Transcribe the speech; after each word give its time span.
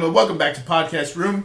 Gentlemen, 0.00 0.16
welcome 0.16 0.38
back 0.38 0.54
to 0.54 0.62
Podcast 0.62 1.14
Room. 1.14 1.44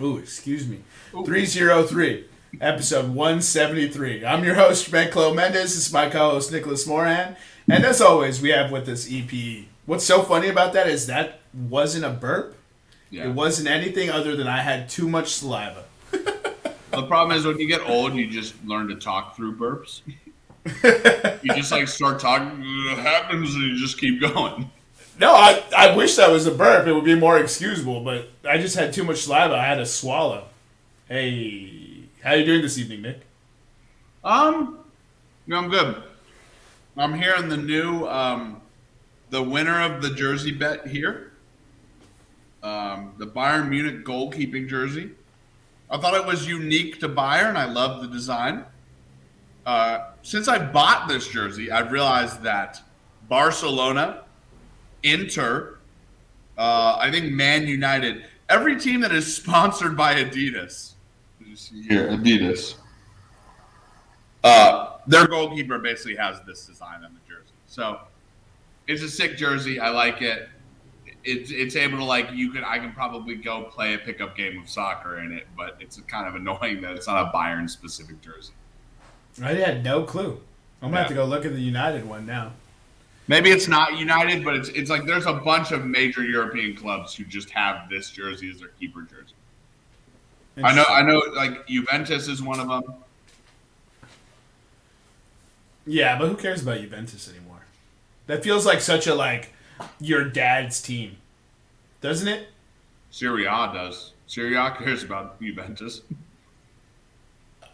Ooh, 0.00 0.16
excuse 0.16 0.66
me. 0.66 0.78
303, 1.26 2.24
episode 2.58 3.10
173. 3.10 4.24
I'm 4.24 4.42
your 4.44 4.54
host, 4.54 4.90
Clo 5.10 5.34
Mendes. 5.34 5.74
This 5.74 5.88
is 5.88 5.92
my 5.92 6.08
co 6.08 6.30
host, 6.30 6.50
Nicholas 6.50 6.86
Moran. 6.86 7.36
And 7.68 7.84
as 7.84 8.00
always, 8.00 8.40
we 8.40 8.48
have 8.48 8.72
with 8.72 8.88
us 8.88 9.06
EPE. 9.06 9.66
What's 9.84 10.06
so 10.06 10.22
funny 10.22 10.48
about 10.48 10.72
that 10.72 10.88
is 10.88 11.06
that 11.08 11.40
wasn't 11.52 12.06
a 12.06 12.10
burp. 12.10 12.56
Yeah. 13.10 13.28
It 13.28 13.34
wasn't 13.34 13.68
anything 13.68 14.08
other 14.08 14.34
than 14.34 14.46
I 14.46 14.62
had 14.62 14.88
too 14.88 15.06
much 15.06 15.34
saliva. 15.34 15.84
The 16.12 17.06
problem 17.06 17.36
is 17.36 17.44
when 17.44 17.58
you 17.58 17.68
get 17.68 17.86
old, 17.86 18.14
you 18.14 18.26
just 18.26 18.54
learn 18.64 18.88
to 18.88 18.94
talk 18.94 19.36
through 19.36 19.54
burps. 19.58 20.00
you 21.44 21.54
just 21.54 21.72
like 21.72 21.88
start 21.88 22.20
talking, 22.20 22.58
it 22.62 22.98
happens, 23.00 23.54
and 23.54 23.64
you 23.64 23.76
just 23.76 24.00
keep 24.00 24.18
going. 24.22 24.70
No, 25.18 25.32
I, 25.32 25.62
I 25.76 25.96
wish 25.96 26.16
that 26.16 26.30
was 26.30 26.46
a 26.46 26.50
burp. 26.50 26.86
It 26.86 26.92
would 26.92 27.04
be 27.04 27.14
more 27.14 27.38
excusable, 27.38 28.02
but 28.04 28.28
I 28.48 28.58
just 28.58 28.76
had 28.76 28.92
too 28.92 29.02
much 29.04 29.22
saliva. 29.22 29.54
I 29.54 29.64
had 29.64 29.76
to 29.76 29.86
swallow. 29.86 30.44
Hey, 31.08 32.04
how 32.22 32.34
you 32.34 32.44
doing 32.44 32.62
this 32.62 32.76
evening, 32.76 33.02
Nick? 33.02 33.20
Um, 34.22 34.80
no, 35.46 35.56
I'm 35.56 35.70
good. 35.70 36.02
I'm 36.96 37.14
here 37.14 37.34
in 37.36 37.48
the 37.48 37.56
new, 37.56 38.06
um, 38.06 38.60
the 39.30 39.42
winner 39.42 39.82
of 39.82 40.02
the 40.02 40.10
jersey 40.10 40.52
bet 40.52 40.86
here. 40.86 41.32
Um, 42.62 43.14
the 43.16 43.26
Bayern 43.26 43.68
Munich 43.68 44.04
goalkeeping 44.04 44.68
jersey. 44.68 45.12
I 45.88 45.98
thought 45.98 46.14
it 46.14 46.26
was 46.26 46.46
unique 46.46 47.00
to 47.00 47.08
Bayern. 47.08 47.54
I 47.54 47.66
love 47.66 48.02
the 48.02 48.08
design. 48.08 48.64
Uh, 49.64 50.10
since 50.22 50.48
I 50.48 50.58
bought 50.58 51.08
this 51.08 51.28
jersey, 51.28 51.70
I've 51.70 51.92
realized 51.92 52.42
that 52.42 52.82
Barcelona, 53.28 54.24
Inter, 55.12 55.78
uh, 56.58 56.96
I 56.98 57.10
think 57.10 57.32
Man 57.32 57.66
United, 57.66 58.24
every 58.48 58.78
team 58.78 59.00
that 59.00 59.12
is 59.12 59.34
sponsored 59.36 59.96
by 59.96 60.14
Adidas. 60.14 60.92
You 61.44 61.56
see 61.56 61.82
here, 61.82 62.08
Adidas. 62.08 62.74
Uh, 64.42 64.98
their 65.06 65.26
goalkeeper 65.26 65.78
basically 65.78 66.16
has 66.16 66.40
this 66.46 66.66
design 66.66 67.04
on 67.04 67.14
the 67.14 67.20
jersey. 67.28 67.52
So 67.66 68.00
it's 68.86 69.02
a 69.02 69.08
sick 69.08 69.36
jersey. 69.36 69.80
I 69.80 69.90
like 69.90 70.22
it. 70.22 70.48
It's 71.24 71.50
it's 71.50 71.74
able 71.74 71.98
to 71.98 72.04
like 72.04 72.30
you 72.32 72.52
can 72.52 72.62
I 72.62 72.78
can 72.78 72.92
probably 72.92 73.34
go 73.34 73.64
play 73.64 73.94
a 73.94 73.98
pickup 73.98 74.36
game 74.36 74.60
of 74.60 74.68
soccer 74.68 75.18
in 75.18 75.32
it, 75.32 75.48
but 75.56 75.76
it's 75.80 76.00
kind 76.02 76.28
of 76.28 76.36
annoying 76.36 76.80
that 76.82 76.94
it's 76.94 77.08
not 77.08 77.26
a 77.26 77.36
Bayern 77.36 77.68
specific 77.68 78.20
jersey. 78.20 78.52
I 79.42 79.54
had 79.54 79.84
no 79.84 80.04
clue. 80.04 80.40
I'm 80.80 80.90
gonna 80.90 80.98
have 80.98 81.08
to 81.08 81.14
go 81.14 81.24
look 81.24 81.44
at 81.44 81.52
the 81.52 81.60
United 81.60 82.08
one 82.08 82.26
now. 82.26 82.52
Maybe 83.28 83.50
it's 83.50 83.66
not 83.66 83.98
United, 83.98 84.44
but 84.44 84.54
it's 84.54 84.68
it's 84.70 84.88
like 84.88 85.04
there's 85.04 85.26
a 85.26 85.32
bunch 85.32 85.72
of 85.72 85.84
major 85.84 86.22
European 86.22 86.76
clubs 86.76 87.14
who 87.14 87.24
just 87.24 87.50
have 87.50 87.88
this 87.90 88.10
jersey 88.10 88.50
as 88.50 88.60
their 88.60 88.68
keeper 88.80 89.02
jersey. 89.02 89.34
I 90.62 90.74
know 90.74 90.84
I 90.88 91.02
know 91.02 91.22
like 91.34 91.66
Juventus 91.66 92.28
is 92.28 92.42
one 92.42 92.60
of 92.60 92.68
them. 92.68 92.94
Yeah, 95.86 96.18
but 96.18 96.28
who 96.28 96.36
cares 96.36 96.62
about 96.62 96.80
Juventus 96.80 97.28
anymore? 97.28 97.62
That 98.26 98.42
feels 98.42 98.64
like 98.64 98.80
such 98.80 99.06
a 99.06 99.14
like 99.14 99.52
your 100.00 100.24
dad's 100.24 100.80
team, 100.80 101.16
doesn't 102.00 102.28
it? 102.28 102.48
Serie 103.10 103.44
A 103.44 103.70
does. 103.72 104.12
Serie 104.26 104.56
A 104.56 104.70
cares 104.70 105.02
about 105.02 105.40
Juventus. 105.40 106.02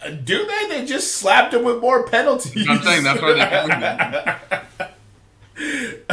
Uh, 0.05 0.11
do 0.11 0.47
they? 0.47 0.69
They 0.69 0.87
just 0.87 1.17
slapped 1.17 1.55
him 1.55 1.63
with 1.65 1.81
more 1.81 2.07
penalties. 2.07 2.67
I'm 2.69 2.83
saying 2.83 3.05
that's 3.05 3.23
why 3.23 3.33
they 3.35 3.41
have 3.41 3.69
them. 4.51 4.61
All 4.61 4.61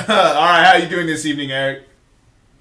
right, 0.12 0.64
how 0.64 0.75
you 0.75 0.90
doing 0.90 1.06
this 1.06 1.24
evening, 1.24 1.52
Eric? 1.52 1.84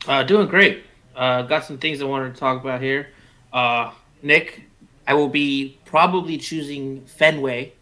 Uh, 0.06 0.22
doing 0.22 0.46
great. 0.46 0.84
Uh, 1.16 1.40
got 1.40 1.64
some 1.64 1.78
things 1.78 2.02
I 2.02 2.04
wanted 2.04 2.34
to 2.34 2.38
talk 2.38 2.60
about 2.60 2.82
here. 2.82 3.08
Uh, 3.54 3.90
Nick, 4.22 4.64
I 5.06 5.14
will 5.14 5.30
be 5.30 5.78
probably 5.86 6.36
choosing 6.36 7.06
Fenway 7.06 7.72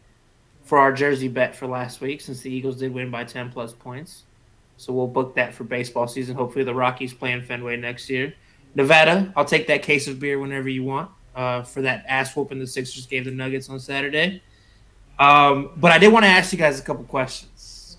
for 0.62 0.78
our 0.78 0.92
jersey 0.92 1.26
bet 1.26 1.56
for 1.56 1.66
last 1.66 2.00
week 2.00 2.20
since 2.20 2.42
the 2.42 2.50
Eagles 2.50 2.76
did 2.76 2.94
win 2.94 3.10
by 3.10 3.24
10 3.24 3.50
plus 3.50 3.72
points. 3.72 4.22
So 4.76 4.92
we'll 4.92 5.08
book 5.08 5.34
that 5.34 5.52
for 5.52 5.64
baseball 5.64 6.06
season. 6.06 6.36
Hopefully 6.36 6.64
the 6.64 6.72
Rockies 6.72 7.12
play 7.12 7.32
in 7.32 7.42
Fenway 7.42 7.76
next 7.76 8.08
year. 8.08 8.34
Nevada, 8.76 9.32
I'll 9.34 9.44
take 9.44 9.66
that 9.66 9.82
case 9.82 10.06
of 10.06 10.20
beer 10.20 10.38
whenever 10.38 10.68
you 10.68 10.84
want 10.84 11.10
uh, 11.34 11.64
for 11.64 11.82
that 11.82 12.04
ass 12.06 12.36
whooping 12.36 12.60
the 12.60 12.68
Sixers 12.68 13.06
gave 13.06 13.24
the 13.24 13.32
Nuggets 13.32 13.68
on 13.68 13.80
Saturday. 13.80 14.42
Um, 15.18 15.70
but 15.76 15.90
I 15.90 15.98
did 15.98 16.12
want 16.12 16.24
to 16.24 16.30
ask 16.30 16.52
you 16.52 16.58
guys 16.58 16.78
a 16.78 16.84
couple 16.84 17.02
questions, 17.02 17.50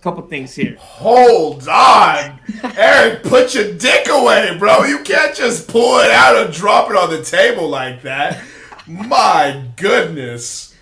couple 0.02 0.22
things 0.28 0.56
here. 0.56 0.76
Hold 0.80 1.68
on, 1.68 2.40
Eric. 2.78 3.24
Put 3.24 3.54
your 3.56 3.74
dick 3.74 4.08
away, 4.10 4.56
bro. 4.58 4.84
You 4.86 5.00
can't 5.04 5.36
just 5.36 5.68
pull 5.68 6.00
it 6.00 6.12
out 6.12 6.36
and 6.38 6.54
drop 6.54 6.90
it 6.90 6.96
on 6.96 7.10
the 7.10 7.24
table 7.24 7.68
like 7.68 8.02
that. 8.04 8.44
My 8.88 9.64
goodness. 9.76 10.76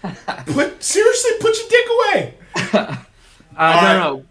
Put 0.47 0.83
seriously, 0.83 1.31
put 1.39 1.55
your 1.57 1.69
dick 1.69 1.87
away. 1.97 2.97
Uh, 3.57 3.61
right. 3.61 3.93
no, 3.93 4.15
no, 4.17 4.25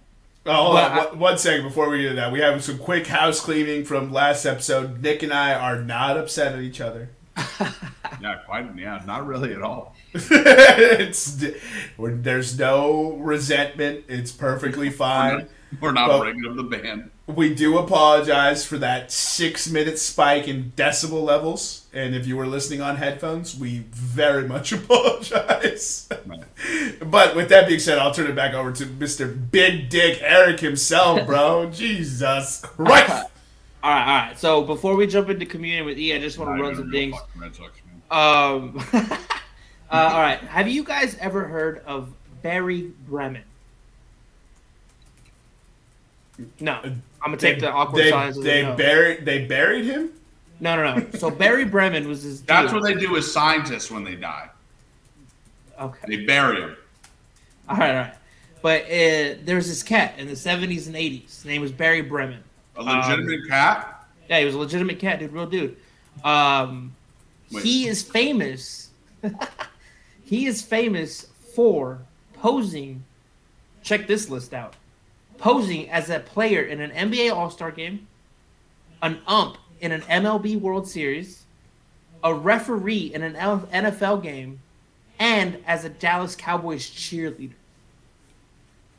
Oh, 0.46 0.52
hold 0.64 0.74
Well, 0.74 0.84
on. 0.90 0.96
One- 1.12 1.18
one 1.18 1.38
second 1.38 1.62
before 1.66 1.88
we 1.88 2.02
do 2.02 2.14
that. 2.16 2.30
We 2.30 2.40
have 2.40 2.62
some 2.62 2.76
quick 2.76 3.06
house 3.06 3.40
cleaning 3.40 3.86
from 3.86 4.12
last 4.12 4.44
episode. 4.44 5.00
Nick 5.02 5.22
and 5.22 5.32
I 5.32 5.54
are 5.54 5.80
not 5.80 6.18
upset 6.18 6.52
at 6.52 6.60
each 6.60 6.82
other. 6.82 7.08
Yeah, 8.20 8.36
quite. 8.46 8.66
Yeah, 8.76 9.02
not 9.06 9.26
really 9.26 9.52
at 9.54 9.62
all. 9.62 9.94
it's 10.14 11.44
there's 11.98 12.58
no 12.58 13.12
resentment. 13.16 14.04
It's 14.08 14.32
perfectly 14.32 14.90
fine. 14.90 15.48
We're 15.80 15.92
not 15.92 16.08
Well- 16.08 16.20
breaking 16.20 16.46
up 16.46 16.56
the 16.56 16.62
band. 16.62 17.10
We 17.26 17.54
do 17.54 17.78
apologize 17.78 18.66
for 18.66 18.76
that 18.78 19.10
six 19.10 19.66
minute 19.70 19.98
spike 19.98 20.46
in 20.46 20.72
decibel 20.76 21.22
levels. 21.24 21.86
And 21.94 22.14
if 22.14 22.26
you 22.26 22.36
were 22.36 22.46
listening 22.46 22.82
on 22.82 22.96
headphones, 22.96 23.58
we 23.58 23.78
very 23.92 24.46
much 24.46 24.72
apologize. 24.74 26.06
but 27.02 27.34
with 27.34 27.48
that 27.48 27.66
being 27.66 27.80
said, 27.80 27.96
I'll 27.98 28.12
turn 28.12 28.26
it 28.30 28.36
back 28.36 28.52
over 28.52 28.72
to 28.72 28.84
Mr. 28.84 29.34
Big 29.50 29.88
Dick 29.88 30.18
Eric 30.20 30.60
himself, 30.60 31.24
bro. 31.26 31.70
Jesus 31.72 32.60
Christ. 32.62 33.10
All 33.82 33.90
right, 33.90 34.06
all 34.06 34.26
right. 34.28 34.38
So 34.38 34.62
before 34.62 34.94
we 34.94 35.06
jump 35.06 35.30
into 35.30 35.46
communion 35.46 35.86
with 35.86 35.98
E, 35.98 36.14
I 36.14 36.18
just 36.18 36.36
want 36.38 36.50
Not 36.50 36.56
to 36.58 36.62
run 36.62 36.72
even 36.72 36.84
some 36.84 36.90
real 36.90 37.10
things. 37.12 37.54
Fucking 38.08 38.74
Red 38.74 38.78
Sox, 38.78 38.92
man. 38.92 39.02
Um, 39.02 39.18
uh, 39.90 40.10
all 40.12 40.20
right. 40.20 40.40
Have 40.40 40.68
you 40.68 40.84
guys 40.84 41.16
ever 41.20 41.44
heard 41.44 41.82
of 41.86 42.12
Barry 42.42 42.92
Bremen? 43.06 43.42
No. 46.60 46.80
I'm 46.82 47.02
gonna 47.22 47.36
take 47.36 47.60
the 47.60 47.70
awkward 47.70 48.04
they, 48.04 48.10
silence. 48.10 48.36
as 48.36 48.44
they 48.44 48.62
no. 48.62 48.76
buried 48.76 49.24
they 49.24 49.46
buried 49.46 49.86
him? 49.86 50.10
no, 50.60 50.76
no, 50.76 50.96
no. 50.96 51.10
So 51.12 51.30
Barry 51.30 51.64
Bremen 51.64 52.06
was 52.06 52.22
his. 52.22 52.42
That's 52.42 52.72
dude. 52.72 52.82
what 52.82 52.86
they 52.86 52.98
do 52.98 53.12
with 53.12 53.24
scientists 53.24 53.90
when 53.90 54.04
they 54.04 54.14
die. 54.14 54.50
Okay. 55.80 56.06
They 56.06 56.24
bury 56.24 56.60
them. 56.60 56.76
All 57.68 57.76
right, 57.76 57.90
all 57.90 57.96
right. 57.96 58.14
But 58.62 58.84
uh, 58.84 59.40
there 59.44 59.56
was 59.56 59.68
this 59.68 59.82
cat 59.82 60.18
in 60.18 60.26
the 60.26 60.32
70s 60.32 60.86
and 60.86 60.94
80s. 60.96 61.24
His 61.24 61.44
name 61.44 61.60
was 61.60 61.72
Barry 61.72 62.00
Bremen. 62.00 62.42
A 62.76 62.82
legitimate 62.82 63.48
cat. 63.48 64.06
Yeah, 64.28 64.38
he 64.38 64.44
was 64.44 64.54
a 64.54 64.58
legitimate 64.58 64.98
cat, 64.98 65.18
dude, 65.18 65.32
real 65.32 65.46
dude. 65.46 65.76
Um, 66.24 66.94
Wait. 67.54 67.64
he 67.64 67.86
is 67.86 68.02
famous. 68.02 68.90
he 70.24 70.46
is 70.46 70.62
famous 70.62 71.26
for 71.54 72.00
posing. 72.34 73.04
Check 73.82 74.06
this 74.06 74.28
list 74.30 74.54
out. 74.54 74.74
Posing 75.38 75.90
as 75.90 76.10
a 76.10 76.20
player 76.20 76.62
in 76.62 76.80
an 76.80 76.90
NBA 76.90 77.34
All 77.34 77.50
Star 77.50 77.70
game, 77.70 78.06
an 79.02 79.18
ump 79.26 79.56
in 79.80 79.92
an 79.92 80.00
MLB 80.02 80.58
World 80.60 80.88
Series, 80.88 81.44
a 82.22 82.32
referee 82.32 83.12
in 83.14 83.22
an 83.22 83.34
NFL 83.34 84.22
game, 84.22 84.60
and 85.18 85.58
as 85.66 85.84
a 85.84 85.88
Dallas 85.90 86.34
Cowboys 86.36 86.88
cheerleader. 86.88 87.52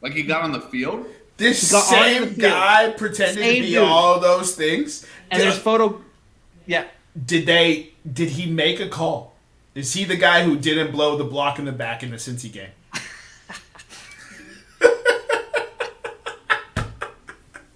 Like 0.01 0.13
he 0.13 0.23
got 0.23 0.43
on 0.43 0.51
the 0.51 0.61
field. 0.61 1.05
This 1.37 1.69
He 1.69 1.73
got 1.73 1.91
on 1.93 2.21
the 2.21 2.27
same 2.29 2.37
guy 2.39 2.91
pretended 2.91 3.35
Same 3.43 3.55
to 3.55 3.61
be 3.61 3.69
dude. 3.73 3.79
all 3.79 4.19
those 4.19 4.55
things. 4.55 5.05
And 5.31 5.39
Did- 5.41 5.47
there's 5.51 5.59
photo. 5.59 6.01
Yeah. 6.65 6.85
Did 7.25 7.45
they? 7.45 7.93
Did 8.11 8.29
he 8.29 8.49
make 8.49 8.79
a 8.79 8.87
call? 8.87 9.33
Is 9.73 9.93
he 9.93 10.05
the 10.05 10.15
guy 10.15 10.43
who 10.43 10.57
didn't 10.57 10.91
blow 10.91 11.17
the 11.17 11.23
block 11.23 11.59
in 11.59 11.65
the 11.65 11.71
back 11.71 12.03
in 12.03 12.11
the 12.11 12.17
Cincy 12.17 12.51
game? 12.51 12.69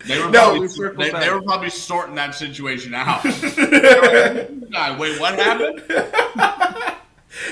They 0.08 0.18
were 0.18 0.30
No. 0.32 0.58
probably, 0.60 0.96
We 0.98 1.12
they, 1.12 1.20
they 1.20 1.30
were 1.30 1.42
probably 1.42 1.70
sorting 1.70 2.16
that 2.16 2.34
situation 2.34 2.94
out. 2.96 3.24
Wait, 5.00 5.20
what 5.20 5.36
happened? 5.36 5.84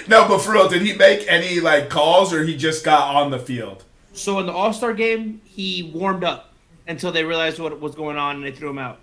No, 0.08 0.28
but 0.28 0.40
for 0.40 0.54
real, 0.54 0.68
did 0.68 0.82
he 0.82 0.94
make 0.94 1.26
any 1.32 1.60
like 1.60 1.90
calls 1.90 2.34
or 2.34 2.44
he 2.44 2.58
just 2.58 2.84
got 2.84 3.14
on 3.16 3.30
the 3.30 3.38
field? 3.38 3.84
So 4.14 4.40
in 4.40 4.46
the 4.48 4.52
All 4.52 4.74
Star 4.74 4.92
game, 4.94 5.40
he 5.46 5.92
warmed 5.94 6.24
up 6.24 6.52
until 6.88 7.12
they 7.12 7.24
realized 7.24 7.60
what 7.60 7.80
was 7.80 7.94
going 7.94 8.18
on 8.18 8.38
and 8.38 8.44
they 8.46 8.52
threw 8.52 8.70
him 8.72 8.80
out. 8.80 9.00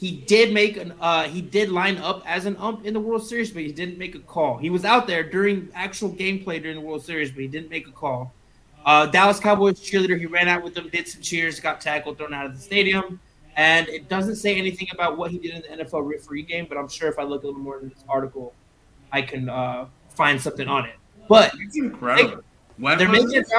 He 0.00 0.12
did 0.12 0.54
make 0.54 0.78
an 0.78 0.94
uh, 0.98 1.24
he 1.24 1.42
did 1.42 1.70
line 1.70 1.98
up 1.98 2.22
as 2.24 2.46
an 2.46 2.56
ump 2.56 2.86
in 2.86 2.94
the 2.94 3.00
World 3.00 3.26
Series, 3.26 3.50
but 3.50 3.60
he 3.62 3.70
didn't 3.70 3.98
make 3.98 4.14
a 4.14 4.18
call. 4.20 4.56
He 4.56 4.70
was 4.70 4.86
out 4.86 5.06
there 5.06 5.22
during 5.22 5.68
actual 5.74 6.10
gameplay 6.10 6.60
during 6.62 6.76
the 6.76 6.80
World 6.80 7.04
Series, 7.04 7.30
but 7.30 7.40
he 7.42 7.48
didn't 7.48 7.68
make 7.68 7.86
a 7.86 7.92
call. 7.92 8.32
Uh, 8.86 9.04
Dallas 9.04 9.38
Cowboys 9.38 9.78
cheerleader, 9.78 10.18
he 10.18 10.24
ran 10.24 10.48
out 10.48 10.62
with 10.62 10.74
them, 10.74 10.88
did 10.88 11.06
some 11.06 11.20
cheers, 11.20 11.60
got 11.60 11.82
tackled, 11.82 12.16
thrown 12.16 12.32
out 12.32 12.46
of 12.46 12.54
the 12.54 12.60
stadium, 12.62 13.20
and 13.56 13.86
it 13.90 14.08
doesn't 14.08 14.36
say 14.36 14.56
anything 14.56 14.88
about 14.94 15.18
what 15.18 15.30
he 15.30 15.38
did 15.38 15.52
in 15.54 15.78
the 15.78 15.84
NFL 15.84 16.10
referee 16.10 16.44
game. 16.44 16.64
But 16.66 16.78
I'm 16.78 16.88
sure 16.88 17.10
if 17.10 17.18
I 17.18 17.24
look 17.24 17.42
a 17.42 17.46
little 17.48 17.60
more 17.60 17.78
into 17.80 17.94
this 17.94 18.04
article, 18.08 18.54
I 19.12 19.20
can 19.20 19.50
uh, 19.50 19.84
find 20.14 20.40
something 20.40 20.66
on 20.66 20.86
it. 20.86 20.94
But 21.28 21.52
It's 21.60 21.76
incredible. 21.76 22.42
When 22.78 22.96
they're 22.96 23.06
making 23.06 23.36
a 23.36 23.42
this? 23.42 23.52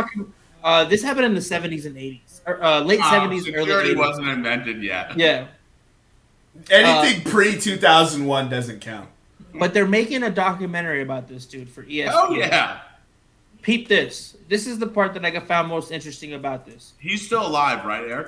Uh, 0.63 0.85
this 0.85 1.03
happened 1.03 1.25
in 1.25 1.35
the 1.35 1.39
70s 1.39 1.85
and 1.85 1.95
80s, 1.95 2.41
or 2.47 2.63
uh, 2.63 2.79
late 2.81 2.99
Oh, 2.99 3.03
70s, 3.03 3.25
early 3.25 3.39
security 3.41 3.93
80s. 3.93 3.97
wasn't 3.97 4.27
invented 4.27 4.81
yet. 4.81 5.15
Yeah, 5.17 5.47
Anything 6.69 7.23
pre 7.23 7.57
two 7.59 7.77
thousand 7.77 8.25
one 8.25 8.49
doesn't 8.49 8.81
count. 8.81 9.09
but 9.59 9.73
they're 9.73 9.87
making 9.87 10.23
a 10.23 10.29
documentary 10.29 11.01
about 11.01 11.27
this 11.27 11.45
dude 11.45 11.69
for 11.69 11.83
ESPN. 11.83 12.11
Oh 12.13 12.33
yeah, 12.33 12.79
Peep 13.61 13.87
this. 13.87 14.35
This 14.47 14.67
is 14.67 14.79
the 14.79 14.87
part 14.87 15.13
that 15.13 15.25
I 15.25 15.39
found 15.39 15.67
most 15.69 15.91
interesting 15.91 16.33
about 16.33 16.65
this. 16.65 16.93
he's 16.99 17.25
still 17.25 17.45
alive, 17.45 17.85
right, 17.85 18.03
Eric? 18.09 18.27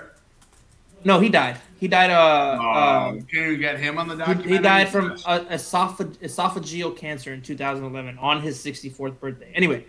No, 1.06 1.20
he 1.20 1.28
died. 1.28 1.58
He 1.82 1.90
died. 1.90 2.12
Uh, 2.12 2.58
Oh, 2.62 3.10
um, 3.10 3.22
can 3.24 3.44
you 3.44 3.58
get 3.58 3.78
him 3.78 3.98
on 3.98 4.08
the 4.08 4.14
he, 4.14 4.20
documentary? 4.20 4.52
he 4.54 4.58
died 4.60 4.88
from 4.90 5.12
uh, 5.26 5.40
esophag- 5.50 6.18
esophageal 6.20 6.96
cancer 6.96 7.34
in 7.34 7.42
2011 7.42 8.18
on 8.20 8.40
his 8.42 8.58
64th 8.64 9.20
birthday. 9.20 9.52
Anyway, 9.54 9.86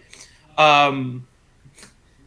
um, 0.59 1.25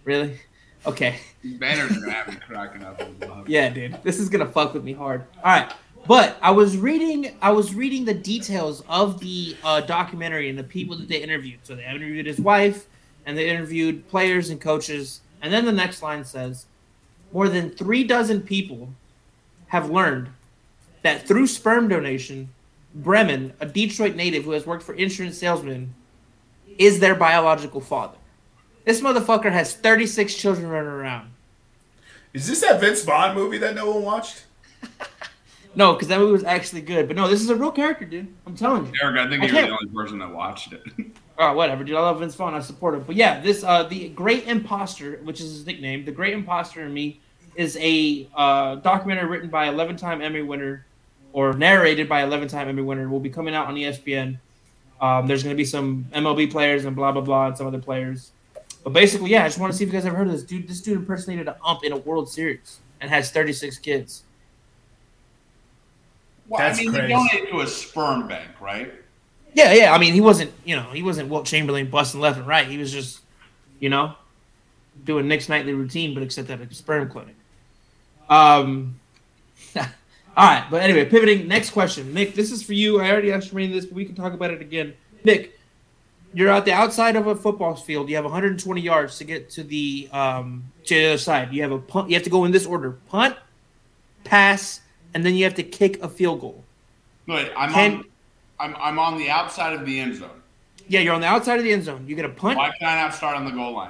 really? 0.06 0.40
Okay. 0.86 1.20
Banner's 1.44 1.92
gonna 1.98 2.12
have 2.12 2.30
me 2.30 2.36
cracking 2.48 2.84
up. 2.84 2.98
with. 3.00 3.48
Yeah, 3.48 3.70
dude, 3.70 3.98
this 4.04 4.20
is 4.20 4.30
gonna 4.30 4.46
fuck 4.46 4.74
with 4.74 4.84
me 4.86 4.94
hard. 4.94 5.24
All 5.38 5.52
right, 5.52 5.74
but 6.08 6.38
I 6.42 6.52
was 6.52 6.78
reading, 6.78 7.36
I 7.42 7.52
was 7.52 7.76
reading 7.76 8.06
the 8.06 8.14
details 8.14 8.84
of 8.88 9.20
the 9.20 9.56
uh, 9.64 9.82
documentary 9.82 10.50
and 10.50 10.58
the 10.58 10.64
people 10.64 10.98
that 10.98 11.08
they 11.08 11.22
interviewed. 11.22 11.60
So 11.64 11.76
they 11.76 11.86
interviewed 11.86 12.26
his 12.26 12.40
wife, 12.40 12.88
and 13.26 13.38
they 13.38 13.50
interviewed 13.50 14.08
players 14.08 14.50
and 14.50 14.60
coaches. 14.60 15.22
And 15.42 15.54
then 15.54 15.66
the 15.66 15.72
next 15.72 16.02
line 16.02 16.24
says, 16.24 16.66
more 17.34 17.50
than 17.50 17.70
three 17.70 18.04
dozen 18.06 18.42
people 18.42 18.90
have 19.68 19.90
learned 19.90 20.30
that 21.02 21.28
through 21.28 21.48
sperm 21.48 21.88
donation, 21.88 22.50
Bremen, 22.96 23.54
a 23.60 23.66
Detroit 23.66 24.16
native 24.16 24.46
who 24.46 24.52
has 24.52 24.66
worked 24.66 24.84
for 24.84 24.96
insurance 24.96 25.38
salesmen, 25.38 25.94
is 26.78 27.00
their 27.00 27.16
biological 27.16 27.82
father. 27.82 28.18
This 28.86 29.02
motherfucker 29.02 29.52
has 29.52 29.74
36 29.74 30.34
children 30.36 30.70
running 30.70 30.90
around. 30.90 31.32
Is 32.34 32.48
this 32.48 32.62
that 32.62 32.80
Vince 32.80 33.04
Vaughn 33.04 33.36
movie 33.36 33.58
that 33.58 33.76
no 33.76 33.92
one 33.92 34.04
watched? 34.04 34.46
No, 35.78 35.94
because 35.94 36.08
that 36.08 36.20
movie 36.20 36.32
was 36.32 36.44
actually 36.44 36.82
good. 36.82 37.08
But 37.08 37.16
no, 37.16 37.28
this 37.28 37.40
is 37.40 37.52
a 37.52 37.56
real 37.56 37.72
character, 37.72 38.04
dude. 38.04 38.34
I'm 38.48 38.56
telling 38.56 38.88
you. 38.88 38.94
Eric, 39.00 39.20
I 39.20 39.30
think 39.30 39.44
I 39.44 39.46
you're 39.46 39.68
the 39.68 39.78
only 39.80 39.94
person 39.94 40.18
that 40.20 40.34
watched 40.34 40.74
it. 40.74 40.84
Oh, 41.40 41.54
whatever, 41.54 41.84
dude. 41.84 41.96
I 41.96 42.00
love 42.00 42.18
Vince 42.18 42.34
Vaughn. 42.34 42.56
I 42.56 42.60
support 42.62 42.96
him. 42.96 43.04
But 43.06 43.16
yeah, 43.16 43.40
this 43.40 43.64
uh, 43.64 43.84
the 43.84 44.10
Great 44.10 44.48
Imposter, 44.48 45.18
which 45.18 45.40
is 45.40 45.52
his 45.52 45.68
nickname, 45.68 46.04
the 46.04 46.12
Great 46.12 46.34
Imposter 46.34 46.82
in 46.84 46.92
Me, 46.92 47.22
is 47.54 47.78
a 47.80 48.28
uh, 48.34 48.78
documentary 48.78 49.28
written 49.28 49.48
by 49.48 49.68
11-time 49.68 50.24
Emmy 50.24 50.42
winner, 50.42 50.88
or 51.34 51.54
narrated 51.54 52.10
by 52.10 52.24
11-time 52.24 52.70
Emmy 52.70 52.82
winner. 52.82 53.08
Will 53.08 53.20
be 53.20 53.30
coming 53.30 53.54
out 53.54 53.68
on 53.68 53.76
ESPN. 53.76 54.40
Um, 55.00 55.28
there's 55.28 55.44
going 55.44 55.56
to 55.56 55.58
be 55.58 55.64
some 55.64 56.08
MLB 56.12 56.50
players 56.50 56.86
and 56.86 56.96
blah 56.96 57.12
blah 57.12 57.22
blah 57.22 57.50
and 57.50 57.56
some 57.56 57.68
other 57.68 57.78
players. 57.78 58.32
But 58.84 58.94
basically, 58.94 59.30
yeah, 59.30 59.44
I 59.44 59.48
just 59.48 59.60
want 59.60 59.72
to 59.72 59.78
see 59.78 59.84
if 59.84 59.90
you 59.90 59.94
guys 59.94 60.08
ever 60.08 60.18
heard 60.18 60.26
of 60.26 60.34
this 60.34 60.42
dude. 60.42 60.68
This 60.68 60.82
dude 60.82 60.98
impersonated 60.98 61.48
an 61.48 61.54
ump 61.64 61.84
in 61.84 61.92
a 61.92 61.98
World 61.98 62.30
Series 62.30 62.80
and 63.00 63.12
has 63.12 63.30
36 63.30 63.78
kids. 63.78 64.24
Well, 66.50 66.60
That's 66.60 66.80
I 66.80 66.84
mean, 66.84 66.94
crazy. 66.94 67.14
you 67.14 67.30
donate 67.30 67.52
to 67.52 67.60
a 67.62 67.68
sperm 67.68 68.28
bank, 68.28 68.50
right? 68.62 68.94
Yeah, 69.54 69.74
yeah. 69.74 69.94
I 69.94 69.98
mean, 69.98 70.14
he 70.14 70.22
wasn't, 70.22 70.52
you 70.66 70.76
know, 70.76 70.84
he 70.92 71.02
wasn't 71.02 71.30
Wilt 71.30 71.46
Chamberlain 71.46 71.90
busting 71.90 72.20
left 72.20 72.38
and 72.38 72.48
right. 72.48 72.68
He 72.68 72.78
was 72.78 72.92
just, 72.92 73.22
you 73.80 73.90
know, 73.90 74.14
doing 75.04 75.28
Nick's 75.28 75.50
nightly 75.50 75.74
routine, 75.74 76.14
but 76.14 76.24
except 76.24 76.50
at 76.50 76.62
a 76.62 76.74
sperm 76.74 77.10
clinic. 77.10 77.36
Um, 78.30 79.00
all 79.76 79.84
right, 80.38 80.68
but 80.70 80.82
anyway, 80.82 81.06
pivoting. 81.06 81.48
Next 81.48 81.72
question, 81.72 82.14
Nick. 82.14 82.36
This 82.36 82.52
is 82.52 82.62
for 82.62 82.74
you. 82.74 83.02
I 83.02 83.10
already 83.10 83.32
asked 83.32 83.54
Rain 83.54 83.72
this, 83.72 83.86
but 83.86 83.96
we 83.96 84.06
can 84.06 84.16
talk 84.16 84.34
about 84.34 84.52
it 84.52 84.62
again. 84.62 84.94
Nick, 85.24 85.58
you're 86.34 86.50
out 86.50 86.66
the 86.66 86.74
outside 86.74 87.16
of 87.16 87.28
a 87.28 87.36
football 87.36 87.76
field. 87.76 88.10
You 88.10 88.16
have 88.16 88.26
120 88.26 88.82
yards 88.82 89.18
to 89.18 89.24
get 89.24 89.50
to 89.52 89.64
the 89.64 90.10
um 90.12 90.72
to 90.86 90.94
the 90.94 91.06
other 91.08 91.18
side. 91.18 91.54
You 91.54 91.64
have 91.64 91.72
a 91.72 91.80
punt. 91.80 92.10
You 92.10 92.16
have 92.16 92.24
to 92.24 92.30
go 92.30 92.46
in 92.46 92.52
this 92.52 92.66
order: 92.66 92.92
punt, 93.10 93.36
pass, 94.24 94.82
and 95.18 95.26
then 95.26 95.34
you 95.34 95.44
have 95.46 95.56
to 95.56 95.64
kick 95.64 96.00
a 96.04 96.08
field 96.08 96.42
goal. 96.42 96.64
Wait, 97.28 97.52
I'm 97.58 97.72
Can- 97.72 97.96
on. 97.96 98.06
I'm, 98.60 98.76
I'm 98.80 99.00
on 99.00 99.18
the 99.18 99.32
outside 99.32 99.74
of 99.74 99.84
the 99.84 100.00
end 100.00 100.16
zone. 100.16 100.30
Yeah, 100.88 101.00
you're 101.00 101.16
on 101.16 101.22
the 101.22 101.28
outside 101.28 101.58
of 101.58 101.64
the 101.64 101.74
end 101.74 101.86
zone. 101.86 102.06
You 102.08 102.16
get 102.16 102.26
a 102.26 102.30
punt. 102.30 102.56
Why 102.60 102.70
can't 102.78 102.92
I 102.92 103.02
not 103.02 103.16
start 103.16 103.36
on 103.36 103.44
the 103.44 103.52
goal 103.52 103.74
line? 103.74 103.90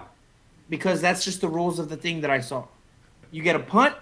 because 0.69 1.01
that's 1.01 1.25
just 1.25 1.41
the 1.41 1.49
rules 1.49 1.79
of 1.79 1.89
the 1.89 1.97
thing 1.97 2.21
that 2.21 2.29
I 2.29 2.39
saw. 2.39 2.67
You 3.31 3.41
get 3.41 3.57
a 3.57 3.59
punt, 3.59 3.93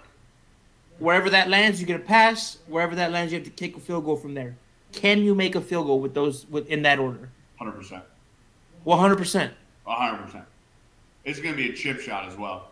wherever 1.00 1.32
that 1.32 1.50
lands, 1.50 1.82
you 1.82 1.88
get 1.88 2.00
a 2.00 2.04
pass. 2.04 2.60
Wherever 2.68 2.96
that 2.96 3.12
lands, 3.12 3.34
you 3.34 3.40
have 3.40 3.46
to 3.46 3.52
kick 3.52 3.76
a 3.76 3.80
field 3.80 4.06
goal 4.06 4.18
from 4.18 4.36
there. 4.36 4.56
Can 4.92 5.24
you 5.24 5.34
make 5.34 5.56
a 5.56 5.62
field 5.62 5.88
goal 5.88 6.00
with 6.00 6.14
those 6.14 6.46
with 6.48 6.68
in 6.68 6.84
that 6.84 7.00
order? 7.00 7.30
Hundred 7.58 7.74
percent. 7.74 8.04
One 8.84 9.00
hundred 9.00 9.18
percent. 9.18 9.54
hundred 9.86 10.24
percent. 10.26 10.46
It's 11.24 11.40
gonna 11.40 11.56
be 11.56 11.72
a 11.72 11.74
chip 11.74 12.00
shot 12.00 12.28
as 12.28 12.38
well. 12.38 12.70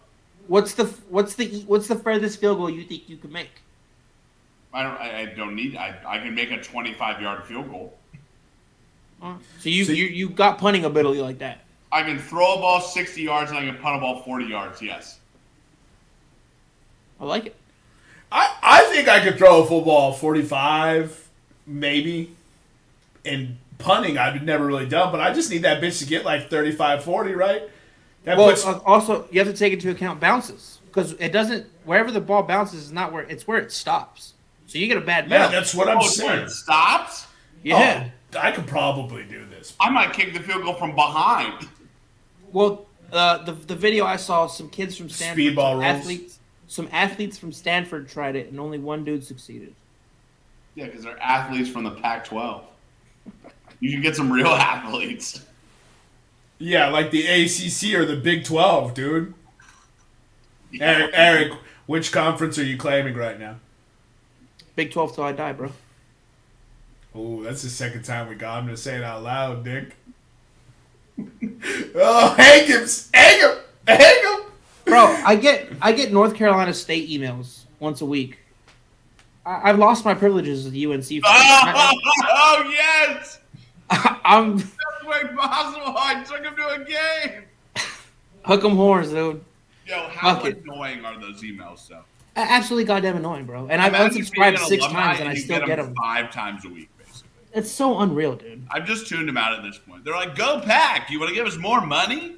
What's 0.48 0.76
the 0.76 0.86
what's 1.10 1.36
the 1.36 1.64
what's 1.66 1.88
the 1.88 1.96
furthest 1.96 2.40
field 2.40 2.60
goal 2.60 2.70
you 2.70 2.84
think 2.84 3.10
you 3.10 3.18
could 3.18 3.32
make? 3.32 3.63
I 4.74 4.84
don't. 4.84 4.98
I, 4.98 5.20
I 5.22 5.26
don't 5.26 5.56
need. 5.56 5.76
I, 5.76 5.96
I 6.06 6.18
can 6.20 6.34
make 6.34 6.52
a 6.52 6.62
25 6.62 7.22
yard 7.22 7.46
field 7.46 7.70
goal. 7.70 7.98
So 9.60 9.70
you 9.70 9.86
So 9.86 9.92
you, 9.94 10.06
you 10.06 10.30
got 10.30 10.58
punting 10.58 10.84
ability 10.84 11.22
like 11.22 11.40
that. 11.40 11.60
I 11.92 12.02
can 12.04 12.20
throw 12.20 12.56
a 12.56 12.58
ball 12.58 12.82
60 12.82 13.22
yards 13.22 13.52
and 13.52 13.60
I 13.60 13.66
can 13.66 13.78
punt 13.78 13.98
a 13.98 14.00
ball 14.00 14.22
40 14.24 14.46
yards. 14.46 14.82
Yes. 14.82 15.20
I 17.22 17.26
like 17.26 17.46
it. 17.46 17.56
I, 18.32 18.54
I 18.64 18.84
think 18.94 19.08
I 19.08 19.24
could 19.24 19.38
throw 19.38 19.62
a 19.62 19.66
football 19.66 20.12
45, 20.12 21.30
maybe. 21.68 22.36
And 23.24 23.58
punting, 23.78 24.18
I've 24.18 24.44
never 24.44 24.66
really 24.66 24.88
done, 24.88 25.12
but 25.12 25.22
I 25.22 25.34
just 25.34 25.50
need 25.52 25.62
that 25.62 25.82
bitch 25.82 26.00
to 26.00 26.06
get 26.06 26.26
like 26.26 26.50
35, 26.50 27.04
40, 27.04 27.34
right? 27.36 27.62
That 28.26 28.38
Well, 28.38 28.50
puts. 28.50 28.66
uh, 28.66 28.80
also 28.86 29.28
you 29.32 29.40
have 29.40 29.48
to 29.48 29.58
take 29.58 29.72
into 29.72 29.90
account 29.92 30.20
bounces 30.20 30.80
because 30.88 31.14
it 31.14 31.32
doesn't 31.32 31.68
wherever 31.86 32.12
the 32.12 32.20
ball 32.22 32.44
bounces 32.44 32.84
is 32.86 32.92
not 32.92 33.12
where 33.14 33.24
it's 33.24 33.48
where 33.48 33.60
it 33.60 33.72
stops. 33.72 34.33
So 34.74 34.80
you 34.80 34.88
get 34.88 34.98
a 34.98 35.02
bad 35.02 35.30
yeah, 35.30 35.38
bounce. 35.38 35.52
that's 35.52 35.76
what 35.76 35.88
I'm 35.88 36.00
Oh, 36.00 36.08
saying. 36.08 36.50
stops. 36.50 37.28
yeah. 37.62 38.10
Oh, 38.34 38.40
I 38.40 38.52
could 38.52 38.66
probably 38.66 39.24
do 39.24 39.46
this. 39.46 39.76
I 39.80 39.92
might 39.92 40.14
kick 40.14 40.34
the 40.34 40.40
field 40.40 40.64
goal 40.64 40.74
from 40.74 40.96
behind. 40.96 41.70
Well, 42.52 42.88
uh, 43.12 43.44
the 43.44 43.52
the 43.52 43.76
video 43.76 44.04
I 44.04 44.16
saw, 44.16 44.48
some 44.48 44.70
kids 44.72 44.98
from 44.98 45.10
Stanford, 45.10 45.44
Speedball 45.44 45.74
some 45.74 45.84
athletes, 45.84 46.40
some 46.66 46.90
athletes 46.92 47.38
from 47.38 47.52
Stanford 47.52 48.10
tried 48.10 48.36
it, 48.36 48.50
and 48.50 48.60
only 48.60 48.80
one 48.80 49.04
dude 49.04 49.24
succeeded. 49.24 49.76
Yeah, 50.74 50.86
because 50.88 51.04
they're 51.04 51.22
athletes 51.22 51.70
from 51.70 51.84
the 51.84 51.92
Pac-12. 51.92 52.62
You 53.80 53.92
can 53.92 54.02
get 54.02 54.16
some 54.16 54.32
real 54.34 54.48
athletes. 54.48 55.46
Yeah, 56.58 56.88
like 56.90 57.12
the 57.12 57.28
ACC 57.28 57.94
or 57.94 58.08
the 58.08 58.16
Big 58.16 58.44
12, 58.44 58.96
dude. 58.96 59.36
Eric, 60.82 61.12
Eric, 61.14 61.54
which 61.86 62.12
conference 62.12 62.58
are 62.58 62.64
you 62.64 62.76
claiming 62.76 63.14
right 63.14 63.40
now? 63.40 63.58
Big 64.76 64.92
Twelve 64.92 65.14
till 65.14 65.24
I 65.24 65.32
die, 65.32 65.54
bro. 65.54 65.72
Oh, 67.16 67.44
that's 67.44 67.62
the 67.62 67.70
second 67.70 68.04
time 68.04 68.28
we 68.28 68.36
got 68.36 68.64
him 68.64 68.70
to 68.70 68.78
say 68.78 68.96
it 68.96 69.04
out 69.04 69.22
loud, 69.24 69.64
Dick. 69.64 69.96
oh, 71.96 72.34
hang 72.36 72.66
him! 72.66 72.88
Hang 73.14 73.40
him! 73.40 73.58
Hang 73.88 74.24
him! 74.24 74.52
Bro, 74.86 75.06
I 75.26 75.36
get 75.36 75.70
I 75.82 75.92
get 75.92 76.12
North 76.12 76.36
Carolina 76.36 76.74
State 76.74 77.10
emails 77.10 77.62
once 77.80 78.02
a 78.02 78.06
week. 78.06 78.40
I, 79.46 79.70
I've 79.70 79.78
lost 79.80 80.06
my 80.06 80.14
privileges 80.14 80.66
a 80.66 80.70
UNC. 80.70 81.22
Oh, 81.24 81.92
oh, 82.24 82.72
yes! 82.72 83.40
I, 83.90 84.20
I'm 84.26 84.58
Best 84.58 84.68
way 85.06 85.22
possible. 85.36 85.96
I 85.98 86.24
took 86.24 86.44
him 86.44 86.56
to 86.56 86.68
a 86.68 86.84
game. 86.84 87.44
hook 88.46 88.64
'em 88.64 88.76
horns, 88.76 89.10
dude. 89.10 89.44
Yo, 89.86 90.08
how 90.10 90.36
Fuck 90.36 90.46
it. 90.46 90.64
annoying 90.64 91.04
are 91.06 91.20
those 91.20 91.42
emails, 91.44 91.88
though? 91.88 92.04
A- 92.36 92.40
Absolutely 92.40 92.86
goddamn 92.86 93.18
annoying, 93.18 93.46
bro. 93.46 93.68
And 93.68 93.82
I've 93.82 93.94
unsubscribed 93.94 94.60
six 94.60 94.86
times, 94.88 95.20
and 95.20 95.30
I 95.30 95.34
you 95.34 95.40
still 95.40 95.66
get 95.66 95.78
them. 95.78 95.94
five 95.96 96.32
times 96.32 96.66
a 96.66 96.70
week, 96.70 96.90
basically. 96.98 97.30
It's 97.54 97.70
so 97.72 98.00
unreal, 98.00 98.36
dude. 98.36 98.66
I've 98.72 98.86
just 98.86 99.08
tuned 99.08 99.28
them 99.28 99.38
out 99.38 99.54
at 99.54 99.62
this 99.64 99.78
point. 99.78 100.04
They're 100.04 100.16
like, 100.16 100.36
"Go 100.36 100.60
pack! 100.62 101.10
You 101.12 101.20
want 101.20 101.30
to 101.30 101.36
give 101.36 101.46
us 101.46 101.58
more 101.58 101.82
money?" 101.86 102.36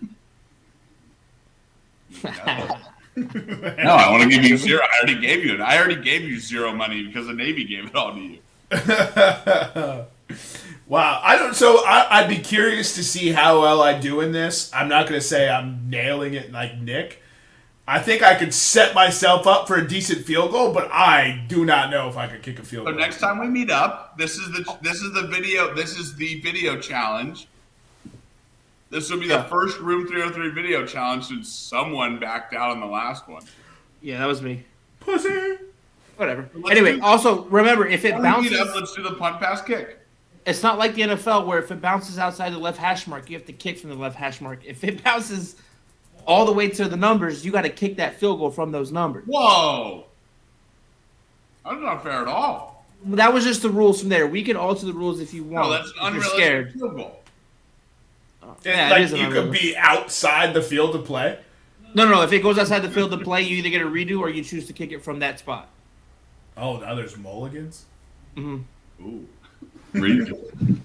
No, 2.24 2.30
I 3.18 4.12
want 4.12 4.24
to 4.24 4.30
give 4.30 4.44
you 4.44 4.58
zero. 4.58 4.82
I 4.84 5.00
already 5.00 5.22
gave 5.22 5.46
you 5.46 5.54
it. 5.54 5.62
I 5.62 5.78
already 5.78 6.02
gave 6.02 6.24
you 6.24 6.40
zero 6.40 6.74
money 6.74 7.06
because 7.06 7.28
the 7.28 7.34
Navy 7.34 7.64
gave 7.64 7.86
it 7.86 7.96
all 7.96 8.14
to 8.14 8.20
you. 8.20 8.40
wow, 10.88 11.22
I 11.24 11.38
don't. 11.38 11.56
So 11.56 11.86
I, 11.86 12.20
I'd 12.20 12.30
be 12.30 12.40
curious 12.40 12.96
to 12.96 13.04
see 13.04 13.32
how 13.32 13.62
well 13.62 13.82
I 13.82 13.98
do 13.98 14.20
in 14.22 14.32
this. 14.34 14.70
I'm 14.74 14.90
not 14.90 15.08
going 15.08 15.20
to 15.20 15.26
say 15.26 15.50
I'm 15.50 15.90
nailing 15.90 16.34
it 16.34 16.52
like 16.52 16.78
Nick. 16.78 17.22
I 17.88 18.00
think 18.00 18.24
I 18.24 18.34
could 18.34 18.52
set 18.54 18.96
myself 18.96 19.46
up 19.46 19.68
for 19.68 19.76
a 19.76 19.88
decent 19.88 20.26
field 20.26 20.52
goal, 20.52 20.74
but 20.74 20.90
I 20.92 21.44
do 21.48 21.66
not 21.66 21.92
know 21.92 22.10
if 22.10 22.18
I 22.18 22.28
could 22.28 22.42
kick 22.42 22.58
a 22.58 22.64
field 22.64 22.88
So 22.88 22.92
goal. 22.92 23.00
next 23.00 23.20
time 23.20 23.38
we 23.40 23.48
meet 23.48 23.70
up, 23.70 24.18
this 24.18 24.38
is 24.38 24.52
the 24.52 24.78
this 24.82 25.02
is 25.02 25.14
the 25.14 25.28
video. 25.28 25.74
This 25.76 25.98
is 25.98 26.16
the 26.16 26.42
video 26.42 26.80
challenge. 26.80 27.48
This 28.90 29.10
will 29.12 29.20
be 29.20 29.28
the 29.28 29.44
first 29.44 29.80
Room 29.80 30.08
303 30.08 30.50
video 30.50 30.86
challenge 30.86 31.26
since 31.26 31.50
someone 31.52 32.18
backed 32.20 32.54
out 32.54 32.72
on 32.72 32.80
the 32.80 32.86
last 32.88 33.28
one. 33.28 33.44
Yeah, 34.02 34.20
that 34.20 34.28
was 34.28 34.42
me. 34.42 34.64
Pussy. 35.00 35.58
whatever. 36.18 36.50
Let's 36.56 36.72
Anyway, 36.72 36.96
do- 36.96 37.04
also 37.04 37.44
remember 37.46 37.86
if 37.88 38.04
it 38.06 38.14
Why 38.16 38.22
don't 38.32 38.42
we 38.44 38.50
bounces, 38.50 38.60
up? 38.60 38.76
Let's 38.76 38.96
do 38.96 39.04
the 39.04 39.14
punt 39.16 39.40
pass 39.40 39.62
kick. 39.62 40.00
it's 40.46 40.64
not 40.64 40.80
like 40.80 40.96
the 40.96 41.02
NFL 41.04 41.46
where 41.46 41.60
if 41.60 41.70
it 41.72 41.82
bounces 41.82 42.18
outside 42.18 42.52
the 42.54 42.58
left 42.58 42.78
hash 42.80 43.06
mark, 43.06 43.30
you 43.30 43.38
have 43.38 43.46
to 43.48 43.54
kick 43.54 43.78
from 43.80 43.90
the 43.92 43.96
left 43.96 44.16
hash 44.16 44.42
mark. 44.42 44.62
If 44.66 44.84
it 44.84 45.04
bounces 45.04 45.56
all 46.26 46.46
the 46.46 46.54
way 46.54 46.70
to 46.70 46.88
the 46.88 46.98
numbers, 46.98 47.46
you 47.46 47.52
got 47.52 47.64
to 47.64 47.70
kick 47.70 47.98
that 47.98 48.20
field 48.20 48.40
goal 48.40 48.52
from 48.52 48.72
those 48.72 48.92
numbers. 48.92 49.26
Whoa, 49.28 50.06
that's 51.64 51.80
not 51.80 52.04
fair 52.04 52.22
at 52.22 52.28
all. 52.28 52.86
That 53.06 53.34
was 53.34 53.44
just 53.44 53.62
the 53.62 53.70
rules 53.70 54.00
from 54.00 54.10
there. 54.10 54.26
We 54.26 54.44
can 54.44 54.58
alter 54.58 54.86
the 54.86 54.94
rules 54.94 55.20
if 55.20 55.34
you 55.34 55.44
want. 55.44 55.68
No, 55.68 55.72
that's 55.72 55.90
if 55.90 55.96
you're 55.96 56.06
unrealistic 56.08 56.38
scared. 56.38 56.74
field 56.74 56.96
goal. 56.96 57.20
Yeah, 58.64 58.88
it 58.88 58.92
like 58.92 59.02
is 59.02 59.14
you 59.14 59.30
could 59.30 59.52
be 59.52 59.76
outside 59.78 60.54
the 60.54 60.62
field 60.62 60.94
to 60.94 61.00
play. 61.00 61.40
No, 61.94 62.06
no. 62.06 62.12
no. 62.12 62.22
If 62.24 62.34
it 62.34 62.42
goes 62.42 62.58
outside 62.58 62.80
the 62.80 62.90
field 62.90 63.12
to 63.12 63.18
play, 63.18 63.42
you 63.42 63.58
either 63.58 63.70
get 63.70 63.82
a 63.82 63.86
redo 63.86 64.20
or 64.20 64.30
you 64.30 64.44
choose 64.44 64.68
to 64.68 64.74
kick 64.74 64.92
it 64.92 65.04
from 65.04 65.20
that 65.20 65.40
spot. 65.40 65.70
Oh, 66.58 66.78
now 66.78 66.96
there's 66.96 67.18
mulligans. 67.18 67.86
Mm-hmm. 68.36 69.06
Ooh, 69.06 69.28
redo. 69.94 70.80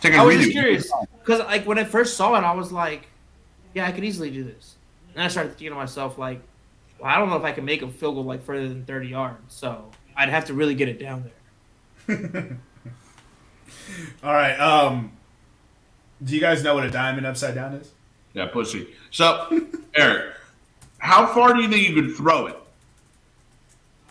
Take 0.00 0.14
a 0.14 0.16
I 0.16 0.24
was 0.24 0.36
redo. 0.36 0.40
just 0.40 0.52
curious 0.52 0.92
because, 1.20 1.40
like, 1.40 1.66
when 1.66 1.78
I 1.78 1.84
first 1.84 2.16
saw 2.16 2.34
it, 2.36 2.44
I 2.44 2.52
was 2.52 2.72
like, 2.72 3.06
"Yeah, 3.74 3.86
I 3.86 3.92
could 3.92 4.04
easily 4.04 4.30
do 4.30 4.44
this." 4.44 4.76
And 5.14 5.22
I 5.22 5.28
started 5.28 5.50
thinking 5.50 5.70
to 5.70 5.74
myself, 5.74 6.18
like, 6.18 6.40
"Well, 6.98 7.10
I 7.10 7.18
don't 7.18 7.28
know 7.28 7.36
if 7.36 7.44
I 7.44 7.52
can 7.52 7.64
make 7.64 7.82
a 7.82 7.88
field 7.88 8.14
goal 8.14 8.24
like 8.24 8.42
further 8.44 8.68
than 8.68 8.84
thirty 8.84 9.08
yards, 9.08 9.54
so 9.54 9.90
I'd 10.16 10.28
have 10.28 10.46
to 10.46 10.54
really 10.54 10.74
get 10.74 10.88
it 10.88 10.98
down 10.98 11.30
there." 12.06 12.58
All 14.24 14.32
right. 14.32 14.58
Um, 14.58 15.12
do 16.22 16.34
you 16.34 16.40
guys 16.40 16.62
know 16.62 16.74
what 16.74 16.84
a 16.84 16.90
diamond 16.90 17.26
upside 17.26 17.54
down 17.54 17.74
is? 17.74 17.90
Yeah, 18.34 18.46
pussy. 18.46 18.88
So, 19.10 19.66
Eric, 19.94 20.34
how 20.98 21.26
far 21.26 21.54
do 21.54 21.62
you 21.62 21.68
think 21.68 21.88
you 21.88 21.94
could 21.94 22.16
throw 22.16 22.46
it? 22.46 22.56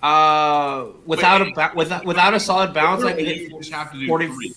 Uh, 0.03 0.87
without 1.05 1.41
Wait, 1.41 1.51
a 1.51 1.55
ba- 1.55 1.71
without 1.75 2.05
without 2.05 2.33
a 2.33 2.39
solid 2.39 2.73
bounce, 2.73 3.03
I 3.03 3.13
could 3.13 3.27
You 3.27 3.33
hit 3.33 3.51
just 3.57 3.71
have 3.71 3.91
to 3.91 3.99
do 3.99 4.07
40 4.07 4.27
three. 4.27 4.53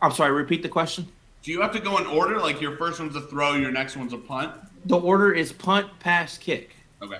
I'm 0.00 0.12
sorry. 0.12 0.32
Repeat 0.32 0.62
the 0.62 0.68
question. 0.68 1.08
Do 1.42 1.50
you 1.50 1.60
have 1.60 1.72
to 1.72 1.80
go 1.80 1.98
in 1.98 2.06
order? 2.06 2.38
Like 2.40 2.60
your 2.60 2.76
first 2.76 3.00
one's 3.00 3.16
a 3.16 3.20
throw, 3.20 3.54
your 3.54 3.72
next 3.72 3.96
one's 3.96 4.12
a 4.12 4.18
punt? 4.18 4.52
The 4.86 4.98
order 4.98 5.32
is 5.32 5.52
punt, 5.52 5.88
pass, 6.00 6.38
kick. 6.38 6.76
Okay. 7.00 7.18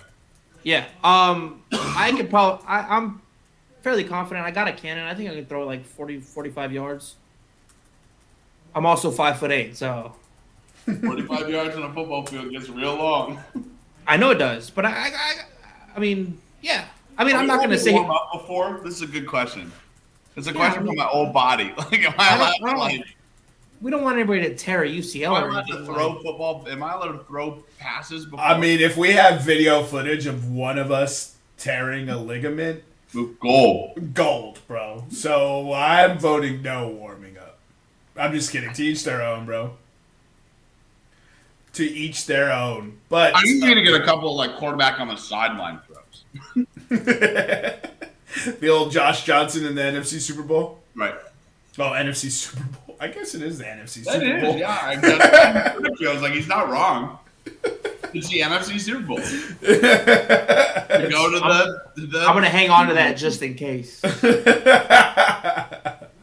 Yeah. 0.62 0.86
Um, 1.02 1.62
I 1.72 2.12
could 2.16 2.30
probably. 2.30 2.64
I, 2.68 2.96
I'm 2.96 3.20
fairly 3.82 4.04
confident. 4.04 4.46
I 4.46 4.50
got 4.52 4.68
a 4.68 4.72
cannon. 4.72 5.06
I 5.06 5.14
think 5.14 5.30
I 5.30 5.34
can 5.34 5.46
throw 5.46 5.66
like 5.66 5.84
40, 5.84 6.20
45 6.20 6.72
yards. 6.72 7.14
I'm 8.74 8.86
also 8.86 9.10
five 9.10 9.38
foot 9.38 9.50
eight, 9.50 9.76
so 9.76 10.14
45 10.84 11.50
yards 11.50 11.76
on 11.76 11.82
a 11.82 11.92
football 11.92 12.24
field 12.24 12.50
gets 12.50 12.68
real 12.68 12.94
long. 12.94 13.38
I 14.06 14.16
know 14.16 14.30
it 14.30 14.36
does. 14.38 14.70
But 14.70 14.86
I, 14.86 14.90
I, 14.90 14.94
I, 15.14 15.34
I 15.96 15.98
mean, 16.00 16.40
yeah. 16.62 16.86
I 17.18 17.24
mean, 17.24 17.36
I'm 17.36 17.46
not 17.46 17.60
gonna 17.60 17.76
say. 17.76 17.92
warm 17.92 18.10
up 18.10 18.30
before. 18.32 18.80
This 18.82 18.94
is 18.94 19.02
a 19.02 19.06
good 19.06 19.26
question. 19.26 19.70
It's 20.36 20.46
a 20.46 20.50
Yeah, 20.50 20.56
question 20.56 20.78
I 20.78 20.82
mean- 20.84 20.96
from 20.96 20.96
my 21.04 21.08
old 21.10 21.32
body. 21.34 21.72
Like, 21.76 22.00
am 22.04 22.14
I 22.18 22.30
I 22.30 22.36
allowed 22.36 22.54
I 22.64 22.72
to 22.72 22.78
like? 22.78 23.16
We 23.82 23.90
don't 23.90 24.02
want 24.02 24.16
anybody 24.16 24.42
to 24.42 24.54
tear 24.54 24.84
a 24.84 24.88
UCL 24.88 25.26
Am 25.36 25.44
I 25.44 25.48
allowed 25.48 25.66
to 25.66 25.84
throw 25.84 26.10
like- 26.10 26.22
football? 26.22 26.64
Am 26.68 26.82
I 26.84 26.92
allowed 26.92 27.18
to 27.18 27.24
throw 27.24 27.64
passes 27.80 28.24
before? 28.26 28.40
I 28.40 28.56
mean, 28.56 28.80
if 28.80 28.96
we 28.96 29.10
have 29.12 29.42
video 29.42 29.82
footage 29.82 30.26
of 30.26 30.52
one 30.52 30.78
of 30.78 30.92
us 30.92 31.34
tearing 31.58 32.08
a 32.08 32.16
ligament, 32.16 32.84
gold, 33.40 34.14
gold, 34.14 34.60
bro. 34.68 35.04
So 35.10 35.72
I'm 35.72 36.18
voting 36.18 36.62
no 36.62 36.88
warming 36.88 37.36
up. 37.38 37.58
I'm 38.16 38.32
just 38.32 38.52
kidding. 38.52 38.72
To 38.72 38.84
each 38.84 39.02
their 39.02 39.20
own, 39.20 39.46
bro. 39.46 39.76
To 41.74 41.84
each 41.84 42.26
their 42.26 42.52
own. 42.52 42.98
But 43.08 43.32
I'm 43.34 43.60
going 43.60 43.76
to 43.76 43.82
get 43.82 44.00
a 44.00 44.04
couple 44.04 44.34
like 44.36 44.56
quarterback 44.58 45.00
on 45.00 45.08
the 45.08 45.16
sideline 45.16 45.80
throws. 45.86 46.66
the 48.60 48.68
old 48.68 48.92
Josh 48.92 49.24
Johnson 49.24 49.66
in 49.66 49.74
the 49.74 49.82
NFC 49.82 50.20
Super 50.20 50.42
Bowl. 50.42 50.78
Right. 50.94 51.14
Oh, 51.78 51.90
NFC 51.90 52.30
Super 52.30 52.62
Bowl. 52.64 52.81
I 53.02 53.08
guess 53.08 53.34
it 53.34 53.42
is 53.42 53.58
the 53.58 53.64
NFC 53.64 54.04
That 54.04 54.14
Super 54.14 54.36
is, 54.36 54.42
Bowl. 54.44 54.56
yeah. 54.56 54.78
I, 54.80 54.94
just, 54.96 56.02
I 56.02 56.12
was 56.12 56.22
like, 56.22 56.32
he's 56.34 56.46
not 56.46 56.68
wrong. 56.70 57.18
It's 58.14 58.28
the 58.28 58.40
NFC 58.40 58.78
Super 58.80 59.00
Bowl. 59.00 59.18
To 60.92 61.08
go 61.10 61.30
to 61.32 61.38
the, 61.40 61.82
to 61.96 62.06
the 62.06 62.20
I'm 62.20 62.34
gonna 62.34 62.48
hang 62.50 62.68
on 62.70 62.86
to 62.88 62.94
that 62.94 63.16
just 63.16 63.42
in 63.42 63.54
case. 63.54 64.02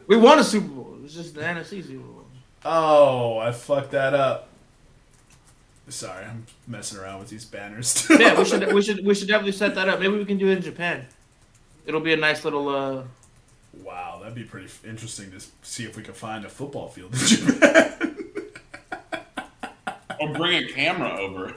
We 0.06 0.16
won 0.16 0.38
a 0.40 0.44
Super 0.44 0.66
Bowl. 0.68 0.94
It 0.96 1.02
was 1.02 1.14
just 1.14 1.34
the 1.34 1.40
NFC 1.42 1.84
Super 1.86 1.98
Bowl. 2.02 2.24
oh, 2.64 3.38
I 3.38 3.52
fucked 3.52 3.90
that 3.92 4.12
up. 4.14 4.48
Sorry, 5.88 6.24
I'm 6.24 6.46
messing 6.66 6.98
around 6.98 7.20
with 7.20 7.28
these 7.28 7.44
banners. 7.44 8.06
Yeah, 8.10 8.36
we 8.38 8.44
should 8.50 8.72
we 8.72 8.82
should 8.82 9.04
we 9.06 9.14
should 9.14 9.28
definitely 9.28 9.52
set 9.52 9.74
that 9.76 9.88
up. 9.88 10.00
Maybe 10.00 10.16
we 10.16 10.24
can 10.24 10.38
do 10.38 10.48
it 10.48 10.56
in 10.56 10.62
Japan. 10.62 11.06
It'll 11.86 12.00
be 12.00 12.12
a 12.12 12.16
nice 12.16 12.44
little 12.44 12.68
uh 12.68 13.02
Wow, 13.84 14.09
that'd 14.30 14.44
be 14.44 14.48
pretty 14.48 14.66
f- 14.66 14.84
interesting 14.86 15.28
to 15.32 15.40
see 15.62 15.84
if 15.84 15.96
we 15.96 16.02
can 16.04 16.14
find 16.14 16.44
a 16.44 16.48
football 16.48 16.86
field 16.88 17.12
in 17.12 17.18
Japan. 17.26 18.16
or 20.20 20.32
bring 20.34 20.64
a 20.64 20.68
camera 20.68 21.18
over. 21.18 21.52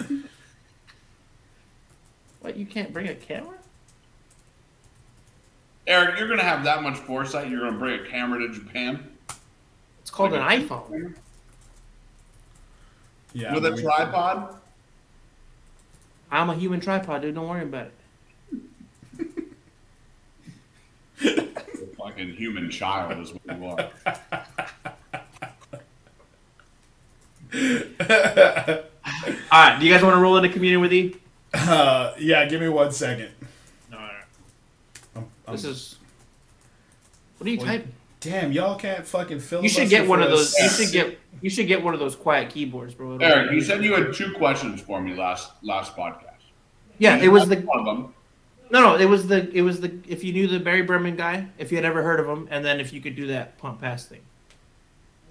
what 2.41 2.57
you 2.57 2.65
can't 2.65 2.91
bring 2.91 3.07
a 3.09 3.13
camera? 3.15 3.53
Eric, 5.85 6.17
you're 6.17 6.27
gonna 6.27 6.41
have 6.43 6.63
that 6.63 6.81
much 6.81 6.97
foresight. 6.97 7.47
You're 7.49 7.59
gonna 7.59 7.77
bring 7.77 7.99
a 7.99 8.07
camera 8.09 8.39
to 8.39 8.51
Japan 8.53 9.07
It's 10.01 10.09
called 10.09 10.31
Like 10.31 10.41
an 10.41 10.63
a- 10.63 10.65
iPhone. 10.67 11.15
yeah, 13.33 13.53
with 13.53 13.65
a 13.67 13.71
we- 13.73 13.81
tripod. 13.83 14.55
I'm 16.31 16.49
a 16.49 16.55
human 16.55 16.79
tripod, 16.79 17.21
dude. 17.21 17.35
Don't 17.35 17.47
worry 17.47 17.61
about 17.63 17.87
it. 17.87 17.93
A 22.23 22.31
human 22.35 22.69
child 22.71 23.19
is 23.21 23.33
what 23.33 23.57
you 23.57 23.65
are. 23.65 23.89
All 29.51 29.59
right, 29.69 29.77
do 29.79 29.85
you 29.85 29.93
guys 29.93 30.01
want 30.01 30.15
to 30.15 30.19
roll 30.21 30.37
into 30.37 30.49
communion 30.49 30.79
with 30.81 30.93
E? 30.93 31.15
Uh, 31.53 32.13
yeah, 32.17 32.45
give 32.45 32.61
me 32.61 32.69
one 32.69 32.91
second. 32.91 33.29
No, 33.91 33.97
I'm- 33.97 34.15
I'm- 35.15 35.27
This 35.51 35.65
is. 35.65 35.97
What 37.37 37.47
are 37.47 37.51
you 37.51 37.57
Well, 37.57 37.67
typing? 37.67 37.91
damn, 38.21 38.51
y'all 38.53 38.75
can't 38.77 39.05
fucking 39.05 39.39
fill. 39.41 39.61
You 39.61 39.69
should 39.69 39.89
get 39.89 40.07
one 40.07 40.23
of 40.23 40.29
those. 40.31 40.55
You 40.57 40.69
should 40.69 40.91
get. 40.93 41.19
You 41.41 41.49
should 41.49 41.67
get 41.67 41.83
one 41.83 41.93
of 41.93 41.99
those 41.99 42.15
quiet 42.15 42.49
keyboards, 42.49 42.93
bro. 42.93 43.15
It'll- 43.15 43.23
Eric, 43.27 43.51
you 43.51 43.61
said 43.61 43.83
you 43.83 43.93
had 43.93 44.13
two 44.13 44.31
questions 44.33 44.79
for 44.81 45.01
me 45.01 45.13
last 45.13 45.51
last 45.61 45.93
podcast. 45.95 46.29
Yeah, 46.99 47.17
it 47.17 47.27
was 47.27 47.49
the 47.49 47.57
one 47.57 47.79
of 47.79 47.85
them. 47.85 48.13
No, 48.69 48.81
no. 48.81 48.95
It 48.95 49.05
was 49.05 49.27
the. 49.27 49.49
It 49.51 49.61
was 49.61 49.81
the. 49.81 49.99
If 50.07 50.23
you 50.23 50.33
knew 50.33 50.47
the 50.47 50.59
Barry 50.59 50.81
Berman 50.81 51.15
guy, 51.15 51.47
if 51.57 51.71
you 51.71 51.77
had 51.77 51.85
ever 51.85 52.03
heard 52.03 52.19
of 52.19 52.27
him, 52.27 52.47
and 52.51 52.63
then 52.63 52.79
if 52.79 52.93
you 52.93 53.01
could 53.01 53.15
do 53.15 53.27
that 53.27 53.57
pump 53.57 53.81
pass 53.81 54.05
thing. 54.05 54.21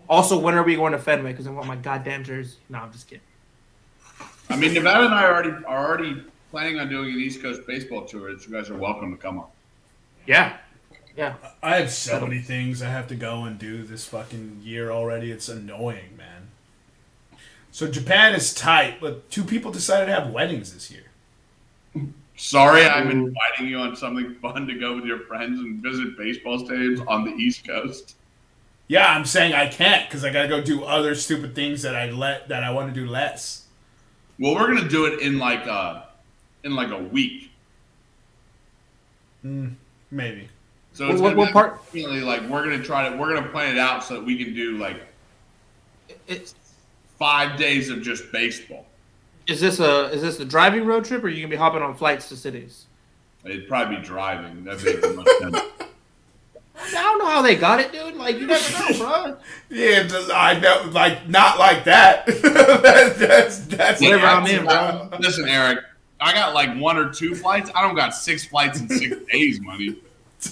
Also, 0.09 0.39
when 0.39 0.55
are 0.55 0.63
we 0.63 0.77
going 0.77 0.93
to 0.93 0.99
Fenway? 0.99 1.33
Because 1.33 1.47
I 1.47 1.51
want 1.51 1.67
my 1.67 1.77
goddamn 1.77 2.25
jersey. 2.25 2.57
No, 2.69 2.79
I'm 2.79 2.93
just 2.93 3.09
kidding. 3.09 3.23
I 4.51 4.57
mean, 4.57 4.75
Nevada 4.75 5.07
and 5.07 5.15
I 5.15 5.25
are 5.25 5.33
already 5.33 5.65
are 5.65 5.89
already 5.89 6.25
planning 6.51 6.79
on 6.79 6.89
doing 6.89 7.15
an 7.15 7.21
East 7.21 7.41
Coast 7.41 7.67
baseball 7.67 8.05
tour. 8.05 8.33
That 8.33 8.47
you 8.47 8.53
guys 8.53 8.69
are 8.71 8.77
welcome 8.77 9.11
to 9.13 9.17
come 9.17 9.39
on. 9.39 9.47
Yeah, 10.27 10.57
yeah. 11.17 11.35
I 11.63 11.77
have 11.77 11.91
so 11.91 12.21
many 12.21 12.41
things 12.41 12.83
I 12.83 12.91
have 12.91 13.09
to 13.09 13.15
go 13.15 13.45
and 13.45 13.59
do 13.59 13.85
this 13.85 14.07
fucking 14.07 14.61
year 14.63 14.91
already. 14.91 15.31
It's 15.31 15.49
annoying, 15.49 16.17
man. 16.17 16.49
So 17.71 17.89
Japan 17.89 18.35
is 18.35 18.53
tight, 18.53 19.01
but 19.01 19.31
two 19.31 19.45
people 19.45 19.73
decided 19.73 20.07
to 20.07 20.13
have 20.13 20.31
weddings 20.31 20.75
this 20.75 20.91
year. 20.91 21.05
Sorry, 22.37 22.85
I'm 22.85 23.11
inviting 23.11 23.67
you 23.67 23.79
on 23.79 23.95
something 23.95 24.35
fun 24.37 24.67
to 24.67 24.75
go 24.75 24.97
with 24.97 25.05
your 25.05 25.21
friends 25.21 25.61
and 25.61 25.83
visit 25.83 26.17
baseball 26.17 26.59
stadiums 26.59 27.05
on 27.07 27.25
the 27.25 27.31
East 27.33 27.67
Coast. 27.67 28.17
Yeah, 28.89 29.07
I'm 29.07 29.25
saying 29.25 29.53
I 29.55 29.69
can't 29.69 30.09
because 30.09 30.25
I 30.25 30.33
gotta 30.33 30.49
go 30.49 30.61
do 30.63 30.85
other 30.85 31.15
stupid 31.15 31.55
things 31.55 31.83
that 31.83 31.95
I 31.95 32.11
let 32.11 32.49
that 32.49 32.65
I 32.65 32.71
want 32.71 32.93
to 32.93 33.01
do 33.01 33.07
less. 33.09 33.67
Well, 34.39 34.55
we're 34.55 34.67
gonna 34.75 34.89
do 34.89 35.07
it 35.07 35.21
in 35.21 35.39
like 35.39 35.67
a 35.67 36.09
in 36.65 36.75
like 36.75 36.91
a 36.91 36.99
week. 36.99 37.51
Hmm, 39.43 39.69
maybe. 40.11 40.49
So 40.93 41.07
What- 41.07 41.13
it's 41.15 41.23
what- 41.23 41.37
what 41.37 41.53
part- 41.53 41.81
Really, 41.93 42.21
like 42.21 42.43
we're 42.49 42.65
gonna 42.65 42.83
try 42.83 43.09
to 43.09 43.17
we're 43.17 43.35
gonna 43.35 43.49
plan 43.49 43.77
it 43.77 43.79
out 43.79 44.05
so 44.05 44.15
that 44.15 44.25
we 44.25 44.43
can 44.43 44.55
do 44.55 44.79
like 44.79 45.01
It's, 46.27 46.55
five 47.19 47.57
days 47.57 47.89
of 47.89 48.03
just 48.03 48.31
baseball. 48.33 48.87
Is 49.47 49.61
this 49.61 49.81
a 49.81 50.07
is 50.11 50.23
this 50.23 50.39
a 50.41 50.45
driving 50.45 50.85
road 50.87 51.05
trip, 51.05 51.23
or 51.23 51.27
are 51.27 51.31
you 51.31 51.39
gonna 51.43 51.51
be 51.51 51.57
hopping 51.57 51.83
on 51.83 51.95
flights 51.95 52.29
to 52.31 52.37
cities? 52.37 52.87
It'd 53.45 53.67
probably 53.69 53.97
be 53.97 54.03
driving. 54.03 54.65
That'd 54.65 54.85
make 54.85 55.01
the 55.01 55.15
most 55.15 55.39
sense. 55.41 55.57
I 56.75 56.91
don't 57.03 57.19
know 57.19 57.27
how 57.27 57.43
they 57.43 57.55
got 57.57 57.81
it, 57.81 57.93
dude. 57.93 58.15
Like 58.17 58.39
you 58.39 58.47
never 58.47 58.93
know, 58.93 58.99
bro. 58.99 59.37
Yeah, 59.69 60.03
just- 60.05 60.31
I 60.33 60.59
know, 60.59 60.89
like 60.93 61.29
not 61.29 61.59
like 61.59 61.85
that. 61.85 62.27
that 62.27 63.17
that's 63.19 63.59
that's 63.67 64.01
the 64.01 64.07
Whatever 64.07 64.27
I'm 64.27 64.43
answer, 64.43 64.57
in, 64.61 64.65
bro. 64.65 65.09
Listen, 65.21 65.49
Eric, 65.49 65.81
I 66.21 66.33
got 66.33 66.55
like 66.55 66.77
one 66.79 66.97
or 66.97 67.13
two 67.13 67.35
flights. 67.35 67.71
I 67.75 67.83
don't 67.83 67.95
got 67.95 68.15
six 68.15 68.45
flights 68.45 68.81
in 68.81 68.89
six 68.89 69.17
days, 69.33 69.61
money. 69.61 69.97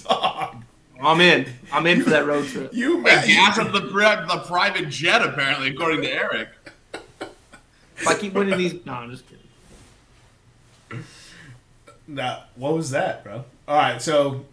Dog, 0.03 0.63
I'm 1.01 1.19
in. 1.21 1.47
I'm 1.71 1.87
in 1.87 2.03
for 2.03 2.11
that 2.11 2.25
road 2.25 2.47
trip. 2.47 2.71
you 2.73 2.99
I 2.99 3.01
man, 3.01 3.27
gas 3.27 3.57
up 3.57 3.71
the 3.73 3.79
the 3.81 4.43
private 4.47 4.89
jet, 4.89 5.21
apparently, 5.21 5.69
according 5.69 6.01
to 6.03 6.09
Eric. 6.11 6.49
If 8.01 8.07
I 8.07 8.15
keep 8.15 8.33
winning 8.33 8.57
these, 8.57 8.73
no, 8.85 8.93
I'm 8.93 9.11
just 9.11 9.25
kidding. 9.27 11.03
That 12.09 12.49
what 12.55 12.73
was 12.73 12.91
that, 12.91 13.23
bro? 13.23 13.45
All 13.67 13.77
right, 13.77 14.01
so 14.01 14.45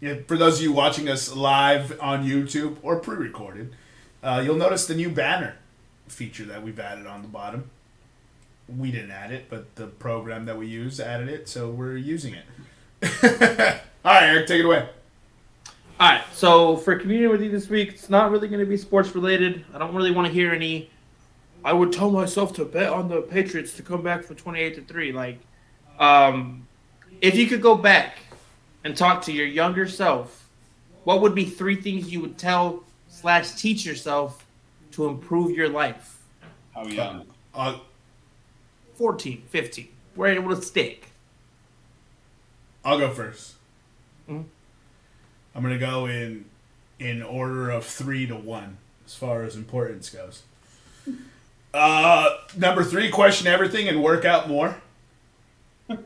yeah, 0.00 0.14
for 0.26 0.36
those 0.36 0.58
of 0.58 0.62
you 0.62 0.72
watching 0.72 1.08
us 1.08 1.34
live 1.34 1.98
on 2.00 2.26
YouTube 2.26 2.76
or 2.82 3.00
pre-recorded, 3.00 3.74
uh, 4.22 4.42
you'll 4.44 4.56
notice 4.56 4.86
the 4.86 4.94
new 4.94 5.10
banner 5.10 5.56
feature 6.08 6.44
that 6.44 6.62
we've 6.62 6.78
added 6.78 7.06
on 7.06 7.22
the 7.22 7.28
bottom. 7.28 7.70
We 8.68 8.92
didn't 8.92 9.10
add 9.10 9.32
it, 9.32 9.46
but 9.50 9.74
the 9.74 9.86
program 9.86 10.44
that 10.44 10.56
we 10.56 10.66
use 10.66 11.00
added 11.00 11.28
it, 11.28 11.48
so 11.48 11.70
we're 11.70 11.96
using 11.96 12.34
it. 12.34 12.44
All 14.04 14.14
right, 14.14 14.24
Eric, 14.24 14.46
take 14.46 14.60
it 14.60 14.66
away. 14.66 14.88
All 15.98 16.08
right, 16.08 16.24
so 16.32 16.76
for 16.76 16.96
community 16.96 17.26
with 17.26 17.42
you 17.42 17.50
this 17.50 17.68
week, 17.68 17.90
it's 17.90 18.08
not 18.08 18.30
really 18.30 18.48
going 18.48 18.60
to 18.60 18.66
be 18.66 18.76
sports 18.76 19.14
related. 19.14 19.64
I 19.74 19.78
don't 19.78 19.94
really 19.94 20.12
want 20.12 20.28
to 20.28 20.32
hear 20.32 20.52
any. 20.52 20.88
I 21.64 21.72
would 21.72 21.92
tell 21.92 22.10
myself 22.10 22.52
to 22.54 22.64
bet 22.64 22.88
on 22.90 23.08
the 23.08 23.20
Patriots 23.20 23.74
to 23.74 23.82
come 23.82 24.02
back 24.02 24.24
from 24.24 24.36
twenty-eight 24.36 24.74
to 24.76 24.82
three. 24.82 25.12
Like, 25.12 25.38
um, 25.98 26.66
if 27.20 27.36
you 27.36 27.46
could 27.46 27.60
go 27.62 27.74
back 27.74 28.16
and 28.84 28.96
talk 28.96 29.22
to 29.22 29.32
your 29.32 29.46
younger 29.46 29.86
self, 29.86 30.48
what 31.04 31.20
would 31.20 31.34
be 31.34 31.44
three 31.44 31.76
things 31.76 32.10
you 32.10 32.20
would 32.20 32.38
tell 32.38 32.82
slash 33.08 33.52
teach 33.52 33.84
yourself 33.84 34.44
to 34.92 35.06
improve 35.06 35.56
your 35.56 35.68
life? 35.68 36.18
How 36.74 36.86
young? 36.86 37.26
Uh, 37.54 37.78
14, 38.94 39.42
15. 39.48 39.88
We're 40.16 40.28
able 40.28 40.54
to 40.54 40.62
stick. 40.62 41.06
I'll 42.84 42.98
go 42.98 43.10
1st 43.10 43.52
i 44.28 44.32
Mhm. 44.32 44.44
I'm 45.54 45.62
gonna 45.62 45.78
go 45.78 46.06
in 46.06 46.46
in 46.98 47.22
order 47.22 47.70
of 47.70 47.84
three 47.84 48.26
to 48.26 48.36
one 48.36 48.78
as 49.04 49.14
far 49.14 49.42
as 49.42 49.56
importance 49.56 50.08
goes. 50.10 50.42
Uh, 51.72 52.36
number 52.56 52.82
three, 52.82 53.10
question 53.10 53.46
everything 53.46 53.88
and 53.88 54.02
work 54.02 54.24
out 54.24 54.48
more. 54.48 54.76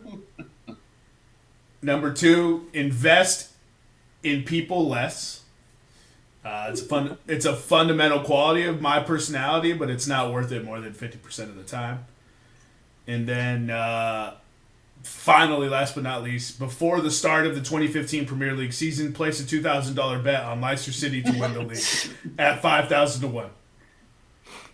number 1.82 2.12
two, 2.12 2.68
invest 2.72 3.52
in 4.22 4.42
people 4.42 4.88
less. 4.88 5.42
Uh, 6.44 6.66
it's 6.70 6.82
a 6.82 6.84
fun. 6.84 7.18
It's 7.26 7.46
a 7.46 7.56
fundamental 7.56 8.20
quality 8.20 8.64
of 8.64 8.82
my 8.82 9.00
personality, 9.00 9.72
but 9.72 9.88
it's 9.88 10.06
not 10.06 10.30
worth 10.30 10.52
it 10.52 10.62
more 10.62 10.78
than 10.80 10.92
fifty 10.92 11.16
percent 11.16 11.48
of 11.48 11.56
the 11.56 11.62
time. 11.62 12.04
And 13.06 13.26
then 13.26 13.70
uh, 13.70 14.34
finally, 15.02 15.68
last 15.68 15.94
but 15.94 16.04
not 16.04 16.22
least, 16.22 16.58
before 16.58 17.00
the 17.00 17.10
start 17.10 17.46
of 17.46 17.54
the 17.54 17.60
2015 17.60 18.26
Premier 18.26 18.54
League 18.54 18.72
season, 18.72 19.12
place 19.12 19.40
a 19.40 19.44
$2,000 19.44 20.24
bet 20.24 20.42
on 20.44 20.60
Leicester 20.60 20.92
City 20.92 21.22
to 21.22 21.38
win 21.38 21.52
the 21.52 21.60
league 21.62 22.34
at 22.38 22.62
5,000 22.62 23.20
to 23.22 23.28
1. 23.28 23.50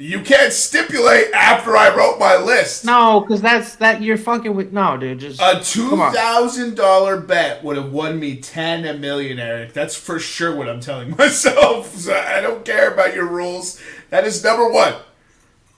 You 0.01 0.23
can't 0.23 0.51
stipulate 0.51 1.31
after 1.35 1.77
I 1.77 1.95
wrote 1.95 2.19
my 2.19 2.35
list. 2.39 2.87
No, 2.87 3.21
because 3.21 3.43
that's 3.43 3.77
that 3.77 4.01
you're 4.01 4.17
fucking 4.17 4.55
with. 4.55 4.73
No, 4.73 4.97
dude, 4.97 5.19
just 5.19 5.39
A 5.41 5.57
$2,000 5.57 7.27
bet 7.27 7.63
would 7.63 7.77
have 7.77 7.93
won 7.93 8.19
me 8.19 8.37
10 8.37 8.87
a 8.87 8.95
million, 8.95 9.39
Eric. 9.39 9.75
That's 9.75 9.95
for 9.95 10.19
sure 10.19 10.57
what 10.57 10.71
I'm 10.71 10.81
telling 10.81 11.11
myself. 11.19 11.95
So 11.97 12.15
I 12.15 12.41
don't 12.41 12.65
care 12.65 12.91
about 12.91 13.15
your 13.15 13.27
rules. 13.27 13.79
That 14.09 14.25
is 14.25 14.43
number 14.43 14.71
one. 14.71 14.95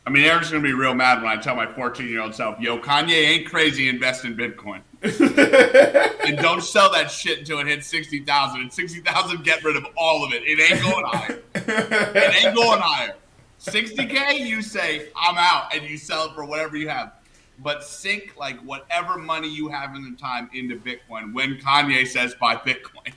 I 0.06 0.10
mean, 0.10 0.22
Eric's 0.22 0.50
gonna 0.50 0.62
be 0.62 0.72
real 0.72 0.94
mad 0.94 1.20
when 1.20 1.36
I 1.36 1.40
tell 1.40 1.56
my 1.56 1.66
14 1.66 2.08
year 2.08 2.20
old 2.20 2.36
self, 2.36 2.60
"Yo, 2.60 2.78
Kanye 2.78 3.10
ain't 3.10 3.48
crazy. 3.48 3.88
Invest 3.88 4.24
in 4.24 4.36
Bitcoin, 4.36 4.82
and 5.02 6.38
don't 6.38 6.62
sell 6.62 6.92
that 6.92 7.10
shit 7.10 7.40
until 7.40 7.58
it 7.58 7.66
hits 7.66 7.88
60,000. 7.88 8.60
And 8.60 8.72
60,000, 8.72 9.42
get 9.44 9.64
rid 9.64 9.76
of 9.76 9.84
all 9.96 10.24
of 10.24 10.32
it. 10.32 10.42
It 10.44 10.60
ain't 10.60 10.80
going 10.82 11.04
higher. 11.06 11.42
It 11.54 12.44
ain't 12.44 12.54
going 12.54 12.80
higher. 12.80 13.14
60k, 13.64 14.40
you 14.40 14.60
say 14.62 15.08
I'm 15.16 15.36
out, 15.38 15.74
and 15.74 15.88
you 15.88 15.96
sell 15.96 16.26
it 16.26 16.34
for 16.34 16.44
whatever 16.44 16.76
you 16.76 16.88
have. 16.88 17.12
But 17.58 17.84
sink 17.84 18.34
like 18.36 18.58
whatever 18.60 19.18
money 19.18 19.48
you 19.48 19.68
have 19.68 19.94
in 19.94 20.10
the 20.10 20.16
time 20.16 20.50
into 20.52 20.76
Bitcoin. 20.76 21.32
When 21.32 21.56
Kanye 21.58 22.06
says 22.06 22.34
buy 22.34 22.56
Bitcoin, 22.56 23.12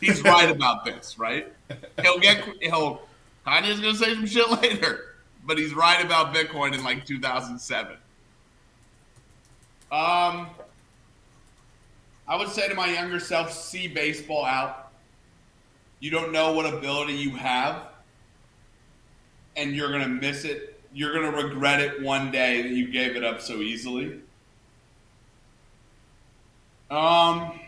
he's 0.00 0.22
right 0.22 0.50
about 0.56 0.84
this, 0.84 1.18
right? 1.18 1.52
He'll 2.00 2.18
get 2.18 2.42
he'll 2.60 3.02
Kanye's 3.46 3.80
gonna 3.80 3.94
say 3.94 4.14
some 4.14 4.26
shit 4.26 4.50
later, 4.62 5.16
but 5.44 5.58
he's 5.58 5.74
right 5.74 6.02
about 6.02 6.34
Bitcoin 6.34 6.74
in 6.74 6.82
like 6.82 7.04
2007. 7.04 7.96
Um, 9.90 10.48
I 12.26 12.36
would 12.36 12.48
say 12.48 12.66
to 12.66 12.74
my 12.74 12.90
younger 12.90 13.20
self, 13.20 13.52
see 13.52 13.88
baseball 13.88 14.44
out. 14.44 14.90
You 16.00 16.10
don't 16.10 16.32
know 16.32 16.52
what 16.52 16.72
ability 16.72 17.12
you 17.12 17.30
have, 17.30 17.88
and 19.56 19.74
you're 19.74 19.90
gonna 19.90 20.08
miss 20.08 20.44
it. 20.44 20.80
You're 20.92 21.12
gonna 21.14 21.44
regret 21.44 21.80
it 21.80 22.02
one 22.02 22.30
day 22.30 22.62
that 22.62 22.70
you 22.70 22.88
gave 22.90 23.16
it 23.16 23.24
up 23.24 23.40
so 23.40 23.56
easily. 23.56 24.20
Um, 26.90 27.58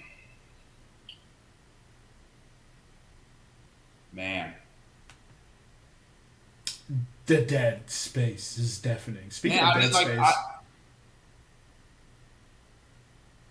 man. 4.12 4.52
The 7.26 7.40
dead 7.40 7.88
space 7.88 8.58
is 8.58 8.78
deafening. 8.78 9.30
Speaking 9.30 9.56
Man, 9.56 9.76
of 9.76 9.82
dead 9.82 9.92
like, 9.94 10.06
space. 10.06 10.18
I, 10.18 10.32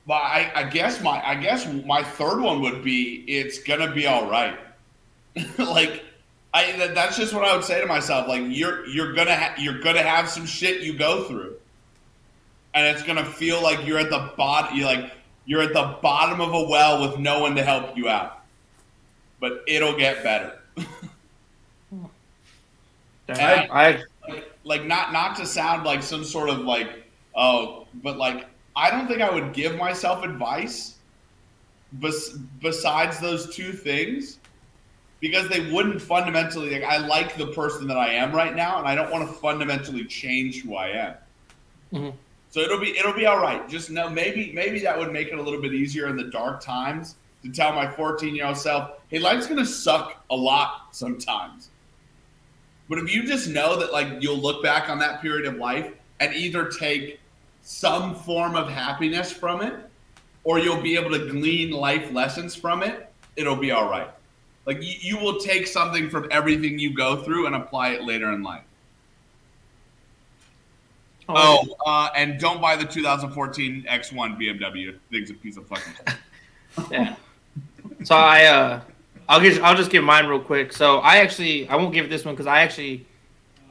but 0.06 0.14
I, 0.14 0.52
I 0.54 0.64
guess 0.66 1.02
my, 1.02 1.26
I 1.26 1.36
guess 1.36 1.66
my 1.86 2.04
third 2.04 2.40
one 2.40 2.62
would 2.62 2.84
be, 2.84 3.24
it's 3.28 3.58
gonna 3.58 3.92
be 3.92 4.06
all 4.06 4.30
right. 4.30 4.60
like, 5.58 6.04
I, 6.54 6.72
that, 6.74 6.94
that's 6.94 7.18
just 7.18 7.34
what 7.34 7.44
I 7.44 7.56
would 7.56 7.66
say 7.66 7.82
to 7.82 7.88
myself. 7.88 8.28
Like, 8.28 8.44
you're, 8.48 8.86
you're 8.86 9.14
gonna, 9.14 9.36
ha- 9.36 9.56
you're 9.58 9.80
gonna 9.80 10.04
have 10.04 10.30
some 10.30 10.46
shit 10.46 10.82
you 10.82 10.98
go 10.98 11.24
through, 11.24 11.56
and 12.74 12.86
it's 12.86 13.04
gonna 13.04 13.26
feel 13.26 13.62
like 13.62 13.86
you're 13.86 14.00
at 14.00 14.10
the 14.10 14.32
bottom. 14.38 14.78
You're 14.78 14.86
like, 14.86 15.12
you're 15.46 15.62
at 15.62 15.74
the 15.74 15.98
bottom 16.02 16.40
of 16.42 16.54
a 16.54 16.70
well 16.70 17.02
with 17.02 17.20
no 17.20 17.40
one 17.40 17.56
to 17.56 17.64
help 17.64 17.98
you 17.98 18.08
out. 18.08 18.44
But 19.40 19.64
it'll 19.68 19.98
get 19.98 20.24
better. 20.24 20.60
I, 23.30 23.68
I 23.72 24.04
like, 24.28 24.54
like 24.64 24.86
not 24.86 25.14
not 25.14 25.36
to 25.38 25.46
sound 25.46 25.84
like 25.86 26.04
some 26.04 26.24
sort 26.24 26.50
of 26.50 26.60
like 26.60 27.04
oh 27.36 27.88
but 28.04 28.18
like 28.18 28.48
i 28.76 28.92
don't 28.92 29.08
think 29.08 29.22
i 29.22 29.30
would 29.30 29.54
give 29.54 29.78
myself 29.78 30.24
advice 30.24 30.98
bes- 31.94 32.38
besides 32.62 33.20
those 33.20 33.56
two 33.56 33.72
things 33.72 34.40
because 35.24 35.48
they 35.48 35.72
wouldn't 35.72 36.02
fundamentally 36.02 36.70
like 36.72 36.84
i 36.84 36.98
like 36.98 37.38
the 37.38 37.48
person 37.48 37.88
that 37.88 37.96
i 37.98 38.10
am 38.10 38.34
right 38.34 38.56
now 38.56 38.78
and 38.78 38.88
i 38.88 38.94
don't 38.94 39.10
want 39.10 39.26
to 39.26 39.34
fundamentally 39.36 40.04
change 40.04 40.62
who 40.62 40.76
i 40.76 40.88
am 40.90 41.14
Mhm. 41.94 42.14
so 42.50 42.60
it'll 42.60 42.80
be 42.80 42.98
it'll 42.98 43.14
be 43.14 43.26
all 43.26 43.40
right 43.40 43.68
just 43.70 43.90
know 43.90 44.10
maybe 44.10 44.52
maybe 44.54 44.80
that 44.82 44.98
would 45.00 45.14
make 45.14 45.30
it 45.30 45.40
a 45.40 45.42
little 45.42 45.62
bit 45.62 45.74
easier 45.74 46.08
in 46.10 46.18
the 46.18 46.26
dark 46.26 46.60
times 46.62 47.16
to 47.44 47.50
tell 47.50 47.72
my 47.74 47.88
14 47.90 48.36
year 48.36 48.48
old 48.48 48.58
self 48.58 48.92
hey 49.10 49.20
life's 49.20 49.48
gonna 49.48 49.66
suck 49.66 50.24
a 50.30 50.36
lot 50.36 50.88
sometimes 50.92 51.70
but 52.90 52.98
if 52.98 53.14
you 53.16 53.26
just 53.26 53.48
know 53.48 53.78
that 53.80 53.94
like 53.94 54.10
you'll 54.20 54.38
look 54.38 54.62
back 54.62 54.90
on 54.90 55.00
that 55.00 55.22
period 55.22 55.46
of 55.46 55.56
life 55.56 55.90
and 56.20 56.34
either 56.34 56.66
take 56.68 57.20
some 57.62 58.14
form 58.14 58.56
of 58.58 58.68
happiness 58.70 59.32
from 59.32 59.62
it 59.62 59.74
or 60.44 60.60
you'll 60.60 60.82
be 60.82 60.98
able 60.98 61.12
to 61.12 61.30
glean 61.32 61.72
life 61.72 62.12
lessons 62.12 62.54
from 62.54 62.84
it, 62.84 63.10
it'll 63.38 63.56
be 63.56 63.72
all 63.72 63.90
right. 63.90 64.10
Like 64.66 64.82
you, 64.82 64.94
you 65.00 65.18
will 65.18 65.40
take 65.40 65.68
something 65.68 66.10
from 66.10 66.28
everything 66.32 66.80
you 66.80 66.94
go 66.94 67.24
through 67.24 67.48
and 67.48 67.56
apply 67.56 67.90
it 67.90 68.04
later 68.04 68.32
in 68.32 68.44
life. 68.44 68.64
Oh, 71.30 71.66
uh, 71.86 72.10
and 72.16 72.40
don't 72.40 72.62
buy 72.62 72.76
the 72.76 72.86
2014 72.86 73.86
X1 73.90 74.38
BMW. 74.38 74.98
Thing's 75.10 75.30
a 75.30 75.34
piece 75.34 75.56
of 75.58 75.66
fucking 75.68 75.94
shit. 75.94 76.16
yeah. 76.92 77.16
So 78.04 78.16
I 78.16 78.46
uh, 78.46 78.82
I'll 79.30 79.40
give 79.40 79.64
I'll 79.64 79.76
just 79.76 79.92
give 79.92 80.04
mine 80.04 80.26
real 80.28 80.40
quick. 80.40 80.74
So 80.74 80.98
I 81.00 81.18
actually 81.18 81.68
I 81.70 81.76
won't 81.76 81.94
give 81.94 82.10
this 82.10 82.26
one 82.26 82.34
because 82.36 82.48
I 82.48 82.62
actually 82.62 83.06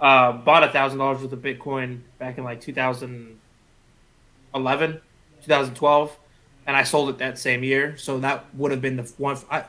uh, 0.01 0.33
bought 0.33 0.63
a 0.65 0.69
thousand 0.69 0.99
dollars 0.99 1.23
worth 1.23 1.33
of 1.33 1.41
Bitcoin 1.41 2.01
back 2.19 2.39
in 2.39 2.45
like 2.45 2.61
2011, 2.61 5.01
2012, 5.45 6.19
and 6.67 6.77
I 6.77 6.83
sold 6.85 7.11
it 7.11 7.19
that 7.19 7.39
same 7.39 7.63
year. 7.63 7.99
So 7.99 8.19
that 8.21 8.47
would 8.55 8.71
have 8.71 8.81
been 8.81 8.97
the 8.97 9.13
one. 9.19 9.37
A 9.51 9.65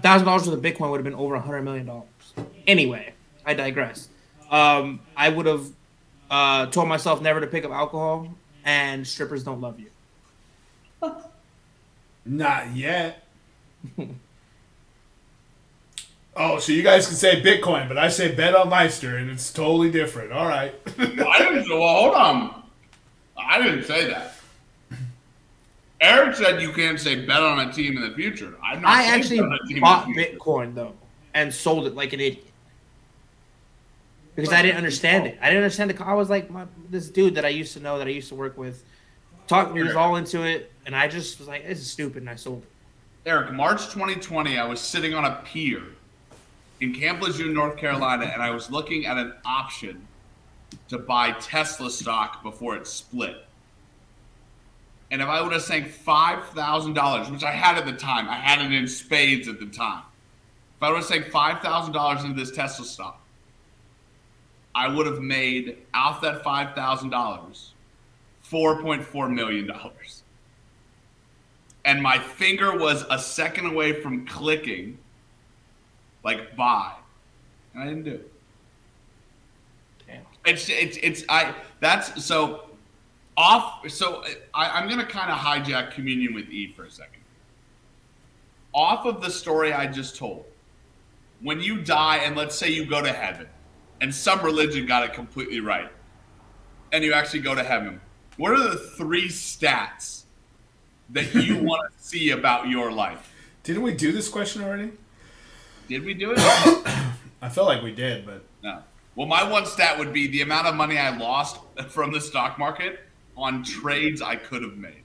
thousand 0.00 0.26
dollars 0.26 0.48
worth 0.48 0.56
of 0.56 0.62
Bitcoin 0.62 0.90
would 0.90 0.98
have 0.98 1.04
been 1.04 1.14
over 1.14 1.34
a 1.34 1.40
hundred 1.40 1.62
million 1.62 1.86
dollars. 1.86 2.06
Anyway, 2.66 3.12
I 3.44 3.54
digress. 3.54 4.08
Um, 4.50 5.00
I 5.16 5.28
would 5.28 5.46
have 5.46 5.66
uh, 6.30 6.66
told 6.66 6.88
myself 6.88 7.20
never 7.20 7.40
to 7.40 7.46
pick 7.46 7.64
up 7.64 7.72
alcohol, 7.72 8.28
and 8.64 9.06
strippers 9.06 9.44
don't 9.44 9.60
love 9.60 9.78
you. 9.80 9.90
Not 12.24 12.74
yet. 12.76 13.24
oh, 16.36 16.58
so 16.58 16.72
you 16.72 16.82
guys 16.82 17.06
can 17.06 17.16
say 17.16 17.40
Bitcoin, 17.40 17.88
but 17.88 17.96
I 17.98 18.08
say 18.08 18.34
bet 18.34 18.54
on 18.54 18.68
Leicester, 18.70 19.16
and 19.16 19.30
it's 19.30 19.52
totally 19.52 19.90
different. 19.90 20.32
All 20.32 20.46
right. 20.46 20.74
I 20.98 21.38
didn't. 21.38 21.68
Well, 21.68 22.02
hold 22.02 22.14
on. 22.14 22.62
I 23.36 23.62
didn't 23.62 23.84
say 23.84 24.08
that. 24.08 24.34
Eric 26.00 26.36
said 26.36 26.62
you 26.62 26.72
can't 26.72 26.98
say 26.98 27.26
bet 27.26 27.42
on 27.42 27.68
a 27.68 27.72
team 27.72 27.96
in 27.96 28.08
the 28.08 28.14
future. 28.14 28.54
I'm 28.62 28.82
not 28.82 28.90
I 28.90 29.04
actually 29.04 29.40
on 29.40 29.52
a 29.52 29.58
team 29.66 29.78
in 29.78 29.82
bought. 29.82 30.06
Bitcoin 30.08 30.74
though 30.74 30.94
and 31.34 31.52
sold 31.52 31.86
it 31.86 31.94
like 31.94 32.12
an 32.12 32.20
idiot 32.20 32.44
because 34.34 34.52
I 34.52 34.62
didn't 34.62 34.76
understand 34.76 35.26
it. 35.26 35.36
I 35.40 35.46
didn't 35.46 35.64
understand 35.64 35.90
the. 35.90 36.04
I 36.04 36.14
was 36.14 36.30
like, 36.30 36.48
my, 36.48 36.66
this 36.90 37.08
dude 37.10 37.34
that 37.34 37.44
I 37.44 37.48
used 37.48 37.72
to 37.74 37.80
know 37.80 37.98
that 37.98 38.06
I 38.06 38.10
used 38.10 38.28
to 38.28 38.36
work 38.36 38.56
with 38.56 38.84
talked 39.48 39.74
me 39.74 39.82
was 39.82 39.96
all 39.96 40.16
into 40.16 40.42
it, 40.42 40.72
and 40.86 40.94
I 40.94 41.08
just 41.08 41.38
was 41.38 41.48
like, 41.48 41.66
"This 41.66 41.80
is 41.80 41.90
stupid," 41.90 42.22
and 42.22 42.30
I 42.30 42.36
sold. 42.36 42.62
it. 42.62 43.28
Eric, 43.28 43.52
March 43.52 43.86
2020, 43.86 44.56
I 44.56 44.64
was 44.64 44.80
sitting 44.80 45.12
on 45.12 45.24
a 45.24 45.42
pier 45.44 45.82
in 46.80 46.94
Camp 46.94 47.20
Lejeune, 47.20 47.52
North 47.52 47.76
Carolina, 47.76 48.30
and 48.32 48.40
I 48.40 48.50
was 48.50 48.70
looking 48.70 49.06
at 49.06 49.18
an 49.18 49.34
option 49.44 50.06
to 50.88 50.98
buy 50.98 51.32
Tesla 51.32 51.90
stock 51.90 52.42
before 52.42 52.76
it 52.76 52.86
split. 52.86 53.44
And 55.10 55.22
if 55.22 55.28
I 55.28 55.40
would 55.40 55.52
have 55.52 55.62
sank 55.62 55.88
five 55.88 56.44
thousand 56.50 56.94
dollars, 56.94 57.30
which 57.30 57.42
I 57.42 57.52
had 57.52 57.78
at 57.78 57.86
the 57.86 57.92
time, 57.92 58.28
I 58.28 58.36
had 58.36 58.60
it 58.64 58.72
in 58.72 58.86
spades 58.86 59.48
at 59.48 59.58
the 59.58 59.66
time. 59.66 60.02
If 60.76 60.82
I 60.82 60.90
would 60.90 60.96
have 60.96 61.06
sank 61.06 61.26
five 61.30 61.60
thousand 61.60 61.92
dollars 61.92 62.24
into 62.24 62.38
this 62.38 62.54
Tesla 62.54 62.84
stock, 62.84 63.20
I 64.74 64.88
would 64.88 65.06
have 65.06 65.20
made 65.20 65.78
out 65.94 66.20
that 66.22 66.44
five 66.44 66.74
thousand 66.74 67.10
dollars, 67.10 67.72
four 68.42 68.82
point 68.82 69.02
four 69.02 69.28
million 69.28 69.66
dollars. 69.66 70.22
And 71.84 72.02
my 72.02 72.18
finger 72.18 72.76
was 72.76 73.04
a 73.08 73.18
second 73.18 73.66
away 73.66 74.02
from 74.02 74.26
clicking, 74.26 74.98
like 76.22 76.54
buy, 76.54 76.92
and 77.72 77.82
I 77.82 77.86
didn't 77.86 78.04
do 78.04 78.12
it. 78.12 78.32
Damn. 80.06 80.20
It's 80.44 80.68
it's 80.68 80.98
it's 81.02 81.24
I 81.30 81.54
that's 81.80 82.22
so 82.22 82.67
off. 83.38 83.88
So 83.88 84.24
I, 84.52 84.68
I'm 84.70 84.88
gonna 84.88 85.06
kind 85.06 85.30
of 85.30 85.38
hijack 85.38 85.92
communion 85.92 86.34
with 86.34 86.50
Eve 86.50 86.74
for 86.74 86.84
a 86.84 86.90
second. 86.90 87.22
Off 88.74 89.06
of 89.06 89.22
the 89.22 89.30
story 89.30 89.72
I 89.72 89.86
just 89.86 90.16
told, 90.16 90.44
when 91.40 91.60
you 91.60 91.80
die 91.80 92.18
and 92.18 92.36
let's 92.36 92.56
say 92.56 92.68
you 92.68 92.84
go 92.84 93.00
to 93.00 93.12
heaven, 93.12 93.46
and 94.00 94.14
some 94.14 94.42
religion 94.42 94.86
got 94.86 95.04
it 95.04 95.14
completely 95.14 95.60
right, 95.60 95.90
and 96.92 97.04
you 97.04 97.12
actually 97.12 97.40
go 97.40 97.54
to 97.54 97.62
heaven, 97.62 98.00
what 98.36 98.52
are 98.52 98.68
the 98.70 98.76
three 98.76 99.28
stats 99.28 100.24
that 101.10 101.32
you 101.34 101.56
want 101.62 101.90
to 101.90 102.04
see 102.04 102.30
about 102.30 102.68
your 102.68 102.90
life? 102.90 103.32
Didn't 103.62 103.82
we 103.82 103.94
do 103.94 104.12
this 104.12 104.28
question 104.28 104.62
already? 104.62 104.90
Did 105.88 106.04
we 106.04 106.12
do 106.12 106.32
it? 106.32 106.38
I 107.40 107.48
felt 107.48 107.68
like 107.68 107.82
we 107.82 107.92
did, 107.92 108.26
but 108.26 108.44
No. 108.62 108.82
Well, 109.14 109.26
my 109.26 109.48
one 109.48 109.66
stat 109.66 109.98
would 109.98 110.12
be 110.12 110.28
the 110.28 110.42
amount 110.42 110.66
of 110.66 110.74
money 110.74 110.98
I 110.98 111.16
lost 111.16 111.58
from 111.88 112.12
the 112.12 112.20
stock 112.20 112.58
market 112.58 113.00
on 113.38 113.62
trades 113.62 114.20
I 114.20 114.36
could 114.36 114.62
have 114.62 114.76
made. 114.76 115.04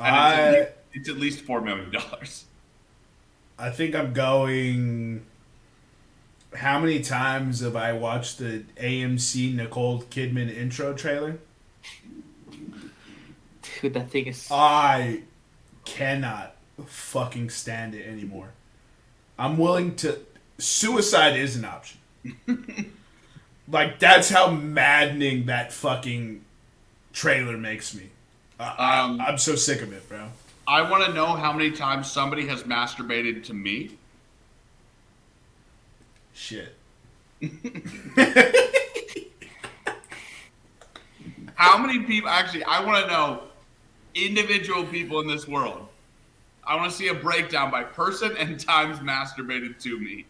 And 0.00 0.16
it's, 0.16 0.32
at 0.32 0.44
I 0.44 0.50
least, 0.50 0.70
it's 0.94 1.08
at 1.08 1.16
least 1.16 1.40
four 1.42 1.60
million 1.60 1.90
dollars. 1.90 2.44
I 3.58 3.70
think 3.70 3.94
I'm 3.94 4.12
going. 4.12 5.26
How 6.54 6.78
many 6.80 7.00
times 7.02 7.60
have 7.60 7.76
I 7.76 7.92
watched 7.92 8.38
the 8.38 8.64
AMC 8.76 9.54
Nicole 9.54 10.02
Kidman 10.02 10.54
intro 10.54 10.94
trailer? 10.94 11.38
Dude, 13.80 13.94
that 13.94 14.10
thing 14.10 14.26
is. 14.26 14.48
I 14.50 15.22
cannot 15.84 16.56
fucking 16.86 17.50
stand 17.50 17.94
it 17.94 18.06
anymore. 18.06 18.50
I'm 19.38 19.58
willing 19.58 19.96
to. 19.96 20.20
Suicide 20.58 21.36
is 21.36 21.56
an 21.56 21.64
option. 21.64 21.98
like 23.70 23.98
that's 23.98 24.28
how 24.28 24.50
maddening 24.50 25.46
that 25.46 25.72
fucking 25.72 26.44
trailer 27.12 27.56
makes 27.56 27.94
me. 27.94 28.10
I, 28.60 29.00
Um, 29.00 29.20
I'm 29.20 29.38
so 29.38 29.54
sick 29.54 29.82
of 29.82 29.92
it, 29.92 30.08
bro. 30.08 30.28
I 30.66 30.88
want 30.88 31.04
to 31.04 31.12
know 31.12 31.26
how 31.26 31.52
many 31.52 31.70
times 31.70 32.10
somebody 32.10 32.46
has 32.48 32.64
masturbated 32.64 33.44
to 33.44 33.54
me. 33.54 33.96
Shit. 36.34 36.74
How 41.58 41.76
many 41.76 42.04
people? 42.04 42.30
Actually, 42.30 42.62
I 42.64 42.84
want 42.84 43.04
to 43.04 43.10
know 43.10 43.42
individual 44.14 44.84
people 44.84 45.18
in 45.20 45.26
this 45.26 45.48
world. 45.48 45.88
I 46.64 46.76
want 46.76 46.92
to 46.92 46.96
see 46.96 47.08
a 47.08 47.14
breakdown 47.14 47.72
by 47.72 47.82
person 47.82 48.36
and 48.36 48.60
times 48.60 49.00
masturbated 49.00 49.80
to 49.80 49.98
me. 49.98 50.24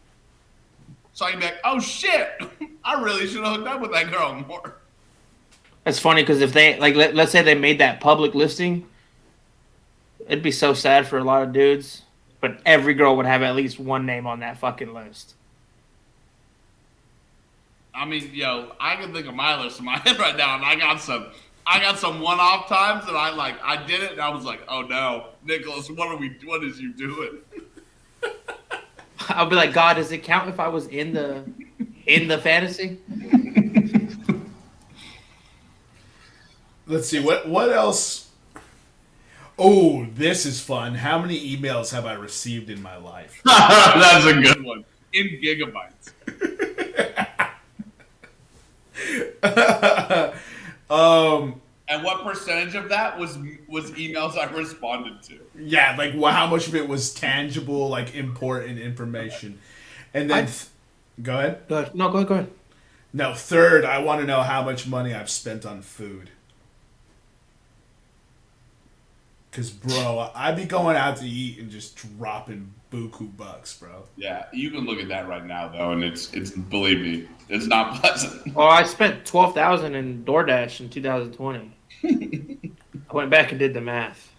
So 1.18 1.26
I 1.26 1.32
can 1.32 1.40
be 1.40 1.46
like, 1.46 1.58
oh 1.64 1.80
shit, 1.80 2.28
I 2.84 3.02
really 3.02 3.26
should 3.26 3.42
have 3.42 3.56
hooked 3.56 3.66
up 3.66 3.80
with 3.80 3.90
that 3.90 4.08
girl 4.08 4.34
more. 4.46 4.76
That's 5.82 5.98
funny 5.98 6.22
because 6.22 6.40
if 6.40 6.52
they 6.52 6.78
like, 6.78 6.94
let, 6.94 7.16
let's 7.16 7.32
say 7.32 7.42
they 7.42 7.56
made 7.56 7.80
that 7.80 7.98
public 7.98 8.36
listing, 8.36 8.86
it'd 10.28 10.44
be 10.44 10.52
so 10.52 10.74
sad 10.74 11.08
for 11.08 11.18
a 11.18 11.24
lot 11.24 11.42
of 11.42 11.52
dudes. 11.52 12.02
But 12.40 12.60
every 12.64 12.94
girl 12.94 13.16
would 13.16 13.26
have 13.26 13.42
at 13.42 13.56
least 13.56 13.80
one 13.80 14.06
name 14.06 14.28
on 14.28 14.38
that 14.40 14.58
fucking 14.58 14.94
list. 14.94 15.34
I 17.92 18.04
mean, 18.04 18.30
yo, 18.32 18.70
I 18.78 18.94
can 18.94 19.12
think 19.12 19.26
of 19.26 19.34
my 19.34 19.60
list 19.60 19.80
in 19.80 19.86
my 19.86 19.98
head 20.04 20.20
right 20.20 20.36
now, 20.36 20.54
and 20.54 20.64
I 20.64 20.76
got 20.76 21.00
some, 21.00 21.32
I 21.66 21.80
got 21.80 21.98
some 21.98 22.20
one-off 22.20 22.68
times 22.68 23.06
that 23.06 23.16
I 23.16 23.34
like. 23.34 23.56
I 23.64 23.84
did 23.84 24.04
it, 24.04 24.12
and 24.12 24.20
I 24.20 24.28
was 24.28 24.44
like, 24.44 24.60
oh 24.68 24.82
no, 24.82 25.30
Nicholas, 25.44 25.90
what 25.90 26.06
are 26.06 26.16
we? 26.16 26.36
What 26.44 26.62
is 26.62 26.78
you 26.78 26.92
doing? 26.92 27.38
I'll 29.28 29.46
be 29.46 29.56
like, 29.56 29.72
God, 29.72 29.94
does 29.94 30.12
it 30.12 30.22
count 30.22 30.48
if 30.48 30.60
I 30.60 30.68
was 30.68 30.86
in 30.86 31.12
the 31.12 31.44
in 32.06 32.28
the 32.28 32.38
fantasy? 32.38 32.98
Let's 36.86 37.08
see 37.08 37.20
what 37.20 37.48
what 37.48 37.70
else. 37.70 38.30
Oh, 39.58 40.06
this 40.14 40.46
is 40.46 40.60
fun. 40.60 40.94
How 40.94 41.18
many 41.18 41.56
emails 41.56 41.90
have 41.90 42.06
I 42.06 42.12
received 42.14 42.70
in 42.70 42.80
my 42.80 42.96
life? 42.96 43.42
That's 43.44 44.24
a 44.24 44.40
good 44.40 44.64
one. 44.64 44.84
In 45.12 45.40
gigabytes. 45.42 46.12
um, 50.90 51.60
And 51.90 52.04
what 52.04 52.22
percentage 52.22 52.74
of 52.74 52.90
that 52.90 53.18
was 53.18 53.38
was 53.66 53.90
emails 53.92 54.36
I 54.36 54.44
responded 54.52 55.22
to? 55.24 55.38
yeah, 55.58 55.94
like 55.96 56.12
wha- 56.14 56.32
how 56.32 56.46
much 56.46 56.68
of 56.68 56.74
it 56.74 56.86
was 56.86 57.14
tangible, 57.14 57.88
like 57.88 58.14
important 58.14 58.78
information, 58.78 59.58
and 60.12 60.28
then 60.30 60.46
th- 60.46 60.66
go 61.22 61.38
ahead. 61.38 61.66
Go 61.68 61.78
ahead. 61.78 61.94
No, 61.94 62.10
go 62.10 62.18
ahead. 62.18 62.28
Go 62.28 62.34
ahead. 62.34 62.50
No, 63.14 63.32
third, 63.32 63.86
I 63.86 63.98
want 64.00 64.20
to 64.20 64.26
know 64.26 64.42
how 64.42 64.62
much 64.62 64.86
money 64.86 65.14
I've 65.14 65.30
spent 65.30 65.64
on 65.64 65.80
food. 65.80 66.28
Cause 69.50 69.70
bro, 69.70 70.30
I'd 70.34 70.56
be 70.56 70.66
going 70.66 70.94
out 70.94 71.16
to 71.16 71.24
eat 71.26 71.58
and 71.58 71.70
just 71.70 71.96
dropping 71.96 72.74
buku 72.92 73.34
bucks, 73.36 73.76
bro. 73.78 74.04
Yeah, 74.16 74.44
you 74.52 74.70
can 74.70 74.80
look 74.84 74.98
at 75.00 75.08
that 75.08 75.26
right 75.26 75.44
now 75.44 75.68
though, 75.68 75.92
and 75.92 76.04
it's 76.04 76.32
it's 76.34 76.50
believe 76.50 77.00
me, 77.00 77.26
it's 77.48 77.66
not 77.66 77.98
pleasant. 78.00 78.54
Well, 78.54 78.68
I 78.68 78.82
spent 78.82 79.24
twelve 79.24 79.54
thousand 79.54 79.94
in 79.94 80.22
DoorDash 80.24 80.80
in 80.80 80.90
2020. 80.90 81.72
I 82.04 83.12
went 83.12 83.30
back 83.30 83.50
and 83.50 83.58
did 83.58 83.74
the 83.74 83.80
math. 83.80 84.32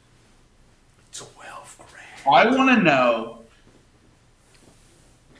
Twelve 1.13 1.77
grand. 1.77 2.53
I 2.53 2.55
want 2.55 2.77
to 2.77 2.83
know. 2.83 3.35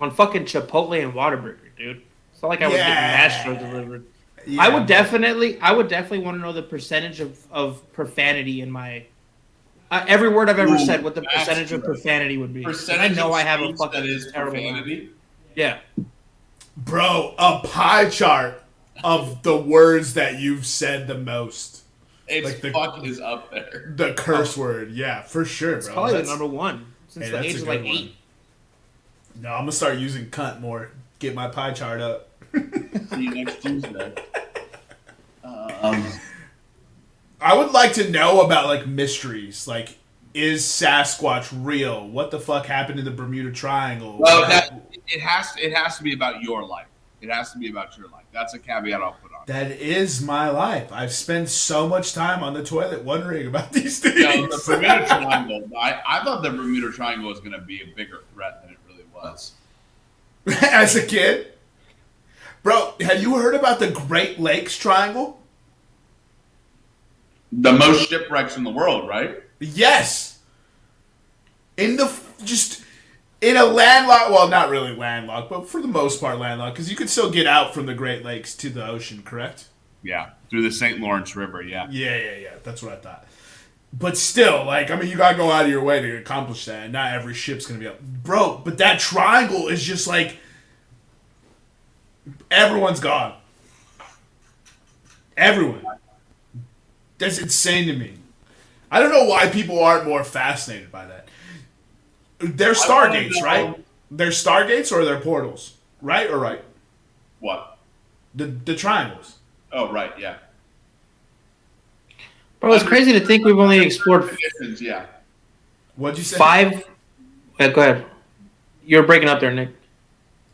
on 0.02 0.12
fucking 0.12 0.46
Chipotle 0.46 1.02
and 1.04 1.14
Whataburger, 1.14 1.58
dude. 1.78 2.02
It's 2.34 2.42
not 2.42 2.50
like 2.50 2.62
I 2.62 2.68
was 2.68 2.78
Yeah. 2.78 2.88
getting 2.88 3.56
Nashville 3.58 3.70
delivered. 3.72 4.06
Yeah, 4.46 4.62
I 4.64 4.70
would 4.70 4.80
bro. 4.80 4.86
definitely, 4.88 5.60
I 5.60 5.72
would 5.74 5.90
definitely 5.90 6.20
want 6.26 6.38
to 6.38 6.42
know 6.42 6.54
the 6.54 6.62
percentage 6.64 7.20
of, 7.20 7.38
of 7.52 7.92
profanity 7.92 8.62
in 8.62 8.72
my 8.72 9.04
uh, 9.92 10.06
every 10.08 10.30
word 10.30 10.50
I've 10.50 10.60
ever 10.60 10.76
Ooh, 10.76 10.86
said. 10.86 11.04
What 11.04 11.16
the 11.16 11.22
that's 11.22 11.34
percentage 11.48 11.72
of 11.74 11.84
profanity 11.84 12.38
would 12.38 12.54
be? 12.54 12.64
Percentage 12.64 13.12
I 13.12 13.16
know 13.16 13.34
I 13.34 13.42
have 13.42 13.60
a 13.60 13.66
speech 13.66 13.78
fucking 13.78 14.02
that 14.02 14.10
is 14.10 14.32
terrible 14.32 14.54
mouth. 14.62 14.64
profanity. 14.72 15.10
Yeah, 15.56 15.80
bro, 16.78 17.36
a 17.38 17.60
pie 17.66 18.10
chart 18.10 18.64
of 19.04 19.44
the 19.44 19.58
words 19.58 20.14
that 20.14 20.40
you've 20.40 20.66
said 20.66 21.08
the 21.08 21.18
most. 21.18 21.79
It's 22.30 22.46
Like 22.46 22.62
the- 22.62 22.72
fuck 22.72 23.04
is 23.06 23.20
up 23.20 23.52
there. 23.52 23.92
The 23.96 24.14
curse 24.14 24.56
word, 24.56 24.92
yeah, 24.92 25.22
for 25.24 25.46
sure, 25.46 25.76
it's 25.78 25.88
bro. 25.88 25.96
probably 25.96 26.22
the 26.22 26.28
number 26.28 26.46
one 26.46 26.94
since 27.08 27.26
Hey, 27.26 27.32
the 27.32 27.40
age 27.44 27.56
of 27.56 27.68
like 27.68 27.80
one. 27.84 27.88
eight. 27.88 28.16
No, 29.42 29.50
I'm 29.54 29.62
gonna 29.62 29.72
start 29.72 29.98
using 29.98 30.28
cunt 30.28 30.60
more. 30.60 30.92
Get 31.20 31.34
my 31.36 31.48
pie 31.48 31.72
chart 31.72 32.02
up. 32.02 32.30
See 32.54 33.24
you 33.24 33.32
next 33.44 33.62
Tuesday. 33.62 34.14
Um, 35.44 36.06
I 37.42 37.56
would 37.56 37.72
like 37.72 37.94
to 37.94 38.10
know 38.10 38.42
about 38.42 38.66
like 38.66 38.86
mysteries, 38.86 39.68
like 39.68 39.98
is 40.34 40.64
Sasquatch 40.66 41.50
real? 41.54 42.08
What 42.08 42.32
the 42.32 42.40
fuck 42.40 42.66
happened 42.66 43.00
in 43.00 43.06
the 43.06 43.12
Bermuda 43.12 43.52
Triangle? 43.52 44.18
well, 44.20 44.42
that, 44.48 44.72
it 45.08 45.22
has 45.22 45.54
to, 45.54 45.66
it 45.66 45.74
has 45.74 45.98
to 45.98 46.04
be 46.04 46.14
about 46.14 46.42
your 46.42 46.64
life. 46.66 46.86
It 47.22 47.30
has 47.30 47.52
to 47.54 47.58
be 47.58 47.70
about 47.70 47.98
your 47.98 48.08
life. 48.10 48.26
That's 48.34 48.54
a 48.54 48.60
caveat 48.60 49.02
I'll 49.02 49.14
put 49.14 49.29
on. 49.29 49.29
That 49.50 49.72
is 49.72 50.22
my 50.22 50.48
life. 50.52 50.92
I've 50.92 51.12
spent 51.12 51.50
so 51.50 51.88
much 51.88 52.14
time 52.14 52.44
on 52.44 52.54
the 52.54 52.64
toilet 52.64 53.04
wondering 53.04 53.48
about 53.48 53.72
these 53.74 53.98
things. 53.98 54.20
Yo, 54.20 54.46
the 54.46 54.62
Bermuda 54.64 55.08
Triangle. 55.08 55.68
I, 55.76 56.00
I 56.08 56.24
thought 56.24 56.44
the 56.44 56.52
Bermuda 56.52 56.92
Triangle 56.92 57.28
was 57.28 57.40
going 57.40 57.54
to 57.54 57.62
be 57.62 57.82
a 57.82 57.88
bigger 57.96 58.22
threat 58.36 58.62
than 58.62 58.74
it 58.74 58.78
really 58.88 59.06
was. 59.12 59.54
As 60.72 60.96
a 60.96 61.04
kid, 61.04 61.48
bro, 62.62 62.94
have 63.02 63.24
you 63.24 63.38
heard 63.38 63.56
about 63.56 63.80
the 63.80 63.90
Great 63.90 64.40
Lakes 64.40 64.78
Triangle? 64.78 65.42
The 67.52 67.74
most 67.74 68.08
shipwrecks 68.08 68.56
in 68.56 68.64
the 68.64 68.70
world, 68.70 69.10
right? 69.10 69.42
Yes. 69.60 70.38
In 71.76 71.96
the 71.96 72.16
just 72.44 72.84
in 73.42 73.58
a 73.58 73.66
landlocked, 73.66 74.32
well, 74.32 74.48
not 74.48 74.70
really 74.70 74.96
landlocked, 74.96 75.50
but 75.50 75.68
for 75.68 75.82
the 75.82 75.88
most 75.88 76.20
part 76.20 76.40
landlocked, 76.40 76.76
because 76.76 76.90
you 76.90 76.96
could 76.96 77.10
still 77.10 77.32
get 77.32 77.48
out 77.48 77.74
from 77.74 77.86
the 77.86 77.94
Great 77.94 78.24
Lakes 78.24 78.56
to 78.58 78.70
the 78.70 78.86
ocean, 78.86 79.24
correct? 79.24 79.68
Yeah, 80.04 80.32
through 80.50 80.64
the 80.64 80.72
St. 80.72 81.00
Lawrence 81.00 81.36
River. 81.36 81.62
Yeah. 81.62 81.88
Yeah, 81.90 82.18
yeah, 82.18 82.36
yeah. 82.38 82.54
That's 82.64 82.82
what 82.82 82.94
I 82.94 82.96
thought. 82.98 83.26
But 83.92 84.18
still, 84.18 84.66
like, 84.66 84.92
I 84.92 84.96
mean, 84.96 85.10
you 85.10 85.18
gotta 85.18 85.38
go 85.38 85.52
out 85.52 85.66
of 85.66 85.72
your 85.72 85.84
way 85.84 86.00
to 86.02 86.18
accomplish 86.18 86.66
that, 86.66 86.84
and 86.84 86.94
not 86.94 87.14
every 87.14 87.34
ship's 87.34 87.66
gonna 87.66 87.80
be 87.80 87.88
up, 87.88 88.00
bro. 88.02 88.62
But 88.64 88.78
that 88.78 89.00
triangle 89.00 89.68
is 89.68 89.84
just 89.84 90.08
like 90.08 90.38
everyone's 92.52 93.00
gone. 93.00 93.36
Everyone. 95.36 95.84
That's 97.18 97.40
insane 97.40 97.88
to 97.88 97.96
me. 97.96 98.14
I 98.92 99.00
don't 99.00 99.12
know 99.12 99.26
why 99.26 99.50
people 99.50 99.84
aren't 99.84 100.08
more 100.08 100.24
fascinated 100.24 100.92
by 100.92 101.06
that. 101.06 101.29
They're 102.40 102.74
stargates, 102.74 103.42
right? 103.42 103.76
They're 104.12 104.30
stargates 104.30 104.92
or 104.92 105.06
they're 105.06 105.20
portals, 105.20 105.76
right 106.02 106.30
or 106.30 106.40
right? 106.40 106.64
What? 107.40 107.78
The 108.36 108.46
the 108.46 108.76
triangles. 108.76 109.38
Oh, 109.72 109.92
right. 109.92 110.18
Yeah. 110.18 110.38
Bro, 112.60 112.74
it's 112.74 112.84
crazy 112.84 113.14
to 113.14 113.20
think 113.20 113.46
we've 113.46 113.58
only 113.58 113.80
explored 113.80 114.28
Conditions, 114.28 114.82
yeah. 114.82 115.06
What'd 115.96 116.18
you 116.18 116.24
say? 116.24 116.38
five. 116.38 116.84
Yeah, 117.60 117.70
go 117.70 117.82
ahead. 117.82 118.06
You're 118.86 119.04
breaking 119.04 119.30
up 119.30 119.40
there, 119.40 119.54
Nick. 119.54 119.70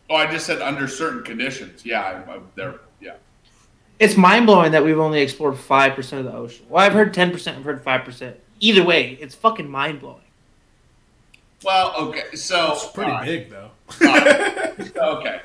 Oh, 0.10 0.15
I 0.15 0.30
just 0.32 0.45
said 0.45 0.62
under 0.62 0.88
certain 0.88 1.24
conditions. 1.24 1.86
Yeah, 1.86 2.02
I, 2.02 2.34
I, 2.34 2.39
they're 2.56 2.80
yeah. 3.00 3.15
It's 4.00 4.17
mind 4.17 4.45
blowing 4.45 4.71
that 4.74 4.84
we've 4.84 5.00
only 5.00 5.21
explored 5.21 5.58
five 5.58 5.93
percent 5.93 6.26
of 6.26 6.32
the 6.32 6.38
ocean. 6.38 6.65
Well, 6.69 6.84
I've 6.84 6.93
heard 6.93 7.13
ten 7.13 7.32
percent. 7.32 7.58
I've 7.58 7.63
heard 7.63 7.82
five 7.82 8.04
percent. 8.04 8.38
Either 8.60 8.84
way, 8.84 9.17
it's 9.21 9.34
fucking 9.34 9.69
mind 9.69 10.02
blowing. 10.02 10.21
Well, 11.65 11.93
okay, 11.97 12.36
so 12.36 12.73
It's 12.73 12.86
pretty 12.91 13.12
all 13.12 13.17
right. 13.17 13.25
big 13.25 13.49
though. 13.49 13.71
Okay, 15.17 15.41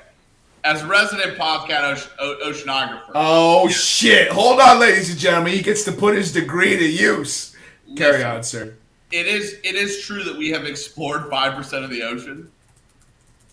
as 0.64 0.82
resident 0.84 1.38
podcast 1.38 2.08
o- 2.18 2.38
oceanographer, 2.44 3.10
Oh 3.14 3.68
shit! 3.68 4.28
Hold 4.30 4.60
on, 4.60 4.78
ladies 4.80 5.10
and 5.10 5.18
gentlemen. 5.18 5.52
He 5.54 5.62
gets 5.62 5.84
to 5.84 5.92
put 5.92 6.14
his 6.14 6.32
degree 6.32 6.76
to 6.76 6.84
use. 6.86 7.56
Carry 7.96 8.18
Listen. 8.18 8.30
on, 8.30 8.42
sir. 8.42 8.74
it 9.12 9.26
is 9.26 9.54
it 9.64 9.74
is 9.76 10.02
true 10.02 10.22
that 10.24 10.36
we 10.36 10.50
have 10.50 10.64
explored 10.64 11.28
five 11.30 11.54
percent 11.54 11.84
of 11.84 11.90
the 11.90 12.02
ocean, 12.02 12.50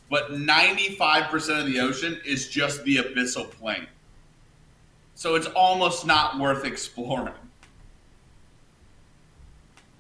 but 0.10 0.34
ninety 0.40 0.96
five 0.96 1.30
percent 1.32 1.60
of 1.60 1.66
the 1.68 1.80
ocean 1.80 2.20
is 2.26 2.48
just 2.50 2.84
the 2.84 2.98
abyssal 2.98 3.50
plain. 3.52 3.88
So 5.16 5.36
it's 5.36 5.48
almost 5.48 6.06
not 6.06 6.38
worth 6.40 6.66
exploring. 6.66 7.34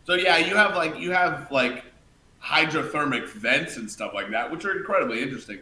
So 0.06 0.14
yeah, 0.14 0.38
you 0.38 0.56
have 0.56 0.76
like 0.76 1.00
you 1.00 1.12
have 1.12 1.52
like 1.52 1.84
hydrothermic 2.44 3.28
vents 3.30 3.78
and 3.78 3.90
stuff 3.90 4.14
like 4.14 4.30
that, 4.32 4.52
which 4.52 4.66
are 4.66 4.78
incredibly 4.78 5.22
interesting. 5.22 5.60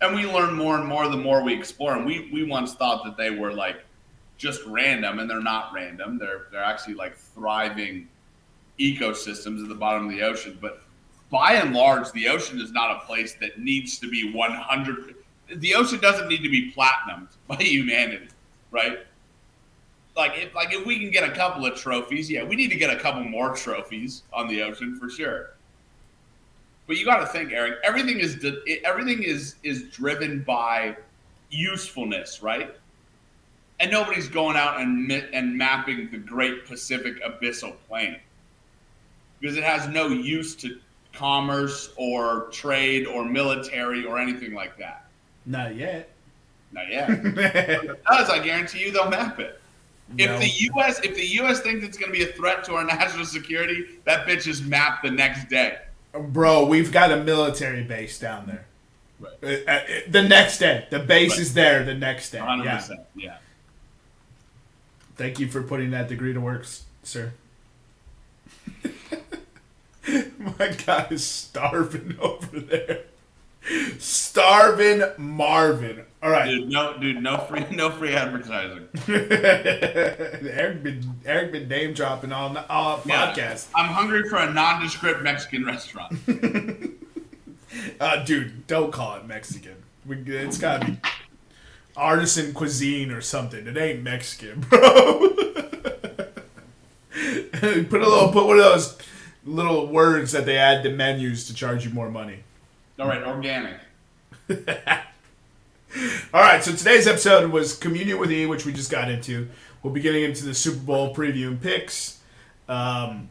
And 0.00 0.14
we 0.14 0.26
learn 0.26 0.54
more 0.54 0.78
and 0.78 0.86
more 0.86 1.08
the 1.08 1.16
more 1.16 1.42
we 1.42 1.52
explore. 1.54 1.96
And 1.96 2.06
we 2.06 2.30
we 2.32 2.44
once 2.44 2.74
thought 2.74 3.04
that 3.04 3.16
they 3.16 3.30
were 3.30 3.52
like 3.52 3.84
just 4.36 4.64
random, 4.66 5.18
and 5.18 5.28
they're 5.28 5.40
not 5.40 5.72
random. 5.74 6.18
They're 6.18 6.46
they're 6.52 6.62
actually 6.62 6.94
like 6.94 7.16
thriving 7.16 8.08
ecosystems 8.78 9.62
at 9.62 9.68
the 9.68 9.74
bottom 9.74 10.04
of 10.04 10.10
the 10.10 10.22
ocean. 10.22 10.56
But 10.60 10.82
by 11.30 11.54
and 11.54 11.74
large, 11.74 12.10
the 12.12 12.28
ocean 12.28 12.60
is 12.60 12.72
not 12.72 12.96
a 12.96 13.06
place 13.06 13.34
that 13.40 13.58
needs 13.58 13.98
to 13.98 14.08
be 14.08 14.32
100. 14.32 15.14
The 15.56 15.74
ocean 15.74 15.98
doesn't 16.00 16.28
need 16.28 16.42
to 16.42 16.48
be 16.48 16.72
platinumed 16.72 17.28
by 17.48 17.56
humanity, 17.56 18.28
right? 18.70 19.00
Like 20.16 20.32
if 20.36 20.54
like 20.54 20.72
if 20.72 20.84
we 20.86 20.98
can 20.98 21.10
get 21.10 21.28
a 21.28 21.32
couple 21.32 21.64
of 21.66 21.76
trophies, 21.76 22.30
yeah, 22.30 22.42
we 22.44 22.56
need 22.56 22.70
to 22.70 22.76
get 22.76 22.90
a 22.90 22.98
couple 22.98 23.22
more 23.24 23.54
trophies 23.54 24.22
on 24.32 24.48
the 24.48 24.62
ocean 24.62 24.96
for 24.98 25.08
sure. 25.08 25.50
But 26.88 26.96
you 26.96 27.04
got 27.04 27.20
to 27.20 27.26
think, 27.26 27.52
Eric. 27.52 27.74
Everything 27.84 28.18
is 28.18 28.44
everything 28.84 29.22
is 29.22 29.56
is 29.62 29.84
driven 29.90 30.42
by 30.42 30.96
usefulness, 31.50 32.42
right? 32.42 32.74
And 33.78 33.90
nobody's 33.92 34.28
going 34.28 34.56
out 34.56 34.80
and 34.80 35.12
and 35.12 35.56
mapping 35.56 36.10
the 36.10 36.16
Great 36.18 36.66
Pacific 36.66 37.22
Abyssal 37.22 37.74
Plain 37.86 38.16
because 39.38 39.56
it 39.56 39.62
has 39.62 39.86
no 39.88 40.08
use 40.08 40.56
to 40.56 40.78
commerce 41.12 41.92
or 41.96 42.48
trade 42.52 43.06
or 43.06 43.24
military 43.24 44.04
or 44.04 44.18
anything 44.18 44.54
like 44.54 44.76
that. 44.78 45.04
Not 45.46 45.76
yet. 45.76 46.10
Not 46.72 46.90
yet. 46.90 47.10
If 47.10 47.36
it 47.38 48.04
does, 48.04 48.30
I 48.30 48.38
guarantee 48.42 48.80
you 48.80 48.92
they'll 48.92 49.10
map 49.10 49.38
it. 49.40 49.60
If 50.16 50.30
No. 50.30 50.38
the 50.38 50.48
U.S. 50.48 51.00
if 51.04 51.14
the 51.14 51.26
U.S. 51.26 51.60
thinks 51.60 51.84
it's 51.84 51.98
going 51.98 52.10
to 52.10 52.18
be 52.18 52.24
a 52.24 52.32
threat 52.32 52.64
to 52.64 52.74
our 52.74 52.84
national 52.96 53.26
security, 53.26 53.98
that 54.04 54.26
bitch 54.26 54.46
is 54.46 54.62
mapped 54.62 55.02
the 55.04 55.10
next 55.10 55.50
day. 55.50 55.78
Bro, 56.18 56.66
we've 56.66 56.92
got 56.92 57.10
a 57.12 57.22
military 57.22 57.82
base 57.82 58.18
down 58.18 58.46
there. 58.46 58.64
Right. 59.20 59.64
Uh, 59.66 59.70
uh, 59.70 59.80
the 60.08 60.22
next 60.22 60.58
day, 60.58 60.86
the 60.90 60.98
base 61.00 61.32
Right. 61.32 61.40
is 61.40 61.54
there. 61.54 61.84
The 61.84 61.94
next 61.94 62.30
day. 62.30 62.38
100. 62.40 62.64
Yeah. 62.64 62.76
percent 62.76 63.00
Yeah. 63.16 63.36
Thank 65.16 65.40
you 65.40 65.48
for 65.48 65.62
putting 65.62 65.90
that 65.90 66.08
degree 66.08 66.32
to 66.32 66.40
work, 66.40 66.64
sir. 67.02 67.32
My 70.38 70.68
guy 70.86 71.06
is 71.10 71.26
starving 71.26 72.16
over 72.20 72.60
there. 72.60 73.02
Starving 73.98 75.02
Marvin. 75.18 76.04
All 76.22 76.30
right. 76.30 76.46
Dude, 76.46 76.68
no, 76.68 76.98
dude, 76.98 77.22
no 77.22 77.38
free, 77.38 77.64
no 77.70 77.90
free 77.90 78.14
advertising. 78.14 78.88
Eric 79.08 80.82
been 80.82 81.14
Eric 81.24 81.52
been 81.52 81.68
name 81.68 81.94
dropping 81.94 82.32
all 82.32 82.56
all 82.68 83.00
Yeah. 83.04 83.32
podcast. 83.32 83.68
I'm 83.74 83.86
hungry 83.86 84.28
for 84.28 84.36
a 84.38 84.52
nondescript 84.52 85.22
Mexican 85.22 85.64
restaurant. 85.64 86.12
Uh, 88.00 88.24
dude, 88.24 88.66
don't 88.66 88.90
call 88.92 89.16
it 89.16 89.26
Mexican. 89.26 89.74
We, 90.06 90.16
it's 90.16 90.58
gotta 90.58 90.86
be 90.86 90.98
artisan 91.96 92.52
cuisine 92.54 93.10
or 93.12 93.20
something. 93.20 93.66
It 93.66 93.76
ain't 93.76 94.02
Mexican, 94.02 94.60
bro. 94.60 95.28
put 97.10 98.00
a 98.00 98.08
little, 98.08 98.32
put 98.32 98.46
one 98.46 98.58
of 98.58 98.64
those 98.64 98.98
little 99.44 99.86
words 99.86 100.32
that 100.32 100.46
they 100.46 100.56
add 100.56 100.82
to 100.84 100.90
menus 100.90 101.46
to 101.48 101.54
charge 101.54 101.84
you 101.84 101.90
more 101.92 102.10
money. 102.10 102.42
All 102.98 103.06
right, 103.06 103.22
organic. 103.22 103.78
All 106.34 106.40
right, 106.40 106.64
so 106.64 106.74
today's 106.74 107.06
episode 107.06 107.52
was 107.52 107.76
Communion 107.76 108.18
with 108.18 108.32
E, 108.32 108.44
which 108.44 108.66
we 108.66 108.72
just 108.72 108.90
got 108.90 109.08
into. 109.08 109.48
We'll 109.82 109.92
be 109.92 110.00
getting 110.00 110.24
into 110.24 110.44
the 110.44 110.52
Super 110.52 110.80
Bowl 110.80 111.14
preview 111.14 111.46
and 111.46 111.62
picks. 111.62 112.18
Um, 112.68 113.28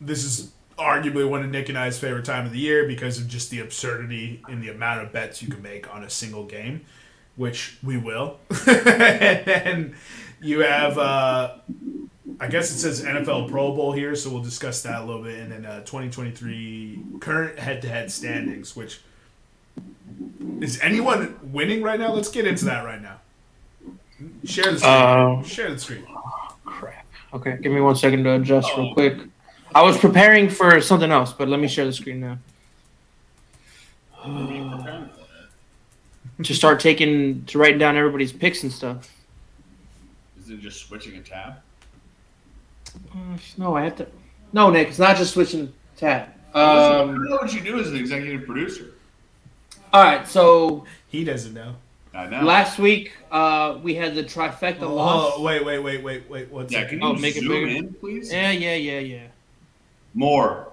this 0.00 0.22
is 0.22 0.52
arguably 0.78 1.28
one 1.28 1.42
of 1.42 1.50
Nick 1.50 1.68
and 1.68 1.76
I's 1.76 1.98
favorite 1.98 2.24
time 2.24 2.46
of 2.46 2.52
the 2.52 2.60
year 2.60 2.86
because 2.86 3.18
of 3.18 3.26
just 3.26 3.50
the 3.50 3.58
absurdity 3.58 4.42
in 4.48 4.60
the 4.60 4.68
amount 4.68 5.02
of 5.02 5.12
bets 5.12 5.42
you 5.42 5.48
can 5.48 5.60
make 5.60 5.92
on 5.92 6.04
a 6.04 6.10
single 6.10 6.44
game, 6.44 6.82
which 7.34 7.78
we 7.82 7.96
will. 7.96 8.38
and 8.68 9.94
you 10.40 10.60
have, 10.60 10.96
uh, 10.98 11.56
I 12.38 12.48
guess 12.48 12.70
it 12.70 12.78
says 12.78 13.02
NFL 13.02 13.50
Pro 13.50 13.74
Bowl 13.74 13.92
here, 13.92 14.14
so 14.14 14.30
we'll 14.30 14.42
discuss 14.42 14.82
that 14.82 15.02
a 15.02 15.04
little 15.04 15.22
bit. 15.22 15.38
And 15.40 15.50
then 15.52 15.66
uh, 15.66 15.80
2023 15.80 17.02
current 17.20 17.58
head 17.58 17.82
to 17.82 17.88
head 17.88 18.12
standings, 18.12 18.76
which 18.76 19.00
is 20.60 20.80
anyone 20.80 21.38
winning 21.42 21.82
right 21.82 21.98
now? 21.98 22.12
Let's 22.12 22.28
get 22.30 22.46
into 22.46 22.66
that 22.66 22.84
right 22.84 23.00
now. 23.00 23.20
Share 24.44 24.72
the 24.72 24.78
screen. 24.78 24.92
Uh, 24.92 25.42
Share 25.42 25.70
the 25.70 25.78
screen. 25.78 26.06
Crap. 26.64 27.06
Okay, 27.32 27.58
give 27.60 27.72
me 27.72 27.80
one 27.80 27.96
second 27.96 28.24
to 28.24 28.34
adjust 28.34 28.68
real 28.76 28.92
quick. 28.92 29.18
I 29.74 29.82
was 29.82 29.96
preparing 29.96 30.48
for 30.48 30.80
something 30.80 31.10
else, 31.10 31.32
but 31.32 31.48
let 31.48 31.60
me 31.60 31.68
share 31.68 31.86
the 31.86 31.92
screen 31.92 32.20
now. 32.20 32.38
To 36.44 36.54
start 36.54 36.80
taking 36.80 37.44
to 37.44 37.58
writing 37.58 37.76
down 37.76 37.98
everybody's 37.98 38.32
picks 38.32 38.62
and 38.62 38.72
stuff. 38.72 39.14
Is 40.40 40.48
it 40.48 40.60
just 40.60 40.86
switching 40.86 41.14
a 41.16 41.20
tab? 41.20 41.56
Uh, 43.14 43.36
no, 43.58 43.76
I 43.76 43.84
have 43.84 43.96
to. 43.96 44.06
No, 44.52 44.70
Nick, 44.70 44.88
it's 44.88 44.98
not 44.98 45.16
just 45.16 45.32
switching 45.34 45.72
tab. 45.96 46.28
I 46.54 46.98
don't 46.98 47.10
Um, 47.10 47.24
know 47.28 47.36
what 47.36 47.52
you 47.54 47.60
do 47.60 47.78
as 47.78 47.88
an 47.88 47.96
executive 47.96 48.44
producer. 48.46 48.86
all 49.92 50.02
right, 50.02 50.26
so 50.26 50.84
He 51.08 51.24
doesn't 51.24 51.54
know. 51.54 51.74
I 52.12 52.26
know. 52.26 52.42
last 52.42 52.78
week 52.80 53.12
uh, 53.30 53.78
we 53.84 53.94
had 53.94 54.16
the 54.16 54.24
trifecta 54.24 54.80
loss. 54.82 55.34
Oh, 55.36 55.42
wait, 55.42 55.64
wait, 55.64 55.78
wait, 55.78 56.02
wait, 56.02 56.28
wait. 56.28 56.50
What's 56.50 56.72
yeah, 56.72 56.80
that? 56.80 56.90
can 56.90 56.98
you 57.00 57.04
Oh, 57.06 57.12
make 57.14 57.36
it 57.36 57.40
zoom 57.40 57.48
bigger. 57.50 57.68
in, 57.68 57.94
please? 57.94 58.32
Yeah, 58.32 58.50
yeah, 58.50 58.74
yeah, 58.74 58.98
yeah. 58.98 59.26
More. 60.14 60.72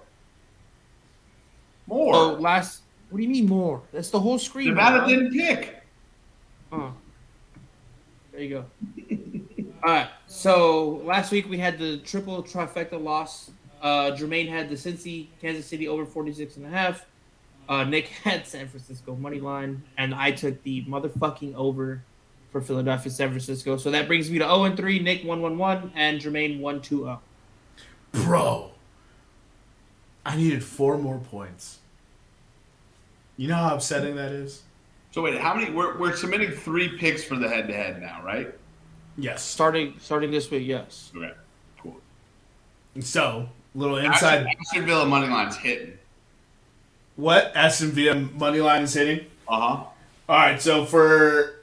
More. 1.86 2.14
So 2.14 2.34
last, 2.34 2.82
what 3.12 3.18
do 3.18 3.24
you 3.24 3.30
mean 3.30 3.48
more? 3.48 3.82
That's 3.94 4.10
the 4.10 4.20
whole 4.20 4.40
screen. 4.40 4.70
Nevada 4.70 5.00
bro. 5.00 5.08
didn't 5.08 5.32
pick. 5.32 5.84
Oh. 6.72 6.92
There 8.32 8.42
you 8.42 8.50
go. 8.50 8.66
All 9.84 9.94
right. 9.94 10.10
So 10.38 11.02
last 11.04 11.32
week 11.32 11.50
we 11.50 11.58
had 11.58 11.80
the 11.80 11.98
triple 11.98 12.44
trifecta 12.44 13.04
loss. 13.04 13.50
Uh, 13.82 14.12
Jermaine 14.12 14.48
had 14.48 14.70
the 14.70 14.76
Cincy, 14.76 15.30
Kansas 15.42 15.66
City 15.66 15.88
over 15.88 16.06
46 16.06 16.58
and 16.58 16.68
a 16.68 16.70
half. 16.70 17.08
Uh, 17.68 17.84
Nick 17.86 18.06
had 18.24 18.46
San 18.46 18.68
Francisco 18.68 19.16
money 19.16 19.40
line, 19.40 19.82
and 19.98 20.14
I 20.14 20.30
took 20.30 20.62
the 20.62 20.86
motherfucking 20.86 21.56
over 21.56 22.04
for 22.52 22.62
Philadelphia, 22.62 23.12
San 23.12 23.30
Francisco. 23.30 23.78
So 23.78 23.90
that 23.90 24.06
brings 24.06 24.30
me 24.30 24.38
to 24.38 24.46
0 24.46 24.66
and 24.66 24.78
3. 24.78 25.00
Nick 25.00 25.24
1 25.24 25.42
1 25.42 25.58
1, 25.58 25.92
and 25.96 26.22
Jermaine 26.22 26.60
1 26.60 26.82
2 26.84 26.98
0. 27.00 27.22
Bro. 28.12 28.72
I 30.24 30.38
needed 30.38 30.64
four 30.64 31.00
more 31.00 31.18
points. 31.18 31.80
You 33.38 33.48
know 33.48 33.56
how 33.56 33.74
upsetting 33.74 34.16
that 34.18 34.32
is? 34.32 34.62
So 35.10 35.24
wait, 35.24 35.42
how 35.42 35.56
many? 35.56 35.72
We're, 35.72 35.98
we're 35.98 36.16
submitting 36.16 36.52
three 36.52 36.96
picks 36.96 37.24
for 37.24 37.38
the 37.38 37.50
head-to-head 37.50 38.00
now, 38.00 38.22
right? 38.24 38.54
Yes. 39.18 39.44
Starting 39.44 39.96
starting 40.00 40.32
this 40.32 40.50
week, 40.52 40.68
yes. 40.68 41.12
Okay, 41.16 41.34
cool. 41.82 41.98
So, 43.00 43.50
little 43.74 43.98
inside. 43.98 44.46
Aston, 44.46 44.54
Aston 44.60 44.86
Villa 44.86 45.06
money 45.06 45.28
line's 45.28 45.58
hitting. 45.58 45.98
What 47.16 47.52
Aston 47.56 47.92
Villa 47.92 48.16
money 48.16 48.62
line 48.62 48.84
is 48.84 48.94
hitting? 48.94 49.26
Uh 49.48 49.60
huh. 49.60 49.84
All 50.30 50.38
right. 50.38 50.62
So 50.62 50.86
for 50.86 51.56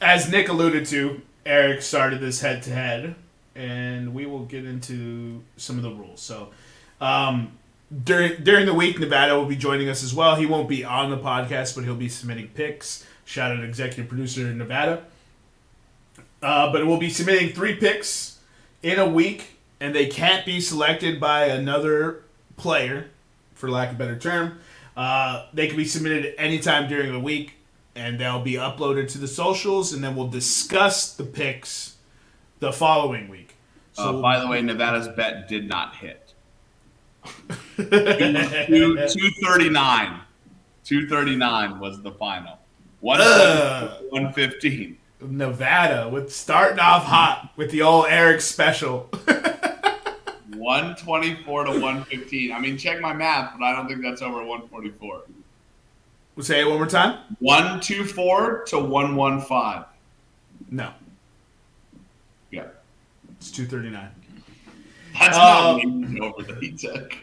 as 0.00 0.30
Nick 0.30 0.48
alluded 0.48 0.86
to, 0.86 1.20
Eric 1.44 1.82
started 1.82 2.20
this 2.20 2.40
head 2.40 2.62
to 2.64 2.70
head, 2.70 3.14
and 3.56 4.14
we 4.14 4.26
will 4.26 4.44
get 4.44 4.64
into 4.64 5.42
some 5.56 5.76
of 5.76 5.82
the 5.82 5.90
rules. 5.90 6.20
So. 6.20 6.50
Um, 7.00 7.58
during 8.04 8.42
during 8.42 8.64
the 8.64 8.72
week, 8.72 8.98
Nevada 8.98 9.36
will 9.36 9.44
be 9.44 9.56
joining 9.56 9.88
us 9.88 10.02
as 10.02 10.14
well. 10.14 10.36
He 10.36 10.46
won't 10.46 10.68
be 10.68 10.84
on 10.84 11.10
the 11.10 11.18
podcast, 11.18 11.74
but 11.74 11.84
he'll 11.84 11.94
be 11.94 12.08
submitting 12.08 12.48
picks. 12.48 13.04
Shout 13.24 13.50
out 13.50 13.62
executive 13.62 14.08
producer 14.08 14.42
in 14.42 14.56
Nevada. 14.56 15.04
Uh, 16.42 16.72
but 16.72 16.86
we'll 16.86 16.98
be 16.98 17.10
submitting 17.10 17.52
three 17.52 17.76
picks 17.76 18.38
in 18.82 18.98
a 18.98 19.08
week, 19.08 19.58
and 19.80 19.94
they 19.94 20.06
can't 20.06 20.44
be 20.44 20.60
selected 20.60 21.20
by 21.20 21.46
another 21.46 22.24
player, 22.56 23.10
for 23.54 23.70
lack 23.70 23.90
of 23.90 23.94
a 23.94 23.98
better 23.98 24.18
term. 24.18 24.58
Uh, 24.96 25.46
they 25.54 25.68
can 25.68 25.76
be 25.76 25.84
submitted 25.84 26.34
anytime 26.38 26.88
during 26.88 27.12
the 27.12 27.20
week, 27.20 27.54
and 27.94 28.18
they'll 28.18 28.42
be 28.42 28.54
uploaded 28.54 29.08
to 29.08 29.18
the 29.18 29.28
socials, 29.28 29.92
and 29.92 30.02
then 30.02 30.16
we'll 30.16 30.28
discuss 30.28 31.14
the 31.14 31.24
picks 31.24 31.96
the 32.58 32.72
following 32.72 33.28
week. 33.28 33.54
So, 33.92 34.18
uh, 34.18 34.22
by 34.22 34.40
the 34.40 34.48
way, 34.48 34.62
Nevada's 34.62 35.08
bet 35.08 35.48
did 35.48 35.68
not 35.68 35.96
hit. 35.96 36.34
two, 37.76 37.86
239. 37.86 40.20
239 40.84 41.78
was 41.78 42.02
the 42.02 42.10
final. 42.12 42.58
One, 43.00 43.18
115. 43.18 44.96
Nevada 45.28 46.08
with 46.08 46.32
starting 46.32 46.78
off 46.78 47.04
hot 47.04 47.52
with 47.56 47.70
the 47.70 47.82
old 47.82 48.06
Eric 48.08 48.40
special. 48.40 49.08
124 50.62 51.64
to 51.64 51.70
115. 51.70 52.52
I 52.52 52.60
mean, 52.60 52.78
check 52.78 53.00
my 53.00 53.12
math, 53.12 53.58
but 53.58 53.64
I 53.64 53.74
don't 53.74 53.88
think 53.88 54.02
that's 54.02 54.22
over 54.22 54.38
144. 54.38 55.22
We'll 56.34 56.44
say 56.44 56.60
it 56.60 56.68
one 56.68 56.76
more 56.76 56.86
time. 56.86 57.18
124 57.40 58.64
to 58.68 58.78
115. 58.78 59.84
No. 60.70 60.92
Yeah. 62.50 62.66
It's 63.32 63.50
239. 63.50 64.08
That's 65.18 65.36
uh, 65.36 65.78
not 65.84 66.20
over 66.22 66.42
the 66.42 66.58
he 66.60 66.72
took. 66.72 67.16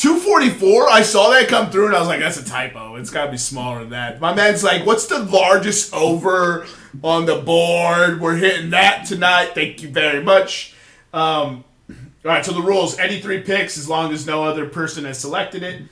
244, 0.00 0.88
I 0.88 1.02
saw 1.02 1.28
that 1.28 1.46
come 1.48 1.70
through 1.70 1.88
and 1.88 1.94
I 1.94 1.98
was 1.98 2.08
like, 2.08 2.20
that's 2.20 2.38
a 2.38 2.44
typo. 2.44 2.96
It's 2.96 3.10
got 3.10 3.26
to 3.26 3.32
be 3.32 3.36
smaller 3.36 3.80
than 3.80 3.90
that. 3.90 4.18
My 4.18 4.32
man's 4.32 4.64
like, 4.64 4.86
what's 4.86 5.04
the 5.04 5.18
largest 5.18 5.92
over 5.92 6.66
on 7.02 7.26
the 7.26 7.36
board? 7.36 8.18
We're 8.18 8.36
hitting 8.36 8.70
that 8.70 9.04
tonight. 9.04 9.50
Thank 9.54 9.82
you 9.82 9.90
very 9.90 10.24
much. 10.24 10.74
Um, 11.12 11.64
all 11.90 11.96
right, 12.24 12.42
so 12.42 12.52
the 12.52 12.62
rules 12.62 12.98
any 12.98 13.20
three 13.20 13.42
picks 13.42 13.76
as 13.76 13.90
long 13.90 14.10
as 14.14 14.26
no 14.26 14.42
other 14.42 14.66
person 14.66 15.04
has 15.04 15.18
selected 15.18 15.62
it. 15.62 15.82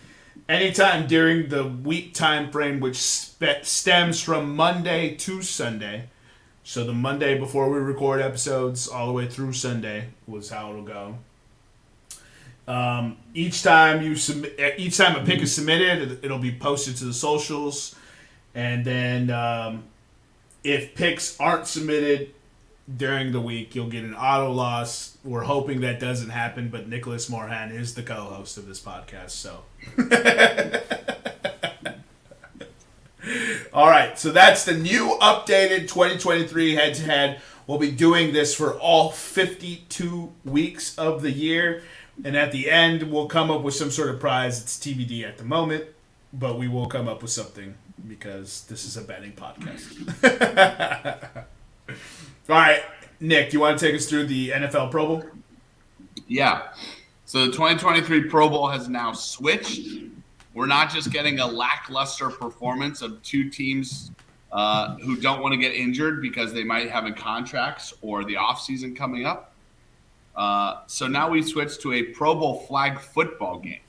Anytime 0.48 1.06
during 1.06 1.50
the 1.50 1.64
week 1.64 2.14
time 2.14 2.50
frame, 2.50 2.80
which 2.80 2.96
stems 2.96 4.22
from 4.22 4.56
Monday 4.56 5.16
to 5.16 5.42
Sunday. 5.42 6.08
So 6.64 6.82
the 6.82 6.94
Monday 6.94 7.38
before 7.38 7.68
we 7.68 7.78
record 7.78 8.22
episodes, 8.22 8.88
all 8.88 9.06
the 9.06 9.12
way 9.12 9.26
through 9.26 9.52
Sunday, 9.52 10.08
was 10.26 10.48
how 10.48 10.70
it'll 10.70 10.82
go. 10.82 11.18
Um, 12.68 13.16
each 13.32 13.62
time 13.62 14.02
you 14.02 14.14
submit, 14.14 14.60
each 14.76 14.98
time 14.98 15.16
a 15.16 15.24
pick 15.24 15.40
is 15.40 15.54
submitted, 15.54 16.22
it'll 16.22 16.38
be 16.38 16.52
posted 16.52 16.96
to 16.98 17.06
the 17.06 17.14
socials, 17.14 17.96
and 18.54 18.84
then 18.84 19.30
um, 19.30 19.84
if 20.62 20.94
picks 20.94 21.40
aren't 21.40 21.66
submitted 21.66 22.34
during 22.94 23.32
the 23.32 23.40
week, 23.40 23.74
you'll 23.74 23.88
get 23.88 24.04
an 24.04 24.14
auto 24.14 24.52
loss. 24.52 25.16
We're 25.24 25.44
hoping 25.44 25.80
that 25.80 25.98
doesn't 25.98 26.28
happen, 26.28 26.68
but 26.68 26.88
Nicholas 26.88 27.30
Morhan 27.30 27.72
is 27.72 27.94
the 27.94 28.02
co-host 28.02 28.58
of 28.58 28.68
this 28.68 28.80
podcast, 28.80 29.30
so. 29.30 29.62
All 33.72 33.88
right, 33.88 34.18
so 34.18 34.30
that's 34.30 34.66
the 34.66 34.74
new 34.74 35.16
updated 35.22 35.88
2023 35.88 36.74
head-to-head. 36.74 37.40
We'll 37.66 37.78
be 37.78 37.90
doing 37.90 38.32
this 38.32 38.54
for 38.54 38.78
all 38.78 39.10
52 39.10 40.32
weeks 40.44 40.96
of 40.98 41.20
the 41.20 41.30
year. 41.30 41.82
And 42.24 42.36
at 42.36 42.52
the 42.52 42.70
end, 42.70 43.04
we'll 43.04 43.28
come 43.28 43.50
up 43.50 43.62
with 43.62 43.74
some 43.74 43.90
sort 43.90 44.08
of 44.08 44.20
prize. 44.20 44.60
It's 44.60 44.76
TBD 44.76 45.24
at 45.24 45.38
the 45.38 45.44
moment, 45.44 45.84
but 46.32 46.58
we 46.58 46.68
will 46.68 46.86
come 46.86 47.08
up 47.08 47.22
with 47.22 47.30
something 47.30 47.74
because 48.06 48.64
this 48.64 48.84
is 48.84 48.96
a 48.96 49.02
betting 49.02 49.32
podcast. 49.32 49.94
All 52.48 52.56
right, 52.56 52.82
Nick, 53.20 53.50
do 53.50 53.56
you 53.56 53.60
want 53.60 53.78
to 53.78 53.86
take 53.86 53.94
us 53.94 54.06
through 54.06 54.26
the 54.26 54.50
NFL 54.50 54.90
Pro 54.90 55.06
Bowl? 55.06 55.24
Yeah. 56.26 56.68
So 57.24 57.46
the 57.46 57.52
2023 57.52 58.24
Pro 58.24 58.48
Bowl 58.48 58.68
has 58.68 58.88
now 58.88 59.12
switched. 59.12 60.02
We're 60.54 60.66
not 60.66 60.90
just 60.90 61.12
getting 61.12 61.40
a 61.40 61.46
lackluster 61.46 62.30
performance 62.30 63.02
of 63.02 63.22
two 63.22 63.50
teams 63.50 64.10
uh, 64.50 64.96
who 64.96 65.16
don't 65.16 65.42
want 65.42 65.52
to 65.52 65.58
get 65.58 65.74
injured 65.74 66.22
because 66.22 66.52
they 66.52 66.64
might 66.64 66.90
have 66.90 67.06
in 67.06 67.14
contracts 67.14 67.92
or 68.00 68.24
the 68.24 68.34
offseason 68.34 68.96
coming 68.96 69.26
up. 69.26 69.52
Uh, 70.38 70.82
so 70.86 71.08
now 71.08 71.28
we 71.28 71.42
switch 71.42 71.78
to 71.78 71.92
a 71.94 72.02
Pro 72.04 72.32
Bowl 72.32 72.60
flag 72.68 73.00
football 73.00 73.58
game. 73.58 73.80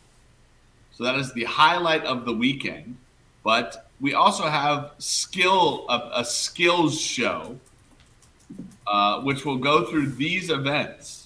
So 0.92 1.04
that 1.04 1.16
is 1.16 1.32
the 1.34 1.44
highlight 1.44 2.04
of 2.06 2.26
the 2.26 2.34
weekend. 2.34 2.98
But 3.44 3.88
we 4.02 4.16
also 4.16 4.48
have 4.48 4.94
skill 4.98 5.86
a, 5.90 6.22
a 6.22 6.26
skills 6.26 7.00
show, 7.00 7.58
uh, 8.88 9.22
which 9.22 9.46
will 9.46 9.58
go 9.58 9.86
through 9.86 10.08
these 10.08 10.50
events. 10.50 11.24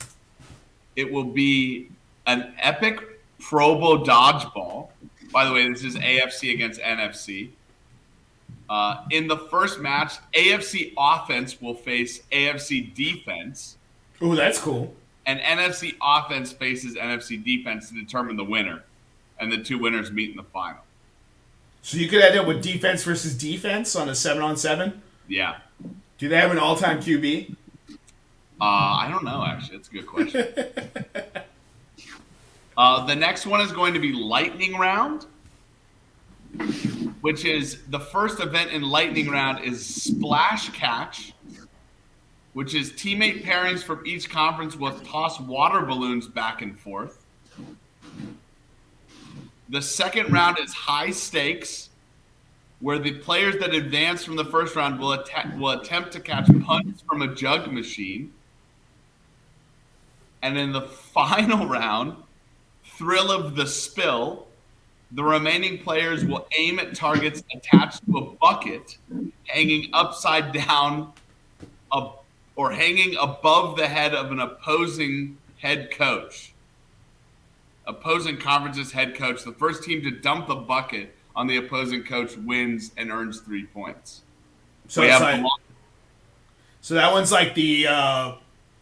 It 0.97 1.09
will 1.09 1.23
be 1.23 1.89
an 2.27 2.53
epic 2.59 2.99
Pro 3.39 3.79
Bowl 3.79 4.05
dodgeball. 4.05 4.89
By 5.31 5.45
the 5.45 5.53
way, 5.53 5.69
this 5.69 5.85
is 5.85 5.95
AFC 5.95 6.53
against 6.53 6.81
NFC. 6.81 7.49
Uh, 8.69 9.05
in 9.09 9.27
the 9.27 9.37
first 9.37 9.79
match, 9.79 10.15
AFC 10.33 10.93
offense 10.97 11.61
will 11.61 11.75
face 11.75 12.23
AFC 12.33 12.93
defense. 12.93 13.77
Oh, 14.21 14.35
that's 14.35 14.59
cool 14.59 14.93
and 15.25 15.39
NFC 15.39 15.95
offense 16.01 16.51
faces 16.51 16.95
NFC 16.95 17.43
defense 17.43 17.89
to 17.89 17.95
determine 17.95 18.35
the 18.35 18.43
winner, 18.43 18.83
and 19.39 19.51
the 19.51 19.57
two 19.57 19.77
winners 19.77 20.11
meet 20.11 20.31
in 20.31 20.37
the 20.37 20.43
final. 20.43 20.81
So 21.81 21.97
you 21.97 22.07
could 22.07 22.21
end 22.21 22.39
up 22.39 22.47
with 22.47 22.61
defense 22.61 23.03
versus 23.03 23.35
defense 23.35 23.95
on 23.95 24.09
a 24.09 24.15
seven 24.15 24.41
on 24.41 24.57
seven. 24.57 25.01
Yeah. 25.27 25.57
Do 26.17 26.29
they 26.29 26.37
have 26.37 26.51
an 26.51 26.57
all 26.57 26.77
time 26.77 26.99
QB? 26.99 27.55
Uh, 27.89 27.95
I 28.61 29.09
don't 29.09 29.25
know. 29.25 29.43
Actually, 29.45 29.77
that's 29.77 29.89
a 29.89 29.91
good 29.91 30.07
question. 30.07 30.47
uh, 32.77 33.05
the 33.05 33.15
next 33.15 33.45
one 33.45 33.59
is 33.59 33.73
going 33.73 33.93
to 33.93 33.99
be 33.99 34.13
lightning 34.13 34.77
round, 34.77 35.25
which 37.19 37.43
is 37.43 37.79
the 37.89 37.99
first 37.99 38.39
event 38.39 38.71
in 38.71 38.83
lightning 38.83 39.29
round 39.29 39.65
is 39.65 39.85
splash 39.85 40.69
catch 40.69 41.33
which 42.53 42.75
is 42.75 42.91
teammate 42.91 43.43
pairings 43.43 43.83
from 43.83 44.05
each 44.05 44.29
conference 44.29 44.75
will 44.75 44.97
toss 44.99 45.39
water 45.39 45.85
balloons 45.85 46.27
back 46.27 46.61
and 46.61 46.79
forth. 46.79 47.25
The 49.69 49.81
second 49.81 50.31
round 50.31 50.59
is 50.59 50.71
high 50.71 51.09
stakes, 51.09 51.89
where 52.79 52.99
the 52.99 53.13
players 53.13 53.57
that 53.57 53.73
advance 53.73 54.23
from 54.23 54.35
the 54.35 54.45
first 54.45 54.75
round 54.75 54.99
will, 54.99 55.13
att- 55.13 55.57
will 55.57 55.71
attempt 55.71 56.11
to 56.11 56.19
catch 56.19 56.47
punts 56.63 57.01
from 57.01 57.23
a 57.23 57.33
jug 57.33 57.71
machine. 57.71 58.31
And 60.43 60.57
in 60.57 60.71
the 60.71 60.81
final 61.13 61.67
round, 61.67 62.17
thrill 62.83 63.31
of 63.31 63.55
the 63.55 63.65
spill, 63.65 64.47
the 65.13 65.23
remaining 65.23 65.79
players 65.79 66.25
will 66.25 66.47
aim 66.57 66.77
at 66.79 66.95
targets 66.95 67.43
attached 67.55 68.05
to 68.05 68.17
a 68.17 68.31
bucket 68.35 68.97
hanging 69.45 69.89
upside 69.93 70.51
down 70.51 71.13
or 72.55 72.71
hanging 72.71 73.15
above 73.19 73.77
the 73.77 73.87
head 73.87 74.13
of 74.13 74.31
an 74.31 74.39
opposing 74.39 75.37
head 75.59 75.91
coach. 75.91 76.53
Opposing 77.85 78.37
conference's 78.37 78.91
head 78.91 79.15
coach, 79.15 79.43
the 79.43 79.51
first 79.51 79.83
team 79.83 80.01
to 80.03 80.11
dump 80.11 80.47
the 80.47 80.55
bucket 80.55 81.15
on 81.35 81.47
the 81.47 81.57
opposing 81.57 82.03
coach 82.03 82.37
wins 82.37 82.91
and 82.95 83.11
earns 83.11 83.39
three 83.41 83.65
points. 83.65 84.21
So 84.87 85.01
like, 85.01 85.43
so 86.81 86.93
that 86.93 87.11
one's 87.11 87.31
like 87.31 87.55
the 87.55 87.87
uh, 87.87 88.33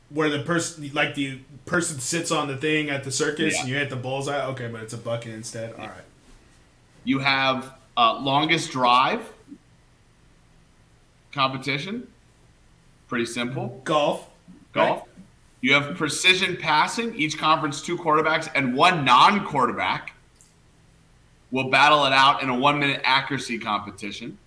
where 0.10 0.30
the 0.30 0.44
person 0.44 0.92
like 0.94 1.16
the 1.16 1.40
person 1.66 2.00
sits 2.00 2.32
on 2.32 2.48
the 2.48 2.58
thing 2.58 2.90
at 2.90 3.04
the 3.04 3.12
circus 3.12 3.54
yeah. 3.54 3.60
and 3.62 3.70
you 3.70 3.76
hit 3.76 3.90
the 3.90 3.96
bullseye. 3.96 4.46
Okay, 4.48 4.68
but 4.68 4.82
it's 4.82 4.94
a 4.94 4.98
bucket 4.98 5.34
instead. 5.34 5.74
All 5.74 5.88
right. 5.88 6.04
You 7.04 7.20
have 7.20 7.74
uh, 7.98 8.20
longest 8.20 8.72
drive 8.72 9.22
competition. 11.32 12.08
Pretty 13.12 13.26
simple. 13.26 13.82
Golf. 13.84 14.30
Golf. 14.72 15.00
Right. 15.00 15.08
You 15.60 15.74
have 15.74 15.98
precision 15.98 16.56
passing. 16.56 17.14
Each 17.14 17.38
conference, 17.38 17.82
two 17.82 17.98
quarterbacks 17.98 18.50
and 18.56 18.74
one 18.74 19.04
non 19.04 19.46
quarterback 19.46 20.14
will 21.52 21.70
battle 21.70 22.06
it 22.06 22.14
out 22.14 22.42
in 22.42 22.48
a 22.48 22.56
one 22.56 22.80
minute 22.80 23.02
accuracy 23.04 23.60
competition. 23.60 24.38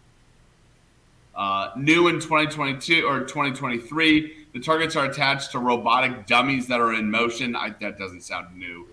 Uh, 1.36 1.72
new 1.76 2.08
in 2.08 2.14
2022 2.14 3.06
or 3.06 3.20
2023, 3.20 4.46
the 4.54 4.60
targets 4.60 4.96
are 4.96 5.04
attached 5.04 5.52
to 5.52 5.58
robotic 5.58 6.24
dummies 6.24 6.66
that 6.68 6.80
are 6.80 6.94
in 6.94 7.10
motion. 7.10 7.54
I, 7.54 7.74
that 7.82 7.98
doesn't 7.98 8.22
sound 8.22 8.56
new. 8.56 8.88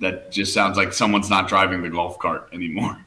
That 0.00 0.32
just 0.32 0.52
sounds 0.52 0.76
like 0.76 0.92
someone's 0.92 1.30
not 1.30 1.46
driving 1.46 1.82
the 1.82 1.88
golf 1.88 2.18
cart 2.18 2.48
anymore. 2.52 2.98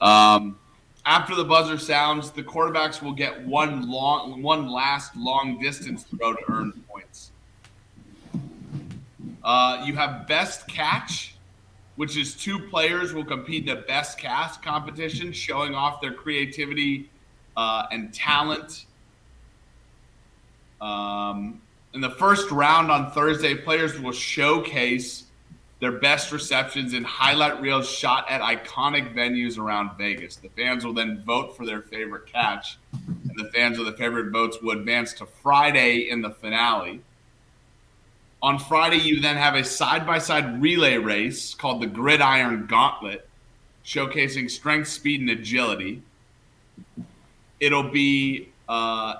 Um, 0.00 0.58
after 1.04 1.34
the 1.34 1.44
buzzer 1.44 1.78
sounds, 1.78 2.30
the 2.30 2.42
quarterbacks 2.42 3.02
will 3.02 3.12
get 3.12 3.44
one 3.46 3.90
long, 3.90 4.42
one 4.42 4.70
last 4.70 5.16
long 5.16 5.58
distance 5.58 6.04
throw 6.04 6.34
to 6.34 6.42
earn 6.48 6.72
points. 6.88 7.32
Uh, 9.42 9.82
you 9.84 9.94
have 9.96 10.28
best 10.28 10.68
catch, 10.68 11.34
which 11.96 12.16
is 12.16 12.36
two 12.36 12.58
players 12.68 13.12
will 13.12 13.24
compete 13.24 13.68
in 13.68 13.76
a 13.76 13.80
best 13.82 14.16
cast 14.16 14.62
competition, 14.62 15.32
showing 15.32 15.74
off 15.74 16.00
their 16.00 16.12
creativity 16.12 17.10
uh, 17.56 17.86
and 17.90 18.14
talent. 18.14 18.86
Um, 20.80 21.60
in 21.94 22.00
the 22.00 22.10
first 22.10 22.50
round 22.52 22.90
on 22.90 23.10
Thursday, 23.10 23.54
players 23.56 23.98
will 23.98 24.12
showcase 24.12 25.24
their 25.82 25.90
best 25.90 26.30
receptions 26.30 26.92
and 26.92 27.04
highlight 27.04 27.60
reels 27.60 27.90
shot 27.90 28.24
at 28.30 28.40
iconic 28.40 29.12
venues 29.16 29.58
around 29.58 29.98
Vegas. 29.98 30.36
The 30.36 30.48
fans 30.50 30.84
will 30.84 30.94
then 30.94 31.24
vote 31.26 31.56
for 31.56 31.66
their 31.66 31.82
favorite 31.82 32.32
catch, 32.32 32.78
and 32.92 33.32
the 33.34 33.50
fans 33.50 33.78
with 33.78 33.88
the 33.88 33.92
favorite 33.94 34.30
votes 34.30 34.58
will 34.62 34.78
advance 34.78 35.12
to 35.14 35.26
Friday 35.26 36.08
in 36.08 36.22
the 36.22 36.30
finale. 36.30 37.00
On 38.44 38.60
Friday, 38.60 38.98
you 38.98 39.20
then 39.20 39.36
have 39.36 39.56
a 39.56 39.64
side 39.64 40.06
by 40.06 40.20
side 40.20 40.62
relay 40.62 40.98
race 40.98 41.52
called 41.52 41.82
the 41.82 41.88
Gridiron 41.88 42.66
Gauntlet, 42.66 43.28
showcasing 43.84 44.48
strength, 44.48 44.86
speed, 44.86 45.20
and 45.20 45.30
agility. 45.30 46.00
It'll 47.58 47.90
be 47.90 48.50
uh, 48.68 49.14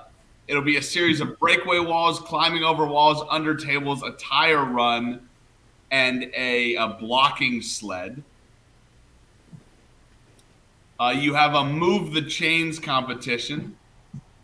it'll 0.47 0.61
be 0.61 0.77
a 0.77 0.81
series 0.81 1.19
of 1.19 1.37
breakaway 1.39 1.79
walls, 1.79 2.21
climbing 2.21 2.63
over 2.63 2.85
walls, 2.85 3.21
under 3.29 3.53
tables, 3.53 4.01
a 4.01 4.11
tire 4.11 4.63
run, 4.63 5.27
and 5.93 6.23
a, 6.35 6.73
a 6.73 6.97
blocking 6.99 7.61
sled. 7.61 8.23
Uh, 10.99 11.13
you 11.15 11.35
have 11.35 11.53
a 11.53 11.63
move 11.63 12.13
the 12.13 12.21
chains 12.23 12.79
competition, 12.79 13.77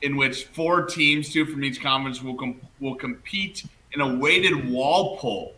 in 0.04 0.16
which 0.16 0.46
four 0.46 0.86
teams, 0.86 1.34
two 1.34 1.46
from 1.46 1.64
each 1.64 1.82
conference, 1.82 2.22
will 2.22 2.36
com- 2.36 2.62
will 2.80 2.94
compete 2.94 3.66
in 3.94 4.02
a 4.02 4.16
weighted 4.16 4.70
wall 4.70 5.18
pull. 5.18 5.54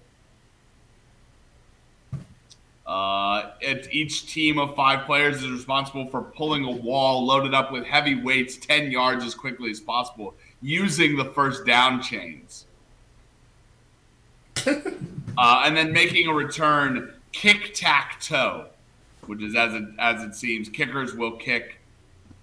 Uh, 2.87 3.51
each 3.91 4.31
team 4.31 4.59
of 4.59 4.73
five 4.75 5.05
players 5.05 5.43
is 5.43 5.49
responsible 5.49 6.07
for 6.07 6.21
pulling 6.21 6.63
a 6.63 6.71
wall 6.71 7.25
loaded 7.25 7.53
up 7.53 7.71
with 7.71 7.85
heavy 7.85 8.15
weights 8.15 8.55
10 8.57 8.91
yards 8.91 9.25
as 9.25 9.35
quickly 9.35 9.71
as 9.71 9.79
possible 9.79 10.35
using 10.61 11.17
the 11.17 11.25
first 11.25 11.65
down 11.65 12.01
chains. 12.01 12.65
Uh, 14.65 15.63
and 15.65 15.75
then 15.75 15.91
making 15.91 16.27
a 16.27 16.33
return 16.33 17.13
kick 17.31 17.73
tack 17.73 18.19
toe, 18.21 18.67
which 19.25 19.41
is 19.41 19.55
as 19.55 19.73
it, 19.73 19.83
as 19.99 20.23
it 20.23 20.35
seems, 20.35 20.69
kickers 20.69 21.13
will 21.13 21.37
kick 21.37 21.77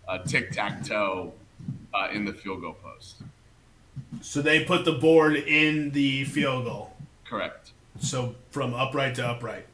uh, 0.08 0.18
tic 0.18 0.52
tac 0.52 0.84
toe 0.84 1.32
uh, 1.94 2.08
in 2.12 2.24
the 2.24 2.32
field 2.32 2.62
goal 2.62 2.76
post. 2.82 3.16
So 4.20 4.40
they 4.40 4.64
put 4.64 4.84
the 4.84 4.92
board 4.92 5.36
in 5.36 5.90
the 5.90 6.24
field 6.24 6.64
goal. 6.64 6.96
Correct. 7.24 7.72
So 8.00 8.34
from 8.50 8.74
upright 8.74 9.14
to 9.16 9.26
upright. 9.26 9.66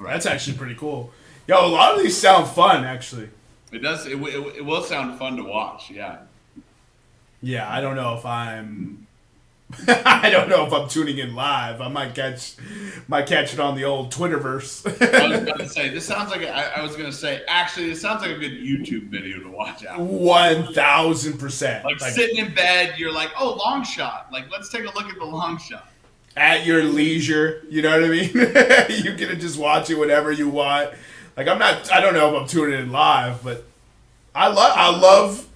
That's 0.00 0.26
actually 0.26 0.56
pretty 0.56 0.76
cool. 0.76 1.10
Yo, 1.48 1.66
a 1.66 1.66
lot 1.66 1.94
of 1.94 2.02
these 2.02 2.16
sound 2.16 2.46
fun, 2.46 2.84
actually. 2.84 3.30
It 3.72 3.78
does. 3.78 4.06
It, 4.06 4.20
it, 4.20 4.56
it 4.58 4.64
will 4.64 4.82
sound 4.82 5.18
fun 5.18 5.36
to 5.36 5.42
watch. 5.42 5.90
Yeah. 5.90 6.18
Yeah, 7.42 7.68
I 7.68 7.80
don't 7.80 7.96
know 7.96 8.14
if 8.14 8.24
I'm. 8.24 9.07
I 9.86 10.30
don't 10.30 10.48
know 10.48 10.66
if 10.66 10.72
I'm 10.72 10.88
tuning 10.88 11.18
in 11.18 11.34
live. 11.34 11.82
I 11.82 11.88
might 11.88 12.14
catch, 12.14 12.54
might 13.06 13.26
catch 13.26 13.52
it 13.52 13.60
on 13.60 13.76
the 13.76 13.84
old 13.84 14.10
Twitterverse. 14.10 14.86
I 14.86 15.28
was 15.28 15.58
to 15.58 15.68
say 15.74 15.90
this 15.90 16.06
sounds 16.06 16.30
like 16.30 16.40
a, 16.40 16.50
I, 16.50 16.80
I 16.80 16.82
was 16.82 16.92
going 16.96 17.10
to 17.10 17.16
say 17.16 17.42
actually 17.48 17.90
this 17.90 18.00
sounds 18.00 18.22
like 18.22 18.30
a 18.30 18.38
good 18.38 18.52
YouTube 18.52 19.08
video 19.08 19.40
to 19.40 19.50
watch 19.50 19.84
out. 19.84 20.00
One 20.00 20.72
thousand 20.72 21.38
percent. 21.38 21.84
Like 21.84 22.00
sitting 22.00 22.38
in 22.38 22.54
bed, 22.54 22.94
you're 22.96 23.12
like, 23.12 23.30
oh, 23.38 23.60
long 23.64 23.84
shot. 23.84 24.28
Like 24.32 24.50
let's 24.50 24.70
take 24.70 24.82
a 24.82 24.94
look 24.96 25.06
at 25.06 25.18
the 25.18 25.26
long 25.26 25.58
shot. 25.58 25.86
at 26.34 26.64
your 26.64 26.82
leisure. 26.84 27.62
You 27.68 27.82
know 27.82 27.90
what 27.90 28.04
I 28.04 28.08
mean? 28.08 28.30
you 29.04 29.14
can 29.16 29.38
just 29.38 29.58
watch 29.58 29.90
it 29.90 29.96
whenever 29.98 30.32
you 30.32 30.48
want. 30.48 30.94
Like 31.36 31.46
I'm 31.46 31.58
not. 31.58 31.92
I 31.92 32.00
don't 32.00 32.14
know 32.14 32.34
if 32.34 32.42
I'm 32.42 32.48
tuning 32.48 32.80
in 32.80 32.90
live, 32.90 33.44
but 33.44 33.64
I 34.34 34.48
love. 34.48 34.72
I 34.74 34.96
love 34.98 35.47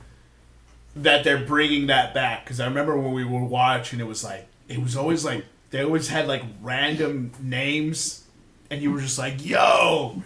that 0.97 1.25
they're 1.25 1.45
bringing 1.45 1.87
that 1.87 2.13
back 2.15 2.45
because 2.45 2.61
I 2.61 2.67
remember 2.67 2.97
when 2.99 3.13
we 3.13 3.25
were 3.25 3.45
watching, 3.45 4.01
it 4.01 4.07
was 4.07 4.23
like 4.25 4.47
it 4.69 4.79
was 4.83 4.97
always 4.97 5.25
like 5.25 5.45
they 5.71 5.83
always 5.83 6.09
had 6.09 6.27
like 6.29 6.43
random 6.61 7.33
names, 7.41 8.25
and 8.71 8.83
you 8.83 8.93
were 8.93 9.01
just 9.01 9.19
like, 9.19 9.45
"Yo." 9.45 10.23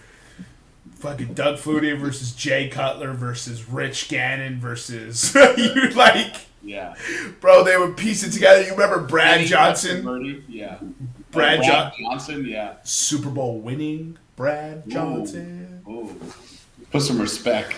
Fucking 0.96 1.34
Doug 1.34 1.56
Flutie 1.58 1.96
versus 1.98 2.32
Jay 2.32 2.68
Cutler 2.68 3.12
versus 3.12 3.68
Rich 3.68 4.08
Gannon 4.08 4.58
versus 4.58 5.34
you 5.58 5.90
like 5.90 6.46
Yeah. 6.62 6.94
bro 7.40 7.62
they 7.64 7.76
would 7.76 7.98
piece 7.98 8.22
it 8.24 8.30
together. 8.30 8.62
You 8.62 8.70
remember 8.70 9.00
Brad 9.00 9.36
Danny 9.36 9.46
Johnson? 9.46 10.02
Birdie, 10.02 10.42
Yeah. 10.48 10.78
Brad 11.32 11.58
oh, 11.58 11.62
Brad 11.62 11.62
Jo- 11.62 11.90
Johnson. 12.00 12.46
Yeah. 12.46 12.76
Super 12.82 13.28
Bowl 13.28 13.60
winning 13.60 14.16
Brad 14.36 14.88
Johnson. 14.88 15.82
Ooh. 15.86 16.18
Put 16.90 17.02
some 17.02 17.20
respect. 17.20 17.74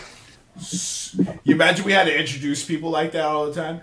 You 1.45 1.55
imagine 1.55 1.85
we 1.85 1.93
had 1.93 2.05
to 2.05 2.19
introduce 2.19 2.65
people 2.65 2.91
like 2.91 3.13
that 3.13 3.25
all 3.25 3.47
the 3.47 3.55
time? 3.55 3.83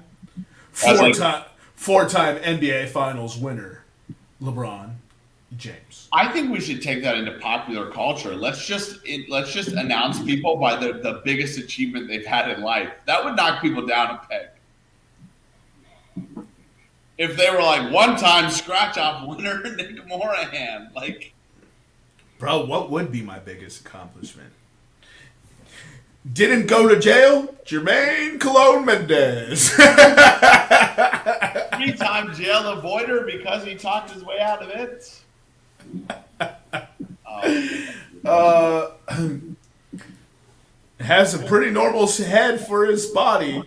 Four 0.71 0.93
like- 0.95 1.17
time 1.17 1.43
four 1.75 2.07
time 2.07 2.37
NBA 2.37 2.89
finals 2.89 3.37
winner, 3.37 3.83
LeBron 4.41 4.95
James. 5.57 6.07
I 6.11 6.31
think 6.31 6.51
we 6.51 6.59
should 6.59 6.81
take 6.81 7.03
that 7.03 7.17
into 7.17 7.33
popular 7.39 7.91
culture. 7.91 8.35
Let's 8.35 8.65
just 8.65 8.99
it, 9.05 9.29
let's 9.29 9.53
just 9.53 9.69
announce 9.69 10.21
people 10.23 10.55
by 10.57 10.75
the, 10.75 10.93
the 10.93 11.21
biggest 11.23 11.57
achievement 11.57 12.07
they've 12.07 12.25
had 12.25 12.49
in 12.51 12.61
life. 12.63 12.89
That 13.05 13.23
would 13.23 13.35
knock 13.35 13.61
people 13.61 13.85
down 13.85 14.11
a 14.11 14.21
peg. 14.27 14.47
If 17.17 17.37
they 17.37 17.49
were 17.49 17.61
like 17.61 17.93
one 17.93 18.17
time 18.17 18.49
scratch 18.49 18.97
off 18.97 19.27
winner 19.27 19.63
Nick 19.75 20.05
Morahan, 20.07 20.91
like 20.95 21.33
Bro, 22.37 22.65
what 22.65 22.91
would 22.91 23.11
be 23.11 23.21
my 23.21 23.39
biggest 23.39 23.81
accomplishment? 23.81 24.51
Didn't 26.31 26.67
go 26.67 26.87
to 26.87 26.99
jail? 26.99 27.55
Jermaine 27.65 28.39
Cologne 28.39 28.85
Mendez. 28.85 29.69
three 31.75 31.93
time 31.93 32.33
jail 32.33 32.63
avoider 32.63 33.25
because 33.25 33.65
he 33.65 33.75
talked 33.75 34.11
his 34.11 34.23
way 34.23 34.39
out 34.39 34.61
of 34.61 34.69
it. 34.69 35.21
Oh, 38.25 38.93
uh, 39.09 39.17
has 41.03 41.33
a 41.33 41.39
pretty 41.39 41.71
normal 41.71 42.07
head 42.07 42.65
for 42.65 42.85
his 42.85 43.07
body. 43.07 43.63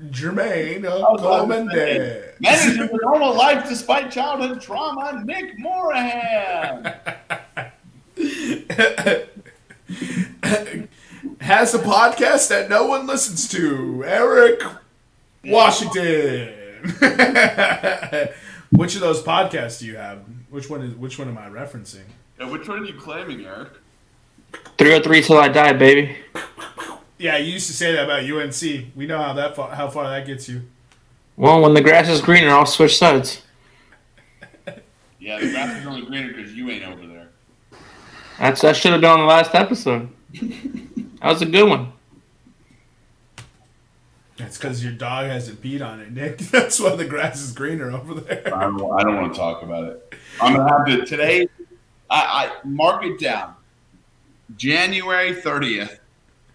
Jermaine 0.00 0.84
uh, 0.84 1.16
Cologne 1.16 1.48
Mendez. 1.48 2.34
Manages 2.40 2.78
a 2.78 2.90
normal 3.02 3.34
life 3.34 3.68
despite 3.68 4.10
childhood 4.10 4.60
trauma. 4.60 5.22
Nick 5.24 5.58
Morahan. 5.58 6.94
has 11.42 11.74
a 11.74 11.78
podcast 11.78 12.48
that 12.48 12.70
no 12.70 12.86
one 12.86 13.06
listens 13.06 13.48
to. 13.48 14.04
Eric 14.06 14.62
Washington. 15.44 16.54
which 18.70 18.94
of 18.94 19.00
those 19.00 19.22
podcasts 19.22 19.80
do 19.80 19.86
you 19.86 19.96
have? 19.96 20.20
Which 20.50 20.70
one 20.70 20.82
is 20.82 20.94
which 20.94 21.18
one 21.18 21.28
am 21.28 21.38
I 21.38 21.48
referencing? 21.48 22.04
Yeah, 22.38 22.50
which 22.50 22.68
one 22.68 22.82
are 22.82 22.84
you 22.84 22.94
claiming, 22.94 23.44
Eric? 23.44 23.70
303 24.78 25.22
till 25.22 25.38
I 25.38 25.48
die, 25.48 25.72
baby. 25.72 26.16
Yeah, 27.18 27.36
you 27.38 27.52
used 27.52 27.68
to 27.68 27.72
say 27.72 27.92
that 27.92 28.04
about 28.04 28.24
UNC. 28.24 28.94
We 28.94 29.06
know 29.06 29.18
how 29.18 29.32
that 29.34 29.56
far, 29.56 29.70
how 29.70 29.88
far 29.88 30.08
that 30.10 30.26
gets 30.26 30.48
you. 30.48 30.62
Well, 31.36 31.60
when 31.60 31.74
the 31.74 31.80
grass 31.80 32.08
is 32.08 32.20
greener, 32.20 32.50
I'll 32.50 32.66
switch 32.66 32.96
sides. 32.98 33.42
Yeah, 35.18 35.38
the 35.38 35.52
grass 35.52 35.80
is 35.80 35.86
only 35.86 36.04
greener 36.04 36.32
because 36.34 36.52
you 36.52 36.68
ain't 36.68 36.84
over 36.84 37.06
there. 37.06 37.28
That's 38.40 38.60
that 38.62 38.74
should 38.74 38.90
have 38.90 39.00
been 39.00 39.10
on 39.10 39.20
the 39.20 39.26
last 39.26 39.54
episode. 39.54 40.08
That 41.22 41.28
was 41.28 41.42
a 41.42 41.46
good 41.46 41.68
one. 41.68 41.92
That's 44.36 44.58
because 44.58 44.82
your 44.82 44.92
dog 44.92 45.26
hasn't 45.26 45.62
peed 45.62 45.86
on 45.86 46.00
it, 46.00 46.10
Nick. 46.12 46.38
That's 46.50 46.80
why 46.80 46.96
the 46.96 47.04
grass 47.04 47.40
is 47.40 47.52
greener 47.52 47.92
over 47.92 48.14
there. 48.14 48.52
I 48.52 48.62
don't, 48.62 48.92
I 48.92 49.04
don't 49.04 49.16
want 49.16 49.32
to 49.32 49.38
talk 49.38 49.62
about 49.62 49.84
it. 49.84 50.14
I'm 50.40 50.56
gonna 50.56 50.68
have 50.68 50.86
to 50.86 51.06
today. 51.06 51.46
I, 52.10 52.50
I 52.64 52.66
mark 52.66 53.04
it 53.04 53.20
down. 53.20 53.54
January 54.56 55.32
30th, 55.32 55.98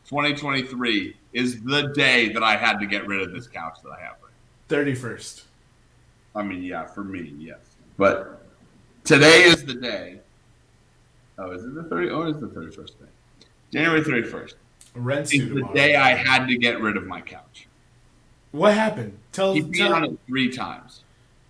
2023 0.10 1.16
is 1.32 1.62
the 1.64 1.94
day 1.94 2.30
that 2.34 2.44
I 2.44 2.58
had 2.58 2.80
to 2.80 2.86
get 2.86 3.08
rid 3.08 3.22
of 3.22 3.32
this 3.32 3.48
couch 3.48 3.78
that 3.84 3.92
I 3.92 4.02
have. 4.02 4.16
Right 4.22 4.34
Thirty 4.68 4.94
first. 4.94 5.46
I 6.36 6.44
mean, 6.44 6.62
yeah, 6.62 6.86
for 6.86 7.04
me, 7.04 7.34
yes. 7.40 7.60
But 7.98 8.46
today 9.06 9.44
is 9.44 9.64
the 9.64 9.74
day. 9.76 10.20
Oh, 11.40 11.52
is 11.52 11.64
it 11.64 11.74
the 11.74 11.84
30? 11.84 12.10
Oh, 12.10 12.24
it's 12.24 12.40
the 12.40 12.48
31st 12.48 13.00
day. 13.00 13.06
January 13.72 14.02
31st. 14.02 14.54
Rent's 14.96 15.32
It's 15.32 15.44
due 15.44 15.50
the 15.50 15.56
tomorrow. 15.60 15.74
day 15.76 15.96
I 15.96 16.16
had 16.16 16.48
to 16.48 16.58
get 16.58 16.82
rid 16.82 16.98
of 16.98 17.06
my 17.06 17.22
couch. 17.22 17.68
What 18.52 18.74
happened? 18.74 19.18
Tell, 19.32 19.54
He 19.54 19.62
beat 19.62 19.78
tell 19.80 19.94
on 19.94 20.04
it 20.06 20.18
three 20.28 20.52
times. 20.52 21.02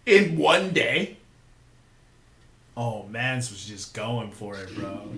in 0.06 0.38
one 0.38 0.72
day. 0.72 1.18
Oh, 2.76 3.04
Mans 3.10 3.50
was 3.50 3.66
just 3.66 3.94
going 3.94 4.32
for 4.32 4.56
it, 4.56 4.74
bro. 4.76 5.10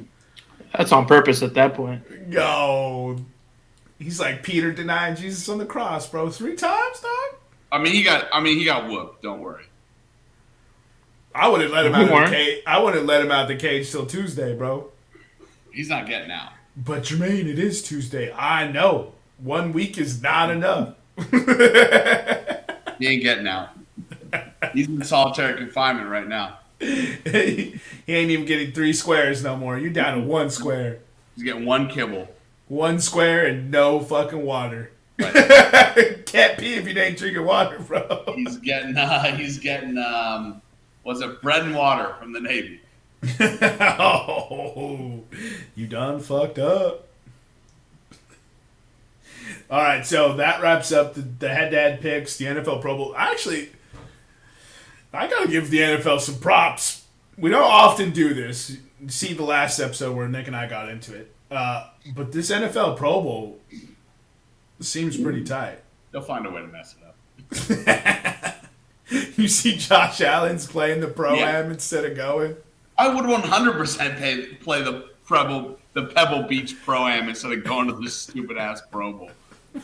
That's 0.77 0.91
on 0.91 1.05
purpose 1.07 1.41
at 1.41 1.55
that 1.55 1.73
point. 1.73 2.03
Yo, 2.29 3.17
he's 3.97 4.19
like 4.19 4.43
Peter 4.43 4.71
denying 4.71 5.15
Jesus 5.15 5.49
on 5.49 5.57
the 5.57 5.65
cross, 5.65 6.07
bro. 6.07 6.29
Three 6.29 6.55
times, 6.55 6.99
dog. 6.99 7.39
I 7.71 7.79
mean, 7.79 7.93
he 7.93 8.03
got. 8.03 8.27
I 8.31 8.39
mean, 8.41 8.57
he 8.57 8.65
got 8.65 8.87
whooped. 8.89 9.23
Don't 9.23 9.39
worry. 9.41 9.63
I 11.33 11.47
wouldn't 11.47 11.71
let 11.71 11.85
him 11.85 11.93
We 11.93 11.97
out 11.99 12.03
of 12.05 12.09
weren't. 12.11 12.29
the 12.29 12.35
cage. 12.35 12.63
I 12.67 12.79
wouldn't 12.81 13.05
let 13.05 13.21
him 13.21 13.31
out 13.31 13.47
the 13.47 13.55
cage 13.55 13.89
till 13.91 14.05
Tuesday, 14.05 14.55
bro. 14.55 14.89
He's 15.71 15.89
not 15.89 16.07
getting 16.07 16.31
out. 16.31 16.51
But 16.85 17.03
Jermaine, 17.03 17.47
it 17.47 17.59
is 17.59 17.83
Tuesday. 17.83 18.31
I 18.31 18.71
know. 18.71 19.13
One 19.37 19.73
week 19.73 19.97
is 19.97 20.21
not 20.21 20.49
enough. 20.49 20.95
He 22.99 23.07
ain't 23.07 23.23
getting 23.23 23.47
out. 23.47 23.69
He's 24.73 24.87
in 24.87 25.03
solitary 25.03 25.57
confinement 25.57 26.09
right 26.09 26.27
now. 26.27 26.59
he 26.79 27.79
ain't 28.07 28.31
even 28.31 28.45
getting 28.45 28.71
three 28.71 28.93
squares 28.93 29.43
no 29.43 29.55
more. 29.55 29.77
You're 29.77 29.91
down 29.91 30.17
to 30.17 30.23
one 30.23 30.49
square. 30.49 30.99
He's 31.35 31.43
getting 31.43 31.65
one 31.65 31.89
kibble. 31.89 32.27
One 32.67 32.99
square 32.99 33.45
and 33.45 33.71
no 33.71 33.99
fucking 33.99 34.45
water. 34.45 34.91
Can't 35.17 36.57
pee 36.57 36.75
if 36.75 36.87
you 36.87 36.97
ain't 36.97 37.17
drinking 37.17 37.45
water, 37.45 37.79
bro. 37.79 38.23
He's 38.35 38.57
getting. 38.57 38.95
Uh, 38.97 39.35
he's 39.35 39.57
getting. 39.57 39.97
Um, 39.97 40.61
was 41.03 41.21
it 41.21 41.41
bread 41.41 41.63
and 41.63 41.75
water 41.75 42.15
from 42.19 42.31
the 42.31 42.39
Navy? 42.39 42.81
Oh, 43.39 45.23
you 45.75 45.87
done 45.87 46.19
fucked 46.19 46.59
up. 46.59 47.07
All 49.69 49.81
right, 49.81 50.05
so 50.05 50.35
that 50.37 50.61
wraps 50.61 50.91
up 50.91 51.13
the, 51.13 51.21
the 51.21 51.49
head-to-head 51.49 52.01
picks, 52.01 52.37
the 52.37 52.45
NFL 52.45 52.81
Pro 52.81 52.97
Bowl. 52.97 53.13
Actually, 53.15 53.69
I 55.13 55.27
gotta 55.27 55.47
give 55.47 55.69
the 55.69 55.79
NFL 55.79 56.19
some 56.21 56.35
props. 56.39 57.05
We 57.37 57.49
don't 57.51 57.61
often 57.63 58.11
do 58.11 58.33
this. 58.33 58.77
See 59.07 59.33
the 59.33 59.43
last 59.43 59.79
episode 59.79 60.15
where 60.15 60.27
Nick 60.27 60.47
and 60.47 60.55
I 60.55 60.67
got 60.67 60.89
into 60.89 61.15
it, 61.15 61.33
uh, 61.51 61.89
but 62.15 62.31
this 62.31 62.51
NFL 62.51 62.97
Pro 62.97 63.21
Bowl 63.21 63.59
seems 64.79 65.17
pretty 65.17 65.43
tight. 65.43 65.79
They'll 66.11 66.21
find 66.21 66.45
a 66.45 66.51
way 66.51 66.61
to 66.61 66.67
mess 66.67 66.95
it 66.99 67.05
up. 67.05 68.55
you 69.37 69.47
see 69.47 69.75
Josh 69.77 70.21
Allen's 70.21 70.65
playing 70.67 71.01
the 71.01 71.07
pro 71.07 71.31
am 71.33 71.37
Yeah. 71.37 71.71
instead 71.71 72.05
of 72.05 72.15
going. 72.17 72.55
I 72.99 73.07
would 73.07 73.23
100% 73.25 74.17
pay, 74.17 74.45
play 74.55 74.83
the 74.83 75.05
Pebble 75.27 75.77
the 75.93 76.07
Pebble 76.07 76.43
Beach 76.43 76.75
Pro 76.83 77.07
Am 77.07 77.29
instead 77.29 77.53
of 77.53 77.63
going 77.63 77.87
to 77.87 77.93
this 77.93 78.15
stupid 78.15 78.57
ass 78.57 78.81
Pro 78.91 79.13
Bowl. 79.13 79.31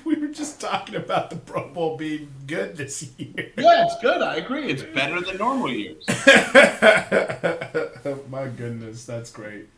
We 0.03 0.16
were 0.16 0.28
just 0.28 0.59
talking 0.59 0.95
about 0.95 1.30
the 1.30 1.38
Pro 1.38 1.70
Bowl 1.70 1.95
being 1.95 2.30
good 2.47 2.76
this 2.76 3.09
year. 3.18 3.51
Yeah, 3.57 3.86
it's 3.86 3.99
good. 4.01 4.22
I 4.22 4.36
agree. 4.36 4.68
It's 4.70 4.84
better 4.84 5.22
than 5.22 5.38
normal 5.38 5.70
years. 5.70 6.03
My 8.30 8.47
goodness, 8.47 9.05
that's 9.05 9.32
great. 9.32 9.70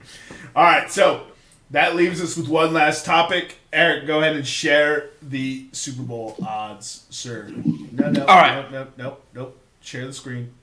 All 0.55 0.63
right, 0.63 0.91
so 0.91 1.27
that 1.71 1.95
leaves 1.95 2.21
us 2.21 2.37
with 2.37 2.47
one 2.47 2.73
last 2.73 3.05
topic. 3.05 3.57
Eric, 3.71 4.07
go 4.07 4.21
ahead 4.21 4.35
and 4.35 4.47
share 4.47 5.09
the 5.21 5.67
Super 5.73 6.03
Bowl 6.03 6.37
odds, 6.45 7.05
sir. 7.09 7.49
No, 7.91 8.09
no, 8.09 8.25
All 8.25 8.37
right. 8.37 8.71
no, 8.71 8.83
no, 8.83 8.87
no, 8.97 9.17
nope. 9.33 9.59
Share 9.81 10.07
the 10.07 10.13
screen. 10.13 10.53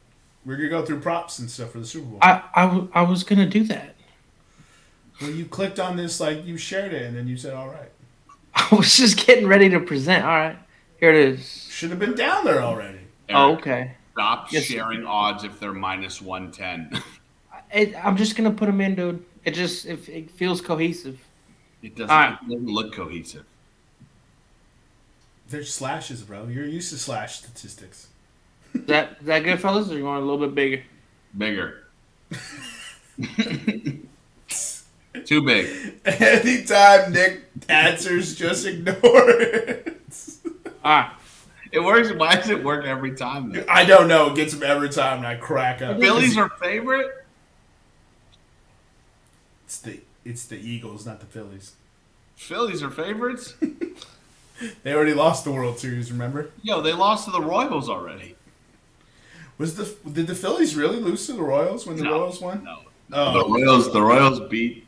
We're 0.44 0.56
gonna 0.56 0.68
go 0.68 0.84
through 0.84 1.00
props 1.00 1.38
and 1.38 1.50
stuff 1.50 1.70
for 1.72 1.78
the 1.80 1.86
Super 1.86 2.06
Bowl. 2.06 2.18
I, 2.22 2.42
I, 2.54 2.66
w- 2.66 2.88
I 2.94 3.02
was 3.02 3.24
gonna 3.24 3.48
do 3.48 3.64
that. 3.64 3.94
well, 5.20 5.30
you 5.30 5.46
clicked 5.46 5.80
on 5.80 5.96
this 5.96 6.20
like 6.20 6.44
you 6.44 6.56
shared 6.56 6.92
it, 6.92 7.02
and 7.02 7.16
then 7.16 7.26
you 7.26 7.36
said, 7.36 7.54
"All 7.54 7.68
right." 7.68 7.90
I 8.54 8.68
was 8.74 8.96
just 8.96 9.26
getting 9.26 9.46
ready 9.46 9.68
to 9.70 9.80
present. 9.80 10.24
All 10.24 10.30
right, 10.36 10.58
here 11.00 11.10
it 11.10 11.16
is. 11.16 11.64
Should 11.70 11.90
have 11.90 11.98
been 11.98 12.14
down 12.14 12.44
there 12.44 12.60
already. 12.62 12.98
Oh, 13.30 13.52
okay. 13.54 13.92
Stop 14.12 14.52
Yes. 14.52 14.64
sharing 14.64 15.04
odds 15.06 15.42
if 15.44 15.58
they're 15.58 15.72
minus 15.72 16.20
110. 16.22 17.02
I'm 18.04 18.16
just 18.16 18.36
gonna 18.36 18.50
put 18.52 18.66
them 18.66 18.80
in, 18.80 18.94
dude. 18.94 19.24
It 19.44 19.52
just 19.54 19.86
it, 19.86 20.08
it 20.08 20.30
feels 20.30 20.60
cohesive. 20.60 21.18
It 21.82 21.96
doesn't, 21.96 22.10
All 22.10 22.16
right. 22.16 22.38
it 22.42 22.48
doesn't 22.50 22.66
look 22.66 22.94
cohesive. 22.94 23.44
They're 25.48 25.64
slashes, 25.64 26.22
bro. 26.22 26.46
You're 26.46 26.64
used 26.66 26.90
to 26.92 26.98
slash 26.98 27.38
statistics. 27.40 28.08
Is 28.74 28.86
that 28.86 29.16
is 29.20 29.26
that 29.26 29.40
good, 29.40 29.60
fellas? 29.60 29.90
Or 29.90 29.96
you 29.96 30.04
want 30.04 30.22
a 30.22 30.26
little 30.26 30.46
bit 30.46 30.54
bigger? 30.54 30.82
Bigger. 31.36 31.84
Too 35.24 35.42
big. 35.42 35.94
Anytime 36.04 37.12
Nick 37.12 37.44
answers, 37.68 38.34
just 38.34 38.66
ignore 38.66 38.98
it. 39.30 40.00
All 40.84 40.98
right. 40.98 41.10
It 41.72 41.80
works. 41.80 42.12
Why 42.12 42.36
does 42.36 42.50
it 42.50 42.62
work 42.62 42.84
every 42.84 43.14
time? 43.16 43.52
Though? 43.52 43.64
I 43.68 43.84
don't 43.84 44.06
know. 44.06 44.30
It 44.30 44.36
gets 44.36 44.52
him 44.54 44.62
every 44.62 44.90
time, 44.90 45.18
and 45.18 45.26
I 45.26 45.36
crack 45.36 45.82
up. 45.82 45.98
Phillies 45.98 46.36
are 46.36 46.48
favorite. 46.48 47.10
It's 49.64 49.78
the 49.78 50.00
it's 50.24 50.44
the 50.46 50.56
Eagles, 50.56 51.06
not 51.06 51.20
the 51.20 51.26
Phillies. 51.26 51.74
Phillies 52.36 52.82
are 52.82 52.90
favorites. 52.90 53.54
They 54.82 54.94
already 54.94 55.14
lost 55.14 55.44
the 55.44 55.50
World 55.50 55.78
Series. 55.78 56.12
Remember? 56.12 56.50
Yo, 56.62 56.80
they 56.80 56.92
lost 56.92 57.24
to 57.24 57.32
the 57.32 57.40
Royals 57.40 57.88
already. 57.88 58.33
Was 59.58 59.76
the 59.76 59.94
did 60.10 60.26
the 60.26 60.34
Phillies 60.34 60.74
really 60.74 60.98
lose 60.98 61.26
to 61.26 61.32
the 61.34 61.42
Royals 61.42 61.86
when 61.86 61.96
the 61.96 62.02
No, 62.04 62.12
Royals 62.12 62.40
won? 62.40 62.64
No. 62.64 62.80
Oh. 63.12 63.32
The 63.32 63.48
Royals. 63.54 63.92
The 63.92 64.02
Royals 64.02 64.40
beat 64.48 64.86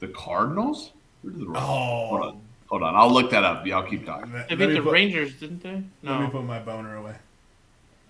the 0.00 0.08
Cardinals. 0.08 0.90
Who 1.22 1.30
did 1.30 1.40
the 1.40 1.46
Royals? 1.46 1.64
Hold 1.64 2.20
Oh, 2.22 2.24
on. 2.28 2.40
Hold 2.68 2.82
on. 2.82 2.96
I'll 2.96 3.12
look 3.12 3.30
that 3.30 3.44
up. 3.44 3.64
Y'all 3.66 3.88
keep 3.88 4.04
talking. 4.04 4.32
They 4.32 4.38
let, 4.38 4.58
beat 4.58 4.66
the 4.74 4.82
put, 4.82 4.92
Rangers, 4.92 5.34
didn't 5.34 5.62
they? 5.62 5.82
No. 6.02 6.12
Let 6.12 6.20
me 6.22 6.30
put 6.30 6.42
my 6.44 6.58
boner 6.58 6.96
away. 6.96 7.14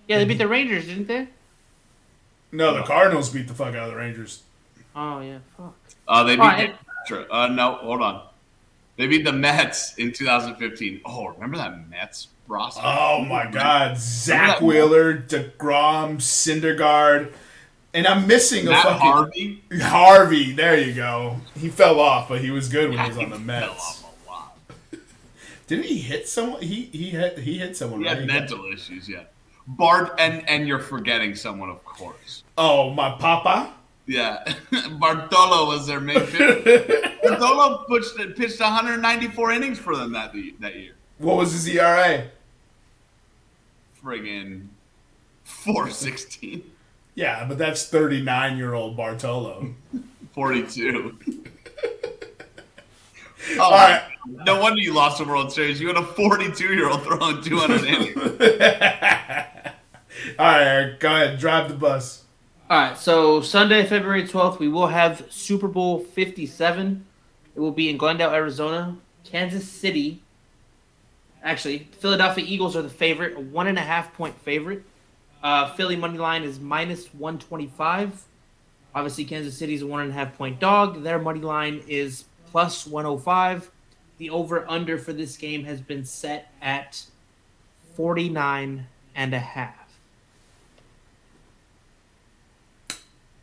Yeah, 0.09 0.19
they 0.19 0.25
beat 0.25 0.39
the 0.39 0.49
Rangers, 0.49 0.87
didn't 0.87 1.09
they? 1.09 1.29
No, 2.53 2.75
the 2.75 2.83
Cardinals 2.85 3.29
beat 3.29 3.49
the 3.49 3.55
fuck 3.55 3.75
out 3.75 3.89
of 3.89 3.91
the 3.91 3.97
Rangers. 3.97 4.43
Oh 4.95 5.21
yeah. 5.21 5.39
Fuck. 5.57 5.75
Uh, 6.09 6.25
they 6.25 6.37
beat. 6.37 6.41
All 6.41 6.47
right. 6.47 6.75
the, 7.09 7.35
uh, 7.35 7.49
no, 7.49 7.75
hold 7.75 8.01
on. 8.01 8.27
They 8.97 9.07
beat 9.07 9.25
the 9.25 9.33
Mets 9.33 9.97
in 9.97 10.13
2015. 10.13 11.03
Oh, 11.05 11.29
remember 11.29 11.59
that 11.59 11.91
Mets 11.91 12.29
roster? 12.49 12.83
Oh 12.85 13.25
my 13.25 13.51
God, 13.51 13.99
Zach 13.99 14.59
that- 14.59 14.63
Wheeler, 14.63 15.17
Degrom, 15.17 16.17
Syndergaard, 16.19 17.33
and 17.95 18.07
I'm 18.07 18.27
missing 18.27 18.69
a 18.69 18.73
fucking 18.73 18.99
Harvey. 19.01 19.63
Harvey. 19.81 20.53
There 20.53 20.79
you 20.79 20.93
go. 20.95 21.37
He 21.59 21.69
fell 21.69 21.99
off, 22.01 22.29
but 22.29 22.41
he 22.41 22.51
was 22.51 22.69
good 22.69 22.91
when 22.91 22.99
he 22.99 23.09
was 23.09 23.19
on 23.19 23.31
the 23.31 23.37
Fell 23.37 23.45
Mets. 23.45 23.69
off 23.71 24.05
a 24.27 24.31
lot. 24.31 24.59
Didn't 25.67 25.85
he 25.85 25.99
hit 25.99 26.29
someone? 26.29 26.63
He 26.63 26.83
he 26.93 27.11
hit 27.11 27.39
he 27.39 27.59
hit 27.59 27.77
someone. 27.77 28.01
He 28.01 28.07
right? 28.07 28.19
had 28.19 28.27
mental 28.27 28.65
issues. 28.73 29.09
Yeah. 29.09 29.25
Bart 29.67 30.15
and 30.19 30.49
and 30.49 30.69
you're 30.69 30.79
forgetting 30.79 31.35
someone, 31.35 31.71
of 31.71 31.85
course. 31.85 32.45
Oh, 32.57 32.91
my 32.91 33.11
papa. 33.19 33.73
Yeah, 34.09 34.45
Bartolo 35.01 35.67
was 35.67 35.89
their 35.89 35.99
main 35.99 36.21
pitcher. 36.21 37.19
Bartolo 37.25 37.85
pitched 37.89 38.37
pitched 38.37 38.61
194 38.61 39.51
innings 39.51 39.79
for 39.81 39.97
them 39.97 40.13
that 40.13 40.33
that 40.61 40.77
year. 40.77 40.93
What 41.19 41.37
was 41.39 41.51
his 41.53 41.67
ERA? 41.67 42.29
Friggin' 44.07 44.69
416, 45.43 46.63
Yeah, 47.17 47.45
but 47.45 47.59
that's 47.59 47.89
39 47.89 48.57
year 48.57 48.73
old 48.75 48.97
Bartolo. 48.97 49.75
42. 50.33 51.19
Oh, 53.59 53.63
All 53.63 53.71
right. 53.71 54.03
no 54.27 54.61
wonder 54.61 54.81
you 54.83 54.93
lost 54.93 55.19
the 55.19 55.25
World 55.25 55.53
Series. 55.53 55.81
You 55.81 55.87
had 55.87 55.97
a 55.97 56.03
42 56.03 56.75
year 56.75 56.91
old 56.91 57.05
throwing 57.05 57.41
200 57.41 57.85
innings. 57.85 58.17
All 60.37 60.47
right, 60.47 60.63
Eric, 60.67 60.99
go 60.99 61.15
ahead. 61.15 61.39
Drive 61.39 61.69
the 61.69 61.77
bus. 61.77 62.25
All 62.69 62.77
right, 62.77 62.99
so 62.99 63.41
Sunday, 63.41 63.87
February 63.87 64.25
12th, 64.25 64.59
we 64.59 64.67
will 64.67 64.89
have 64.89 65.25
Super 65.31 65.69
Bowl 65.69 66.01
57. 66.01 67.07
It 67.55 67.61
will 67.61 67.71
be 67.71 67.89
in 67.89 67.97
Glendale, 67.99 68.33
Arizona. 68.33 68.97
Kansas 69.23 69.71
City. 69.71 70.25
Actually, 71.47 71.89
Philadelphia 72.01 72.45
Eagles 72.45 72.75
are 72.75 72.83
the 72.83 72.89
favorite, 72.89 73.37
a 73.37 73.41
one 73.41 73.69
and 73.69 73.79
a 73.79 73.83
half 73.83 74.13
point 74.15 74.37
favorite. 74.41 74.83
Uh, 75.45 75.73
Philly 75.75 75.95
money 75.95 76.19
line 76.19 76.43
is 76.43 76.59
minus 76.59 77.07
125. 77.15 78.25
Obviously, 78.93 79.25
Kansas 79.25 79.57
City's 79.57 79.81
a 79.81 79.87
one 79.87 80.01
and 80.01 80.11
a 80.11 80.13
half 80.13 80.37
point 80.37 80.59
dog. 80.59 81.05
Their 81.05 81.21
money 81.21 81.39
line 81.39 81.85
is 81.87 82.25
plus 82.51 82.85
105. 82.85 83.71
The 84.19 84.31
over 84.31 84.69
under 84.69 84.99
for 84.99 85.13
this 85.13 85.37
game 85.37 85.63
has 85.65 85.81
been 85.81 86.05
set 86.05 86.53
at 86.61 87.05
49 87.95 88.89
and 89.15 89.35
a 89.35 89.39
half. 89.39 89.75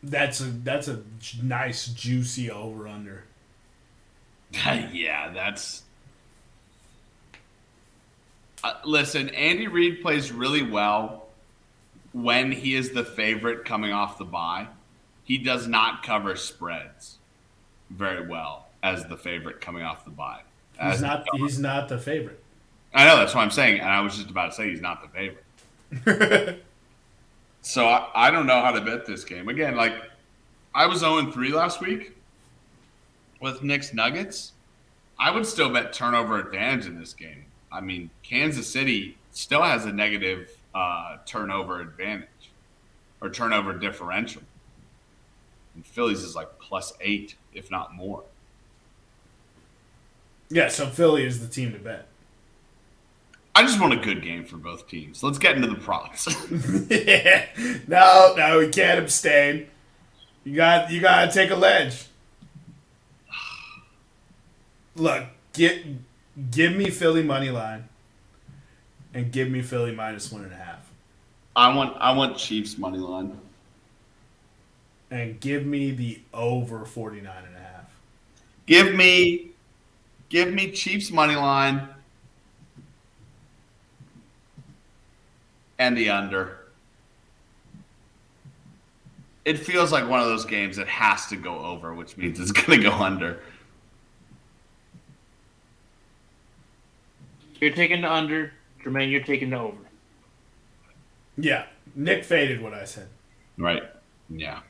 That's 0.02 0.40
a 0.40 0.44
that's 0.44 0.88
a 0.88 1.00
j- 1.20 1.38
nice 1.42 1.86
juicy 1.86 2.50
over 2.50 2.86
under. 2.86 3.24
yeah, 4.52 5.30
that's. 5.30 5.83
Uh, 8.64 8.74
listen, 8.84 9.28
Andy 9.30 9.68
Reid 9.68 10.00
plays 10.02 10.32
really 10.32 10.62
well 10.62 11.26
when 12.12 12.50
he 12.50 12.74
is 12.74 12.90
the 12.90 13.04
favorite 13.04 13.64
coming 13.64 13.92
off 13.92 14.18
the 14.18 14.24
bye. 14.24 14.66
He 15.24 15.38
does 15.38 15.68
not 15.68 16.02
cover 16.02 16.34
spreads 16.34 17.18
very 17.90 18.26
well. 18.26 18.66
as 18.82 19.04
the 19.06 19.16
favorite 19.16 19.60
coming 19.60 19.82
off 19.82 20.04
the 20.04 20.10
bye. 20.10 20.40
He's 20.82 21.00
not. 21.00 21.24
He's 21.34 21.58
not 21.58 21.88
the 21.88 21.98
favorite. 21.98 22.42
I 22.92 23.04
know 23.04 23.16
that's 23.16 23.34
what 23.34 23.42
I'm 23.42 23.50
saying, 23.50 23.80
and 23.80 23.88
I 23.88 24.00
was 24.00 24.16
just 24.16 24.30
about 24.30 24.50
to 24.50 24.56
say 24.56 24.70
he's 24.70 24.80
not 24.80 25.02
the 25.02 25.34
favorite. 26.00 26.64
So 27.64 27.86
I, 27.86 28.10
I 28.14 28.30
don't 28.30 28.46
know 28.46 28.60
how 28.60 28.72
to 28.72 28.80
bet 28.82 29.06
this 29.06 29.24
game. 29.24 29.48
Again, 29.48 29.74
like 29.74 29.94
I 30.74 30.84
was 30.86 31.00
0 31.00 31.32
3 31.32 31.52
last 31.52 31.80
week 31.80 32.14
with 33.40 33.62
Knicks 33.62 33.94
Nuggets. 33.94 34.52
I 35.18 35.30
would 35.30 35.46
still 35.46 35.70
bet 35.70 35.94
turnover 35.94 36.38
advantage 36.38 36.86
in 36.86 36.98
this 36.98 37.14
game. 37.14 37.43
I 37.74 37.80
mean, 37.80 38.10
Kansas 38.22 38.70
City 38.70 39.18
still 39.32 39.62
has 39.62 39.84
a 39.84 39.92
negative 39.92 40.48
uh, 40.74 41.16
turnover 41.26 41.80
advantage 41.80 42.28
or 43.20 43.28
turnover 43.30 43.72
differential. 43.72 44.42
And 45.74 45.84
Phillies 45.84 46.22
is 46.22 46.36
like 46.36 46.58
plus 46.60 46.92
eight, 47.00 47.34
if 47.52 47.70
not 47.70 47.94
more. 47.94 48.22
yeah. 50.48 50.68
So 50.68 50.86
Philly 50.86 51.24
is 51.24 51.40
the 51.40 51.48
team 51.52 51.72
to 51.72 51.78
bet. 51.78 52.06
I 53.56 53.62
just 53.62 53.80
want 53.80 53.92
a 53.92 53.96
good 53.96 54.22
game 54.22 54.44
for 54.44 54.56
both 54.56 54.88
teams. 54.88 55.22
Let's 55.22 55.38
get 55.38 55.56
into 55.56 55.68
the 55.68 55.76
props. 55.76 56.28
yeah. 56.90 57.46
No, 57.88 58.34
no, 58.36 58.58
we 58.58 58.68
can't 58.68 58.98
abstain. 59.00 59.66
You 60.44 60.56
got. 60.56 60.90
You 60.90 61.00
gotta 61.00 61.32
take 61.32 61.50
a 61.50 61.56
ledge. 61.56 62.06
Look, 64.96 65.24
get 65.52 65.84
give 66.50 66.74
me 66.74 66.90
Philly 66.90 67.22
money 67.22 67.50
line, 67.50 67.88
and 69.12 69.30
give 69.32 69.50
me 69.50 69.62
Philly 69.62 69.94
minus 69.94 70.30
one 70.32 70.42
and 70.44 70.52
a 70.52 70.56
half, 70.56 70.90
I 71.56 71.74
want 71.74 71.96
I 72.00 72.12
want 72.12 72.36
Chiefs 72.36 72.78
money 72.78 72.98
line. 72.98 73.38
and 75.10 75.38
give 75.40 75.64
me 75.64 75.92
the 75.92 76.20
over 76.32 76.84
49 76.84 77.32
and 77.46 77.56
a 77.56 77.58
half. 77.58 77.84
Give 78.66 78.94
me, 78.94 79.50
give 80.28 80.52
me 80.52 80.72
Chiefs 80.72 81.10
money 81.12 81.36
line 81.36 81.88
and 85.78 85.96
the 85.96 86.10
under. 86.10 86.58
It 89.44 89.58
feels 89.58 89.92
like 89.92 90.08
one 90.08 90.20
of 90.20 90.26
those 90.26 90.46
games 90.46 90.76
that 90.78 90.88
has 90.88 91.26
to 91.26 91.36
go 91.36 91.58
over, 91.58 91.94
which 91.94 92.16
means 92.16 92.40
it's 92.40 92.50
going 92.52 92.80
to 92.80 92.88
go 92.88 92.94
under. 92.96 93.40
You're 97.60 97.72
taking 97.72 98.02
the 98.02 98.12
under, 98.12 98.52
Jermaine. 98.84 99.10
You're 99.10 99.22
taking 99.22 99.50
the 99.50 99.58
over. 99.58 99.78
Yeah, 101.36 101.66
Nick 101.94 102.24
faded 102.24 102.62
what 102.62 102.74
I 102.74 102.84
said. 102.84 103.08
Right? 103.58 103.82
Yeah. 104.28 104.60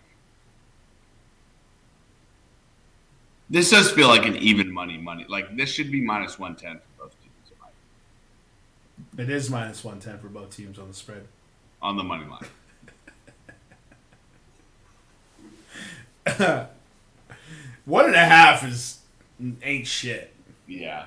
This 3.51 3.71
does 3.71 3.91
feel 3.91 4.09
like 4.09 4.25
an 4.27 4.37
even 4.37 4.73
money 4.73 4.97
money. 4.97 5.27
Like 5.29 5.57
this 5.57 5.71
should 5.71 5.91
be 5.91 6.01
minus 6.01 6.39
one 6.39 6.57
ten 6.57 6.79
for 6.97 7.05
both 7.05 7.15
teams 7.21 7.53
It 9.19 9.31
is 9.31 9.51
minus 9.51 9.85
110 9.85 10.19
for 10.21 10.29
both 10.29 10.57
teams 10.57 10.79
on 10.79 10.89
the 10.89 10.95
spread. 10.95 11.27
on 11.83 11.97
the 11.97 12.03
money 12.03 12.25
line. 12.25 12.47
One 17.85 18.07
and 18.07 18.15
a 18.15 18.25
half 18.25 18.67
is 18.67 19.01
ain't 19.63 19.87
shit. 19.87 20.33
Yeah. 20.67 21.07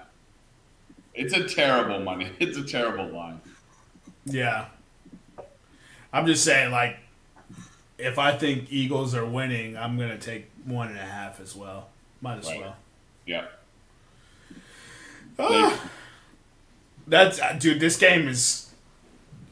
It's 1.18 1.34
a 1.34 1.44
terrible 1.44 2.00
money. 2.00 2.30
It's 2.40 2.58
a 2.58 2.64
terrible 2.64 3.08
line. 3.08 3.42
Yeah. 4.26 4.66
I'm 6.14 6.26
just 6.26 6.44
saying, 6.44 6.72
like, 6.72 6.98
if 7.98 8.20
I 8.20 8.32
think 8.38 8.72
Eagles 8.72 9.16
are 9.16 9.26
winning, 9.26 9.76
I'm 9.76 9.98
gonna 9.98 10.18
take 10.18 10.50
one 10.66 10.90
and 10.90 10.98
a 10.98 11.02
half 11.02 11.40
as 11.42 11.56
well. 11.56 11.90
Might 12.22 12.40
as 12.40 12.48
Right. 12.48 12.62
well. 12.62 12.76
Yeah. 13.26 13.46
Ah. 15.40 15.90
that's 17.08 17.40
uh, 17.42 17.54
dude. 17.60 17.80
This 17.80 17.98
game 17.98 18.28
is. 18.28 18.72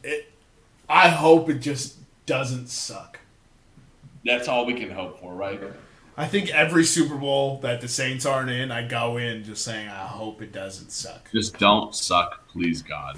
It. 0.03 0.31
I 0.89 1.09
hope 1.09 1.49
it 1.49 1.59
just 1.59 1.97
doesn't 2.25 2.69
suck. 2.69 3.19
That's 4.23 4.47
all 4.47 4.65
we 4.65 4.73
can 4.73 4.89
hope 4.91 5.19
for, 5.19 5.33
right? 5.33 5.61
I 6.17 6.27
think 6.27 6.49
every 6.49 6.85
Super 6.85 7.15
Bowl 7.15 7.59
that 7.59 7.81
the 7.81 7.89
Saints 7.89 8.25
aren't 8.25 8.49
in, 8.49 8.71
I 8.71 8.87
go 8.87 9.17
in 9.17 9.43
just 9.43 9.65
saying 9.65 9.89
I 9.89 10.07
hope 10.07 10.41
it 10.41 10.53
doesn't 10.53 10.91
suck. 10.91 11.29
Just 11.31 11.57
don't 11.59 11.93
suck, 11.93 12.47
please 12.47 12.81
God. 12.81 13.17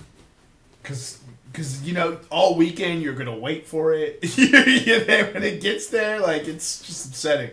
Cause, 0.81 1.19
cause 1.53 1.83
you 1.83 1.93
know, 1.93 2.19
all 2.31 2.55
weekend 2.55 3.03
you're 3.03 3.13
gonna 3.13 3.37
wait 3.37 3.67
for 3.67 3.93
it. 3.93 4.19
you 4.37 5.05
know, 5.05 5.23
when 5.31 5.43
it 5.43 5.61
gets 5.61 5.87
there, 5.87 6.19
like 6.19 6.47
it's 6.47 6.81
just 6.81 7.07
upsetting. 7.07 7.51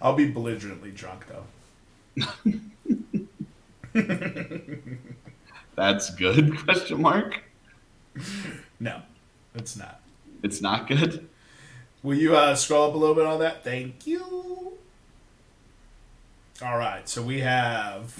I'll 0.00 0.14
be 0.14 0.30
belligerently 0.30 0.92
drunk 0.92 1.26
though. 1.28 1.44
That's 5.74 6.10
good? 6.10 6.64
Question 6.64 7.02
mark. 7.02 7.42
No, 8.80 9.02
it's 9.54 9.76
not. 9.76 10.00
It's 10.42 10.62
not 10.62 10.86
good. 10.86 11.28
Will 12.02 12.16
you 12.16 12.36
uh, 12.36 12.54
scroll 12.54 12.88
up 12.88 12.94
a 12.94 12.98
little 12.98 13.14
bit 13.14 13.26
on 13.26 13.40
that? 13.40 13.64
Thank 13.64 14.06
you. 14.06 14.75
All 16.62 16.78
right, 16.78 17.06
so 17.08 17.22
we 17.22 17.40
have 17.40 18.14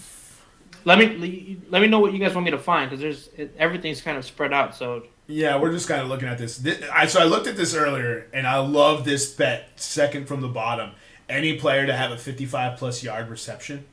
Let 0.85 0.99
me 0.99 1.59
let 1.71 1.81
me 1.81 1.89
know 1.89 2.01
what 2.01 2.13
you 2.13 2.19
guys 2.19 2.35
want 2.35 2.45
me 2.45 2.51
to 2.51 2.59
find 2.59 2.91
because 2.91 3.01
there's 3.01 3.51
everything's 3.59 4.01
kind 4.01 4.19
of 4.19 4.25
spread 4.25 4.53
out. 4.53 4.75
So 4.75 5.05
yeah, 5.27 5.59
we're 5.61 5.73
just 5.73 5.89
kind 5.89 6.01
of 6.03 6.09
looking 6.09 6.29
at 6.29 6.39
this. 6.39 6.59
Thi- 6.59 6.85
I 6.93 7.07
so 7.07 7.21
I 7.21 7.25
looked 7.25 7.47
at 7.47 7.57
this 7.57 7.75
earlier, 7.75 8.29
and 8.33 8.47
I 8.47 8.59
love 8.59 9.05
this 9.05 9.33
bet. 9.33 9.71
Second 9.77 10.29
from 10.29 10.41
the 10.41 10.49
bottom, 10.49 10.91
any 11.29 11.59
player 11.59 11.87
to 11.87 11.97
have 11.97 12.11
a 12.13 12.19
55 12.19 12.79
plus 12.79 13.03
yard 13.03 13.29
reception. 13.29 13.85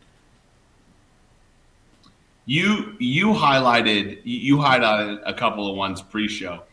You 2.45 2.95
you 2.99 3.27
highlighted 3.27 4.19
you 4.25 4.57
highlighted 4.57 5.21
a 5.25 5.33
couple 5.33 5.69
of 5.69 5.77
ones 5.77 6.01
pre-show. 6.01 6.63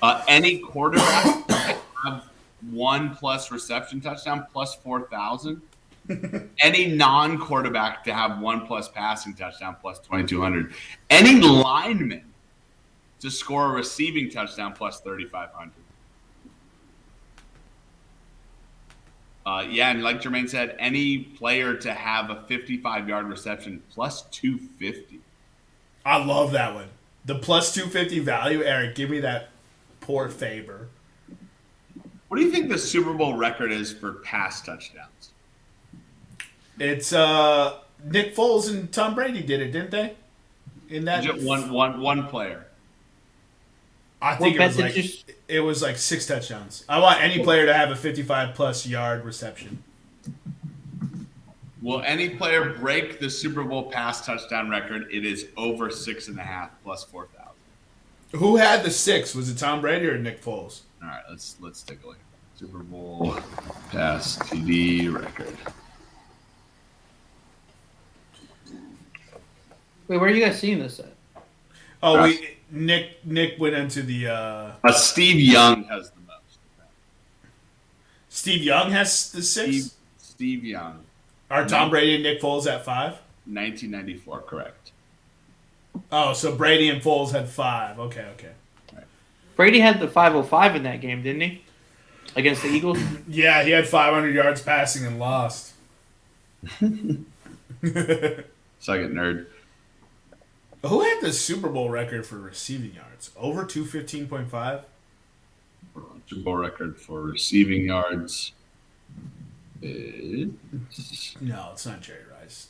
Uh, 0.00 0.22
any 0.28 0.58
quarterback 0.58 1.50
have 2.04 2.24
one 2.70 3.14
plus 3.16 3.50
reception 3.50 4.00
touchdown 4.00 4.46
plus 4.52 4.76
four 4.76 5.08
thousand. 5.08 5.60
any 6.60 6.86
non-quarterback 6.86 8.04
to 8.04 8.14
have 8.14 8.38
one 8.38 8.66
plus 8.66 8.88
passing 8.88 9.34
touchdown 9.34 9.76
plus 9.80 9.98
twenty 9.98 10.24
two 10.24 10.40
hundred. 10.40 10.74
Any 11.10 11.40
lineman 11.40 12.32
to 13.20 13.30
score 13.30 13.66
a 13.66 13.68
receiving 13.70 14.30
touchdown 14.30 14.72
plus 14.72 15.00
thirty 15.00 15.26
five 15.26 15.50
hundred. 15.52 15.72
Uh, 19.46 19.64
yeah, 19.70 19.90
and 19.90 20.02
like 20.02 20.20
Jermaine 20.20 20.50
said, 20.50 20.74
any 20.80 21.18
player 21.18 21.76
to 21.76 21.94
have 21.94 22.30
a 22.30 22.42
55 22.48 23.08
yard 23.08 23.26
reception 23.26 23.80
plus 23.90 24.22
250. 24.32 25.20
I 26.04 26.24
love 26.24 26.50
that 26.50 26.74
one. 26.74 26.88
The 27.26 27.36
plus 27.36 27.72
250 27.72 28.18
value, 28.20 28.64
Eric. 28.64 28.96
Give 28.96 29.08
me 29.08 29.20
that 29.20 29.50
poor 30.00 30.28
favor. 30.28 30.88
What 32.26 32.38
do 32.38 32.44
you 32.44 32.50
think 32.50 32.68
the 32.68 32.78
Super 32.78 33.12
Bowl 33.12 33.34
record 33.34 33.70
is 33.70 33.92
for 33.92 34.14
pass 34.14 34.62
touchdowns? 34.62 35.32
It's 36.78 37.12
uh 37.12 37.78
Nick 38.04 38.34
Foles 38.36 38.70
and 38.70 38.92
Tom 38.92 39.14
Brady 39.14 39.42
did 39.42 39.60
it, 39.60 39.72
didn't 39.72 39.90
they? 39.90 40.14
In 40.88 41.04
that 41.06 41.24
Just 41.24 41.44
one, 41.44 41.70
one, 41.70 42.00
one 42.00 42.26
player. 42.28 42.66
I 44.22 44.36
think 44.36 44.56
it 44.56 44.60
was 44.60 44.78
like 44.78 44.96
you- 44.96 45.34
it 45.48 45.60
was 45.60 45.82
like 45.82 45.96
six 45.96 46.26
touchdowns. 46.26 46.84
I 46.88 46.98
want 46.98 47.22
any 47.22 47.42
player 47.42 47.66
to 47.66 47.74
have 47.74 47.90
a 47.90 47.96
55 47.96 48.54
plus 48.54 48.86
yard 48.86 49.24
reception. 49.24 49.82
Will 51.82 52.02
any 52.02 52.30
player 52.30 52.70
break 52.74 53.20
the 53.20 53.30
Super 53.30 53.62
Bowl 53.62 53.90
pass 53.90 54.24
touchdown 54.26 54.68
record? 54.70 55.06
It 55.12 55.24
is 55.24 55.46
over 55.56 55.90
six 55.90 56.26
and 56.28 56.38
a 56.38 56.42
half 56.42 56.70
plus 56.82 57.04
4,000. 57.04 57.52
Who 58.40 58.56
had 58.56 58.82
the 58.82 58.90
six? 58.90 59.34
Was 59.34 59.48
it 59.50 59.58
Tom 59.58 59.80
Brady 59.80 60.06
or 60.08 60.18
Nick 60.18 60.42
Foles? 60.42 60.80
All 61.02 61.08
right, 61.08 61.22
let's 61.30 61.56
let's 61.60 61.82
take 61.82 62.02
a 62.02 62.08
look. 62.08 62.18
Super 62.58 62.78
Bowl 62.78 63.36
pass 63.90 64.36
TD 64.38 65.12
record. 65.14 65.56
Wait, 70.08 70.18
where 70.18 70.28
are 70.28 70.32
you 70.32 70.44
guys 70.44 70.58
seeing 70.58 70.78
this 70.78 70.98
at? 71.00 71.12
Oh, 72.02 72.16
Right. 72.16 72.38
we 72.40 72.48
Nick 72.70 73.24
Nick 73.24 73.58
went 73.58 73.74
into 73.74 74.02
the 74.02 74.28
uh 74.28 74.72
Uh, 74.84 74.92
Steve 74.92 75.38
Young 75.40 75.84
has 75.84 76.10
the 76.10 76.20
most. 76.26 76.58
Steve 78.28 78.62
Young 78.62 78.90
has 78.90 79.30
the 79.32 79.42
six. 79.42 79.68
Steve, 79.68 79.90
Steve 80.18 80.64
Young, 80.64 81.00
Are 81.50 81.66
Tom 81.66 81.90
Brady 81.90 82.14
and 82.14 82.22
Nick 82.24 82.40
Foles 82.40 82.66
at 82.66 82.84
five? 82.84 83.12
1994, 83.46 84.40
correct. 84.42 84.90
Oh, 86.12 86.32
so 86.32 86.54
Brady 86.54 86.88
and 86.88 87.00
Foles 87.00 87.30
had 87.30 87.48
five. 87.48 87.98
Okay, 87.98 88.26
okay. 88.34 88.50
Brady 89.54 89.80
had 89.80 90.00
the 90.00 90.08
505 90.08 90.76
in 90.76 90.82
that 90.82 91.00
game, 91.00 91.22
didn't 91.22 91.40
he? 91.40 91.62
Against 92.34 92.62
the 92.62 92.68
Eagles. 92.68 92.98
Yeah, 93.28 93.62
he 93.62 93.70
had 93.70 93.86
500 93.88 94.34
yards 94.34 94.60
passing 94.60 95.06
and 95.06 95.18
lost. 95.18 95.72
Second 96.80 97.26
nerd. 98.80 99.46
Who 100.88 101.00
had 101.02 101.20
the 101.20 101.32
Super 101.32 101.68
Bowl 101.68 101.90
record 101.90 102.26
for 102.26 102.38
receiving 102.38 102.94
yards? 102.94 103.30
Over 103.36 103.64
215.5? 103.64 104.84
Super 106.28 106.42
Bowl 106.42 106.56
record 106.56 106.98
for 106.98 107.22
receiving 107.22 107.86
yards 107.86 108.52
No, 111.40 111.70
it's 111.72 111.86
not 111.86 112.00
Jerry 112.00 112.24
Rice. 112.40 112.68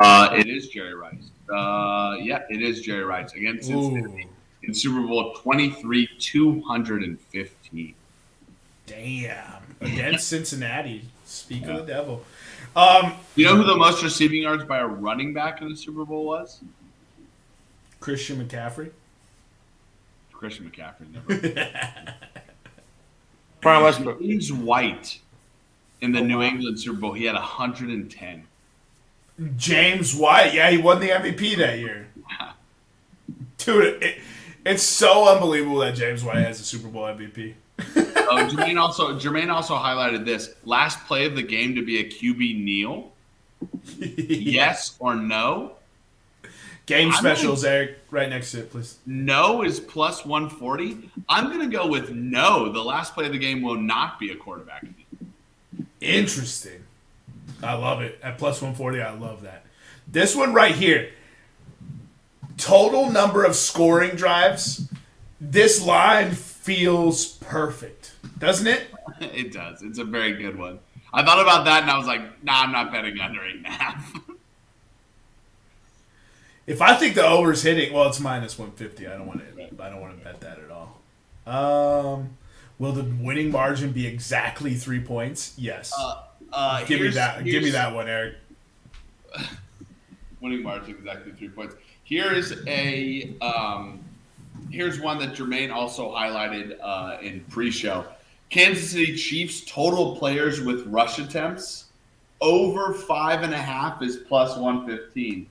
Uh, 0.00 0.28
it 0.36 0.46
is 0.46 0.68
Jerry 0.68 0.94
Rice. 0.94 1.30
Uh, 1.52 2.16
yeah, 2.20 2.42
it 2.50 2.62
is 2.62 2.82
Jerry 2.82 3.04
Rice 3.04 3.32
against 3.32 3.68
Cincinnati 3.68 4.28
in 4.62 4.74
Super 4.74 5.06
Bowl 5.06 5.34
23, 5.34 6.08
215. 6.18 7.94
damn. 8.86 9.62
Against 9.80 10.28
Cincinnati. 10.28 11.02
Speak 11.24 11.66
of 11.66 11.86
the 11.86 11.92
devil. 11.92 12.24
Um, 12.76 13.14
You 13.34 13.46
know 13.46 13.56
who 13.56 13.64
the 13.64 13.74
most 13.76 14.02
receiving 14.02 14.42
yards 14.42 14.64
by 14.64 14.78
a 14.78 14.86
running 14.86 15.32
back 15.32 15.62
in 15.62 15.68
the 15.70 15.76
Super 15.76 16.04
Bowl 16.04 16.26
was? 16.26 16.60
Christian 18.00 18.46
McCaffrey. 18.46 18.90
Christian 20.32 20.70
McCaffrey. 20.70 21.10
Never. 21.12 21.70
Brian 23.62 23.82
Westbrook. 23.82 24.20
James 24.20 24.52
White 24.52 25.20
in 26.02 26.12
the 26.12 26.20
New 26.20 26.42
England 26.42 26.78
Super 26.78 26.98
Bowl, 27.00 27.12
he 27.14 27.24
had 27.24 27.34
110. 27.34 28.44
James 29.56 30.14
White. 30.14 30.54
Yeah, 30.54 30.70
he 30.70 30.78
won 30.78 31.00
the 31.00 31.08
MVP 31.08 31.56
that 31.56 31.78
year. 31.78 32.08
Dude, 33.58 34.02
it, 34.02 34.18
it's 34.64 34.82
so 34.82 35.28
unbelievable 35.28 35.78
that 35.78 35.94
James 35.94 36.22
White 36.22 36.38
has 36.38 36.60
a 36.60 36.64
Super 36.64 36.88
Bowl 36.88 37.04
MVP. 37.04 37.54
Oh, 38.28 38.48
Jermaine 38.48 38.80
also 38.80 39.18
Jermaine 39.18 39.50
also 39.50 39.74
highlighted 39.74 40.24
this 40.24 40.54
last 40.64 41.04
play 41.06 41.26
of 41.26 41.36
the 41.36 41.42
game 41.42 41.74
to 41.74 41.84
be 41.84 41.98
a 42.00 42.04
QB 42.04 42.62
kneel. 42.62 43.12
Yes 43.98 44.96
or 44.98 45.14
no? 45.14 45.76
Game 46.86 47.10
specials, 47.12 47.64
Eric, 47.64 47.98
right 48.10 48.28
next 48.28 48.52
to 48.52 48.60
it, 48.60 48.70
please. 48.70 48.98
No 49.06 49.62
is 49.62 49.80
plus 49.80 50.24
140. 50.24 51.10
I'm 51.28 51.46
going 51.46 51.68
to 51.68 51.76
go 51.76 51.88
with 51.88 52.10
no. 52.10 52.70
The 52.70 52.82
last 52.82 53.14
play 53.14 53.26
of 53.26 53.32
the 53.32 53.38
game 53.38 53.60
will 53.60 53.76
not 53.76 54.20
be 54.20 54.30
a 54.30 54.36
quarterback. 54.36 54.86
Interesting. 56.00 56.84
I 57.60 57.74
love 57.74 58.02
it. 58.02 58.20
At 58.22 58.38
plus 58.38 58.62
140, 58.62 59.00
I 59.00 59.14
love 59.14 59.42
that. 59.42 59.64
This 60.06 60.36
one 60.36 60.54
right 60.54 60.74
here. 60.74 61.10
Total 62.56 63.10
number 63.10 63.44
of 63.44 63.56
scoring 63.56 64.14
drives. 64.14 64.88
This 65.40 65.84
line 65.84 66.32
feels 66.32 67.26
perfect, 67.26 67.95
doesn't 68.38 68.66
it? 68.66 68.88
It 69.20 69.52
does. 69.52 69.82
It's 69.82 69.98
a 69.98 70.04
very 70.04 70.34
good 70.34 70.58
one. 70.58 70.78
I 71.12 71.24
thought 71.24 71.40
about 71.40 71.64
that 71.64 71.82
and 71.82 71.90
I 71.90 71.96
was 71.96 72.06
like, 72.06 72.44
nah, 72.44 72.62
I'm 72.62 72.72
not 72.72 72.92
betting 72.92 73.18
under 73.18 73.42
eight 73.42 73.56
and 73.56 73.66
a 73.66 73.70
half. 73.70 74.14
If 76.66 76.82
I 76.82 76.96
think 76.96 77.14
the 77.14 77.24
over's 77.24 77.62
hitting, 77.62 77.92
well, 77.92 78.08
it's 78.08 78.18
minus 78.18 78.58
150. 78.58 79.06
I 79.06 79.16
don't 79.16 79.26
want 79.26 79.38
to. 79.38 79.82
I 79.82 79.88
don't 79.88 80.00
want 80.00 80.18
to 80.18 80.24
bet 80.24 80.40
that 80.40 80.58
at 80.58 80.70
all. 80.72 81.00
Um, 81.46 82.30
will 82.80 82.90
the 82.90 83.04
winning 83.04 83.52
margin 83.52 83.92
be 83.92 84.04
exactly 84.06 84.74
three 84.74 84.98
points? 84.98 85.54
Yes. 85.56 85.92
Uh, 85.96 86.22
uh, 86.52 86.84
give 86.84 87.00
me 87.00 87.10
that. 87.10 87.44
Give 87.44 87.62
me 87.62 87.70
that 87.70 87.94
one, 87.94 88.08
Eric. 88.08 88.34
winning 90.40 90.62
margin 90.62 90.90
exactly 90.90 91.32
three 91.32 91.48
points. 91.48 91.76
Here 92.02 92.32
is 92.32 92.60
a 92.66 93.34
um, 93.40 94.00
here's 94.70 95.00
one 95.00 95.18
that 95.18 95.34
Jermaine 95.34 95.72
also 95.72 96.10
highlighted 96.10 96.78
uh, 96.82 97.18
in 97.22 97.40
pre-show. 97.48 98.04
Kansas 98.50 98.90
City 98.90 99.14
Chiefs 99.16 99.62
total 99.66 100.16
players 100.16 100.60
with 100.60 100.86
rush 100.86 101.18
attempts 101.18 101.86
over 102.40 102.94
five 102.94 103.42
and 103.42 103.52
a 103.52 103.58
half 103.58 104.02
is 104.02 104.16
plus 104.16 104.56
one 104.56 104.86
fifteen. 104.86 105.46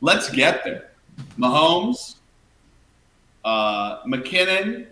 Let's 0.00 0.30
get 0.30 0.64
there. 0.64 0.90
Mahomes, 1.38 2.16
uh, 3.44 4.02
McKinnon, 4.04 4.86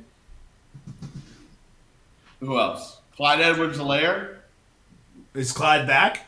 who 2.40 2.59
else? 2.59 3.00
Clyde 3.16 3.40
Edwards-Helaire. 3.40 4.36
Is 5.34 5.52
Clyde 5.52 5.86
back? 5.86 6.26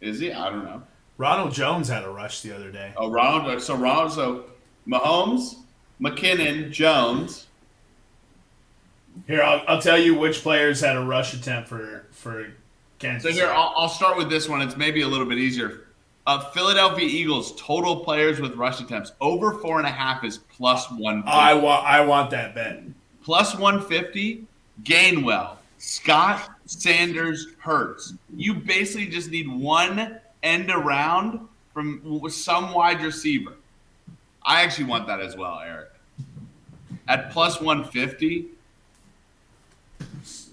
Is 0.00 0.20
he? 0.20 0.32
I 0.32 0.50
don't 0.50 0.64
know. 0.64 0.82
Ronald 1.16 1.52
Jones 1.52 1.88
had 1.88 2.04
a 2.04 2.10
rush 2.10 2.42
the 2.42 2.54
other 2.54 2.70
day. 2.70 2.92
Oh, 2.96 3.10
Ronald. 3.10 3.60
So 3.60 3.74
Ronald. 3.74 4.12
So 4.12 4.44
Mahomes, 4.86 5.56
McKinnon, 6.00 6.70
Jones. 6.70 7.47
Here, 9.26 9.42
I'll, 9.42 9.62
I'll 9.68 9.82
tell 9.82 9.98
you 9.98 10.14
which 10.14 10.42
players 10.42 10.80
had 10.80 10.96
a 10.96 11.04
rush 11.04 11.34
attempt 11.34 11.68
for 11.68 12.06
for 12.10 12.52
Kansas. 12.98 13.30
So 13.30 13.36
here, 13.36 13.50
I'll, 13.50 13.72
I'll 13.76 13.88
start 13.88 14.16
with 14.16 14.30
this 14.30 14.48
one. 14.48 14.62
It's 14.62 14.76
maybe 14.76 15.02
a 15.02 15.08
little 15.08 15.26
bit 15.26 15.38
easier. 15.38 15.84
Uh, 16.26 16.50
Philadelphia 16.50 17.06
Eagles 17.06 17.54
total 17.60 18.00
players 18.00 18.40
with 18.40 18.54
rush 18.54 18.80
attempts 18.80 19.12
over 19.20 19.52
four 19.60 19.78
and 19.78 19.86
a 19.86 19.90
half 19.90 20.24
is 20.24 20.38
plus 20.38 20.90
one. 20.92 21.22
I 21.26 21.54
want 21.54 21.84
I 21.86 22.00
want 22.04 22.30
that 22.30 22.54
bet. 22.54 22.82
Plus 23.22 23.56
one 23.56 23.80
fifty. 23.82 24.44
Gainwell, 24.84 25.56
Scott, 25.78 26.50
Sanders, 26.66 27.48
Hurts. 27.58 28.14
You 28.36 28.54
basically 28.54 29.08
just 29.08 29.28
need 29.28 29.48
one 29.48 30.20
end 30.44 30.70
around 30.70 31.40
from 31.74 32.22
some 32.30 32.72
wide 32.72 33.02
receiver. 33.02 33.54
I 34.44 34.62
actually 34.62 34.84
want 34.84 35.08
that 35.08 35.20
as 35.20 35.36
well, 35.36 35.58
Eric. 35.58 35.88
At 37.08 37.32
plus 37.32 37.60
one 37.60 37.84
fifty. 37.84 38.46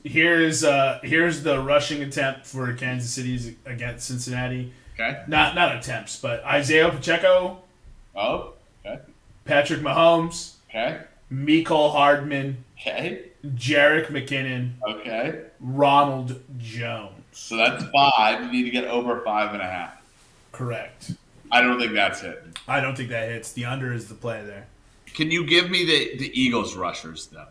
Here's 0.05 0.63
uh 0.63 0.99
here's 1.01 1.41
the 1.41 1.59
rushing 1.59 2.03
attempt 2.03 2.45
for 2.45 2.71
Kansas 2.73 3.09
City's 3.11 3.53
against 3.65 4.07
Cincinnati. 4.07 4.71
Okay. 4.93 5.23
Not 5.27 5.55
not 5.55 5.75
attempts, 5.75 6.19
but 6.21 6.43
Isaiah 6.45 6.89
Pacheco, 6.89 7.59
Oh. 8.15 8.53
Okay. 8.85 9.01
Patrick 9.45 9.79
Mahomes, 9.81 10.53
Okay. 10.69 11.01
Mecole 11.33 11.91
Hardman, 11.91 12.63
Okay. 12.79 13.23
Jerick 13.47 14.07
McKinnon, 14.07 14.73
Okay. 14.87 15.41
Ronald 15.59 16.39
Jones. 16.59 17.11
So 17.31 17.57
that's 17.57 17.83
five. 17.93 18.43
You 18.43 18.51
need 18.51 18.63
to 18.63 18.69
get 18.69 18.85
over 18.85 19.21
five 19.21 19.53
and 19.53 19.61
a 19.61 19.65
half. 19.67 20.01
Correct. 20.51 21.11
I 21.51 21.61
don't 21.61 21.79
think 21.79 21.93
that's 21.93 22.21
it. 22.21 22.43
I 22.67 22.79
don't 22.79 22.95
think 22.95 23.09
that 23.09 23.29
hits. 23.29 23.51
The 23.53 23.65
under 23.65 23.91
is 23.91 24.07
the 24.07 24.15
play 24.15 24.43
there. 24.45 24.67
Can 25.15 25.31
you 25.31 25.45
give 25.45 25.69
me 25.71 25.83
the, 25.83 26.17
the 26.17 26.39
Eagles 26.39 26.75
rushers 26.75 27.25
though? 27.27 27.47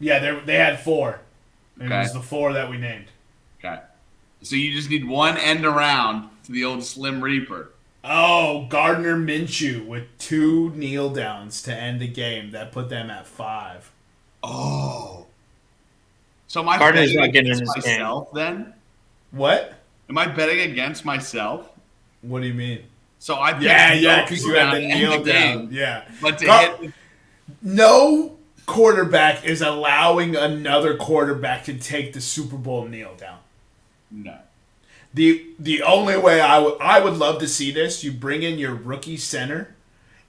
Yeah, 0.00 0.18
they 0.18 0.40
they 0.44 0.56
had 0.56 0.80
four. 0.80 1.20
It 1.80 1.84
Okay. 1.86 1.98
was 2.00 2.12
the 2.12 2.20
four 2.20 2.52
that 2.52 2.68
we 2.70 2.78
named. 2.78 3.06
Okay. 3.58 3.80
So 4.42 4.56
you 4.56 4.72
just 4.72 4.90
need 4.90 5.06
one 5.08 5.36
end 5.36 5.64
around 5.64 6.28
to 6.44 6.52
the 6.52 6.64
old 6.64 6.84
Slim 6.84 7.20
Reaper. 7.22 7.70
Oh, 8.04 8.66
Gardner 8.68 9.16
Minshew 9.16 9.86
with 9.86 10.04
two 10.18 10.70
kneel 10.74 11.08
downs 11.10 11.62
to 11.62 11.74
end 11.74 12.00
the 12.00 12.06
game. 12.08 12.50
That 12.50 12.70
put 12.70 12.90
them 12.90 13.10
at 13.10 13.26
five. 13.26 13.90
Oh. 14.42 15.26
So 16.48 16.62
my 16.62 16.74
I 16.74 16.78
Cardinals 16.78 17.14
not 17.14 17.32
getting 17.32 17.52
in 17.52 17.56
against 17.58 17.74
this 17.76 17.84
game. 17.84 18.00
myself 18.00 18.32
then? 18.34 18.74
What? 19.30 19.74
Am 20.10 20.18
I 20.18 20.26
betting 20.26 20.70
against 20.70 21.04
myself? 21.06 21.70
What 22.20 22.42
do 22.42 22.46
you 22.46 22.54
mean? 22.54 22.80
So 23.18 23.36
I 23.36 23.58
Yeah, 23.58 23.94
yeah, 23.94 24.22
because 24.24 24.44
you 24.44 24.52
had 24.54 24.74
the 24.74 24.80
to 24.80 24.86
kneel 24.86 25.22
the 25.24 25.32
down. 25.32 25.58
game, 25.66 25.68
Yeah. 25.72 26.04
But 26.20 26.38
to 26.38 26.44
Gar- 26.46 26.76
hit 26.76 26.92
No 27.62 28.36
quarterback 28.66 29.44
is 29.44 29.60
allowing 29.60 30.36
another 30.36 30.96
quarterback 30.96 31.64
to 31.64 31.74
take 31.74 32.12
the 32.12 32.20
Super 32.20 32.56
Bowl 32.56 32.86
kneel 32.86 33.14
down. 33.16 33.38
no. 34.10 34.38
The 35.12 35.46
the 35.60 35.80
only 35.82 36.16
way 36.16 36.40
I 36.40 36.58
would 36.58 36.80
I 36.80 36.98
would 36.98 37.14
love 37.14 37.38
to 37.38 37.46
see 37.46 37.70
this, 37.70 38.02
you 38.02 38.10
bring 38.10 38.42
in 38.42 38.58
your 38.58 38.74
rookie 38.74 39.16
center, 39.16 39.76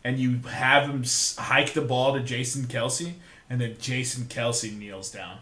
and 0.04 0.20
you 0.20 0.42
have 0.48 0.88
him 0.88 1.04
hike 1.38 1.74
the 1.74 1.82
ball 1.82 2.14
to 2.14 2.20
Jason 2.20 2.66
Kelce, 2.66 3.14
and 3.50 3.60
then 3.60 3.78
Jason 3.80 4.26
Kelce 4.26 4.78
kneels 4.78 5.10
down. 5.10 5.40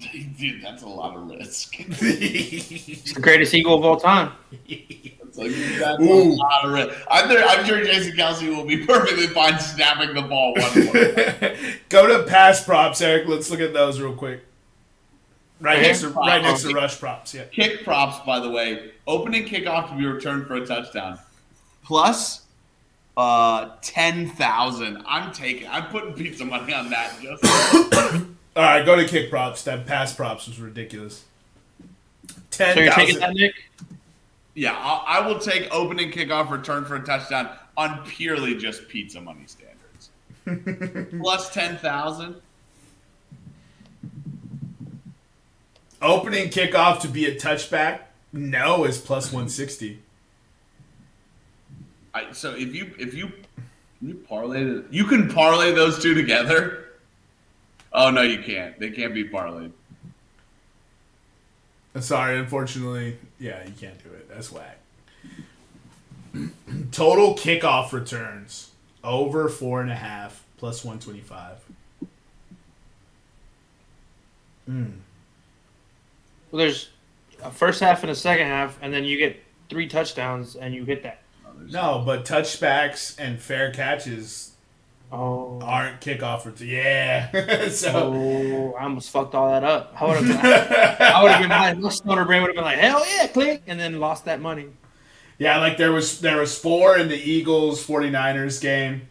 Dude, 0.38 0.62
that's 0.62 0.82
a 0.82 0.88
lot 0.88 1.16
of 1.16 1.30
risk. 1.30 1.74
He's 1.74 3.14
the 3.14 3.20
greatest 3.20 3.54
Eagle 3.54 3.78
of 3.78 3.84
all 3.84 3.96
time. 3.96 4.32
It's 4.68 5.38
like, 5.38 5.52
that's 5.78 6.02
Ooh. 6.02 6.32
a 6.32 6.34
lot 6.34 6.64
of 6.64 6.72
risk. 6.72 7.00
I'm, 7.10 7.28
there, 7.28 7.44
I'm 7.46 7.64
sure 7.64 7.82
Jason 7.82 8.16
Kelce 8.16 8.48
will 8.54 8.64
be 8.64 8.84
perfectly 8.86 9.26
fine 9.28 9.58
snapping 9.58 10.14
the 10.14 10.22
ball 10.22 10.54
one 10.54 10.84
more. 10.84 10.92
Time. 10.92 11.78
Go 11.88 12.06
to 12.06 12.28
pass 12.28 12.64
props, 12.64 13.00
Eric. 13.00 13.28
Let's 13.28 13.50
look 13.50 13.60
at 13.60 13.72
those 13.72 14.00
real 14.00 14.14
quick. 14.14 14.44
Right 15.60 15.78
Okay. 15.78 15.86
next 15.86 16.00
to 16.00 16.08
right 16.10 16.42
next 16.42 16.62
to 16.64 16.74
rush 16.74 16.98
props. 16.98 17.32
Yeah. 17.32 17.44
Kick 17.44 17.84
props, 17.84 18.18
by 18.26 18.40
the 18.40 18.50
way, 18.50 18.90
opening 19.06 19.44
kickoff 19.44 19.88
to 19.90 19.96
be 19.96 20.04
returned 20.04 20.46
for 20.46 20.56
a 20.56 20.66
touchdown. 20.66 21.18
Plus 21.84 22.42
uh, 23.16 23.70
10,000. 23.80 25.02
I'm 25.06 25.32
taking, 25.32 25.68
I'm 25.68 25.86
putting 25.86 26.14
pizza 26.14 26.44
money 26.44 26.74
on 26.74 26.90
that. 26.90 27.12
Just 27.22 27.44
All 28.56 28.62
right, 28.62 28.84
go 28.84 28.96
to 28.96 29.06
kick 29.06 29.30
props. 29.30 29.64
That 29.64 29.86
pass 29.86 30.14
props 30.14 30.46
was 30.46 30.60
ridiculous. 30.60 31.24
Ten 32.50 32.74
So 32.74 32.80
you're 32.80 32.92
taking 32.92 33.18
that, 33.18 33.34
Nick? 33.34 33.54
yeah, 34.54 34.74
I, 34.76 35.18
I 35.18 35.26
will 35.26 35.38
take 35.38 35.74
opening 35.74 36.12
kickoff 36.12 36.50
return 36.50 36.84
for 36.84 36.96
a 36.96 37.04
touchdown 37.04 37.50
on 37.76 38.04
purely 38.06 38.56
just 38.56 38.86
pizza 38.88 39.20
money 39.20 39.46
standards. 39.46 41.10
Plus 41.20 41.52
10,000. 41.52 42.36
Opening 46.00 46.48
kickoff 46.50 47.00
to 47.00 47.08
be 47.08 47.26
a 47.26 47.34
touchback. 47.34 48.00
No 48.32 48.84
is 48.84 48.98
plus 48.98 49.32
one 49.32 49.48
sixty. 49.48 50.02
I, 52.12 52.32
so 52.32 52.54
if 52.54 52.74
you 52.74 52.92
if 52.98 53.14
you 53.14 53.32
you 54.02 54.14
parlay 54.28 54.64
the, 54.64 54.84
you 54.90 55.04
can 55.04 55.30
parlay 55.32 55.72
those 55.72 56.02
two 56.02 56.12
together. 56.14 56.83
Oh 57.94 58.10
no, 58.10 58.22
you 58.22 58.42
can't. 58.42 58.78
They 58.78 58.90
can't 58.90 59.14
be 59.14 59.24
parlayed. 59.28 59.70
Uh, 61.94 62.00
sorry, 62.00 62.38
unfortunately, 62.38 63.16
yeah, 63.38 63.64
you 63.64 63.72
can't 63.78 64.02
do 64.02 64.10
it. 64.10 64.28
That's 64.28 64.50
whack. 64.50 64.78
Total 66.90 67.34
kickoff 67.34 67.92
returns 67.92 68.70
over 69.04 69.48
four 69.48 69.80
and 69.80 69.90
a 69.90 69.94
half 69.94 70.44
plus 70.56 70.84
one 70.84 70.98
twenty 70.98 71.20
five. 71.20 71.58
Hmm. 74.66 74.86
Well, 76.50 76.58
there's 76.58 76.90
a 77.42 77.50
first 77.50 77.80
half 77.80 78.02
and 78.02 78.10
a 78.10 78.14
second 78.14 78.46
half, 78.46 78.76
and 78.82 78.92
then 78.92 79.04
you 79.04 79.16
get 79.18 79.40
three 79.68 79.86
touchdowns 79.86 80.56
and 80.56 80.74
you 80.74 80.84
hit 80.84 81.04
that. 81.04 81.20
Oh, 81.46 81.50
no, 81.68 82.02
but 82.04 82.24
touchbacks 82.24 83.14
and 83.18 83.40
fair 83.40 83.70
catches 83.72 84.53
Oh. 85.14 85.60
aren't 85.62 86.00
kickoff 86.00 86.44
returns. 86.44 86.64
Yeah. 86.64 87.68
so 87.70 87.90
Oh, 87.94 88.74
I 88.78 88.84
almost 88.84 89.10
fucked 89.10 89.34
all 89.34 89.48
that 89.50 89.64
up. 89.64 89.94
I 90.00 90.06
would 90.06 90.16
have 90.16 90.26
been, 90.26 90.36
I 90.36 91.22
would 91.22 91.32
have 91.32 91.40
been 91.40 91.50
like, 91.50 91.78
my 91.78 91.88
stoner 91.90 92.24
brain 92.24 92.42
would 92.42 92.48
have 92.48 92.56
been 92.56 92.64
like, 92.64 92.78
hell 92.78 93.04
yeah, 93.06 93.26
click, 93.28 93.62
and 93.66 93.78
then 93.78 94.00
lost 94.00 94.24
that 94.26 94.40
money. 94.40 94.66
Yeah, 95.38 95.58
like 95.58 95.76
there 95.76 95.92
was 95.92 96.20
there 96.20 96.38
was 96.38 96.56
four 96.58 96.96
in 96.96 97.08
the 97.08 97.16
Eagles 97.16 97.84
49ers 97.86 98.60
game. 98.60 99.08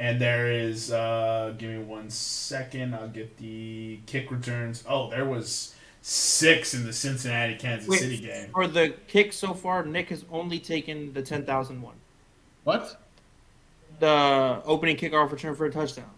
And 0.00 0.20
there 0.20 0.52
is 0.52 0.92
uh 0.92 1.54
give 1.58 1.70
me 1.70 1.78
one 1.78 2.08
second, 2.10 2.94
I'll 2.94 3.08
get 3.08 3.36
the 3.38 3.98
kick 4.06 4.30
returns. 4.30 4.84
Oh, 4.88 5.10
there 5.10 5.24
was 5.24 5.74
six 6.02 6.74
in 6.74 6.84
the 6.84 6.92
Cincinnati 6.92 7.56
Kansas 7.56 7.88
Wait. 7.88 8.00
City 8.00 8.18
game. 8.18 8.50
For 8.52 8.68
the 8.68 8.94
kick 9.08 9.32
so 9.32 9.52
far, 9.54 9.84
Nick 9.84 10.10
has 10.10 10.24
only 10.30 10.60
taken 10.60 11.12
the 11.12 11.22
10,000 11.22 11.82
one. 11.82 11.96
What? 12.64 13.00
The 14.00 14.60
opening 14.64 14.96
kickoff 14.96 15.30
return 15.32 15.54
for 15.56 15.66
a 15.66 15.70
touchdown. 15.70 16.10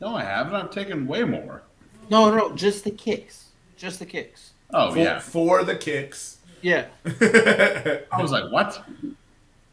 No, 0.00 0.14
I 0.16 0.22
haven't. 0.24 0.54
I've 0.54 0.70
taken 0.70 1.06
way 1.06 1.24
more. 1.24 1.62
No, 2.10 2.34
no, 2.34 2.54
just 2.54 2.84
the 2.84 2.90
kicks. 2.90 3.46
Just 3.76 3.98
the 3.98 4.06
kicks. 4.06 4.52
Oh 4.72 4.92
For, 4.92 4.98
yeah. 4.98 5.18
for 5.18 5.64
the 5.64 5.76
kicks. 5.76 6.38
Yeah. 6.62 6.86
I 7.04 8.20
was 8.20 8.30
like, 8.32 8.50
what? 8.52 8.82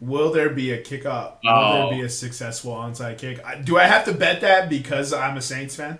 Will 0.01 0.31
there 0.31 0.49
be 0.49 0.71
a 0.71 0.81
kickoff? 0.83 1.33
Will 1.43 1.49
Oh. 1.51 1.89
there 1.89 1.99
be 1.99 2.05
a 2.05 2.09
successful 2.09 2.73
onside 2.73 3.17
kick? 3.17 3.39
Do 3.63 3.77
I 3.77 3.83
have 3.85 4.05
to 4.05 4.13
bet 4.13 4.41
that 4.41 4.69
because 4.69 5.13
I'm 5.13 5.37
a 5.37 5.41
Saints 5.41 5.75
fan? 5.75 5.99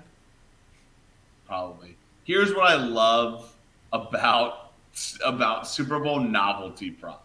Probably. 1.47 1.95
Here's 2.23 2.53
what 2.53 2.65
I 2.71 2.75
love 2.75 3.53
about 3.93 4.71
about 5.23 5.67
Super 5.67 5.99
Bowl 5.99 6.19
novelty 6.19 6.89
props. 6.91 7.21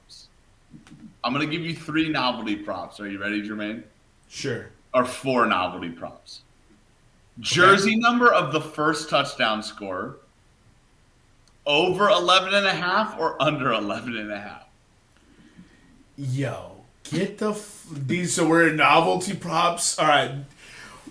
I'm 1.23 1.33
gonna 1.33 1.47
give 1.47 1.62
you 1.62 1.75
three 1.75 2.09
novelty 2.09 2.57
props. 2.57 2.99
Are 3.01 3.09
you 3.09 3.21
ready, 3.21 3.43
Jermaine? 3.47 3.83
Sure. 4.29 4.71
Or 4.95 5.05
four 5.05 5.47
novelty 5.47 5.91
props. 5.91 6.41
Jersey 7.39 7.97
number 7.97 8.33
of 8.33 8.53
the 8.53 8.61
first 8.61 9.09
touchdown 9.11 9.62
scorer. 9.62 10.16
Over 11.66 12.09
11 12.09 12.55
and 12.55 12.66
a 12.66 12.73
half 12.75 13.18
or 13.18 13.41
under 13.41 13.73
11 13.73 14.16
and 14.16 14.33
a 14.33 14.41
half. 14.41 14.64
Yo, 16.16 16.73
get 17.05 17.39
the 17.39 17.51
f- 17.53 17.87
these. 17.91 18.35
So 18.35 18.47
we're 18.49 18.68
in 18.68 18.77
novelty 18.77 19.35
props. 19.35 19.99
All 19.99 20.07
right. 20.09 20.33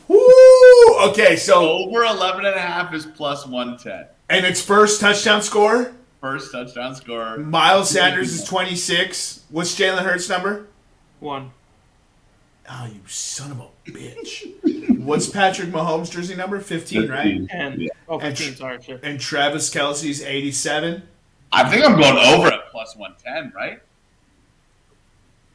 Woo! 0.08 1.10
Okay, 1.10 1.36
so 1.36 1.70
Over 1.70 2.04
11 2.04 2.46
and 2.46 2.56
a 2.56 2.60
half 2.60 2.94
is 2.94 3.06
plus 3.06 3.46
110. 3.46 4.06
and 4.30 4.46
it's 4.46 4.62
first 4.62 5.00
touchdown 5.00 5.42
score. 5.42 5.94
First 6.22 6.52
touchdown 6.52 6.96
scorer. 6.96 7.38
Miles 7.38 7.90
Sanders 7.90 8.34
is 8.34 8.44
26. 8.44 9.46
What's 9.50 9.78
Jalen 9.78 10.04
Hurts' 10.04 10.28
number? 10.28 10.68
One. 11.20 11.52
Oh, 12.70 12.86
you 12.86 13.00
son 13.08 13.52
of 13.52 13.60
a 13.62 13.68
bitch. 13.90 15.00
What's 15.00 15.30
Patrick 15.30 15.70
Mahomes' 15.70 16.12
jersey 16.12 16.36
number? 16.36 16.60
15, 16.60 17.10
right? 17.10 17.48
And, 17.50 17.90
oh, 18.08 18.20
And 18.20 18.38
15, 18.38 18.54
tr- 18.54 18.58
sorry, 18.58 18.82
shit. 18.82 19.00
And 19.02 19.20
Travis 19.20 19.74
Kelce's 19.74 20.22
87. 20.22 21.02
I 21.52 21.70
think 21.70 21.84
I'm 21.84 22.00
going 22.00 22.18
over 22.18 22.48
at 22.50 22.70
plus 22.70 22.96
110, 22.96 23.54
right? 23.56 23.82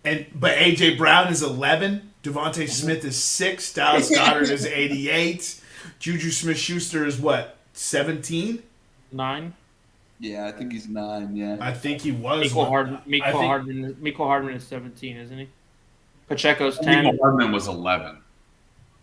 And 0.05 0.27
but 0.35 0.57
AJ 0.59 0.99
Brown 0.99 1.29
is 1.29 1.43
11. 1.43 2.12
DeVonta 2.23 2.33
mm-hmm. 2.33 2.67
Smith 2.67 3.05
is 3.05 3.23
6. 3.23 3.73
Dallas 3.75 4.11
Goedert 4.11 4.51
is 4.51 4.67
88. 4.67 5.61
Juju 5.99 6.31
Smith 6.31 6.59
Schuster 6.59 7.07
is 7.07 7.21
what? 7.21 7.57
17? 7.75 8.62
Nine. 9.12 9.55
Yeah, 10.25 10.47
I 10.47 10.53
think 10.53 10.72
he's 10.72 10.89
nine. 10.89 11.37
Yeah. 11.37 11.59
I 11.61 11.75
think 11.75 12.01
he 12.01 12.11
was. 12.11 12.51
Mecole 12.51 12.57
one. 12.57 12.68
Hardman. 12.68 13.01
I 13.05 13.09
Mecole 13.09 13.33
think- 13.33 13.45
Hardman. 13.45 13.95
Mecole 13.97 14.27
Hardman 14.27 14.55
is 14.55 14.66
17, 14.66 15.18
isn't 15.18 15.39
he? 15.39 15.49
Pacheco's 16.29 16.79
ten. 16.79 17.05
10. 17.05 17.18
Hardman 17.18 17.53
was 17.53 17.68
11. 17.68 18.16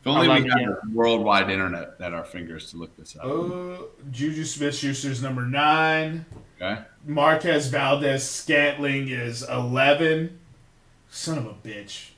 If 0.01 0.07
only 0.07 0.25
11, 0.25 0.43
we 0.43 0.49
had 0.49 0.61
yeah. 0.61 0.67
worldwide 0.91 1.51
internet 1.51 1.93
at 1.99 2.11
our 2.11 2.23
fingers 2.23 2.71
to 2.71 2.77
look 2.77 2.97
this 2.97 3.15
up. 3.15 3.25
Uh, 3.25 3.83
Juju 4.09 4.43
Smith 4.45 4.73
Schuster's 4.73 5.21
number 5.21 5.43
9. 5.43 6.25
Okay. 6.59 6.81
Marquez 7.05 7.67
Valdes 7.67 8.27
Scantling 8.27 9.09
is 9.09 9.47
11. 9.47 10.39
Son 11.11 11.37
of 11.37 11.45
a 11.45 11.53
bitch. 11.53 12.09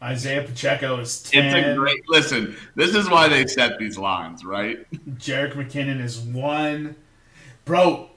Isaiah 0.00 0.44
Pacheco 0.44 1.00
is 1.00 1.20
10. 1.24 1.44
It's 1.46 1.66
a 1.66 1.74
great 1.74 2.08
listen. 2.08 2.56
This 2.76 2.94
is 2.94 3.10
why 3.10 3.28
they 3.28 3.44
set 3.48 3.76
these 3.80 3.98
lines, 3.98 4.44
right? 4.44 4.86
Jerick 5.16 5.54
McKinnon 5.54 6.00
is 6.00 6.20
1. 6.20 6.94
Bro, 7.64 8.10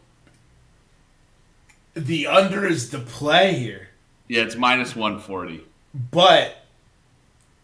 the 1.95 2.27
under 2.27 2.65
is 2.65 2.89
the 2.91 2.99
play 2.99 3.53
here. 3.53 3.89
Yeah, 4.27 4.43
it's 4.43 4.55
minus 4.55 4.95
140. 4.95 5.63
But 6.11 6.57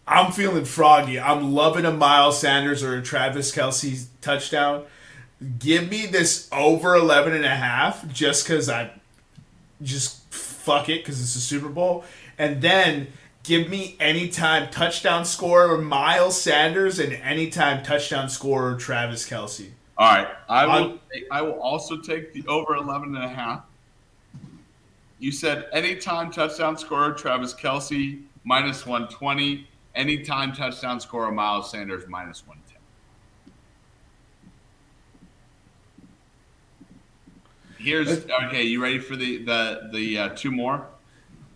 I'm 0.08 0.32
feeling 0.32 0.66
froggy. 0.66 1.20
I'm 1.20 1.54
loving 1.54 1.86
a 1.86 1.92
Miles 1.92 2.40
Sanders 2.40 2.84
or 2.84 2.96
a 2.98 3.02
Travis 3.02 3.54
Kelce 3.54 4.06
touchdown. 4.22 4.86
Give 5.60 5.90
me 5.90 6.06
this 6.06 6.48
over 6.52 6.96
11 6.96 7.34
and 7.34 7.46
a 7.46 7.56
half 7.56 8.08
just 8.10 8.46
because 8.46 8.70
I 8.70 8.92
just 9.82 10.22
fuck 10.32 10.88
it 10.90 11.04
because 11.04 11.20
it's 11.20 11.36
a 11.36 11.40
Super 11.42 11.70
Bowl. 11.70 12.04
And 12.38 12.62
then 12.62 13.08
give 13.44 13.68
me 13.70 13.96
anytime 14.00 14.70
touchdown 14.70 15.26
scorer 15.26 15.78
Miles 15.80 16.40
Sanders 16.40 17.00
and 17.00 17.12
anytime 17.14 17.84
touchdown 17.84 18.30
scorer 18.30 18.76
Travis 18.76 19.28
Kelce. 19.28 19.70
All 19.98 20.08
right. 20.14 20.28
I 20.48 20.66
will 20.66 20.72
I'm- 20.74 21.00
I 21.32 21.42
will 21.42 21.60
also 21.60 21.98
take 21.98 22.34
the 22.34 22.46
over 22.48 22.76
11 22.76 23.16
and 23.16 23.26
a 23.26 23.30
half. 23.30 23.64
You 25.22 25.32
said 25.32 25.68
anytime 25.72 26.32
touchdown 26.32 26.76
scorer 26.80 27.14
Travis 27.14 27.54
Kelce 27.54 28.24
minus 28.44 28.88
120, 28.88 29.68
anytime 29.94 30.52
touchdown 30.52 31.00
scorer 31.00 31.32
Miles 31.32 31.70
Sanders 31.70 32.08
minus 32.08 32.44
110. 32.48 32.82
Here's 37.78 38.26
okay. 38.48 38.64
You 38.64 38.82
ready 38.82 38.98
for 38.98 39.16
the 39.16 39.44
the 39.44 39.90
the 39.94 40.18
uh, 40.18 40.30
two 40.30 40.50
more? 40.50 40.88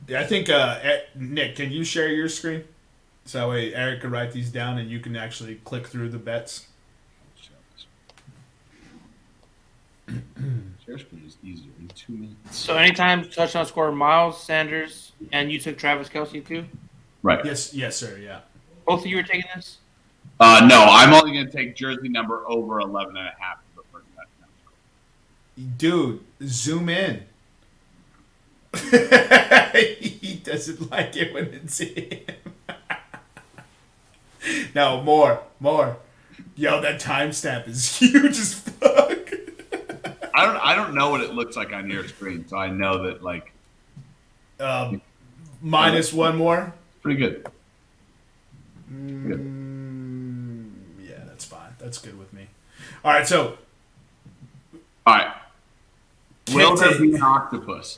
Yeah, 0.07 0.19
I 0.19 0.25
think, 0.25 0.51
uh, 0.51 0.79
Nick, 1.15 1.55
can 1.55 1.71
you 1.71 1.83
share 1.83 2.09
your 2.09 2.29
screen? 2.29 2.63
So 3.25 3.39
that 3.39 3.49
way 3.49 3.73
Eric 3.73 4.01
can 4.01 4.11
write 4.11 4.31
these 4.31 4.51
down 4.51 4.77
and 4.77 4.91
you 4.91 4.99
can 4.99 5.15
actually 5.15 5.55
click 5.55 5.87
through 5.87 6.09
the 6.09 6.19
bets. 6.19 6.67
Share 10.07 10.99
screen 10.99 11.23
is 11.24 11.24
easier 11.24 11.24
in 11.24 11.24
two 11.95 12.13
minutes. 12.13 12.57
So 12.57 12.75
anytime 12.75 13.29
touchdown 13.29 13.65
scorer 13.65 13.91
Miles 13.91 14.41
Sanders 14.41 15.13
and 15.31 15.51
you 15.51 15.59
took 15.59 15.77
Travis 15.77 16.09
Kelce 16.09 16.45
too? 16.45 16.65
Right. 17.23 17.43
Yes, 17.43 17.73
yes, 17.73 17.97
sir. 17.97 18.19
Yeah. 18.21 18.41
Both 18.85 19.01
of 19.01 19.07
you 19.07 19.17
are 19.19 19.23
taking 19.23 19.49
this? 19.55 19.77
Uh, 20.39 20.65
no, 20.69 20.85
I'm 20.87 21.13
only 21.13 21.33
going 21.33 21.45
to 21.45 21.51
take 21.51 21.75
jersey 21.75 22.09
number 22.09 22.43
over 22.47 22.79
11 22.79 23.15
and 23.17 23.27
a 23.27 23.33
half 23.39 23.59
for 23.73 23.81
the 23.81 23.87
first 23.91 24.05
touchdown 24.15 24.49
score. 24.61 24.73
Dude, 25.77 26.19
zoom 26.43 26.89
in. 26.89 27.23
he 29.99 30.41
doesn't 30.43 30.91
like 30.91 31.15
it 31.15 31.33
when 31.33 31.45
it's 31.45 31.79
him. 31.79 32.19
no, 34.75 35.01
more, 35.01 35.41
more. 35.59 35.97
Yo, 36.55 36.81
that 36.81 37.01
timestamp 37.01 37.67
is 37.67 37.95
huge 37.99 38.37
as 38.37 38.53
fuck. 38.53 39.29
I 40.35 40.45
don't 40.45 40.57
I 40.57 40.75
don't 40.75 40.93
know 40.93 41.09
what 41.09 41.21
it 41.21 41.33
looks 41.33 41.55
like 41.55 41.71
on 41.73 41.89
your 41.89 42.07
screen, 42.07 42.47
so 42.47 42.57
I 42.57 42.67
know 42.69 43.03
that 43.03 43.23
like 43.23 43.51
Um, 44.59 45.01
minus 45.61 46.11
one 46.13 46.35
more. 46.37 46.73
pretty 47.01 47.19
good. 47.19 47.45
Mm, 48.91 50.71
yeah, 51.01 51.23
that's 51.25 51.45
fine. 51.45 51.75
That's 51.79 51.97
good 51.97 52.17
with 52.17 52.31
me. 52.33 52.47
All 53.03 53.11
right, 53.11 53.27
so 53.27 53.57
All 55.05 55.15
right. 55.15 55.33
Will 56.53 56.75
there 56.75 56.99
be 56.99 57.13
an 57.15 57.21
octopus? 57.23 57.97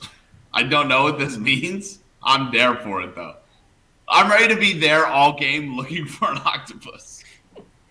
I 0.53 0.63
don't 0.63 0.88
know 0.88 1.03
what 1.03 1.19
this 1.19 1.38
means. 1.49 1.99
I'm 2.23 2.51
there 2.51 2.75
for 2.75 3.01
it 3.01 3.15
though. 3.15 3.35
I'm 4.09 4.29
ready 4.29 4.53
to 4.53 4.59
be 4.59 4.79
there 4.79 5.05
all 5.05 5.38
game 5.38 5.75
looking 5.75 6.05
for 6.15 6.31
an 6.31 6.38
octopus. 6.45 7.23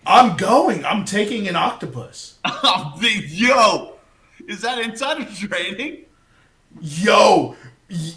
I'm 0.05 0.37
going. 0.37 0.85
I'm 0.85 1.03
taking 1.05 1.47
an 1.49 1.55
octopus. 1.57 2.39
Yo, 3.01 3.96
is 4.47 4.61
that 4.61 4.79
insider 4.79 5.25
trading? 5.35 6.05
Yo, 6.81 7.55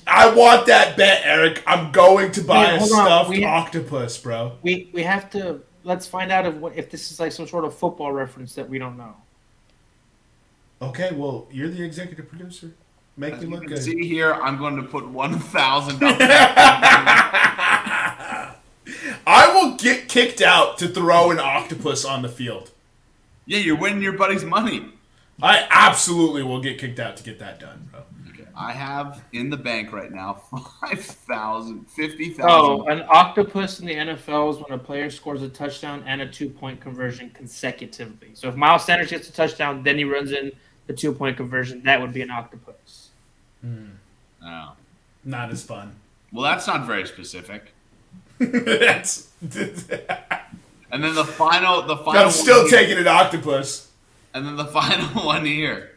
I 0.07 0.33
want 0.35 0.66
that 0.66 0.97
bet, 0.97 1.22
Eric. 1.24 1.62
I'm 1.66 1.93
going 1.93 2.33
to 2.33 2.43
buy 2.43 2.72
Wait, 2.72 2.83
a 2.83 2.87
stuffed 2.87 3.31
We- 3.31 3.45
octopus, 3.45 4.18
bro. 4.18 4.53
We 4.62 4.91
we 4.93 5.03
have 5.03 5.31
to 5.31 5.61
let's 5.85 6.07
find 6.07 6.31
out 6.33 6.47
if 6.47 6.55
what 6.55 6.76
if 6.76 6.91
this 6.91 7.11
is 7.11 7.20
like 7.20 7.33
some 7.33 7.47
sort 7.47 7.64
of 7.64 7.74
football 7.74 8.12
reference 8.12 8.55
that 8.55 8.68
we 8.68 8.78
don't 8.78 8.97
know. 8.97 9.14
Okay, 10.83 11.11
well, 11.14 11.47
you're 11.53 11.68
the 11.68 11.83
executive 11.83 12.28
producer. 12.28 12.72
Make 13.16 13.35
As 13.35 13.41
me 13.41 13.47
you 13.47 13.51
look 13.53 13.61
can 13.64 13.68
good. 13.74 13.83
see 13.83 14.07
here, 14.09 14.33
I'm 14.35 14.57
going 14.57 14.76
to 14.76 14.83
put 14.83 15.07
one 15.07 15.39
thousand 15.39 15.99
dollars. 16.01 16.16
I 19.26 19.53
will 19.55 19.76
get 19.76 20.09
kicked 20.09 20.41
out 20.41 20.78
to 20.78 20.89
throw 20.89 21.31
an 21.31 21.39
octopus 21.39 22.05
on 22.05 22.22
the 22.22 22.28
field. 22.28 22.70
yeah, 23.47 23.59
you're 23.59 23.76
winning 23.76 24.03
your 24.03 24.14
buddy's 24.14 24.45
money. 24.45 24.89
I 25.43 25.66
absolutely 25.70 26.43
will 26.43 26.61
get 26.61 26.78
kicked 26.78 26.99
out 27.01 27.16
to 27.18 27.22
get 27.22 27.38
that 27.38 27.61
done, 27.61 27.88
bro. 27.91 28.03
I 28.57 28.72
have 28.72 29.24
in 29.32 29.49
the 29.49 29.57
bank 29.57 29.91
right 29.93 30.12
now 30.12 30.34
five 30.80 31.01
thousand, 31.01 31.88
fifty 31.91 32.34
Oh, 32.43 32.84
thousand. 32.84 33.01
an 33.01 33.07
octopus 33.09 33.80
in 33.80 33.86
the 33.86 33.95
NFL 33.95 34.51
is 34.55 34.57
when 34.59 34.72
a 34.72 34.78
player 34.78 35.09
scores 35.09 35.43
a 35.43 35.49
touchdown 35.49 36.03
and 36.07 36.20
a 36.20 36.26
two-point 36.28 36.80
conversion 36.80 37.30
consecutively. 37.30 38.28
So 38.34 38.49
if 38.49 38.57
Miles 38.57 38.84
Sanders 38.84 39.11
gets 39.11 39.28
a 39.28 39.32
touchdown, 39.32 39.82
then 39.82 39.97
he 39.97 40.05
runs 40.05 40.32
in 40.32 40.53
the 40.88 40.93
two-point 40.93 41.36
conversion. 41.38 41.82
That 41.84 42.01
would 42.03 42.12
be 42.12 42.20
an 42.20 42.30
octopus. 42.30 43.09
Hmm. 43.62 43.84
Oh. 44.45 44.72
Not 45.24 45.51
as 45.51 45.62
fun. 45.62 45.95
Well, 46.32 46.43
that's 46.43 46.66
not 46.66 46.86
very 46.86 47.07
specific. 47.07 47.72
That's. 48.38 49.28
And 50.93 51.05
then 51.05 51.14
the 51.14 51.24
final, 51.24 51.82
the 51.82 51.97
final. 51.99 52.24
I'm 52.24 52.30
still 52.30 52.66
taking 52.68 52.99
an 52.99 53.07
octopus. 53.07 53.89
And 54.35 54.47
then 54.47 54.57
the 54.57 54.64
final 54.81 55.24
one 55.24 55.45
here. 55.45 55.93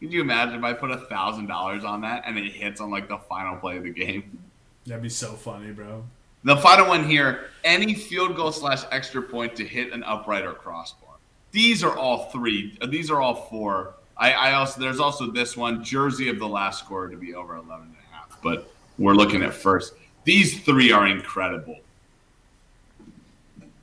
Could 0.00 0.12
you 0.12 0.20
imagine 0.20 0.56
if 0.56 0.64
I 0.64 0.72
put 0.72 0.90
a 0.90 0.98
thousand 0.98 1.46
dollars 1.46 1.84
on 1.84 2.02
that 2.02 2.24
and 2.26 2.36
it 2.36 2.52
hits 2.52 2.80
on 2.80 2.90
like 2.90 3.08
the 3.08 3.18
final 3.18 3.56
play 3.56 3.76
of 3.76 3.84
the 3.84 3.90
game? 3.90 4.38
That'd 4.86 5.02
be 5.02 5.08
so 5.08 5.32
funny, 5.32 5.72
bro. 5.72 6.04
The 6.42 6.56
final 6.58 6.88
one 6.88 7.08
here: 7.08 7.48
any 7.64 7.94
field 7.94 8.36
goal 8.36 8.52
slash 8.52 8.82
extra 8.90 9.22
point 9.22 9.56
to 9.56 9.64
hit 9.64 9.92
an 9.92 10.04
upright 10.04 10.44
or 10.44 10.52
crossbar. 10.52 11.14
These 11.52 11.82
are 11.82 11.96
all 11.96 12.26
three. 12.30 12.76
These 12.88 13.10
are 13.10 13.20
all 13.20 13.46
four. 13.48 13.94
I, 14.16 14.32
I 14.32 14.52
also 14.54 14.80
there's 14.80 15.00
also 15.00 15.30
this 15.30 15.56
one 15.56 15.82
jersey 15.82 16.28
of 16.28 16.38
the 16.38 16.48
last 16.48 16.80
score 16.80 17.08
to 17.08 17.16
be 17.16 17.34
over 17.34 17.56
11 17.56 17.86
and 17.86 17.94
a 17.94 18.14
half, 18.14 18.38
but 18.42 18.70
we're 18.98 19.14
looking 19.14 19.42
at 19.42 19.54
first. 19.54 19.94
These 20.24 20.60
three 20.62 20.92
are 20.92 21.06
incredible. 21.06 21.78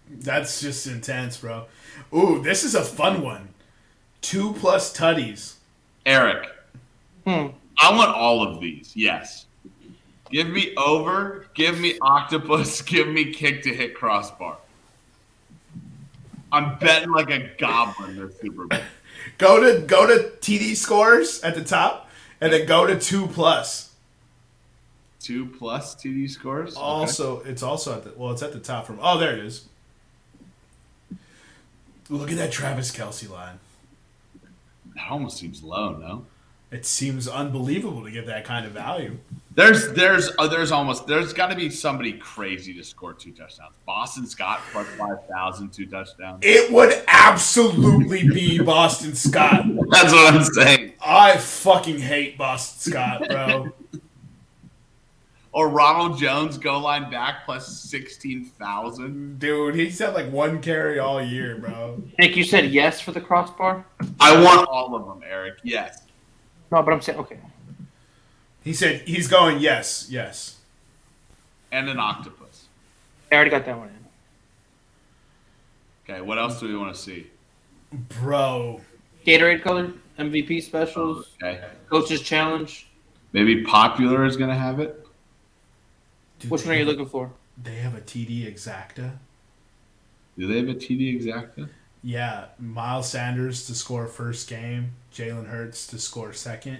That's 0.09 0.61
just 0.61 0.87
intense, 0.87 1.37
bro. 1.37 1.65
Ooh, 2.13 2.41
this 2.43 2.63
is 2.63 2.75
a 2.75 2.83
fun 2.83 3.21
one. 3.21 3.49
Two 4.21 4.53
plus 4.53 4.95
tutties. 4.95 5.55
Eric, 6.05 6.47
Hmm. 7.25 7.47
I 7.79 7.95
want 7.95 8.15
all 8.15 8.41
of 8.43 8.59
these. 8.59 8.91
Yes. 8.95 9.45
Give 10.31 10.47
me 10.47 10.73
over, 10.75 11.45
give 11.53 11.79
me 11.79 11.97
octopus, 12.01 12.81
give 12.83 13.07
me 13.07 13.31
kick 13.33 13.63
to 13.63 13.73
hit 13.73 13.95
crossbar. 13.95 14.57
I'm 16.51 16.77
betting 16.79 17.11
like 17.11 17.29
a 17.29 17.51
goblin 17.59 18.17
this 18.17 18.39
Super 18.39 18.65
Bowl. 18.67 18.79
Go 19.37 19.59
to 19.59 19.85
go 19.85 20.07
to 20.07 20.29
TD 20.39 20.75
scores 20.75 21.41
at 21.43 21.53
the 21.55 21.63
top, 21.63 22.09
and 22.39 22.51
then 22.51 22.65
go 22.65 22.87
to 22.87 22.99
two 22.99 23.27
plus. 23.27 23.93
Two 25.19 25.45
plus 25.45 25.95
TD 25.95 26.29
scores. 26.29 26.75
Okay. 26.75 26.81
Also, 26.81 27.41
it's 27.41 27.61
also 27.61 27.95
at 27.97 28.03
the 28.03 28.13
well, 28.17 28.31
it's 28.31 28.41
at 28.41 28.53
the 28.53 28.59
top 28.59 28.87
from. 28.87 28.99
Oh, 29.01 29.17
there 29.19 29.33
it 29.33 29.45
is. 29.45 29.65
Look 32.09 32.31
at 32.31 32.37
that 32.37 32.51
Travis 32.51 32.91
Kelce 32.91 33.29
line. 33.29 33.59
That 34.95 35.09
almost 35.09 35.37
seems 35.37 35.63
low. 35.63 35.93
No, 35.97 36.25
It 36.71 36.85
seems 36.85 37.27
unbelievable 37.27 38.03
to 38.03 38.11
get 38.11 38.25
that 38.27 38.45
kind 38.45 38.65
of 38.65 38.71
value. 38.71 39.17
there's 39.55 39.91
there's 39.93 40.31
uh, 40.39 40.47
there's 40.47 40.71
almost 40.71 41.07
there's 41.07 41.33
got 41.33 41.47
to 41.49 41.55
be 41.55 41.69
somebody 41.69 42.13
crazy 42.13 42.73
to 42.75 42.83
score 42.83 43.13
two 43.13 43.31
touchdowns. 43.31 43.75
Boston 43.85 44.25
Scott 44.25 44.61
plus 44.71 44.87
five 44.97 45.25
thousand 45.27 45.73
two 45.73 45.85
touchdowns. 45.85 46.39
It 46.41 46.71
would 46.71 47.03
absolutely 47.07 48.27
be 48.29 48.59
Boston 48.63 49.15
Scott. 49.15 49.65
That's 49.89 50.13
what 50.13 50.33
I'm 50.33 50.43
saying. 50.43 50.93
I 51.05 51.37
fucking 51.37 51.99
hate 51.99 52.37
Boston 52.37 52.91
Scott, 52.91 53.27
bro. 53.27 53.71
Or 55.53 55.67
Ronald 55.67 56.17
Jones 56.17 56.57
goal 56.57 56.79
line 56.81 57.11
back 57.11 57.43
plus 57.45 57.67
sixteen 57.81 58.45
thousand. 58.45 59.39
Dude, 59.39 59.75
he's 59.75 59.99
had 59.99 60.13
like 60.13 60.31
one 60.31 60.61
carry 60.61 60.97
all 60.97 61.21
year, 61.21 61.57
bro. 61.57 62.01
Nick, 62.17 62.37
you 62.37 62.43
said 62.45 62.71
yes 62.71 63.01
for 63.01 63.11
the 63.11 63.19
crossbar? 63.19 63.85
I 64.19 64.41
want 64.41 64.69
all 64.69 64.95
of 64.95 65.05
them, 65.07 65.21
Eric. 65.29 65.55
Yes. 65.63 66.03
No, 66.71 66.81
but 66.81 66.93
I'm 66.93 67.01
saying 67.01 67.19
okay. 67.19 67.37
He 68.63 68.71
said 68.73 69.01
he's 69.01 69.27
going 69.27 69.59
yes, 69.59 70.07
yes. 70.09 70.59
And 71.69 71.89
an 71.89 71.99
octopus. 71.99 72.67
I 73.29 73.35
already 73.35 73.49
got 73.51 73.65
that 73.65 73.77
one 73.77 73.89
in. 73.89 73.95
Okay, 76.13 76.21
what 76.21 76.37
else 76.37 76.59
do 76.61 76.67
we 76.67 76.77
want 76.77 76.93
to 76.95 76.99
see? 77.01 77.27
Bro. 78.21 78.81
Gatorade 79.25 79.61
color, 79.63 79.91
MVP 80.17 80.63
specials, 80.63 81.31
Okay. 81.43 81.61
coaches 81.89 82.21
challenge. 82.21 82.87
Maybe 83.33 83.63
Popular 83.63 84.25
is 84.25 84.35
going 84.37 84.49
to 84.49 84.55
have 84.55 84.79
it. 84.79 85.05
Dude, 86.41 86.51
Which 86.51 86.65
one 86.65 86.75
are 86.75 86.77
you 86.79 86.85
looking 86.85 87.05
for? 87.05 87.31
They 87.61 87.75
have 87.75 87.95
a 87.95 88.01
TD 88.01 88.51
exacta. 88.51 89.11
Do 90.37 90.47
they 90.47 90.57
have 90.57 90.69
a 90.69 90.73
TD 90.73 91.21
exacta? 91.21 91.69
Yeah, 92.03 92.45
Miles 92.57 93.09
Sanders 93.09 93.67
to 93.67 93.75
score 93.75 94.07
first 94.07 94.49
game, 94.49 94.93
Jalen 95.13 95.47
Hurts 95.47 95.85
to 95.87 95.99
score 95.99 96.33
second, 96.33 96.79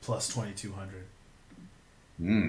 plus 0.00 0.28
2,200. 0.28 1.04
Hmm. 2.18 2.48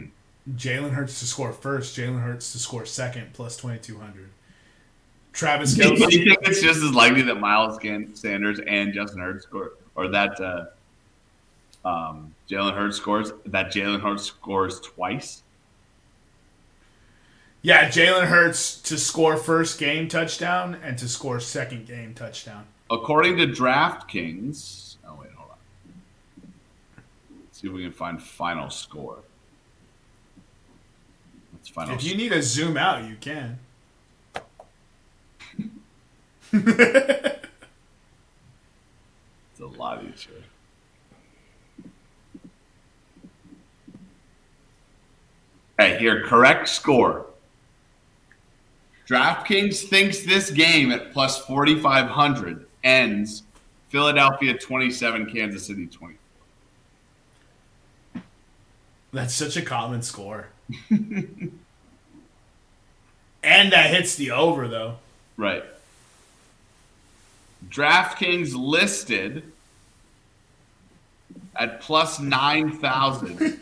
Jalen 0.56 0.92
Hurts 0.92 1.20
to 1.22 1.26
score 1.26 1.52
first, 1.52 1.98
Jalen 1.98 2.22
Hurts 2.22 2.52
to 2.52 2.60
score 2.60 2.86
second, 2.86 3.34
plus 3.34 3.58
2,200. 3.58 4.30
Travis 5.32 5.74
Do 5.76 5.88
you 5.88 5.96
Kelce. 5.96 6.26
think 6.26 6.38
it's 6.44 6.62
just 6.62 6.84
as 6.84 6.94
likely 6.94 7.24
that 7.24 7.40
Miles 7.40 7.80
Sanders 8.14 8.60
and 8.68 8.94
Justin 8.94 9.22
Hurts 9.22 9.44
score, 9.46 9.72
or 9.96 10.10
that 10.10 10.40
uh, 10.40 10.66
um, 11.88 12.36
Jalen 12.50 12.76
Hurts 12.76 12.98
scores, 12.98 13.32
that 13.48 13.68
Jalen 13.68 14.02
Hurts 14.02 14.26
scores 14.26 14.80
twice? 14.82 15.43
Yeah, 17.66 17.88
Jalen 17.88 18.28
Hurts 18.28 18.82
to 18.82 18.98
score 18.98 19.38
first 19.38 19.80
game 19.80 20.10
touchdown 20.10 20.78
and 20.84 20.98
to 20.98 21.08
score 21.08 21.40
second 21.40 21.88
game 21.88 22.14
touchdown. 22.14 22.66
According 22.92 23.38
to 23.38 23.48
DraftKings, 23.48 24.98
oh 25.08 25.18
wait, 25.22 25.32
hold 25.32 25.52
on. 25.52 25.58
Let's 27.46 27.62
see 27.62 27.68
if 27.68 27.74
we 27.74 27.84
can 27.84 27.94
find 27.94 28.22
final 28.22 28.70
score. 28.70 29.20
What's 31.52 31.70
final? 31.70 31.96
If 31.96 32.04
you 32.04 32.18
need 32.18 32.34
to 32.34 32.44
zoom 32.44 32.76
out, 32.76 33.06
you 33.06 33.16
can. 33.16 33.60
It's 36.52 36.70
a 39.62 39.66
lot 39.66 40.04
easier. 40.04 40.44
Okay, 45.80 45.98
here, 45.98 46.26
correct 46.26 46.68
score. 46.68 47.28
DraftKings 49.08 49.88
thinks 49.88 50.20
this 50.20 50.50
game 50.50 50.92
at 50.92 51.12
plus 51.12 51.40
4,500 51.46 52.66
ends 52.84 53.44
Philadelphia 53.90 54.58
27, 54.58 55.32
Kansas 55.32 55.66
City 55.66 55.88
20. 55.88 56.16
That's 59.12 59.34
such 59.34 59.58
a 59.58 59.62
common 59.62 60.02
score. 60.02 60.48
and 60.90 61.52
that 63.44 63.92
hits 63.92 64.16
the 64.16 64.32
over, 64.32 64.68
though. 64.68 64.98
Right. 65.38 65.64
DraftKings 67.70 68.56
listed 68.56 69.44
at 71.56 71.82
plus 71.82 72.20
9,000. 72.20 73.60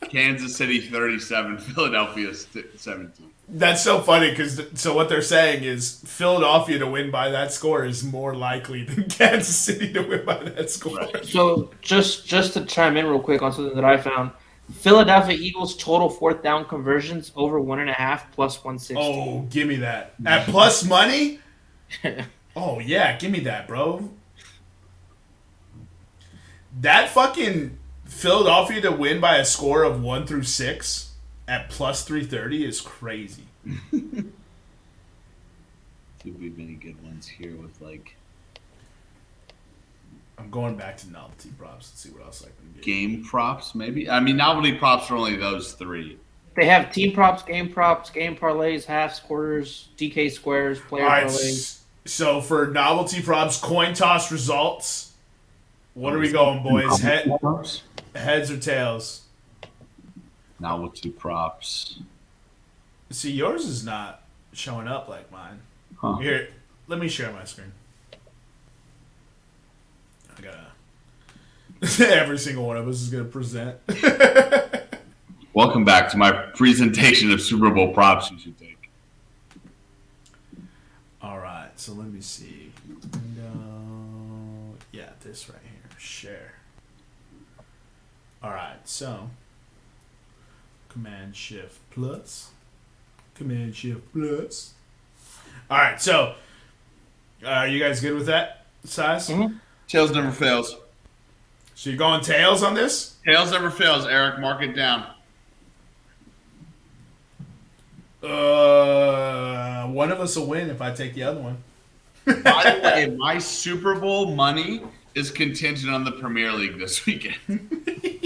Kansas 0.10 0.56
City 0.56 0.80
37, 0.80 1.58
Philadelphia 1.58 2.32
17. 2.32 3.33
That's 3.46 3.84
so 3.84 4.00
funny 4.00 4.30
because 4.30 4.60
so 4.74 4.94
what 4.94 5.08
they're 5.08 5.20
saying 5.20 5.64
is 5.64 6.00
Philadelphia 6.06 6.78
to 6.78 6.86
win 6.86 7.10
by 7.10 7.30
that 7.30 7.52
score 7.52 7.84
is 7.84 8.02
more 8.02 8.34
likely 8.34 8.84
than 8.84 9.04
Kansas 9.08 9.54
City 9.56 9.92
to 9.92 10.00
win 10.00 10.24
by 10.24 10.38
that 10.38 10.70
score. 10.70 10.96
Right. 10.96 11.24
So 11.24 11.70
just 11.82 12.26
just 12.26 12.54
to 12.54 12.64
chime 12.64 12.96
in 12.96 13.06
real 13.06 13.20
quick 13.20 13.42
on 13.42 13.52
something 13.52 13.74
that 13.74 13.84
I 13.84 13.98
found, 13.98 14.30
Philadelphia 14.72 15.36
Eagles 15.38 15.76
total 15.76 16.08
fourth 16.08 16.42
down 16.42 16.64
conversions 16.64 17.32
over 17.36 17.60
one 17.60 17.80
and 17.80 17.90
a 17.90 17.94
half 17.94 18.32
plus 18.32 18.64
one 18.64 18.78
sixty. 18.78 19.04
Oh, 19.04 19.42
give 19.50 19.68
me 19.68 19.76
that 19.76 20.14
at 20.24 20.46
plus 20.46 20.84
money. 20.84 21.40
Oh 22.56 22.78
yeah, 22.78 23.16
give 23.16 23.30
me 23.32 23.40
that, 23.40 23.66
bro. 23.66 24.10
That 26.80 27.08
fucking 27.08 27.78
Philadelphia 28.04 28.80
to 28.82 28.92
win 28.92 29.20
by 29.20 29.38
a 29.38 29.44
score 29.44 29.82
of 29.82 30.02
one 30.02 30.24
through 30.26 30.44
six 30.44 31.13
at 31.48 31.70
plus 31.70 32.04
three 32.04 32.24
thirty 32.24 32.64
is 32.64 32.80
crazy. 32.80 33.44
See 33.92 34.30
if 36.30 36.38
we 36.38 36.48
have 36.48 36.58
any 36.58 36.74
good 36.74 37.02
ones 37.04 37.26
here 37.26 37.56
with 37.56 37.80
like 37.80 38.16
I'm 40.38 40.50
going 40.50 40.76
back 40.76 40.96
to 40.98 41.10
novelty 41.10 41.50
props 41.56 41.90
and 41.90 41.98
see 41.98 42.10
what 42.10 42.24
else 42.26 42.42
I 42.42 42.46
can 42.46 42.72
get. 42.74 42.82
game 42.82 43.24
props, 43.24 43.74
maybe. 43.74 44.10
I 44.10 44.20
mean, 44.20 44.36
novelty 44.36 44.76
props 44.76 45.10
are 45.10 45.16
only 45.16 45.36
those 45.36 45.72
three. 45.74 46.18
They 46.56 46.66
have 46.66 46.92
team 46.92 47.12
props, 47.12 47.42
game 47.42 47.72
props, 47.72 48.10
game 48.10 48.36
parlays, 48.36 48.84
halves, 48.84 49.20
quarters, 49.20 49.88
DK 49.96 50.30
squares, 50.32 50.80
player 50.80 51.04
All 51.04 51.10
right, 51.10 51.26
parlays. 51.26 51.80
so 52.04 52.40
for 52.40 52.66
novelty 52.68 53.22
props, 53.22 53.58
coin 53.60 53.94
toss 53.94 54.30
results, 54.32 55.12
What 55.94 56.14
are 56.14 56.18
we 56.18 56.30
going, 56.32 56.62
boys? 56.62 57.00
Head, 57.00 57.30
heads 58.14 58.50
or 58.50 58.58
tails? 58.58 59.22
Now 60.64 60.80
with 60.80 60.94
two 60.94 61.10
props. 61.10 61.98
See, 63.10 63.32
yours 63.32 63.66
is 63.66 63.84
not 63.84 64.22
showing 64.54 64.88
up 64.88 65.10
like 65.10 65.30
mine. 65.30 65.60
Huh. 65.98 66.16
Here, 66.16 66.48
let 66.86 66.98
me 66.98 67.06
share 67.06 67.30
my 67.32 67.44
screen. 67.44 67.70
I 70.34 70.40
gotta. 70.40 72.08
Every 72.18 72.38
single 72.38 72.66
one 72.66 72.78
of 72.78 72.88
us 72.88 73.02
is 73.02 73.10
gonna 73.10 73.24
present. 73.24 73.76
Welcome 75.52 75.84
back 75.84 76.08
to 76.12 76.16
my 76.16 76.32
presentation 76.32 77.30
of 77.30 77.42
Super 77.42 77.68
Bowl 77.68 77.92
props 77.92 78.30
you 78.30 78.38
should 78.38 78.58
take. 78.58 78.88
All 81.20 81.40
right, 81.40 81.72
so 81.76 81.92
let 81.92 82.06
me 82.06 82.22
see. 82.22 82.72
Window. 83.12 84.78
Yeah, 84.92 85.10
this 85.20 85.50
right 85.50 85.58
here. 85.62 85.98
Share. 85.98 86.54
All 88.42 88.48
right, 88.48 88.78
so 88.84 89.28
Command 90.94 91.34
Shift 91.36 91.78
plus. 91.90 92.50
Command 93.34 93.74
Shift 93.74 94.00
plus. 94.12 94.72
All 95.68 95.76
right, 95.78 96.00
so 96.00 96.34
uh, 97.44 97.48
are 97.48 97.68
you 97.68 97.78
guys 97.80 98.00
good 98.00 98.14
with 98.14 98.26
that 98.26 98.64
size? 98.84 99.28
Mhm. 99.28 99.58
Tails 99.88 100.12
never 100.12 100.30
fails. 100.30 100.76
So 101.74 101.90
you're 101.90 101.98
going 101.98 102.20
tails 102.22 102.62
on 102.62 102.74
this? 102.74 103.16
Tails 103.26 103.50
never 103.50 103.70
fails, 103.70 104.06
Eric. 104.06 104.38
Mark 104.38 104.62
it 104.62 104.74
down. 104.74 105.06
Uh, 108.22 109.86
one 109.88 110.10
of 110.12 110.20
us 110.20 110.36
will 110.36 110.46
win 110.46 110.70
if 110.70 110.80
I 110.80 110.92
take 110.92 111.14
the 111.14 111.24
other 111.24 111.40
one. 111.40 111.58
By 112.24 112.32
the 112.76 112.80
way, 112.84 113.16
my 113.18 113.38
Super 113.38 113.96
Bowl 113.98 114.34
money 114.34 114.80
is 115.14 115.30
contingent 115.30 115.92
on 115.92 116.04
the 116.04 116.12
Premier 116.12 116.52
League 116.52 116.78
this 116.78 117.04
weekend. 117.04 117.36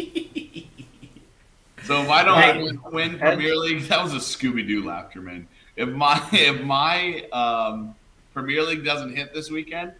so 1.89 2.03
if 2.03 2.09
I 2.11 2.22
don't 2.22 2.39
Hey. 2.41 2.62
win, 2.62 2.80
win 2.93 3.18
Premier 3.18 3.57
League, 3.57 3.82
that 3.89 4.03
was 4.03 4.12
a 4.12 4.18
Scooby 4.18 4.66
Doo 4.66 4.84
laughter, 4.84 5.20
man. 5.22 5.49
If 5.74 5.89
my 5.89 6.22
if 6.32 6.61
my 6.62 7.22
um, 7.32 7.95
Premier 8.34 8.62
League 8.62 8.84
doesn't 8.84 9.16
hit 9.16 9.32
this 9.34 9.51
weekend, 9.51 9.93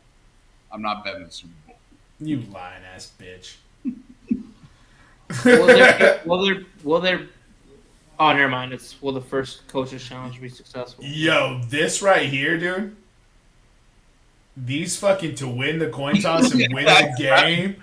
I'm 0.71 0.83
not 0.83 1.03
betting 1.05 1.25
the 1.25 1.31
Super 1.31 1.53
Bowl. 1.67 1.77
You 2.21 2.41
lying 2.53 2.83
ass 2.95 3.11
bitch. 3.19 3.57
Will 5.45 5.67
there, 5.67 6.21
will 6.27 6.45
there, 6.45 6.63
will 6.85 7.01
there? 7.01 7.27
Oh, 8.21 8.33
never 8.33 8.49
mind. 8.49 8.73
It's 8.73 9.01
will 9.01 9.13
the 9.13 9.21
first 9.21 9.67
coaches 9.69 10.05
challenge 10.05 10.41
be 10.41 10.49
successful? 10.49 11.05
Yo, 11.05 11.61
this 11.69 12.03
right 12.03 12.29
here, 12.29 12.59
dude. 12.59 12.97
These 14.57 14.97
fucking 14.99 15.37
to 15.37 15.49
win 15.49 15.79
the 15.79 15.89
coin 15.89 16.21
toss 16.21 16.51
and 16.53 16.61
win 16.75 16.85
the 16.85 16.91
That's 16.91 17.19
game. 17.19 17.83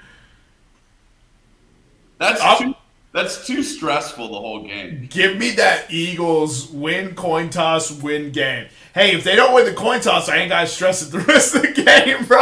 That's 2.18 2.42
Up. 2.42 2.82
That's 3.16 3.48
too 3.48 3.64
stressful. 3.64 4.28
The 4.28 4.40
whole 4.40 4.64
game. 4.64 5.08
Give 5.10 5.38
me 5.38 5.52
that 5.52 5.90
Eagles 5.90 6.70
win 6.70 7.16
coin 7.16 7.50
toss, 7.50 7.90
win 7.90 8.34
game. 8.34 8.68
Hey, 8.94 9.16
if 9.16 9.24
they 9.24 9.38
don't 9.38 9.54
win 9.54 9.64
the 9.64 9.74
coin 9.74 10.02
toss, 10.02 10.28
I 10.28 10.36
ain't 10.36 10.50
got 10.50 10.60
to 10.62 10.68
stress 10.68 11.02
it 11.02 11.14
the 11.14 11.20
rest 11.28 11.56
of 11.56 11.62
the 11.62 11.72
game, 11.72 12.26
bro. 12.26 12.42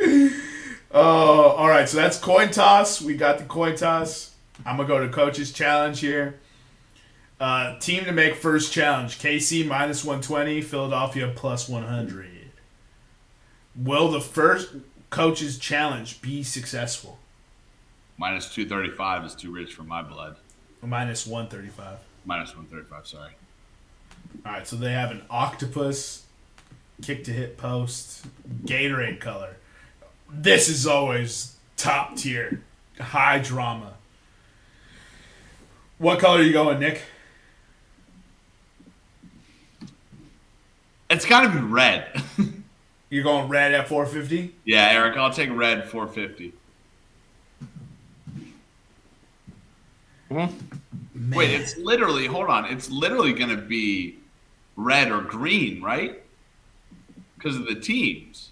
oh, 0.90 1.50
all 1.50 1.68
right. 1.68 1.86
So 1.86 1.98
that's 1.98 2.16
coin 2.18 2.50
toss. 2.50 3.02
We 3.02 3.14
got 3.14 3.36
the 3.36 3.44
coin 3.44 3.76
toss. 3.76 4.34
I'm 4.64 4.78
gonna 4.78 4.88
go 4.88 5.06
to 5.06 5.12
coach's 5.12 5.52
challenge 5.52 6.00
here. 6.00 6.40
Uh, 7.38 7.78
team 7.78 8.06
to 8.06 8.12
make 8.12 8.36
first 8.36 8.72
challenge: 8.72 9.18
KC 9.18 9.66
minus 9.66 10.02
120, 10.02 10.62
Philadelphia 10.62 11.30
plus 11.36 11.68
100. 11.68 12.30
Will 13.76 14.10
the 14.10 14.22
first 14.22 14.70
coach's 15.10 15.58
challenge 15.58 16.22
be 16.22 16.42
successful? 16.42 17.18
Minus 18.16 18.52
235 18.54 19.24
is 19.24 19.34
too 19.34 19.52
rich 19.52 19.74
for 19.74 19.82
my 19.82 20.02
blood. 20.02 20.36
Minus 20.82 21.26
135. 21.26 21.98
Minus 22.24 22.50
135, 22.56 23.06
sorry. 23.06 23.32
All 24.44 24.52
right, 24.52 24.66
so 24.66 24.76
they 24.76 24.92
have 24.92 25.10
an 25.10 25.22
octopus, 25.30 26.24
kick 27.02 27.24
to 27.24 27.32
hit 27.32 27.56
post, 27.56 28.26
Gatorade 28.64 29.20
color. 29.20 29.56
This 30.30 30.68
is 30.68 30.86
always 30.86 31.56
top 31.76 32.16
tier, 32.16 32.62
high 32.98 33.38
drama. 33.38 33.94
What 35.98 36.18
color 36.18 36.40
are 36.40 36.42
you 36.42 36.52
going, 36.52 36.80
Nick? 36.80 37.02
It's 41.10 41.24
got 41.24 41.42
to 41.42 41.48
be 41.50 41.64
red. 41.64 42.22
You're 43.10 43.22
going 43.22 43.48
red 43.48 43.72
at 43.72 43.88
450? 43.88 44.54
Yeah, 44.64 44.88
Eric, 44.90 45.16
I'll 45.16 45.32
take 45.32 45.50
red 45.50 45.88
450. 45.88 46.52
Hmm? 50.34 51.36
Wait, 51.36 51.50
it's 51.50 51.76
literally, 51.76 52.26
hold 52.26 52.48
on, 52.48 52.64
it's 52.64 52.90
literally 52.90 53.32
going 53.32 53.50
to 53.50 53.62
be 53.62 54.18
red 54.74 55.12
or 55.12 55.20
green, 55.20 55.80
right? 55.80 56.22
Because 57.36 57.56
of 57.56 57.66
the 57.66 57.76
teams. 57.76 58.50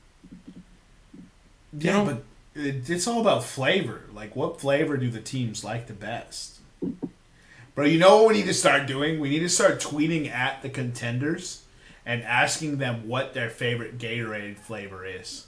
Yeah, 1.77 2.05
but 2.05 2.23
it's 2.55 3.09
all 3.09 3.21
about 3.21 3.43
flavor. 3.43 4.03
Like, 4.15 4.37
what 4.37 4.61
flavor 4.61 4.97
do 4.97 5.11
the 5.11 5.21
teams 5.21 5.65
like 5.65 5.89
the 5.89 5.93
best? 5.93 6.61
Bro, 7.75 7.87
you 7.87 7.99
know 7.99 8.19
what 8.19 8.29
we 8.29 8.35
need 8.35 8.47
to 8.47 8.55
start 8.55 8.87
doing? 8.87 9.19
We 9.19 9.31
need 9.31 9.41
to 9.41 9.49
start 9.49 9.81
tweeting 9.81 10.31
at 10.31 10.63
the 10.63 10.69
contenders 10.69 11.65
and 12.07 12.23
asking 12.23 12.79
them 12.79 13.09
what 13.09 13.35
their 13.35 13.51
favorite 13.51 13.99
Gatorade 13.99 14.59
flavor 14.59 15.05
is. 15.05 15.47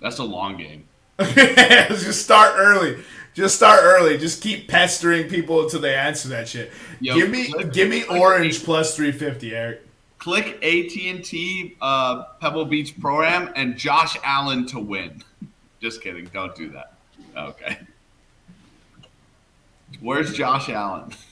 That's 0.00 0.18
a 0.18 0.24
long 0.24 0.56
game. 0.56 0.86
just 1.34 2.22
start 2.22 2.54
early. 2.56 3.02
Just 3.34 3.56
start 3.56 3.80
early. 3.82 4.18
Just 4.18 4.42
keep 4.42 4.68
pestering 4.68 5.28
people 5.28 5.62
until 5.62 5.80
they 5.80 5.94
answer 5.94 6.28
that 6.30 6.48
shit. 6.48 6.72
Yo, 7.00 7.14
give 7.14 7.30
me, 7.30 7.48
click- 7.52 7.72
give 7.72 7.88
me 7.88 8.04
orange 8.04 8.64
plus 8.64 8.96
three 8.96 9.12
fifty, 9.12 9.54
Eric. 9.54 9.82
Click 10.18 10.56
AT 10.64 10.96
and 11.14 11.24
T 11.24 11.76
uh, 11.80 12.24
Pebble 12.40 12.64
Beach 12.64 12.98
program 13.00 13.52
and 13.54 13.76
Josh 13.76 14.16
Allen 14.24 14.66
to 14.66 14.80
win. 14.80 15.22
Just 15.80 16.02
kidding. 16.02 16.26
Don't 16.32 16.54
do 16.56 16.70
that. 16.70 16.94
Okay. 17.36 17.78
Where's 20.00 20.32
Josh 20.32 20.68
Allen? 20.68 21.10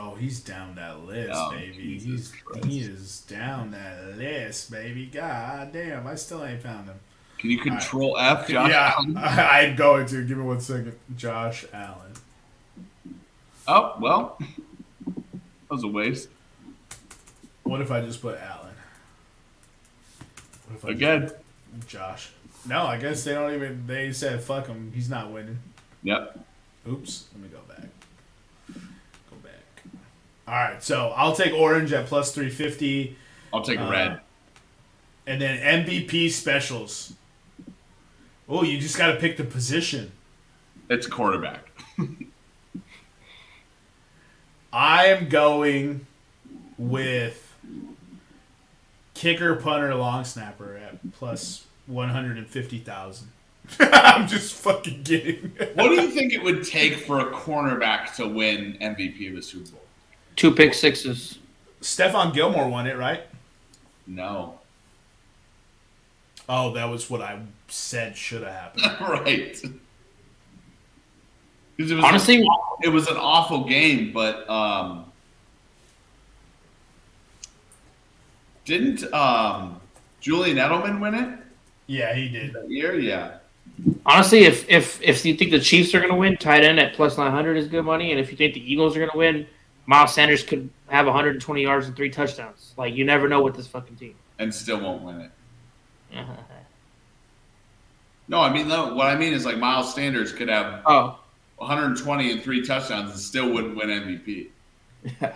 Oh, 0.00 0.14
he's 0.14 0.38
down 0.38 0.76
that 0.76 1.00
list, 1.06 1.32
Oh, 1.34 1.50
baby. 1.50 1.72
Jesus 1.98 2.30
He's 2.32 2.42
Christ. 2.42 2.64
he 2.66 2.78
is 2.78 3.20
down 3.22 3.72
that 3.72 4.16
list, 4.16 4.70
baby. 4.70 5.06
God 5.06 5.72
damn, 5.72 6.06
I 6.06 6.14
still 6.14 6.44
ain't 6.44 6.62
found 6.62 6.86
him. 6.86 7.00
Can 7.38 7.50
you 7.50 7.58
control 7.58 8.18
F 8.18 8.48
Josh 8.48 8.70
yeah, 8.70 8.94
Allen? 8.96 9.16
I'm 9.18 9.76
going 9.76 10.06
to. 10.06 10.24
Give 10.24 10.38
me 10.38 10.44
one 10.44 10.60
second. 10.60 10.98
Josh 11.16 11.64
Allen. 11.72 12.12
Oh 13.66 13.94
well, 14.00 14.38
that 15.06 15.70
was 15.70 15.84
a 15.84 15.88
waste. 15.88 16.28
What 17.62 17.80
if 17.80 17.90
I 17.90 18.00
just 18.00 18.20
put 18.22 18.38
Allen? 18.40 18.74
What 20.68 20.76
if 20.78 20.84
I 20.84 20.88
Again. 20.90 21.30
Josh. 21.86 22.30
No, 22.66 22.86
I 22.86 22.96
guess 22.98 23.22
they 23.24 23.34
don't 23.34 23.54
even. 23.54 23.86
They 23.86 24.12
said 24.12 24.42
fuck 24.42 24.66
him. 24.66 24.90
He's 24.94 25.08
not 25.08 25.30
winning. 25.30 25.58
Yep. 26.02 26.44
Oops. 26.88 27.26
Let 27.34 27.42
me 27.42 27.48
go 27.48 27.58
back. 27.68 27.88
Go 29.30 29.36
back. 29.42 29.92
All 30.46 30.54
right. 30.54 30.82
So 30.82 31.12
I'll 31.14 31.34
take 31.36 31.52
orange 31.52 31.92
at 31.92 32.06
plus 32.06 32.32
350. 32.32 33.16
I'll 33.52 33.62
take 33.62 33.78
Uh, 33.78 33.88
red. 33.90 34.20
And 35.26 35.40
then 35.42 35.84
MVP 35.84 36.30
specials. 36.30 37.12
Oh, 38.48 38.62
you 38.62 38.78
just 38.78 38.96
got 38.96 39.12
to 39.12 39.16
pick 39.16 39.36
the 39.36 39.44
position. 39.44 40.12
It's 40.88 41.06
quarterback. 41.06 41.68
I 44.72 45.06
am 45.06 45.28
going 45.28 46.06
with 46.78 47.54
kicker, 49.14 49.56
punter, 49.56 49.94
long 49.94 50.24
snapper 50.24 50.76
at 50.76 51.12
plus 51.12 51.66
150,000. 51.86 53.28
I'm 53.80 54.26
just 54.26 54.54
fucking 54.54 55.04
kidding. 55.04 55.52
What 55.74 55.88
do 55.88 55.94
you 55.94 56.10
think 56.10 56.32
it 56.32 56.42
would 56.42 56.64
take 56.64 56.96
for 56.96 57.20
a 57.20 57.32
cornerback 57.32 58.14
to 58.16 58.26
win 58.26 58.78
MVP 58.80 59.28
of 59.28 59.36
the 59.36 59.42
Super 59.42 59.72
Bowl? 59.72 59.82
Two 60.36 60.54
pick 60.54 60.72
sixes. 60.72 61.38
Stephon 61.82 62.32
Gilmore 62.32 62.68
won 62.68 62.86
it, 62.86 62.96
right? 62.96 63.22
No. 64.06 64.57
Oh, 66.48 66.72
that 66.74 66.86
was 66.86 67.10
what 67.10 67.20
I 67.20 67.40
said 67.68 68.16
should 68.16 68.42
have 68.42 68.52
happened. 68.52 69.00
right. 69.26 69.62
It 71.78 71.82
was 71.82 71.92
Honestly- 71.92 72.44
it 72.82 72.88
was 72.88 73.06
an 73.08 73.16
awful 73.16 73.64
game, 73.64 74.12
but 74.12 74.48
um, 74.48 75.04
didn't 78.64 79.12
um, 79.12 79.80
Julian 80.20 80.56
Edelman 80.56 81.00
win 81.00 81.14
it 81.14 81.38
Yeah, 81.86 82.14
he 82.14 82.28
did. 82.28 82.52
that 82.54 82.70
year? 82.70 82.98
Yeah. 82.98 83.38
Honestly, 84.06 84.40
if 84.44 84.68
if 84.68 85.00
if 85.02 85.24
you 85.24 85.34
think 85.34 85.50
the 85.50 85.60
Chiefs 85.60 85.94
are 85.94 85.98
going 86.00 86.10
to 86.10 86.16
win, 86.18 86.36
tight 86.36 86.64
end 86.64 86.80
at 86.80 86.94
plus 86.94 87.16
nine 87.18 87.30
hundred 87.30 87.56
is 87.56 87.68
good 87.68 87.84
money, 87.84 88.10
and 88.10 88.18
if 88.20 88.30
you 88.30 88.36
think 88.36 88.54
the 88.54 88.72
Eagles 88.72 88.96
are 88.96 89.00
going 89.00 89.10
to 89.10 89.18
win, 89.18 89.46
Miles 89.86 90.14
Sanders 90.14 90.42
could 90.42 90.68
have 90.88 91.06
120 91.06 91.62
yards 91.62 91.86
and 91.86 91.94
three 91.94 92.10
touchdowns. 92.10 92.72
Like 92.76 92.94
you 92.94 93.04
never 93.04 93.28
know 93.28 93.42
with 93.42 93.54
this 93.56 93.66
fucking 93.66 93.96
team. 93.96 94.14
And 94.38 94.52
still 94.52 94.80
won't 94.80 95.02
win 95.02 95.20
it. 95.20 95.30
Uh-huh. 96.14 96.32
No, 98.28 98.40
I 98.40 98.52
mean 98.52 98.68
no, 98.68 98.94
what 98.94 99.06
I 99.06 99.16
mean 99.16 99.32
is 99.32 99.44
like 99.46 99.58
Miles 99.58 99.94
Sanders 99.94 100.32
could 100.32 100.48
have 100.48 100.82
Oh, 100.86 101.18
120 101.56 102.32
and 102.32 102.42
three 102.42 102.64
touchdowns 102.64 103.10
and 103.12 103.18
still 103.20 103.52
wouldn't 103.52 103.76
win 103.76 103.88
MVP. 103.88 104.48
yeah. 105.20 105.32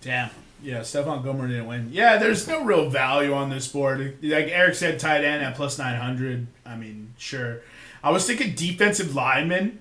Damn. 0.00 0.30
Yeah, 0.62 0.80
Stephon 0.80 1.22
Gilmore 1.22 1.46
didn't 1.48 1.66
win. 1.66 1.90
Yeah, 1.92 2.16
there's 2.16 2.48
no 2.48 2.64
real 2.64 2.88
value 2.88 3.34
on 3.34 3.50
this 3.50 3.68
board. 3.68 4.16
Like 4.22 4.46
Eric 4.48 4.74
said, 4.74 4.98
tight 4.98 5.22
end 5.24 5.42
at 5.44 5.56
plus 5.56 5.78
900. 5.78 6.46
I 6.64 6.76
mean, 6.76 7.12
sure. 7.18 7.60
I 8.02 8.10
was 8.10 8.26
thinking 8.26 8.54
defensive 8.54 9.14
lineman 9.14 9.80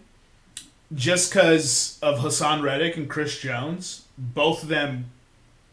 just 0.94 1.32
because 1.32 2.00
of 2.02 2.20
Haason 2.20 2.62
Reddick 2.62 2.98
and 2.98 3.10
Chris 3.10 3.40
Jones. 3.40 4.06
Both 4.18 4.64
of 4.64 4.70
them 4.70 5.12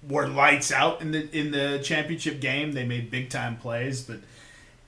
were 0.09 0.27
lights 0.27 0.73
out 0.73 1.01
in 1.01 1.13
the 1.13 1.29
in 1.37 1.51
the 1.51 1.81
championship 1.83 2.41
game. 2.41 2.73
They 2.73 2.85
made 2.85 3.11
big 3.11 3.31
time 3.31 3.57
plays, 3.57 4.03
but 4.03 4.21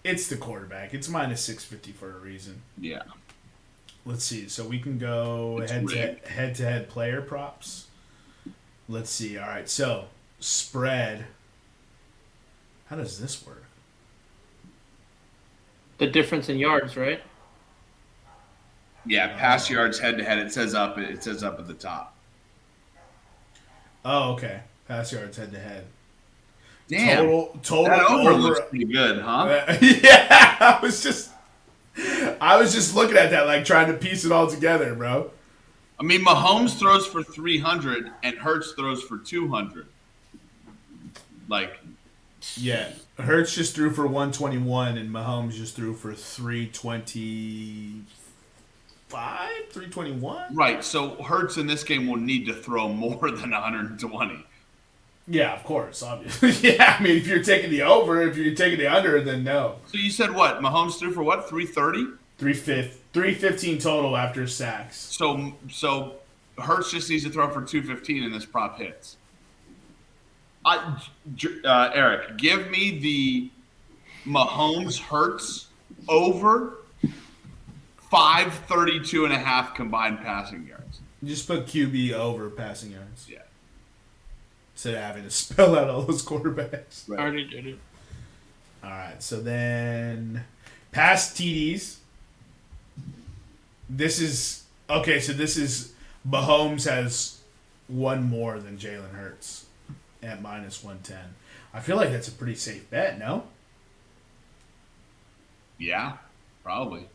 it's 0.05 0.29
the 0.29 0.37
quarterback. 0.37 0.95
It's 0.95 1.09
minus 1.09 1.43
650 1.45 1.93
for 1.93 2.17
a 2.17 2.21
reason. 2.21 2.63
Yeah. 2.79 3.03
Let's 4.05 4.25
see. 4.25 4.49
So 4.49 4.65
we 4.67 4.79
can 4.81 4.99
go 4.99 5.61
It's 5.63 5.71
head 5.71 5.89
to 5.89 6.29
head 6.29 6.55
to 6.57 6.65
head 6.65 6.89
player 6.89 7.23
props. 7.23 7.87
Let's 8.89 9.11
see. 9.11 9.39
All 9.39 9.49
right. 9.49 9.69
So 9.69 10.07
spread. 10.41 11.27
How 12.87 12.97
does 12.97 13.21
this 13.21 13.47
work? 13.47 13.65
The 15.99 16.07
difference 16.09 16.49
in 16.49 16.59
yards, 16.59 16.97
right? 16.97 17.23
Yeah, 19.07 19.37
pass 19.37 19.71
yards 19.71 19.99
head 19.99 20.19
to 20.19 20.25
head. 20.25 20.39
It 20.39 20.53
says 20.53 20.75
up. 20.75 20.99
It 20.99 21.23
says 21.23 21.43
up 21.43 21.59
at 21.59 21.67
the 21.67 21.75
top. 21.75 22.17
Oh, 24.05 24.33
okay. 24.33 24.61
Pass 24.89 25.13
yards 25.13 25.37
head 25.37 25.53
to 25.53 25.59
head. 25.59 25.85
Damn, 26.89 27.25
Total 27.25 27.59
total 27.63 27.85
that 27.85 28.11
over, 28.11 28.31
over. 28.31 28.39
looks 28.41 28.61
pretty 28.69 28.85
good, 28.87 29.21
huh? 29.23 29.65
yeah, 29.81 30.57
I 30.61 30.79
was 30.83 31.03
just, 31.03 31.31
I 32.41 32.57
was 32.61 32.73
just 32.75 32.95
looking 32.95 33.17
at 33.17 33.31
that, 33.31 33.47
like 33.47 33.65
trying 33.65 33.87
to 33.91 33.95
piece 33.97 34.25
it 34.25 34.33
all 34.33 34.47
together, 34.49 34.95
bro. 34.95 35.31
I 35.99 36.03
mean, 36.03 36.25
Mahomes 36.25 36.77
throws 36.79 37.07
for 37.07 37.23
300 37.23 38.11
and 38.25 38.37
Hurts 38.37 38.73
throws 38.73 39.03
for 39.05 39.19
200. 39.19 39.87
Like, 41.49 41.79
Yeah, 42.57 42.89
Hurts 43.19 43.55
just 43.55 43.75
threw 43.75 43.91
for 43.91 44.07
121, 44.07 44.99
and 44.99 45.09
Mahomes 45.11 45.53
just 45.53 45.77
threw 45.77 45.95
for 45.95 46.13
325, 46.13 48.05
321. 49.71 50.55
right. 50.55 50.83
So 50.85 51.11
Hurts 51.23 51.57
in 51.57 51.67
this 51.67 51.85
game 51.85 52.07
will 52.09 52.17
need 52.17 52.47
to 52.47 52.55
throw 52.55 52.89
more 52.89 53.31
than 53.31 53.51
120. 53.53 54.47
Yeah, 55.29 55.55
of 55.55 55.65
course, 55.65 56.03
obviously. 56.03 56.51
yeah, 56.71 56.97
I 56.99 57.03
mean, 57.03 57.17
if 57.17 57.27
you're 57.27 57.43
taking 57.43 57.71
the 57.71 57.83
over, 57.83 58.23
if 58.23 58.37
you're 58.37 58.55
taking 58.55 58.79
the 58.79 58.89
under, 58.93 59.21
then 59.23 59.45
no. 59.45 59.77
So 59.87 59.99
you 59.99 60.11
said 60.11 60.33
what? 60.33 60.61
Mahomes 60.61 60.99
threw 60.99 61.13
for 61.13 61.23
what? 61.23 61.49
330? 61.49 62.19
Three 62.39 62.55
fifth, 62.55 63.01
three 63.13 63.35
fifteen 63.35 63.79
total 63.79 64.17
after 64.17 64.49
sacks. 64.49 64.97
So 64.97 65.53
so 65.71 66.17
Hurts 66.59 66.91
just 66.91 67.09
needs 67.09 67.23
to 67.23 67.31
throw 67.31 67.49
for 67.49 67.63
215 67.63 68.25
and 68.25 68.35
this 68.35 68.45
prop 68.45 68.79
hits. 68.79 69.17
I, 70.65 70.99
uh, 71.65 71.91
Eric, 71.95 72.39
give 72.39 72.69
me 72.71 72.99
the 72.99 73.51
Mahomes 74.29 74.99
Hurts 74.99 75.69
over 76.09 76.79
532 78.11 79.25
and 79.25 79.35
a 79.35 79.39
half 79.39 79.75
combined 79.75 80.19
passing 80.21 80.67
yards. 80.67 81.01
Just 81.25 81.47
put 81.47 81.67
QB 81.67 82.13
over 82.13 82.51
passing 82.51 82.93
yards. 82.93 83.29
Yeah. 83.29 83.39
Instead 84.85 84.95
of 84.97 85.03
having 85.05 85.23
to 85.23 85.31
spell 85.31 85.79
out 85.79 85.89
all 85.89 86.03
those 86.03 86.25
quarterbacks. 86.25 87.09
I 87.09 87.23
already 87.23 87.45
did 87.45 87.69
it. 87.69 87.79
All 88.83 88.91
right, 88.91 89.23
so 89.23 89.41
then 89.41 90.43
past 90.91 91.37
TDs. 91.37 91.99
This 93.89 94.21
is 94.21 94.65
okay. 94.91 95.21
So 95.21 95.35
this 95.35 95.57
is 95.57 95.93
Mahomes 96.29 96.91
has 96.91 97.39
one 97.87 98.25
more 98.25 98.59
than 98.59 98.77
Jalen 98.77 99.13
Hurts 99.13 99.67
at 100.21 100.43
minus 100.43 100.83
one 100.83 100.99
ten. 101.05 101.37
I 101.73 101.79
feel 101.79 101.95
like 101.97 102.11
that's 102.11 102.27
a 102.27 102.33
pretty 102.33 102.57
safe 102.57 102.91
bet. 102.91 103.21
No, 103.21 103.45
Yeah, 105.79 106.15
probably. 106.65 107.07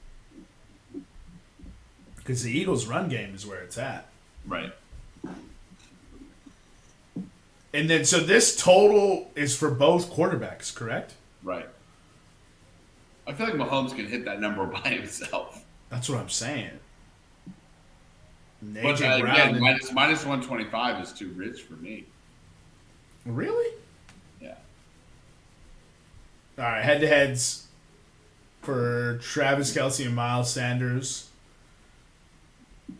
because 2.15 2.43
the 2.43 2.57
Eagles' 2.57 2.85
run 2.87 3.09
game 3.09 3.35
is 3.35 3.45
where 3.45 3.59
it's 3.59 3.77
at. 3.77 4.07
Right. 4.45 4.71
And 7.77 7.87
then 7.87 8.05
so 8.05 8.19
this 8.19 8.55
total 8.55 9.29
is 9.35 9.55
for 9.55 9.69
both 9.69 10.11
quarterbacks, 10.11 10.73
correct? 10.73 11.13
Right. 11.43 11.69
I 13.27 13.33
feel 13.33 13.45
like 13.45 13.55
Mahomes 13.55 13.95
can 13.95 14.07
hit 14.07 14.25
that 14.25 14.41
number 14.41 14.65
by 14.83 14.89
himself. 14.89 15.63
That's 15.89 16.09
what 16.09 16.17
I'm 16.17 16.27
saying. 16.27 16.71
But 18.63 18.99
uh, 18.99 19.19
again, 19.23 19.59
minus, 19.59 19.91
minus 19.91 20.25
125 20.25 21.03
is 21.03 21.13
too 21.13 21.29
rich 21.35 21.61
for 21.61 21.73
me. 21.73 22.05
really? 23.27 23.75
Yeah. 24.41 24.55
All 26.57 26.63
right, 26.63 26.83
head 26.83 26.99
to 27.01 27.07
heads 27.07 27.67
for 28.63 29.19
Travis 29.21 29.71
Kelce 29.77 30.03
and 30.03 30.15
Miles 30.15 30.51
Sanders. 30.51 31.29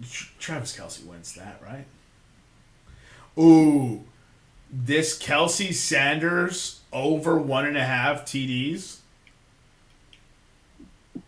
Tr- 0.08 0.28
Travis 0.38 0.78
Kelce 0.78 1.04
wins 1.04 1.34
that, 1.34 1.60
right? 1.66 1.88
Ooh, 3.40 4.04
this 4.72 5.18
Kelce 5.18 5.73
Sanders 5.73 6.81
over 6.91 7.38
one 7.38 7.65
and 7.65 7.77
a 7.77 7.84
half 7.84 8.26
TDs 8.26 8.98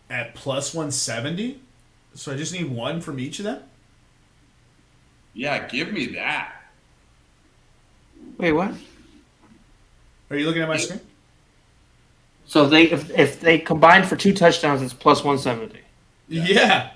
at 0.08 0.34
plus 0.34 0.74
170. 0.74 1.60
So 2.14 2.32
I 2.32 2.36
just 2.36 2.52
need 2.52 2.70
one 2.70 3.00
from 3.00 3.20
each 3.20 3.38
of 3.38 3.44
them? 3.44 3.62
Yeah, 5.32 5.66
give 5.68 5.92
me 5.92 6.06
that. 6.06 6.52
Wait, 8.36 8.52
what? 8.52 8.74
Are 10.28 10.36
you 10.36 10.46
looking 10.46 10.62
at 10.62 10.68
my 10.68 10.76
screen? 10.76 11.00
So 12.46 12.66
they 12.68 12.90
if, 12.90 13.10
if 13.10 13.40
they 13.40 13.58
combine 13.58 14.04
for 14.04 14.16
two 14.16 14.34
touchdowns, 14.34 14.82
it's 14.82 14.92
plus 14.92 15.22
one 15.22 15.38
seventy. 15.38 15.80
Yeah. 16.28 16.90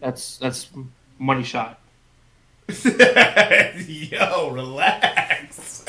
That's 0.00 0.38
that's 0.38 0.68
money 1.18 1.42
shot. 1.42 1.78
Yo, 2.84 4.50
relax. 4.50 5.23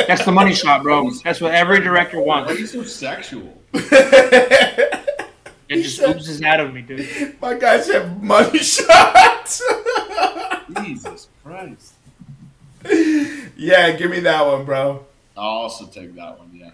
That's 0.08 0.26
the 0.26 0.32
money 0.32 0.54
shot, 0.54 0.84
bro. 0.84 1.10
That's 1.24 1.42
what 1.42 1.54
every 1.54 1.80
director 1.80 2.20
wants. 2.22 2.50
Why 2.50 2.56
are 2.56 2.60
you 2.60 2.68
so 2.68 2.84
sexual? 2.84 3.62
It 5.68 5.78
He 5.78 5.84
just 5.84 5.98
said- 5.98 6.16
oozes 6.16 6.44
out 6.44 6.60
of 6.60 6.72
me, 6.76 6.82
dude. 6.84 7.42
My 7.42 7.56
guys 7.56 7.88
have 7.92 8.22
money 8.22 8.60
shots. 8.60 9.64
Jesus 10.84 11.28
Christ. 11.44 11.94
yeah, 13.58 13.90
give 13.94 14.12
me 14.12 14.20
that 14.20 14.46
one, 14.46 14.64
bro. 14.64 15.04
I'll 15.36 15.44
also 15.44 15.88
take 15.88 16.14
that 16.18 16.38
one, 16.38 16.52
yeah. 16.54 16.70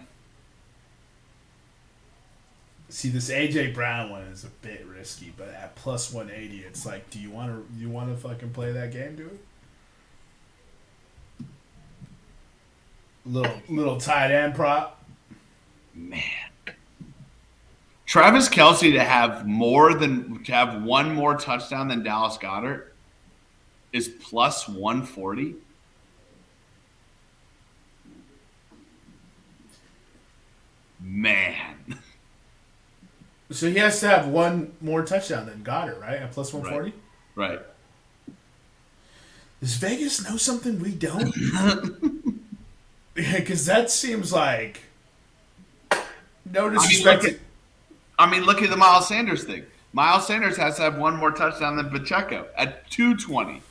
See, 2.90 3.08
this 3.08 3.30
AJ 3.30 3.72
Brown 3.72 4.10
one 4.10 4.24
is 4.24 4.44
a 4.44 4.48
bit 4.60 4.84
risky, 4.86 5.32
but 5.38 5.48
at 5.48 5.74
plus 5.74 6.12
one 6.12 6.30
eighty, 6.30 6.58
it's 6.58 6.84
like, 6.84 7.08
do 7.08 7.18
you 7.18 7.30
want 7.30 7.50
to 7.50 7.64
you 7.80 7.88
want 7.88 8.10
to 8.10 8.16
fucking 8.28 8.50
play 8.50 8.72
that 8.72 8.92
game, 8.92 9.16
dude? 9.16 9.38
Little 13.24 13.62
little 13.68 13.98
tight 13.98 14.30
end 14.30 14.54
prop. 14.54 15.02
Man. 15.94 16.22
Travis 18.04 18.48
Kelce 18.48 18.92
to 18.92 19.02
have 19.02 19.46
more 19.46 19.94
than 19.94 20.42
to 20.44 20.52
have 20.52 20.82
one 20.82 21.14
more 21.14 21.36
touchdown 21.36 21.88
than 21.88 22.02
Dallas 22.02 22.36
Goedert 22.36 22.88
is 23.92 24.08
plus 24.08 24.68
140. 24.68 25.54
Man. 31.00 31.98
So 33.50 33.68
he 33.68 33.76
has 33.76 34.00
to 34.00 34.08
have 34.08 34.28
one 34.28 34.72
more 34.80 35.04
touchdown 35.04 35.46
than 35.46 35.62
Goedert, 35.62 36.00
right? 36.00 36.18
At 36.18 36.32
plus 36.32 36.52
one 36.52 36.68
forty. 36.68 36.92
Right. 37.34 37.60
Does 39.60 39.76
Vegas 39.76 40.28
know 40.28 40.36
something 40.36 40.80
we 40.80 40.92
don't? 40.92 41.34
Yeah, 43.14 43.38
because 43.40 43.66
that 43.66 43.90
seems 43.90 44.32
like 44.32 44.80
no 46.50 46.70
disrespect. 46.70 47.22
look 47.24 47.32
at- 47.34 47.38
I 48.18 48.30
mean, 48.30 48.44
look 48.44 48.62
at 48.62 48.70
the 48.70 48.76
Miles 48.76 49.08
Sanders 49.08 49.44
thing. 49.44 49.64
Miles 49.92 50.26
Sanders 50.26 50.56
has 50.56 50.76
to 50.76 50.82
have 50.82 50.96
one 50.96 51.16
more 51.16 51.30
touchdown 51.30 51.76
than 51.76 51.90
Pacheco 51.90 52.46
at 52.56 52.88
220. 52.90 53.62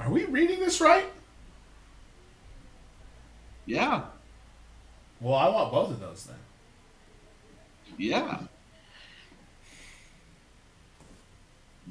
Are 0.00 0.10
we 0.10 0.24
reading 0.24 0.60
this 0.60 0.80
right? 0.80 1.06
Yeah. 3.66 4.02
Well, 5.20 5.34
I 5.34 5.48
want 5.48 5.72
both 5.72 5.90
of 5.92 6.00
those 6.00 6.24
then. 6.24 6.36
Yeah. 7.96 8.38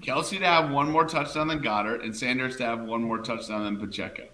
Kelce 0.01 0.37
to 0.39 0.45
have 0.45 0.69
one 0.71 0.89
more 0.91 1.05
touchdown 1.05 1.47
than 1.47 1.59
Goedert, 1.61 2.03
and 2.03 2.15
Sanders 2.15 2.57
to 2.57 2.65
have 2.65 2.81
one 2.81 3.03
more 3.03 3.19
touchdown 3.19 3.63
than 3.63 3.77
Pacheco. 3.77 4.27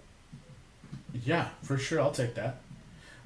Yeah, 1.24 1.48
for 1.62 1.78
sure. 1.78 2.00
I'll 2.00 2.12
take 2.12 2.34
that. 2.34 2.60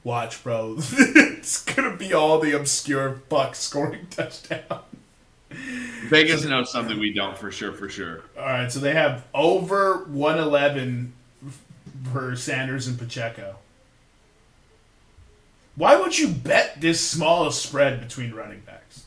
Watch, 0.04 0.42
bro. 0.42 0.76
it's 0.78 1.64
gonna 1.64 1.96
be 1.96 2.12
all 2.12 2.40
the 2.40 2.52
obscure 2.56 3.22
Bucks 3.28 3.60
scoring 3.60 4.06
touchdown. 4.10 4.80
Vegas 6.08 6.44
knows 6.44 6.72
something 6.72 6.98
we 6.98 7.12
don't 7.12 7.36
for 7.36 7.52
sure, 7.52 7.72
for 7.72 7.88
sure. 7.88 8.22
All 8.38 8.44
right, 8.44 8.72
so 8.72 8.80
they 8.80 8.94
have 8.94 9.26
over 9.34 10.04
111 10.04 11.12
for 12.10 12.34
Sanders 12.36 12.86
and 12.88 12.98
Pacheco. 12.98 13.56
Why 15.76 15.96
would 15.96 16.18
you 16.18 16.28
bet 16.28 16.80
this 16.80 17.06
small 17.06 17.46
a 17.46 17.52
spread 17.52 18.00
between 18.00 18.32
running 18.32 18.60
backs? 18.60 19.06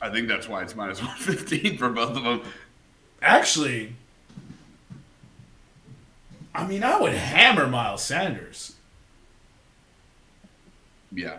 I 0.00 0.10
think 0.10 0.28
that's 0.28 0.48
why 0.48 0.62
it's 0.62 0.74
minus 0.74 1.00
115 1.00 1.76
for 1.76 1.88
both 1.90 2.16
of 2.16 2.22
them. 2.22 2.42
Actually, 3.20 3.94
I 6.54 6.66
mean, 6.66 6.82
I 6.82 7.00
would 7.00 7.12
hammer 7.12 7.66
Miles 7.66 8.02
Sanders. 8.02 8.74
Yeah. 11.12 11.38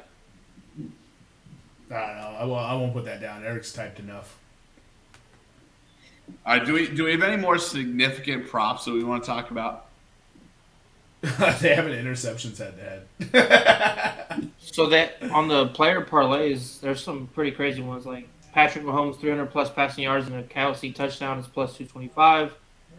I 1.92 2.08
don't 2.08 2.18
know. 2.18 2.38
I 2.40 2.46
won't, 2.46 2.66
I 2.66 2.74
won't 2.76 2.94
put 2.94 3.06
that 3.06 3.20
down. 3.22 3.44
Eric's 3.44 3.74
typed 3.74 4.00
enough. 4.00 4.38
All 6.46 6.58
right, 6.58 6.66
do 6.66 6.74
we 6.74 6.88
do 6.88 7.06
we 7.06 7.12
have 7.12 7.24
any 7.24 7.42
more 7.42 7.58
significant 7.58 8.48
props 8.48 8.86
that 8.86 8.94
we 8.94 9.04
want 9.04 9.24
to 9.24 9.28
talk 9.28 9.50
about? 9.50 9.88
they 11.22 11.76
have 11.76 11.88
an 11.88 11.94
interceptions 11.94 12.60
head 12.60 12.78
to 12.78 13.34
head. 13.34 14.52
So 14.72 14.86
that 14.88 15.16
on 15.32 15.48
the 15.48 15.68
player 15.68 16.06
parlays, 16.06 16.80
there's 16.80 17.04
some 17.04 17.28
pretty 17.34 17.52
crazy 17.52 17.82
ones 17.82 18.06
like 18.06 18.28
Patrick 18.54 18.86
Mahomes 18.86 19.20
300 19.20 19.48
plus 19.48 19.70
passing 19.70 20.04
yards 20.04 20.28
and 20.28 20.36
a 20.36 20.44
Kelce 20.44 20.94
touchdown 20.94 21.40
is 21.40 21.48
plus 21.48 21.72
225. 21.72 22.54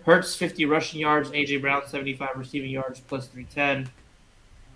Hurts 0.04 0.34
50 0.34 0.64
rushing 0.66 1.00
yards, 1.00 1.30
AJ 1.30 1.60
Brown 1.60 1.86
75 1.86 2.30
receiving 2.36 2.70
yards 2.70 3.00
plus 3.00 3.26
310. 3.28 3.92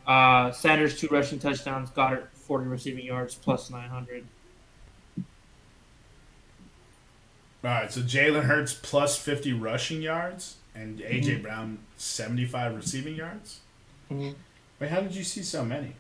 Uh, 0.06 0.50
Sanders 0.52 0.98
two 1.00 1.08
rushing 1.08 1.38
touchdowns, 1.38 1.90
Goedert 1.90 2.28
40 2.34 2.66
receiving 2.66 3.06
yards 3.06 3.34
plus 3.34 3.70
900. 3.70 4.24
All 7.64 7.70
right, 7.70 7.90
so 7.90 8.00
Jalen 8.02 8.42
Hurts 8.44 8.74
plus 8.74 9.16
50 9.18 9.54
rushing 9.54 10.02
yards 10.02 10.56
and 10.74 10.98
AJ 10.98 11.24
Mm-hmm. 11.24 11.42
Brown 11.42 11.78
75 11.96 12.74
receiving 12.76 13.14
yards. 13.14 13.60
Mhm. 14.10 14.34
Wait, 14.78 14.90
how 14.90 15.00
did 15.00 15.14
you 15.14 15.24
see 15.24 15.42
so 15.42 15.64
many? 15.64 15.94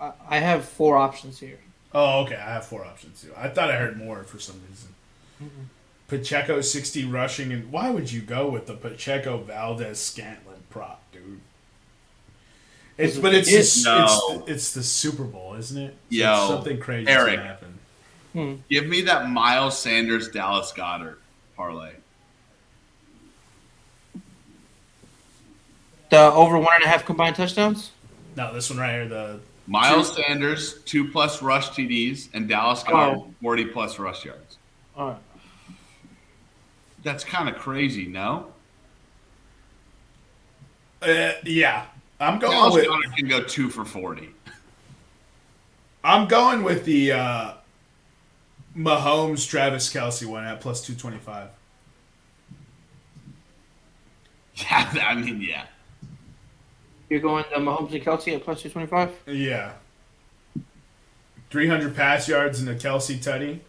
I, 0.00 0.12
I 0.28 0.38
have 0.38 0.64
four 0.64 0.96
options 0.96 1.40
here. 1.40 1.58
Oh, 1.94 2.20
okay. 2.22 2.36
I 2.36 2.54
have 2.54 2.64
four 2.64 2.84
options 2.86 3.20
too. 3.20 3.32
I 3.36 3.48
thought 3.48 3.70
I 3.70 3.76
heard 3.76 3.98
more 3.98 4.22
for 4.24 4.38
some 4.38 4.58
reason. 4.70 4.94
Pacheco 6.16 6.60
60 6.60 7.06
rushing, 7.06 7.52
and 7.52 7.72
why 7.72 7.88
would 7.88 8.12
you 8.12 8.20
go 8.20 8.46
with 8.50 8.66
the 8.66 8.74
Pacheco 8.74 9.38
Valdes 9.38 9.98
Scantling 9.98 10.62
prop, 10.68 11.00
dude? 11.10 11.40
It's 12.98 13.16
but 13.16 13.32
it's 13.34 13.48
It's- 13.48 13.76
it's, 13.78 13.84
No. 13.86 14.42
it's, 14.46 14.50
it's 14.50 14.72
the 14.74 14.82
Super 14.82 15.24
Bowl, 15.24 15.54
isn't 15.54 15.78
it? 15.82 15.92
So 16.10 16.16
Yo, 16.16 16.48
something 16.48 16.78
crazy 16.78 17.08
Eric. 17.10 17.36
to 17.40 17.42
happen. 17.46 17.78
Hmm. 18.34 18.54
Give 18.68 18.86
me 18.86 19.00
that 19.02 19.30
Miles 19.30 19.78
Sanders 19.78 20.28
Dallas 20.28 20.70
Goedert 20.76 21.16
parlay. 21.56 21.92
The 26.10 26.18
over 26.18 26.58
one 26.58 26.74
and 26.74 26.84
a 26.84 26.88
half 26.88 27.06
combined 27.06 27.36
touchdowns? 27.36 27.90
No, 28.36 28.52
this 28.52 28.68
one 28.68 28.78
right 28.78 28.92
here, 28.92 29.08
the 29.08 29.40
Miles 29.66 30.14
Sanders 30.14 30.74
two 30.84 31.08
plus 31.10 31.40
rush 31.40 31.70
TDs 31.70 32.28
and 32.34 32.46
Dallas 32.48 32.82
Goedert 32.82 33.16
Oh. 33.16 33.34
forty 33.40 33.64
plus 33.64 33.98
rush 33.98 34.26
yards. 34.26 34.58
All 34.94 35.08
right. 35.08 35.16
That's 37.02 37.24
kind 37.24 37.48
of 37.48 37.56
crazy, 37.56 38.06
no? 38.06 38.52
uh, 41.02 41.32
yeah. 41.44 41.86
I'm 42.20 42.38
going 42.38 42.52
Dallas 42.52 42.74
with 42.74 42.86
Goedert 42.86 43.16
can 43.16 43.28
go 43.28 43.42
two 43.42 43.68
for 43.68 43.84
forty. 43.84 44.30
I'm 46.04 46.28
going 46.28 46.62
with 46.62 46.84
the 46.84 47.12
uh, 47.12 47.54
Mahomes 48.76 49.48
Travis 49.48 49.92
Kelce 49.92 50.26
one 50.26 50.44
at 50.44 50.60
plus 50.60 50.84
225. 50.86 51.48
Yeah, 54.54 54.92
I 55.02 55.14
mean, 55.14 55.40
yeah. 55.40 55.64
You're 57.08 57.20
going 57.20 57.44
to 57.44 57.56
Mahomes 57.56 57.92
and 57.94 58.04
Kelce 58.04 58.34
at 58.34 58.44
plus 58.44 58.60
225? 58.60 59.34
Yeah. 59.34 59.72
300 61.48 61.96
pass 61.96 62.28
yards 62.28 62.60
in 62.60 62.66
the 62.66 62.74
Kelce 62.74 63.16
tutty. 63.16 63.60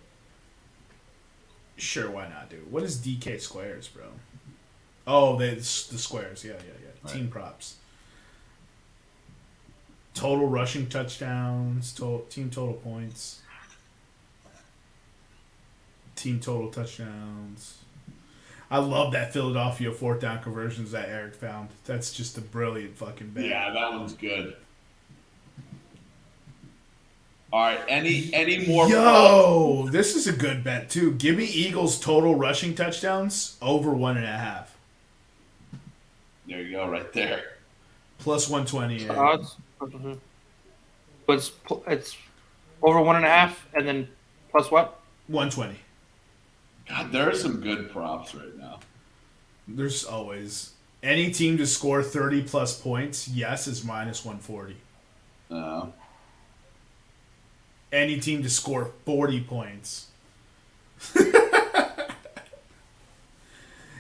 Sure, 1.76 2.10
why 2.10 2.28
not, 2.28 2.50
dude? 2.50 2.72
What 2.72 2.84
is 2.84 2.98
DK 2.98 3.42
squares, 3.42 3.88
bro? 3.88 4.04
Oh, 5.06 5.38
they, 5.38 5.56
the 5.56 5.62
squares. 5.64 6.44
Yeah, 6.46 6.54
yeah, 6.54 6.74
yeah. 6.82 6.90
Right. 7.04 7.14
Team 7.14 7.28
props. 7.28 7.78
Total 10.14 10.48
rushing 10.48 10.88
touchdowns, 10.88 11.92
total, 11.94 12.20
team 12.30 12.52
total 12.52 12.76
points, 12.76 13.42
team 16.16 16.40
total 16.40 16.70
touchdowns. 16.70 17.80
I 18.70 18.78
love 18.78 19.12
that 19.14 19.34
Philadelphia 19.34 19.92
fourth 19.92 20.22
down 20.22 20.42
conversions 20.42 20.92
that 20.92 21.10
Eric 21.10 21.36
found. 21.36 21.70
That's 21.86 22.14
just 22.14 22.38
a 22.38 22.42
brilliant 22.42 22.96
fucking 22.96 23.30
bet. 23.30 23.46
Yeah, 23.46 23.72
that 23.72 23.92
one's 23.92 24.14
good. 24.14 24.56
All 27.54 27.60
right, 27.62 27.80
any 27.88 28.32
any 28.34 28.66
more? 28.66 28.90
Yo, 28.90 29.88
this 29.92 30.16
is 30.16 30.26
a 30.26 30.34
good 30.34 30.64
bet 30.64 30.90
too. 30.90 31.12
Give 31.12 31.38
me 31.38 31.46
Eagles 31.46 32.00
total 32.00 32.34
rushing 32.34 32.74
touchdowns 32.74 33.58
over 33.62 33.92
one 33.92 34.18
and 34.18 34.26
a 34.26 34.32
half, 34.36 34.76
There 36.48 36.64
you 36.64 36.72
go, 36.72 36.90
right 36.90 37.14
there. 37.14 37.44
plus 38.18 38.50
one 38.50 38.66
twenty. 38.66 39.08
Odds? 39.08 39.56
Mhm. 39.80 40.18
But 41.28 41.34
it's, 41.38 41.52
it's 41.86 42.18
over 42.82 43.00
one 43.00 43.18
and 43.18 43.26
a 43.26 43.30
half 43.30 43.68
and 43.76 43.88
then 43.88 44.08
plus 44.50 44.72
what? 44.72 45.00
One 45.28 45.52
twenty. 45.52 45.78
God, 46.90 47.12
there 47.12 47.30
are 47.30 47.36
some 47.36 47.62
good 47.62 47.92
props 47.92 48.34
right 48.34 48.58
now. 48.58 48.80
There's 49.68 50.04
always 50.06 50.72
any 51.04 51.30
team 51.30 51.60
to 51.60 51.68
score 51.68 52.02
thirty 52.02 52.42
plus 52.42 52.82
points. 52.82 53.28
Yes, 53.28 53.68
is 53.68 53.84
minus 53.86 54.26
one 54.26 54.40
forty. 54.40 54.78
Uh, 55.52 55.86
Any 57.94 58.20
team 58.20 58.44
to 58.44 58.50
score 58.50 58.92
forty 59.06 59.40
points. 59.40 60.08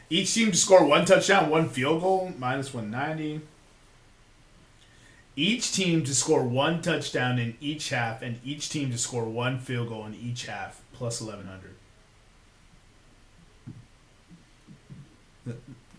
Each 0.09 0.33
team 0.33 0.51
to 0.51 0.57
score 0.57 0.83
one 0.83 1.05
touchdown, 1.05 1.49
one 1.49 1.69
field 1.69 2.01
goal, 2.01 2.33
minus 2.37 2.73
one 2.73 2.89
ninety. 2.91 3.41
Each 5.35 5.71
team 5.71 6.03
to 6.03 6.13
score 6.13 6.43
one 6.43 6.81
touchdown 6.81 7.39
in 7.39 7.55
each 7.61 7.89
half, 7.89 8.21
and 8.21 8.39
each 8.43 8.69
team 8.69 8.91
to 8.91 8.97
score 8.97 9.25
one 9.25 9.59
field 9.59 9.89
goal 9.89 10.05
in 10.05 10.13
each 10.13 10.45
half, 10.45 10.81
plus 10.91 11.21
eleven 11.21 11.47
hundred. 11.47 11.75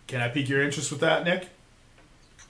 Can 0.06 0.20
I 0.20 0.28
pique 0.28 0.48
your 0.48 0.62
interest 0.62 0.90
with 0.90 1.00
that, 1.00 1.24
Nick? 1.24 1.48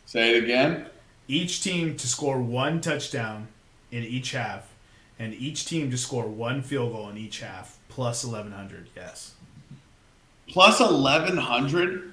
say 0.06 0.36
it 0.36 0.44
again. 0.44 0.86
Each 1.28 1.62
team 1.62 1.96
to 1.96 2.06
score 2.06 2.38
one 2.40 2.80
touchdown 2.80 3.48
in 3.90 4.04
each 4.04 4.32
half, 4.32 4.73
and 5.18 5.34
each 5.34 5.66
team 5.66 5.90
to 5.90 5.96
score 5.96 6.26
one 6.26 6.62
field 6.62 6.92
goal 6.92 7.08
in 7.08 7.16
each 7.16 7.40
half, 7.40 7.78
plus 7.88 8.24
eleven 8.24 8.52
hundred. 8.52 8.88
Yes, 8.96 9.32
Plus 10.48 10.80
eleven 10.80 11.36
hundred. 11.36 12.12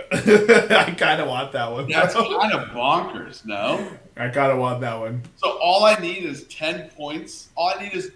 I 0.12 0.94
kind 0.96 1.20
of 1.20 1.28
want 1.28 1.52
that 1.52 1.70
one. 1.70 1.88
That's 1.88 2.14
kind 2.14 2.52
of 2.52 2.68
bonkers. 2.70 3.44
No. 3.44 3.86
I 4.16 4.28
kind 4.28 4.50
of 4.50 4.58
want 4.58 4.80
that 4.80 4.98
one. 4.98 5.22
So 5.36 5.58
all 5.58 5.84
I 5.84 5.94
need 5.96 6.24
is 6.24 6.44
ten 6.44 6.88
points. 6.90 7.50
All 7.56 7.72
I 7.76 7.82
need 7.82 7.92
is 7.92 8.12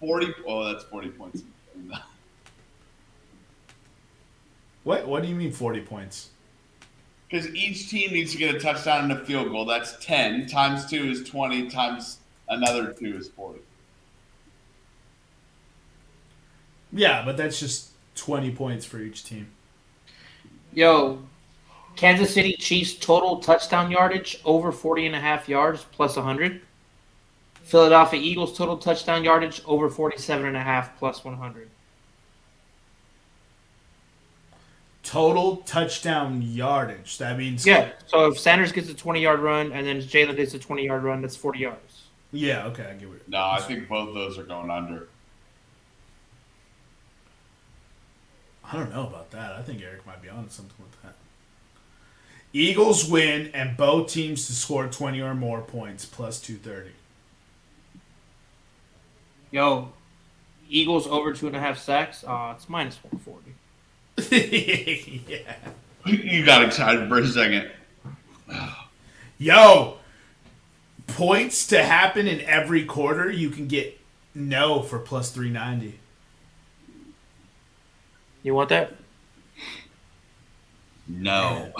forty. 0.00 0.32
Oh, 0.46 0.64
that's 0.64 0.84
forty 0.84 1.08
points. 1.10 1.42
What? 4.84 5.06
What 5.06 5.22
do 5.22 5.28
you 5.28 5.34
mean 5.34 5.52
forty 5.52 5.80
points? 5.80 6.30
Because 7.28 7.54
each 7.54 7.90
team 7.90 8.12
needs 8.12 8.32
to 8.32 8.38
get 8.38 8.54
a 8.54 8.58
touchdown 8.58 9.10
and 9.10 9.12
a 9.12 9.24
field 9.24 9.50
goal. 9.50 9.64
That's 9.64 9.96
ten 10.04 10.46
times 10.46 10.86
two 10.86 11.04
is 11.10 11.28
twenty 11.28 11.68
times 11.68 12.17
another 12.48 12.92
two 12.92 13.16
is 13.16 13.28
forty. 13.28 13.60
Yeah, 16.92 17.22
but 17.24 17.36
that's 17.36 17.60
just 17.60 17.90
twenty 18.14 18.50
points 18.50 18.84
for 18.84 18.98
each 18.98 19.24
team. 19.24 19.48
Yo, 20.72 21.20
Kansas 21.98 22.32
City 22.32 22.54
Chiefs 22.54 22.94
total 22.94 23.38
touchdown 23.38 23.90
yardage 23.90 24.40
over 24.44 24.70
40 24.70 25.06
and 25.06 25.16
a 25.16 25.20
half 25.20 25.48
yards 25.48 25.84
plus 25.90 26.14
100. 26.14 26.60
Philadelphia 27.62 28.20
Eagles 28.20 28.56
total 28.56 28.76
touchdown 28.76 29.24
yardage 29.24 29.60
over 29.66 29.90
47 29.90 30.46
and 30.46 30.56
a 30.56 30.62
half 30.62 30.96
plus 30.98 31.24
100. 31.24 31.68
Total 35.02 35.56
touchdown 35.56 36.40
yardage. 36.40 37.18
That 37.18 37.36
means 37.36 37.66
Yeah, 37.66 37.90
so 38.06 38.26
if 38.26 38.38
Sanders 38.38 38.70
gets 38.70 38.88
a 38.90 38.94
20 38.94 39.20
yard 39.20 39.40
run 39.40 39.72
and 39.72 39.86
then 39.86 40.00
Jalen 40.00 40.36
gets 40.36 40.54
a 40.54 40.58
20 40.58 40.84
yard 40.84 41.02
run, 41.02 41.20
that's 41.20 41.34
40 41.34 41.58
yards. 41.58 41.87
Yeah. 42.32 42.66
Okay, 42.66 42.84
I 42.84 42.94
get 42.94 43.08
it. 43.08 43.28
No, 43.28 43.38
I 43.44 43.60
think 43.60 43.88
both 43.88 44.14
those 44.14 44.38
are 44.38 44.44
going 44.44 44.70
under. 44.70 45.08
I 48.70 48.76
don't 48.76 48.92
know 48.92 49.06
about 49.06 49.30
that. 49.30 49.52
I 49.52 49.62
think 49.62 49.82
Eric 49.82 50.06
might 50.06 50.20
be 50.20 50.28
on 50.28 50.50
something 50.50 50.74
with 50.78 51.02
that. 51.02 51.14
Eagles 52.52 53.08
win 53.10 53.50
and 53.54 53.76
both 53.76 54.10
teams 54.12 54.46
to 54.46 54.52
score 54.52 54.86
20 54.88 55.20
or 55.20 55.34
more 55.34 55.60
points 55.62 56.04
plus 56.04 56.40
230. 56.40 56.90
Yo, 59.50 59.92
Eagles 60.68 61.06
over 61.06 61.32
two 61.32 61.46
and 61.46 61.56
a 61.56 61.60
half 61.60 61.78
sacks. 61.78 62.22
Uh, 62.24 62.52
it's 62.54 62.68
minus 62.68 62.98
one 63.02 63.18
forty. 63.20 63.54
yeah. 65.26 65.54
You 66.06 66.44
got 66.46 66.62
excited 66.64 67.06
for 67.08 67.18
a 67.18 67.26
second. 67.26 67.70
Yo, 69.38 69.97
points 71.08 71.66
to 71.68 71.82
happen 71.82 72.28
in 72.28 72.40
every 72.42 72.84
quarter, 72.84 73.30
you 73.30 73.50
can 73.50 73.66
get 73.66 73.98
no 74.34 74.82
for 74.82 74.98
plus 74.98 75.30
390. 75.32 75.98
You 78.42 78.54
want 78.54 78.68
that? 78.68 78.94
No. 81.08 81.72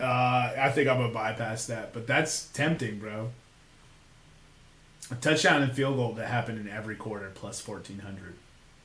Uh, 0.00 0.52
I 0.58 0.70
think 0.70 0.88
I'm 0.88 0.96
going 0.96 1.10
to 1.10 1.14
bypass 1.14 1.66
that, 1.66 1.92
but 1.92 2.06
that's 2.06 2.46
tempting, 2.48 2.98
bro. 2.98 3.30
A 5.10 5.14
touchdown 5.16 5.62
and 5.62 5.72
field 5.72 5.96
goal 5.96 6.14
to 6.14 6.24
happen 6.24 6.58
in 6.58 6.68
every 6.68 6.96
quarter 6.96 7.30
plus 7.34 7.66
1400. 7.66 8.34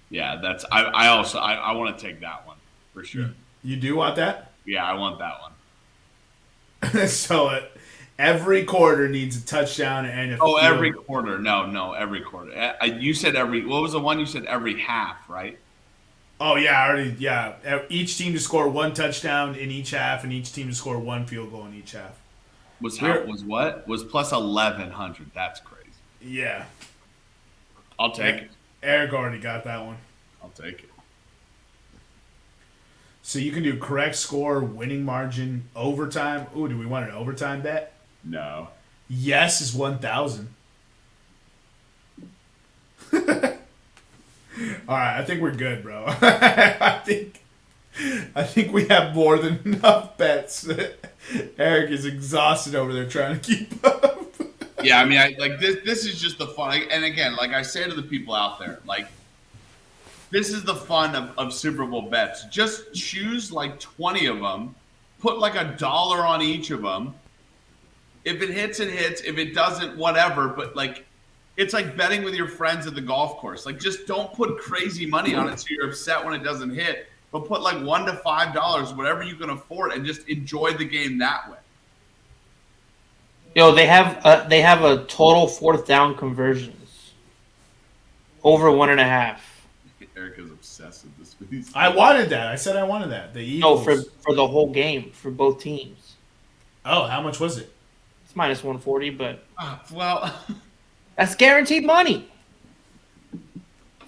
Yeah, 0.09 0.39
that's. 0.41 0.65
I, 0.71 0.84
I 0.84 1.07
also 1.07 1.39
I, 1.39 1.53
I 1.53 1.71
want 1.73 1.97
to 1.97 2.03
take 2.03 2.19
that 2.21 2.45
one 2.45 2.57
for 2.93 3.03
sure. 3.03 3.30
You 3.63 3.77
do 3.77 3.95
want 3.95 4.15
that? 4.17 4.51
Yeah, 4.65 4.84
I 4.84 4.95
want 4.95 5.19
that 5.19 5.34
one. 5.41 7.07
so 7.07 7.47
uh, 7.47 7.61
every 8.19 8.65
quarter 8.65 9.07
needs 9.07 9.41
a 9.41 9.45
touchdown 9.45 10.05
and 10.05 10.33
a 10.33 10.37
Oh, 10.39 10.57
every 10.57 10.91
goal. 10.91 11.03
quarter. 11.03 11.39
No, 11.39 11.65
no, 11.65 11.93
every 11.93 12.21
quarter. 12.21 12.55
Uh, 12.55 12.73
I, 12.79 12.85
you 12.85 13.15
said 13.15 13.35
every. 13.35 13.65
What 13.65 13.81
was 13.81 13.93
the 13.93 13.99
one 13.99 14.19
you 14.19 14.27
said? 14.27 14.45
Every 14.45 14.79
half, 14.79 15.27
right? 15.27 15.57
Oh 16.39 16.55
yeah, 16.55 16.79
I 16.79 16.89
already 16.89 17.15
yeah. 17.17 17.81
Each 17.89 18.17
team 18.17 18.33
to 18.33 18.39
score 18.39 18.69
one 18.69 18.93
touchdown 18.93 19.55
in 19.55 19.71
each 19.71 19.91
half, 19.91 20.23
and 20.23 20.31
each 20.31 20.53
team 20.53 20.67
to 20.69 20.75
score 20.75 20.99
one 20.99 21.25
field 21.25 21.51
goal 21.51 21.65
in 21.65 21.73
each 21.73 21.93
half. 21.93 22.17
Was 22.81 22.97
how 22.97 23.23
was 23.25 23.43
what? 23.43 23.87
Was 23.87 24.03
plus 24.03 24.31
eleven 24.31 24.91
hundred. 24.91 25.31
That's 25.33 25.59
crazy. 25.59 25.89
Yeah, 26.21 26.65
I'll 27.97 28.11
take 28.11 28.35
it. 28.35 28.51
Eric 28.83 29.11
already 29.13 29.39
got 29.39 29.65
that 29.65 29.85
one. 29.85 29.97
I'll 30.41 30.51
take 30.51 30.83
it. 30.83 30.89
So 33.21 33.37
you 33.37 33.51
can 33.51 33.63
do 33.63 33.77
correct 33.77 34.15
score, 34.15 34.61
winning 34.61 35.03
margin, 35.03 35.65
overtime. 35.75 36.47
Ooh, 36.57 36.67
do 36.69 36.77
we 36.77 36.85
want 36.85 37.09
an 37.09 37.11
overtime 37.15 37.61
bet? 37.61 37.93
No. 38.23 38.69
Yes 39.07 39.61
is 39.61 39.73
one 39.73 39.99
thousand. 39.99 40.49
All 43.13 43.19
right, 44.87 45.19
I 45.19 45.23
think 45.23 45.41
we're 45.41 45.55
good, 45.55 45.83
bro. 45.83 46.05
I 46.21 47.01
think 47.05 47.39
I 48.35 48.43
think 48.43 48.71
we 48.71 48.87
have 48.87 49.15
more 49.15 49.37
than 49.37 49.59
enough 49.65 50.17
bets. 50.17 50.67
Eric 51.57 51.91
is 51.91 52.05
exhausted 52.05 52.75
over 52.75 52.93
there 52.93 53.07
trying 53.07 53.39
to 53.39 53.55
keep 53.55 53.85
up. 53.85 54.25
Yeah, 54.81 55.01
I 55.01 55.05
mean, 55.05 55.19
I 55.19 55.35
like 55.37 55.59
this. 55.59 55.77
This 55.83 56.05
is 56.05 56.19
just 56.19 56.37
the 56.37 56.47
fun. 56.47 56.81
And 56.89 57.03
again, 57.03 57.35
like 57.35 57.51
I 57.51 57.61
say 57.61 57.83
to 57.87 57.93
the 57.93 58.03
people 58.03 58.33
out 58.33 58.59
there, 58.59 58.79
like 58.85 59.07
this 60.29 60.49
is 60.49 60.63
the 60.63 60.75
fun 60.75 61.15
of, 61.15 61.37
of 61.37 61.53
Super 61.53 61.85
Bowl 61.85 62.03
bets. 62.03 62.45
Just 62.45 62.93
choose 62.93 63.51
like 63.51 63.79
twenty 63.79 64.27
of 64.27 64.39
them, 64.39 64.75
put 65.19 65.39
like 65.39 65.55
a 65.55 65.75
dollar 65.77 66.25
on 66.25 66.41
each 66.41 66.71
of 66.71 66.81
them. 66.81 67.13
If 68.30 68.41
it 68.41 68.49
hits, 68.49 68.80
it 68.80 68.89
hits. 68.89 69.22
If 69.22 69.38
it 69.38 69.53
doesn't, 69.53 69.97
whatever. 69.97 70.47
But 70.49 70.76
like, 70.76 71.06
it's 71.57 71.73
like 71.73 71.97
betting 71.97 72.23
with 72.23 72.35
your 72.35 72.47
friends 72.47 72.88
at 72.88 72.95
the 72.95 73.01
golf 73.01 73.38
course. 73.38 73.65
Like, 73.65 73.80
just 73.80 74.06
don't 74.07 74.31
put 74.34 74.57
crazy 74.60 75.06
money 75.06 75.35
on 75.35 75.49
it 75.49 75.60
so 75.60 75.68
you're 75.69 75.88
upset 75.89 76.23
when 76.23 76.34
it 76.34 76.43
doesn't 76.43 76.69
hit. 76.69 77.07
But 77.31 77.47
put 77.47 77.61
like 77.61 77.84
one 77.84 78.06
to 78.06 78.14
five 78.14 78.53
dollars, 78.53 78.93
whatever 78.93 79.23
you 79.23 79.35
can 79.35 79.49
afford, 79.51 79.91
and 79.91 80.06
just 80.06 80.27
enjoy 80.30 80.73
the 80.73 80.85
game 80.85 81.18
that 81.19 81.49
way. 81.51 81.57
Yo, 83.56 83.73
they 83.73 83.88
have 83.88 84.23
uh, 84.26 84.47
they 84.47 84.61
have 84.61 84.84
a 84.84 85.03
total 85.06 85.47
fourth 85.47 85.85
down 85.88 86.15
conversions 86.15 87.14
over 88.43 88.72
one 88.72 88.89
and 88.89 88.99
a 88.99 89.03
half. 89.03 89.45
Eric 90.15 90.38
is 90.39 90.51
obsessed 90.51 91.06
with 91.06 91.18
this. 91.18 91.35
He's- 91.49 91.72
I 91.76 91.88
wanted 91.89 92.30
that. 92.31 92.47
I 92.47 92.56
said 92.56 92.76
I 92.76 92.84
wanted 92.84 93.10
that. 93.11 93.34
The 93.34 93.60
No, 93.60 93.80
Eagles. 93.80 93.84
for 93.85 94.11
for 94.22 94.35
the 94.35 94.47
whole 94.47 94.72
game 94.72 95.11
for 95.11 95.31
both 95.31 95.61
teams. 95.61 96.15
oh, 96.85 97.06
how 97.06 97.22
much 97.22 97.39
was 97.39 97.57
it? 97.57 97.72
It's 98.30 98.35
minus 98.35 98.64
one 98.64 98.77
forty, 98.77 99.10
but 99.10 99.43
Ah, 99.57 99.81
well, 99.91 100.31
that's 101.15 101.34
guaranteed 101.34 101.84
money. 101.84 102.30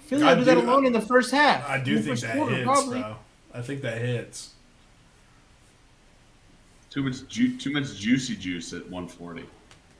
Philly 0.06 0.22
I 0.22 0.34
will 0.34 0.40
do 0.40 0.44
that 0.44 0.54
do- 0.54 0.60
alone 0.60 0.86
in 0.86 0.92
the 0.92 1.00
first 1.00 1.32
half. 1.32 1.68
I 1.68 1.80
do 1.82 1.98
think 2.00 2.20
that 2.20 2.36
quarter, 2.36 2.54
hits, 2.54 2.64
probably. 2.64 3.00
bro. 3.00 3.16
I 3.52 3.62
think 3.62 3.82
that 3.82 3.98
hits. 3.98 4.50
too 6.90 7.02
much, 7.02 7.26
ju- 7.26 7.56
too 7.58 7.72
much 7.72 7.96
juicy 7.96 8.36
juice 8.36 8.72
at 8.72 8.82
140. 8.88 9.44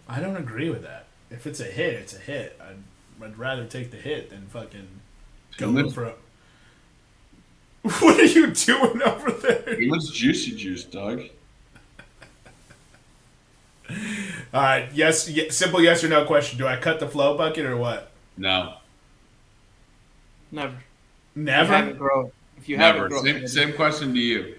I 0.09 0.21
don't 0.21 0.37
agree 0.37 0.71
with 0.71 0.83
that. 0.83 1.07
If 1.31 1.47
it's 1.49 1.59
a 1.59 1.65
hit, 1.65 1.95
it's 1.95 2.15
a 2.15 2.19
hit. 2.21 2.61
I'd, 2.63 3.25
I'd 3.25 3.37
rather 3.37 3.65
take 3.67 3.91
the 3.91 3.97
hit 3.97 4.31
than 4.31 4.47
fucking 4.47 4.87
go 5.57 5.67
Too 5.67 5.73
look 5.73 5.87
much, 5.87 5.95
for 5.95 6.05
a. 6.05 6.15
What 8.01 8.21
are 8.21 8.25
you 8.25 8.53
doing 8.53 9.03
over 9.03 9.33
there? 9.33 9.75
too 9.77 9.89
much 9.89 10.13
juicy 10.13 10.55
juice, 10.55 10.85
Doug. 10.85 11.23
All 14.55 14.63
right, 14.63 14.83
uh, 14.89 14.91
yes, 14.95 15.29
ye- 15.29 15.51
simple 15.51 15.83
yes 15.83 16.03
or 16.05 16.09
no 16.09 16.25
question. 16.25 16.59
Do 16.59 16.67
I 16.67 16.77
cut 16.77 17.01
the 17.01 17.09
flow 17.09 17.37
bucket 17.37 17.67
or 17.67 17.77
what? 17.77 18.11
No, 18.37 18.75
Never. 20.53 20.77
If 21.35 21.37
you 21.37 21.47
have 21.47 21.71
it, 21.71 21.71
Never. 21.71 21.93
grow. 21.95 22.33
If 22.59 22.69
you 22.69 22.77
never. 22.77 22.99
have 22.99 23.07
it, 23.07 23.09
grow 23.09 23.23
Same, 23.25 23.47
same 23.49 23.73
question 23.73 24.13
to 24.13 24.21
you. 24.21 24.55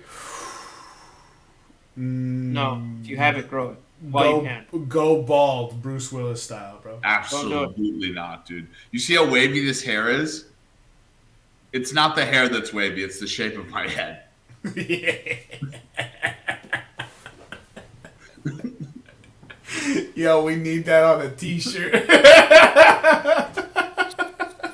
Mm. 1.98 2.52
No, 2.52 2.84
if 3.02 3.08
you 3.08 3.18
have 3.18 3.38
it, 3.38 3.48
grow 3.50 3.72
it. 3.72 3.78
While 4.02 4.24
go, 4.24 4.42
you 4.42 4.48
can. 4.48 4.88
go 4.88 5.22
bald, 5.22 5.82
Bruce 5.82 6.12
Willis 6.12 6.44
style, 6.44 6.80
bro. 6.82 7.00
Absolutely 7.04 8.12
not, 8.12 8.46
dude. 8.46 8.68
You 8.92 9.00
see 9.00 9.16
how 9.16 9.30
wavy 9.30 9.64
this 9.64 9.84
hair 9.84 10.10
is? 10.10 10.46
It's 11.72 11.94
not 11.94 12.16
the 12.16 12.26
hair 12.26 12.50
that's 12.50 12.74
wavy; 12.74 13.04
it's 13.04 13.20
the 13.20 13.28
shape 13.28 13.58
of 13.58 13.70
my 13.70 13.88
head. 13.88 14.24
Yo, 20.16 20.44
we 20.44 20.56
need 20.56 20.86
that 20.86 21.04
on 21.04 21.22
a 21.22 21.30
t-shirt. 21.30 22.10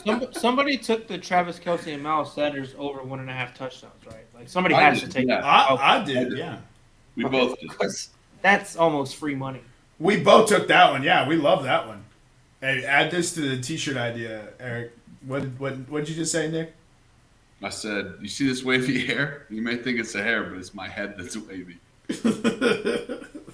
Some, 0.05 0.27
somebody 0.33 0.77
took 0.77 1.07
the 1.07 1.17
Travis 1.17 1.59
Kelce 1.59 1.93
and 1.93 2.01
Miles 2.01 2.33
Sanders 2.33 2.73
over 2.77 3.03
one 3.03 3.19
and 3.19 3.29
a 3.29 3.33
half 3.33 3.53
touchdowns, 3.53 3.93
right? 4.05 4.25
Like 4.33 4.49
somebody 4.49 4.75
I 4.75 4.81
has 4.81 5.01
did, 5.01 5.11
to 5.11 5.17
take 5.17 5.27
yeah. 5.27 5.39
it. 5.39 5.43
I, 5.43 5.99
I 5.99 6.03
did, 6.03 6.37
yeah. 6.37 6.57
We 7.15 7.25
Okay. 7.25 7.31
both 7.39 7.59
did. 7.59 7.69
Because 7.69 8.09
that's 8.41 8.75
almost 8.75 9.17
free 9.17 9.35
money. 9.35 9.61
We 9.99 10.17
both 10.23 10.47
took 10.47 10.67
that 10.69 10.91
one. 10.91 11.03
Yeah, 11.03 11.27
we 11.27 11.35
love 11.35 11.63
that 11.63 11.87
one. 11.87 12.03
Hey, 12.61 12.85
add 12.85 13.11
this 13.11 13.33
to 13.35 13.41
the 13.41 13.61
t-shirt 13.61 13.97
idea, 13.97 14.47
Eric. 14.59 14.93
What 15.25 15.43
what 15.59 15.75
what 15.89 15.99
did 15.99 16.09
you 16.09 16.15
just 16.15 16.31
say, 16.31 16.49
Nick? 16.49 16.73
I 17.61 17.69
said, 17.69 18.15
"You 18.21 18.29
see 18.29 18.47
this 18.47 18.63
wavy 18.63 19.05
hair? 19.05 19.45
You 19.49 19.61
may 19.61 19.75
think 19.75 19.99
it's 19.99 20.15
a 20.15 20.23
hair, 20.23 20.43
but 20.43 20.57
it's 20.57 20.73
my 20.73 20.87
head 20.87 21.15
that's 21.17 21.35
wavy." 21.47 21.77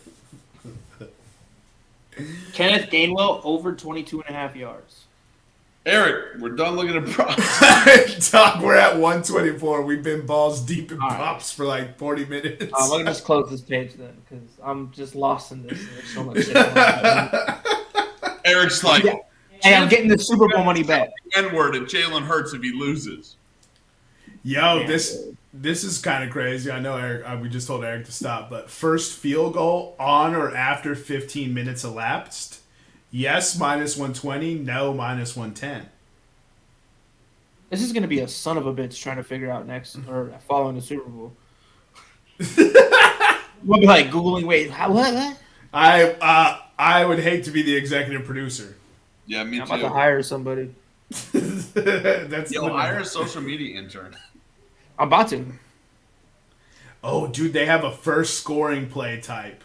Kenneth 2.53 2.89
Gainwell 2.89 3.41
over 3.43 3.73
22 3.73 4.21
and 4.21 4.29
a 4.35 4.37
half 4.37 4.55
yards. 4.55 5.03
Eric, 5.87 6.39
we're 6.39 6.49
done 6.49 6.75
looking 6.75 6.95
at 6.95 7.05
props. 7.05 8.31
Doc, 8.31 8.59
we're 8.61 8.75
at 8.75 8.93
124. 8.93 9.83
We've 9.83 10.01
been 10.01 10.25
balls 10.25 10.61
deep 10.61 10.91
in 10.91 10.99
All 10.99 11.09
right. 11.09 11.17
props 11.17 11.51
for 11.51 11.63
like 11.63 11.97
40 11.99 12.25
minutes. 12.25 12.73
Um, 12.73 12.89
let 12.89 12.97
me 12.99 13.03
just 13.05 13.23
close 13.23 13.49
this 13.51 13.61
page 13.61 13.93
then, 13.93 14.15
because 14.27 14.47
I'm 14.63 14.91
just 14.91 15.13
lost 15.13 15.51
in 15.51 15.61
this. 15.67 15.85
There's 15.93 16.09
so 16.09 16.23
much 16.23 16.43
shit. 16.43 16.55
Eric's 18.45 18.83
like, 18.83 19.03
hey, 19.61 19.75
I'm 19.75 19.87
getting 19.87 20.07
the 20.07 20.17
Super 20.17 20.47
Bowl 20.47 20.63
money 20.63 20.81
back. 20.83 21.09
N 21.35 21.53
word 21.53 21.75
at 21.75 21.83
Jalen 21.83 22.23
Hurts 22.23 22.53
if 22.53 22.63
he 22.63 22.71
loses. 22.71 23.35
Yo, 24.43 24.79
Yeah. 24.79 24.87
this 24.87 25.23
this 25.61 25.83
is 25.83 25.99
kind 25.99 26.23
of 26.23 26.29
crazy. 26.29 26.69
I 26.69 26.79
know 26.79 26.97
Eric. 26.97 27.23
Uh, 27.25 27.37
we 27.41 27.49
just 27.49 27.67
told 27.67 27.83
Eric 27.83 28.05
to 28.05 28.11
stop, 28.11 28.49
but 28.49 28.69
first 28.69 29.17
field 29.17 29.53
goal 29.53 29.95
on 29.99 30.35
or 30.35 30.55
after 30.55 30.95
15 30.95 31.53
minutes 31.53 31.83
elapsed. 31.83 32.59
Yes, 33.11 33.57
minus 33.57 33.95
120. 33.95 34.55
No, 34.55 34.93
minus 34.93 35.35
110. 35.35 35.89
This 37.69 37.81
is 37.81 37.93
going 37.93 38.03
to 38.03 38.09
be 38.09 38.19
a 38.19 38.27
son 38.27 38.57
of 38.57 38.67
a 38.67 38.73
bitch 38.73 39.01
trying 39.01 39.17
to 39.17 39.23
figure 39.23 39.49
out 39.49 39.65
next 39.65 39.97
or 40.09 40.33
following 40.47 40.75
the 40.75 40.81
Super 40.81 41.09
Bowl. 41.09 41.33
we'll 43.63 43.79
be 43.79 43.87
like 43.87 44.07
Googling, 44.07 44.43
wait, 44.43 44.69
how, 44.69 44.91
what? 44.91 45.13
what? 45.13 45.37
I 45.73 46.03
uh, 46.03 46.59
I 46.77 47.05
would 47.05 47.19
hate 47.19 47.45
to 47.45 47.51
be 47.51 47.61
the 47.63 47.75
executive 47.75 48.25
producer. 48.25 48.75
Yeah, 49.25 49.43
me 49.43 49.59
I'm 49.59 49.65
about 49.65 49.77
to 49.77 49.89
hire 49.89 50.21
somebody. 50.21 50.75
That's 51.09 52.51
Yo, 52.51 52.61
literally- 52.61 52.71
hire 52.81 52.99
a 52.99 53.05
social 53.05 53.41
media 53.41 53.79
intern. 53.79 54.15
I'm 54.97 55.07
about 55.07 55.29
to. 55.29 55.45
Oh, 57.03 57.27
dude, 57.27 57.53
they 57.53 57.65
have 57.65 57.83
a 57.83 57.91
first 57.91 58.39
scoring 58.39 58.89
play 58.89 59.19
type. 59.19 59.63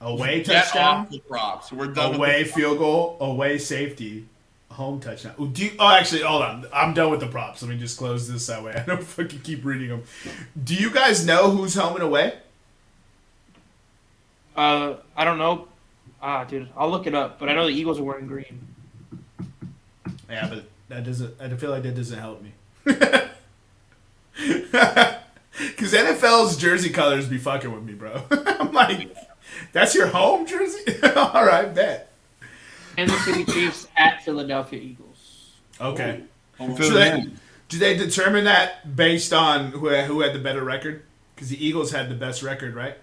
Away 0.00 0.42
Get 0.42 0.64
touchdown, 0.64 0.96
off 0.96 1.10
the 1.10 1.18
props. 1.20 1.72
We're 1.72 1.88
done. 1.88 2.14
away 2.14 2.42
With 2.42 2.52
field 2.52 2.78
goal, 2.78 3.18
away 3.20 3.58
safety, 3.58 4.26
home 4.70 4.98
touchdown. 4.98 5.34
Ooh, 5.38 5.48
do 5.48 5.66
you, 5.66 5.72
oh, 5.78 5.90
actually, 5.90 6.22
hold 6.22 6.42
on. 6.42 6.66
I'm 6.72 6.94
done 6.94 7.10
with 7.10 7.20
the 7.20 7.26
props. 7.26 7.62
Let 7.62 7.68
me 7.68 7.78
just 7.78 7.98
close 7.98 8.26
this 8.26 8.46
that 8.46 8.64
way. 8.64 8.72
I 8.76 8.84
don't 8.84 9.02
fucking 9.02 9.40
keep 9.40 9.64
reading 9.64 9.88
them. 9.88 10.04
Do 10.62 10.74
you 10.74 10.90
guys 10.90 11.24
know 11.26 11.50
who's 11.50 11.74
home 11.74 11.94
and 11.94 12.02
away? 12.02 12.38
Uh, 14.56 14.94
I 15.14 15.24
don't 15.24 15.38
know. 15.38 15.68
Ah, 16.22 16.44
dude, 16.44 16.68
I'll 16.76 16.90
look 16.90 17.06
it 17.06 17.14
up. 17.14 17.38
But 17.38 17.50
I 17.50 17.54
know 17.54 17.66
the 17.66 17.72
Eagles 17.72 17.98
are 17.98 18.02
wearing 18.02 18.26
green. 18.26 18.58
Yeah, 20.30 20.48
but 20.48 20.64
that 20.88 21.04
doesn't. 21.04 21.40
I 21.40 21.48
feel 21.50 21.70
like 21.70 21.82
that 21.82 21.94
doesn't 21.94 22.18
help 22.18 22.42
me. 22.42 22.52
Because 25.58 25.92
NFL's 25.92 26.56
jersey 26.56 26.90
colors 26.90 27.26
be 27.26 27.36
fucking 27.36 27.72
with 27.72 27.82
me, 27.82 27.92
bro. 27.92 28.22
I'm 28.30 28.72
like, 28.72 29.14
that's 29.72 29.94
your 29.94 30.06
home 30.06 30.46
jersey? 30.46 30.84
All 31.16 31.44
right, 31.44 31.74
bet. 31.74 32.12
Kansas 32.96 33.24
City 33.24 33.44
Chiefs 33.44 33.88
at 33.96 34.22
Philadelphia 34.24 34.80
Eagles. 34.80 35.52
Okay. 35.80 36.22
Home 36.58 36.76
So 36.76 36.90
they, 36.90 37.26
do 37.68 37.78
they 37.78 37.96
determine 37.96 38.44
that 38.44 38.94
based 38.96 39.32
on 39.32 39.72
who 39.72 39.88
who 39.88 40.20
had 40.20 40.32
the 40.32 40.38
better 40.38 40.62
record? 40.62 41.02
Because 41.34 41.48
the 41.48 41.64
Eagles 41.64 41.90
had 41.92 42.08
the 42.08 42.14
best 42.14 42.42
record, 42.42 42.74
right? 42.74 42.96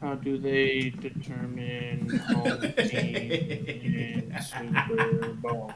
How 0.00 0.14
do 0.14 0.36
they 0.36 0.90
determine 0.90 2.08
home 2.08 2.60
team 2.72 3.16
in 3.16 4.36
Super 4.42 5.32
Bowl? 5.34 5.72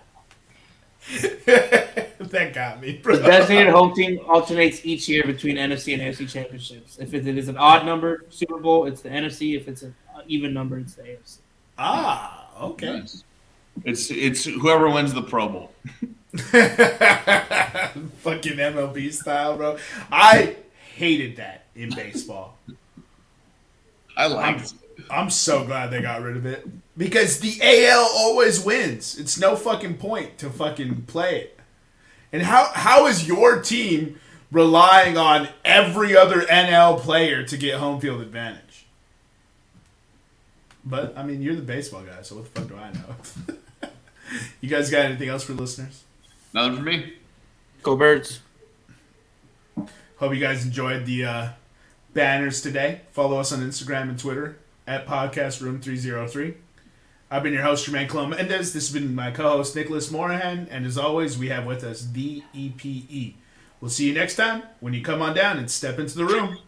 that 1.46 2.50
got 2.52 2.80
me, 2.80 2.98
bro. 3.02 3.16
The 3.16 3.22
designated 3.22 3.72
home 3.72 3.94
team 3.94 4.18
alternates 4.26 4.84
each 4.84 5.08
year 5.08 5.24
between 5.24 5.56
NFC 5.56 5.94
and 5.94 6.02
AFC 6.02 6.28
championships. 6.28 6.98
If 6.98 7.14
it 7.14 7.26
is 7.26 7.48
an 7.48 7.56
odd 7.56 7.86
number 7.86 8.24
Super 8.28 8.58
Bowl, 8.58 8.86
it's 8.86 9.02
the 9.02 9.08
NFC. 9.08 9.56
If 9.56 9.68
it's 9.68 9.82
an 9.82 9.94
even 10.26 10.52
number, 10.52 10.78
it's 10.78 10.94
the 10.94 11.02
AFC. 11.02 11.38
Ah, 11.78 12.48
okay. 12.60 13.00
Nice. 13.00 13.24
It's 13.84 14.10
it's 14.10 14.44
whoever 14.44 14.90
wins 14.90 15.12
the 15.12 15.22
Pro 15.22 15.48
Bowl. 15.48 15.72
Fucking 16.36 18.56
MLB 18.56 19.12
style, 19.12 19.56
bro. 19.56 19.78
I 20.10 20.56
hated 20.94 21.36
that 21.36 21.66
in 21.74 21.94
baseball. 21.94 22.56
I 24.16 24.26
liked 24.26 24.62
it. 24.62 24.72
I'm 25.10 25.30
so 25.30 25.64
glad 25.64 25.90
they 25.90 26.02
got 26.02 26.22
rid 26.22 26.36
of 26.36 26.46
it 26.46 26.66
because 26.96 27.40
the 27.40 27.58
AL 27.62 28.08
always 28.14 28.60
wins. 28.60 29.18
It's 29.18 29.38
no 29.38 29.56
fucking 29.56 29.98
point 29.98 30.38
to 30.38 30.50
fucking 30.50 31.02
play 31.02 31.40
it. 31.40 31.60
And 32.32 32.42
how 32.42 32.70
how 32.74 33.06
is 33.06 33.26
your 33.26 33.60
team 33.60 34.18
relying 34.50 35.16
on 35.16 35.48
every 35.64 36.16
other 36.16 36.42
NL 36.42 36.98
player 36.98 37.44
to 37.44 37.56
get 37.56 37.78
home 37.78 38.00
field 38.00 38.20
advantage? 38.20 38.86
But 40.84 41.16
I 41.16 41.24
mean, 41.24 41.42
you're 41.42 41.56
the 41.56 41.62
baseball 41.62 42.02
guy, 42.02 42.22
so 42.22 42.36
what 42.36 42.52
the 42.52 42.60
fuck 42.60 42.68
do 42.68 42.76
I 42.76 42.92
know? 42.92 43.90
you 44.60 44.68
guys 44.68 44.90
got 44.90 45.04
anything 45.04 45.28
else 45.28 45.44
for 45.44 45.52
listeners? 45.52 46.04
Nothing 46.52 46.76
for 46.76 46.82
me. 46.82 47.14
Go 47.82 47.96
Birds. 47.96 48.40
Hope 50.18 50.32
you 50.32 50.40
guys 50.40 50.64
enjoyed 50.64 51.04
the 51.04 51.24
uh, 51.24 51.48
banners 52.14 52.62
today. 52.62 53.02
Follow 53.12 53.38
us 53.38 53.52
on 53.52 53.60
Instagram 53.60 54.02
and 54.02 54.18
Twitter 54.18 54.56
at 54.86 55.06
Podcast 55.06 55.60
Room 55.60 55.80
303. 55.80 56.54
I've 57.30 57.42
been 57.42 57.52
your 57.52 57.62
host, 57.62 57.88
Jermaine 57.88 58.08
Colon. 58.08 58.30
This 58.46 58.74
has 58.74 58.90
been 58.90 59.14
my 59.14 59.30
co 59.30 59.50
host, 59.50 59.74
Nicholas 59.74 60.10
Morahan. 60.10 60.68
And 60.70 60.86
as 60.86 60.96
always, 60.96 61.36
we 61.36 61.48
have 61.48 61.66
with 61.66 61.82
us 61.82 62.06
the 62.12 62.42
EPE. 62.54 63.34
We'll 63.80 63.90
see 63.90 64.06
you 64.06 64.14
next 64.14 64.36
time 64.36 64.62
when 64.80 64.94
you 64.94 65.02
come 65.02 65.22
on 65.22 65.34
down 65.34 65.58
and 65.58 65.70
step 65.70 65.98
into 65.98 66.16
the 66.16 66.24
room. 66.24 66.58